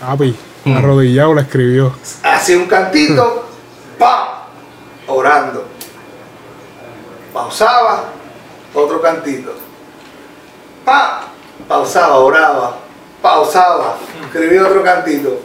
Papi, 0.00 0.36
arrodillado 0.64 1.34
la 1.34 1.42
escribió. 1.42 1.94
Hacía 2.22 2.56
un 2.56 2.66
cantito, 2.66 3.46
pa, 3.98 4.46
orando. 5.06 5.66
Pausaba, 7.32 8.04
otro 8.74 9.00
cantito. 9.02 9.54
Pa, 10.84 11.28
pausaba, 11.68 12.16
oraba. 12.16 12.78
Pausaba, 13.20 13.96
escribía 14.24 14.66
otro 14.66 14.82
cantito. 14.82 15.40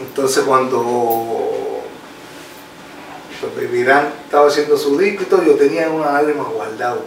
Entonces 0.00 0.44
cuando 0.44 1.67
pues, 3.40 3.70
Beberán 3.70 4.12
estaba 4.24 4.48
haciendo 4.48 4.76
su 4.76 4.98
disco 4.98 5.22
y 5.22 5.26
todo, 5.26 5.42
yo 5.44 5.54
tenía 5.54 5.88
una 5.88 6.12
lágrima 6.12 6.44
guardado. 6.44 7.02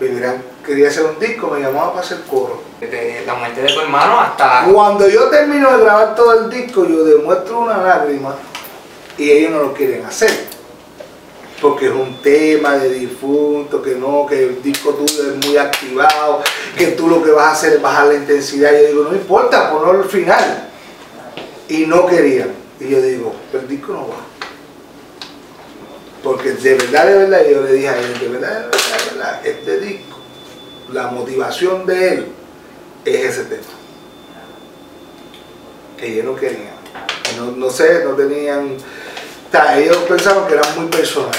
Beberán 0.00 0.42
quería 0.64 0.88
hacer 0.88 1.04
un 1.04 1.18
disco, 1.18 1.48
me 1.48 1.60
llamaba 1.60 1.90
para 1.92 2.04
hacer 2.04 2.22
coro. 2.28 2.62
Desde 2.80 3.24
la 3.24 3.34
muerte 3.34 3.62
de 3.62 3.72
tu 3.72 3.80
hermano 3.80 4.20
hasta. 4.20 4.66
Cuando 4.72 5.08
yo 5.08 5.28
termino 5.28 5.76
de 5.76 5.84
grabar 5.84 6.14
todo 6.14 6.40
el 6.40 6.50
disco, 6.50 6.86
yo 6.86 7.04
demuestro 7.04 7.60
una 7.60 7.82
lágrima 7.82 8.34
y 9.18 9.30
ellos 9.30 9.52
no 9.52 9.62
lo 9.62 9.74
quieren 9.74 10.04
hacer. 10.04 10.52
Porque 11.60 11.86
es 11.86 11.92
un 11.92 12.20
tema 12.20 12.72
de 12.72 12.88
difunto, 12.90 13.80
que 13.80 13.94
no, 13.94 14.26
que 14.26 14.46
el 14.46 14.62
disco 14.62 14.90
tuyo 14.90 15.30
es 15.30 15.46
muy 15.46 15.56
activado, 15.56 16.42
que 16.76 16.88
tú 16.88 17.08
lo 17.08 17.22
que 17.22 17.30
vas 17.30 17.46
a 17.46 17.52
hacer 17.52 17.74
es 17.74 17.82
bajar 17.82 18.06
la 18.06 18.14
intensidad. 18.14 18.72
Yo 18.72 18.86
digo, 18.88 19.04
no 19.04 19.14
importa, 19.14 19.70
ponlo 19.70 20.02
al 20.02 20.08
final. 20.08 20.68
Y 21.68 21.86
no 21.86 22.04
querían. 22.06 22.50
Y 22.80 22.88
yo 22.88 23.00
digo, 23.00 23.32
el 23.52 23.68
disco 23.68 23.92
no 23.92 24.08
va. 24.08 24.31
Porque 26.22 26.52
de 26.52 26.74
verdad, 26.74 27.06
de 27.06 27.18
verdad, 27.18 27.40
yo 27.50 27.62
le 27.62 27.72
dije 27.72 27.88
a 27.88 27.98
él, 27.98 28.18
de 28.18 28.28
verdad, 28.28 28.60
de 28.60 28.66
verdad, 28.66 28.98
de 28.98 29.10
verdad, 29.10 29.46
este 29.46 29.80
disco, 29.80 30.18
la 30.92 31.08
motivación 31.08 31.84
de 31.86 32.08
él 32.08 32.32
es 33.04 33.24
ese 33.24 33.44
tema 33.44 33.82
que 36.02 36.12
ellos 36.12 36.24
no 36.24 36.34
querían. 36.34 36.74
No, 37.38 37.52
no 37.52 37.70
sé, 37.70 38.04
no 38.04 38.10
tenían. 38.14 38.76
Ellos 39.76 39.96
pensaban 40.08 40.46
que 40.48 40.54
era 40.54 40.62
muy 40.76 40.86
personal, 40.86 41.30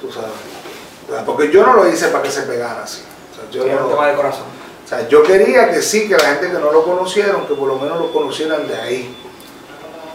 tú 0.00 0.12
sabes. 0.12 1.24
Porque 1.24 1.50
yo 1.50 1.64
no 1.64 1.74
lo 1.74 1.88
hice 1.88 2.08
para 2.08 2.22
que 2.22 2.30
se 2.30 2.42
pegara 2.42 2.82
así. 2.82 3.02
O 3.32 3.34
sea, 3.34 3.50
yo, 3.50 3.64
Era 3.64 3.84
un 3.84 3.90
tema 3.90 4.08
de 4.08 4.16
corazón. 4.16 4.44
o 4.84 4.88
sea, 4.88 5.08
yo 5.08 5.22
quería 5.22 5.70
que 5.70 5.80
sí, 5.80 6.08
que 6.08 6.16
la 6.16 6.34
gente 6.34 6.48
que 6.48 6.58
no 6.58 6.72
lo 6.72 6.84
conocieron, 6.84 7.46
que 7.46 7.54
por 7.54 7.68
lo 7.68 7.78
menos 7.78 7.98
lo 7.98 8.12
conocieran 8.12 8.68
de 8.68 8.76
ahí. 8.76 9.16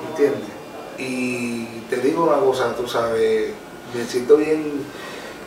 ¿Entiendes? 0.10 0.50
Y 0.98 1.66
te 1.90 1.98
digo 1.98 2.26
una 2.26 2.38
cosa, 2.40 2.76
tú 2.76 2.88
sabes, 2.88 3.52
me 3.96 4.06
siento 4.06 4.38
bien, 4.38 4.82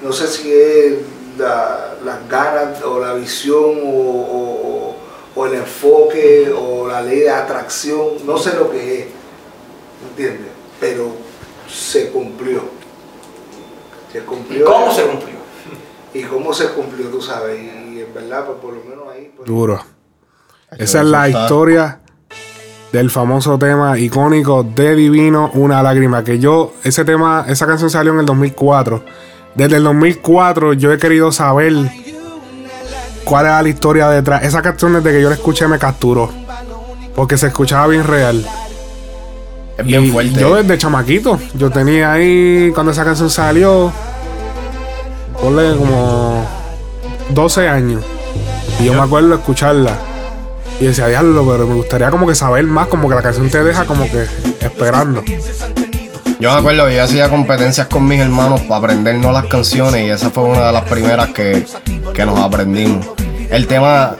no 0.02 0.12
sé 0.12 0.27
si 0.27 0.52
es 0.52 0.94
la- 1.39 1.94
las 2.05 2.28
ganas 2.28 2.82
o 2.82 2.98
la 3.01 3.14
visión 3.14 3.78
o, 3.85 3.89
o- 3.89 4.97
o 5.35 5.47
el 5.47 5.55
enfoque 5.55 6.52
o 6.55 6.86
la 6.89 7.01
ley 7.02 7.20
de 7.20 7.31
atracción, 7.31 8.27
no 8.27 8.36
sé 8.39 8.55
lo 8.55 8.70
que 8.70 9.01
es, 9.01 9.06
¿entiendes? 10.10 10.51
Pero 10.81 11.12
se 11.69 12.10
cumplió. 12.10 12.62
Se 14.12 14.20
cumplió. 14.24 14.66
¿Cómo 14.66 14.93
se 14.93 15.02
cumplió? 15.05 15.36
Y 16.14 16.24
cómo 16.24 16.52
se 16.52 16.69
cumplió, 16.69 17.06
tú 17.09 17.23
sabes, 17.23 17.59
y 17.59 18.01
en 18.02 18.12
verdad, 18.12 18.44
pues 18.44 18.59
por 18.59 18.74
lo 18.74 18.85
menos 18.85 19.09
ahí. 19.10 19.32
pues, 19.35 19.48
Duro. 19.48 19.82
Esa 20.77 21.01
es 21.01 21.06
la 21.06 21.28
historia 21.31 22.01
del 22.93 23.10
famoso 23.10 23.59
tema 23.59 23.98
icónico 23.98 24.62
de 24.62 24.94
Divino, 24.94 25.51
Una 25.55 25.82
Lágrima. 25.82 26.23
Que 26.23 26.39
yo, 26.39 26.74
ese 26.85 27.05
tema, 27.05 27.47
esa 27.48 27.66
canción 27.66 27.90
salió 27.90 28.12
en 28.12 28.20
el 28.20 28.27
2004. 28.27 29.02
Desde 29.55 29.77
el 29.77 29.85
2004 29.85 30.74
yo 30.74 30.93
he 30.93 30.98
querido 30.98 31.32
saber 31.32 31.73
cuál 33.24 33.47
era 33.47 33.62
la 33.62 33.69
historia 33.69 34.09
detrás. 34.09 34.44
Esa 34.44 34.62
canción 34.62 34.93
desde 34.93 35.10
que 35.10 35.23
yo 35.23 35.28
la 35.31 35.36
escuché 35.36 35.66
me 35.66 35.78
capturó. 35.78 36.31
Porque 37.16 37.39
se 37.39 37.48
escuchaba 37.48 37.86
bien 37.89 38.06
real. 38.06 38.47
Es 39.78 39.86
bien 39.86 40.05
Y 40.05 40.10
fuerte. 40.10 40.39
Yo 40.39 40.55
desde 40.55 40.77
chamaquito, 40.77 41.39
yo 41.55 41.70
tenía 41.70 42.12
ahí, 42.12 42.70
cuando 42.74 42.93
esa 42.93 43.05
canción 43.05 43.31
salió, 43.31 43.90
ponle 45.40 45.77
como 45.77 46.47
12 47.31 47.69
años. 47.69 48.02
Y 48.81 48.85
yo 48.85 48.94
me 48.94 49.01
acuerdo 49.01 49.35
escucharla. 49.35 50.11
Y 50.83 50.87
decía, 50.87 51.07
diablo, 51.07 51.47
pero 51.49 51.65
me 51.65 51.75
gustaría 51.77 52.11
como 52.11 52.27
que 52.27 52.35
saber 52.35 52.65
más, 52.65 52.89
como 52.89 53.09
que 53.09 53.15
la 53.15 53.23
canción 53.23 53.49
te 53.49 53.63
deja 53.63 53.85
como 53.85 54.03
que 54.11 54.27
esperando. 54.59 55.23
Yo 56.41 56.53
me 56.53 56.59
acuerdo 56.59 56.89
que 56.89 56.97
yo 56.97 57.05
hacía 57.05 57.29
competencias 57.29 57.87
con 57.87 58.05
mis 58.05 58.19
hermanos 58.19 58.63
para 58.63 58.79
aprendernos 58.79 59.33
las 59.33 59.47
canciones 59.47 60.05
y 60.05 60.11
esa 60.11 60.31
fue 60.31 60.43
una 60.43 60.67
de 60.67 60.73
las 60.73 60.83
primeras 60.83 61.29
que, 61.29 61.65
que 62.13 62.27
nos 62.27 62.37
aprendimos. 62.41 63.07
El 63.49 63.69
tema, 63.69 64.17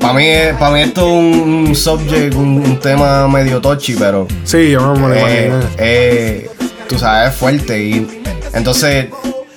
para 0.00 0.12
mí, 0.14 0.24
para 0.56 0.70
mí 0.70 0.82
esto 0.82 1.00
es 1.00 1.12
un, 1.12 1.66
un 1.66 1.74
subject, 1.74 2.36
un, 2.36 2.58
un 2.64 2.78
tema 2.78 3.26
medio 3.26 3.60
touchy, 3.60 3.96
pero... 3.96 4.28
Sí, 4.44 4.70
yo 4.70 4.94
me 4.94 5.08
lo 5.08 5.14
eh, 5.16 5.52
eh, 5.78 6.50
Tú 6.88 6.96
sabes, 6.96 7.30
es 7.30 7.36
fuerte 7.36 7.82
y 7.82 8.22
entonces 8.52 9.08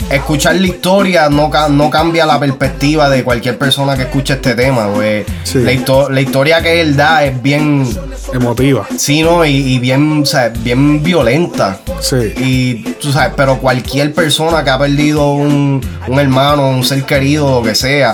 escuchar 0.10 0.56
la 0.56 0.68
historia 0.68 1.30
no, 1.30 1.50
no 1.70 1.90
cambia 1.90 2.26
la 2.26 2.40
perspectiva 2.40 3.10
de 3.10 3.24
cualquier 3.24 3.58
persona 3.58 3.96
que 3.96 4.04
escuche 4.04 4.34
este 4.36 4.56
tema, 4.56 4.88
güey. 4.88 5.26
La, 5.56 5.72
histo- 5.74 6.10
la 6.10 6.22
historia 6.22 6.62
que 6.62 6.82
él 6.82 6.96
da 6.96 7.24
es 7.26 7.42
bien 7.42 7.88
emotiva. 8.34 8.88
Sí, 8.98 9.22
¿no? 9.22 9.46
Y, 9.46 9.52
y 9.56 9.80
bien, 9.80 10.22
o 10.24 10.26
sea, 10.26 10.50
bien 10.50 11.04
violenta. 11.04 11.80
Sí. 12.00 12.34
Y 12.38 12.74
tú 12.94 13.12
sabes, 13.12 13.34
pero 13.36 13.58
cualquier 13.58 14.14
persona 14.14 14.64
que 14.64 14.70
ha 14.70 14.78
perdido 14.80 15.32
un, 15.34 15.82
un 16.08 16.20
hermano, 16.20 16.70
un 16.70 16.84
ser 16.84 17.04
querido, 17.04 17.60
lo 17.62 17.68
que 17.68 17.76
sea, 17.76 18.14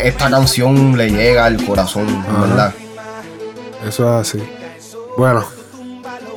esta 0.00 0.30
canción 0.30 0.96
le 0.96 1.10
llega 1.10 1.44
al 1.44 1.62
corazón, 1.64 2.06
Ajá. 2.28 2.40
¿verdad? 2.40 2.74
Eso 3.86 4.20
es 4.20 4.28
así. 4.28 4.42
Bueno, 5.16 5.44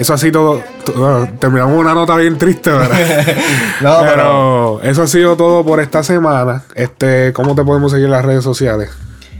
eso 0.01 0.13
así 0.13 0.31
todo. 0.31 0.61
to- 0.85 0.93
bueno, 0.93 1.29
terminamos 1.39 1.79
una 1.79 1.93
nota 1.93 2.15
bien 2.17 2.37
triste, 2.37 2.69
¿verdad? 2.71 2.97
No, 3.81 3.99
pero, 4.01 4.81
eso 4.83 5.03
ha 5.03 5.07
sido 5.07 5.35
todo 5.35 5.63
por 5.65 5.79
esta 5.79 6.03
semana. 6.03 6.63
Este, 6.75 7.31
¿cómo 7.33 7.55
te 7.55 7.63
podemos 7.63 7.91
seguir 7.91 8.05
en 8.05 8.11
las 8.11 8.25
redes 8.25 8.43
sociales? 8.43 8.89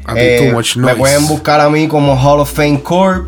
A 0.06 0.14
ti, 0.14 0.20
Eh, 0.22 0.40
Too 0.48 0.56
Much 0.56 0.76
me 0.78 0.84
Noise. 0.84 0.98
pueden 0.98 1.28
buscar 1.28 1.60
a 1.62 1.70
mí 1.70 1.88
como 1.88 2.16
Hall 2.16 2.40
of 2.40 2.52
Fame 2.52 2.82
Corp. 2.82 3.26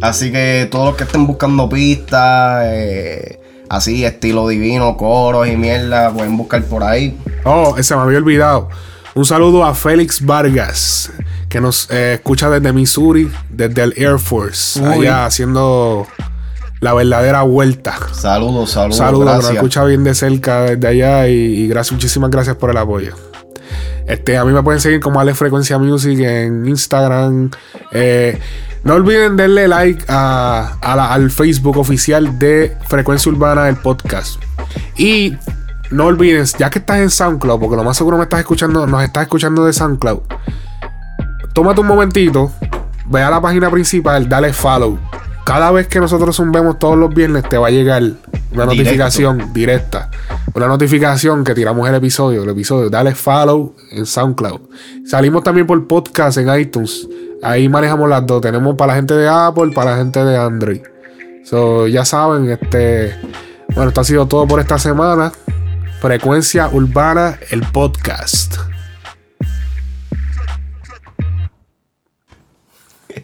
Así 0.00 0.30
que 0.32 0.68
todos 0.70 0.86
los 0.88 0.96
que 0.96 1.04
estén 1.04 1.26
buscando 1.26 1.68
pistas, 1.68 2.62
eh, 2.66 3.40
así, 3.70 4.04
estilo 4.04 4.46
divino, 4.48 4.96
coros 4.96 5.46
y 5.48 5.56
mierda, 5.56 6.10
pueden 6.12 6.36
buscar 6.36 6.62
por 6.64 6.82
ahí. 6.84 7.16
Oh, 7.44 7.74
se 7.80 7.94
me 7.96 8.02
había 8.02 8.18
olvidado. 8.18 8.68
Un 9.14 9.24
saludo 9.24 9.64
a 9.64 9.72
Félix 9.74 10.24
Vargas, 10.26 11.12
que 11.48 11.60
nos 11.60 11.88
eh, 11.90 12.14
escucha 12.14 12.50
desde 12.50 12.72
Missouri, 12.72 13.30
desde 13.48 13.82
el 13.84 13.94
Air 13.96 14.18
Force, 14.18 14.80
Uy. 14.80 15.06
allá 15.06 15.26
haciendo 15.26 16.06
la 16.84 16.94
verdadera 16.94 17.42
vuelta. 17.42 17.94
Saludos, 18.12 18.70
saludos. 18.70 18.96
Saludos, 18.98 19.24
nos 19.36 19.44
escucha 19.56 19.84
bien 19.84 20.04
de 20.04 20.14
cerca 20.14 20.60
desde 20.62 20.86
allá 20.86 21.28
y, 21.28 21.32
y 21.34 21.66
gracias, 21.68 21.92
muchísimas 21.92 22.30
gracias 22.30 22.56
por 22.56 22.70
el 22.70 22.76
apoyo. 22.76 23.14
Este, 24.06 24.36
a 24.36 24.44
mí 24.44 24.52
me 24.52 24.62
pueden 24.62 24.80
seguir 24.80 25.00
como 25.00 25.18
Ale 25.18 25.34
Frecuencia 25.34 25.78
Music 25.78 26.18
en 26.20 26.66
Instagram. 26.68 27.50
Eh, 27.90 28.38
no 28.84 28.94
olviden 28.94 29.34
darle 29.36 29.66
like 29.66 30.04
a- 30.08 30.76
a 30.82 30.94
la- 30.94 31.12
al 31.12 31.30
Facebook 31.30 31.78
oficial 31.78 32.38
de 32.38 32.76
Frecuencia 32.86 33.32
Urbana 33.32 33.64
del 33.64 33.76
podcast. 33.76 34.40
Y 34.98 35.34
no 35.90 36.04
olviden, 36.04 36.44
ya 36.58 36.68
que 36.68 36.80
estás 36.80 36.98
en 36.98 37.08
SoundCloud, 37.08 37.58
porque 37.60 37.76
lo 37.76 37.84
más 37.84 37.96
seguro 37.96 38.18
me 38.18 38.24
estás 38.24 38.40
escuchando, 38.40 38.86
nos 38.86 39.02
estás 39.02 39.22
escuchando 39.22 39.64
de 39.64 39.72
SoundCloud. 39.72 40.20
Tómate 41.54 41.80
un 41.80 41.86
momentito, 41.86 42.52
ve 43.06 43.22
a 43.22 43.30
la 43.30 43.40
página 43.40 43.70
principal, 43.70 44.28
dale 44.28 44.52
follow. 44.52 44.98
Cada 45.44 45.70
vez 45.70 45.86
que 45.88 46.00
nosotros 46.00 46.36
zumbemos 46.36 46.78
todos 46.78 46.96
los 46.96 47.12
viernes, 47.12 47.46
te 47.48 47.58
va 47.58 47.68
a 47.68 47.70
llegar 47.70 48.02
una 48.02 48.14
Directo. 48.50 48.64
notificación 48.64 49.52
directa. 49.52 50.10
Una 50.54 50.68
notificación 50.68 51.44
que 51.44 51.54
tiramos 51.54 51.86
el 51.88 51.94
episodio. 51.96 52.44
El 52.44 52.48
episodio, 52.50 52.88
dale 52.88 53.14
follow 53.14 53.74
en 53.90 54.06
SoundCloud. 54.06 54.60
Salimos 55.06 55.44
también 55.44 55.66
por 55.66 55.86
podcast 55.86 56.38
en 56.38 56.58
iTunes. 56.58 57.06
Ahí 57.42 57.68
manejamos 57.68 58.08
las 58.08 58.26
dos. 58.26 58.40
Tenemos 58.40 58.74
para 58.76 58.92
la 58.92 58.96
gente 58.96 59.12
de 59.14 59.28
Apple, 59.28 59.72
para 59.74 59.90
la 59.92 59.96
gente 59.98 60.24
de 60.24 60.36
Android. 60.36 60.80
So, 61.44 61.86
ya 61.88 62.06
saben, 62.06 62.50
este. 62.50 63.14
Bueno, 63.74 63.88
esto 63.88 64.00
ha 64.00 64.04
sido 64.04 64.26
todo 64.26 64.46
por 64.46 64.60
esta 64.60 64.78
semana. 64.78 65.30
Frecuencia 66.00 66.68
Urbana, 66.68 67.38
el 67.50 67.60
podcast. 67.62 68.54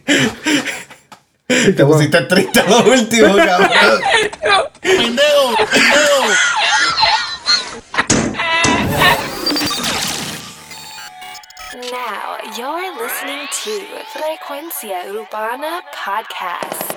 Te 1.75 1.85
pusiste 1.85 2.21
triste 2.21 2.59
a 2.61 2.63
lo 2.65 2.79
último, 2.83 3.35
cabrón. 3.45 4.01
Pendejo, 4.81 5.55
pendejo. 5.71 6.35
Now 11.91 12.37
you're 12.57 12.95
listening 12.97 13.47
to 13.63 13.85
Frecuencia 14.13 15.05
Urbana 15.09 15.81
Podcast. 15.93 16.91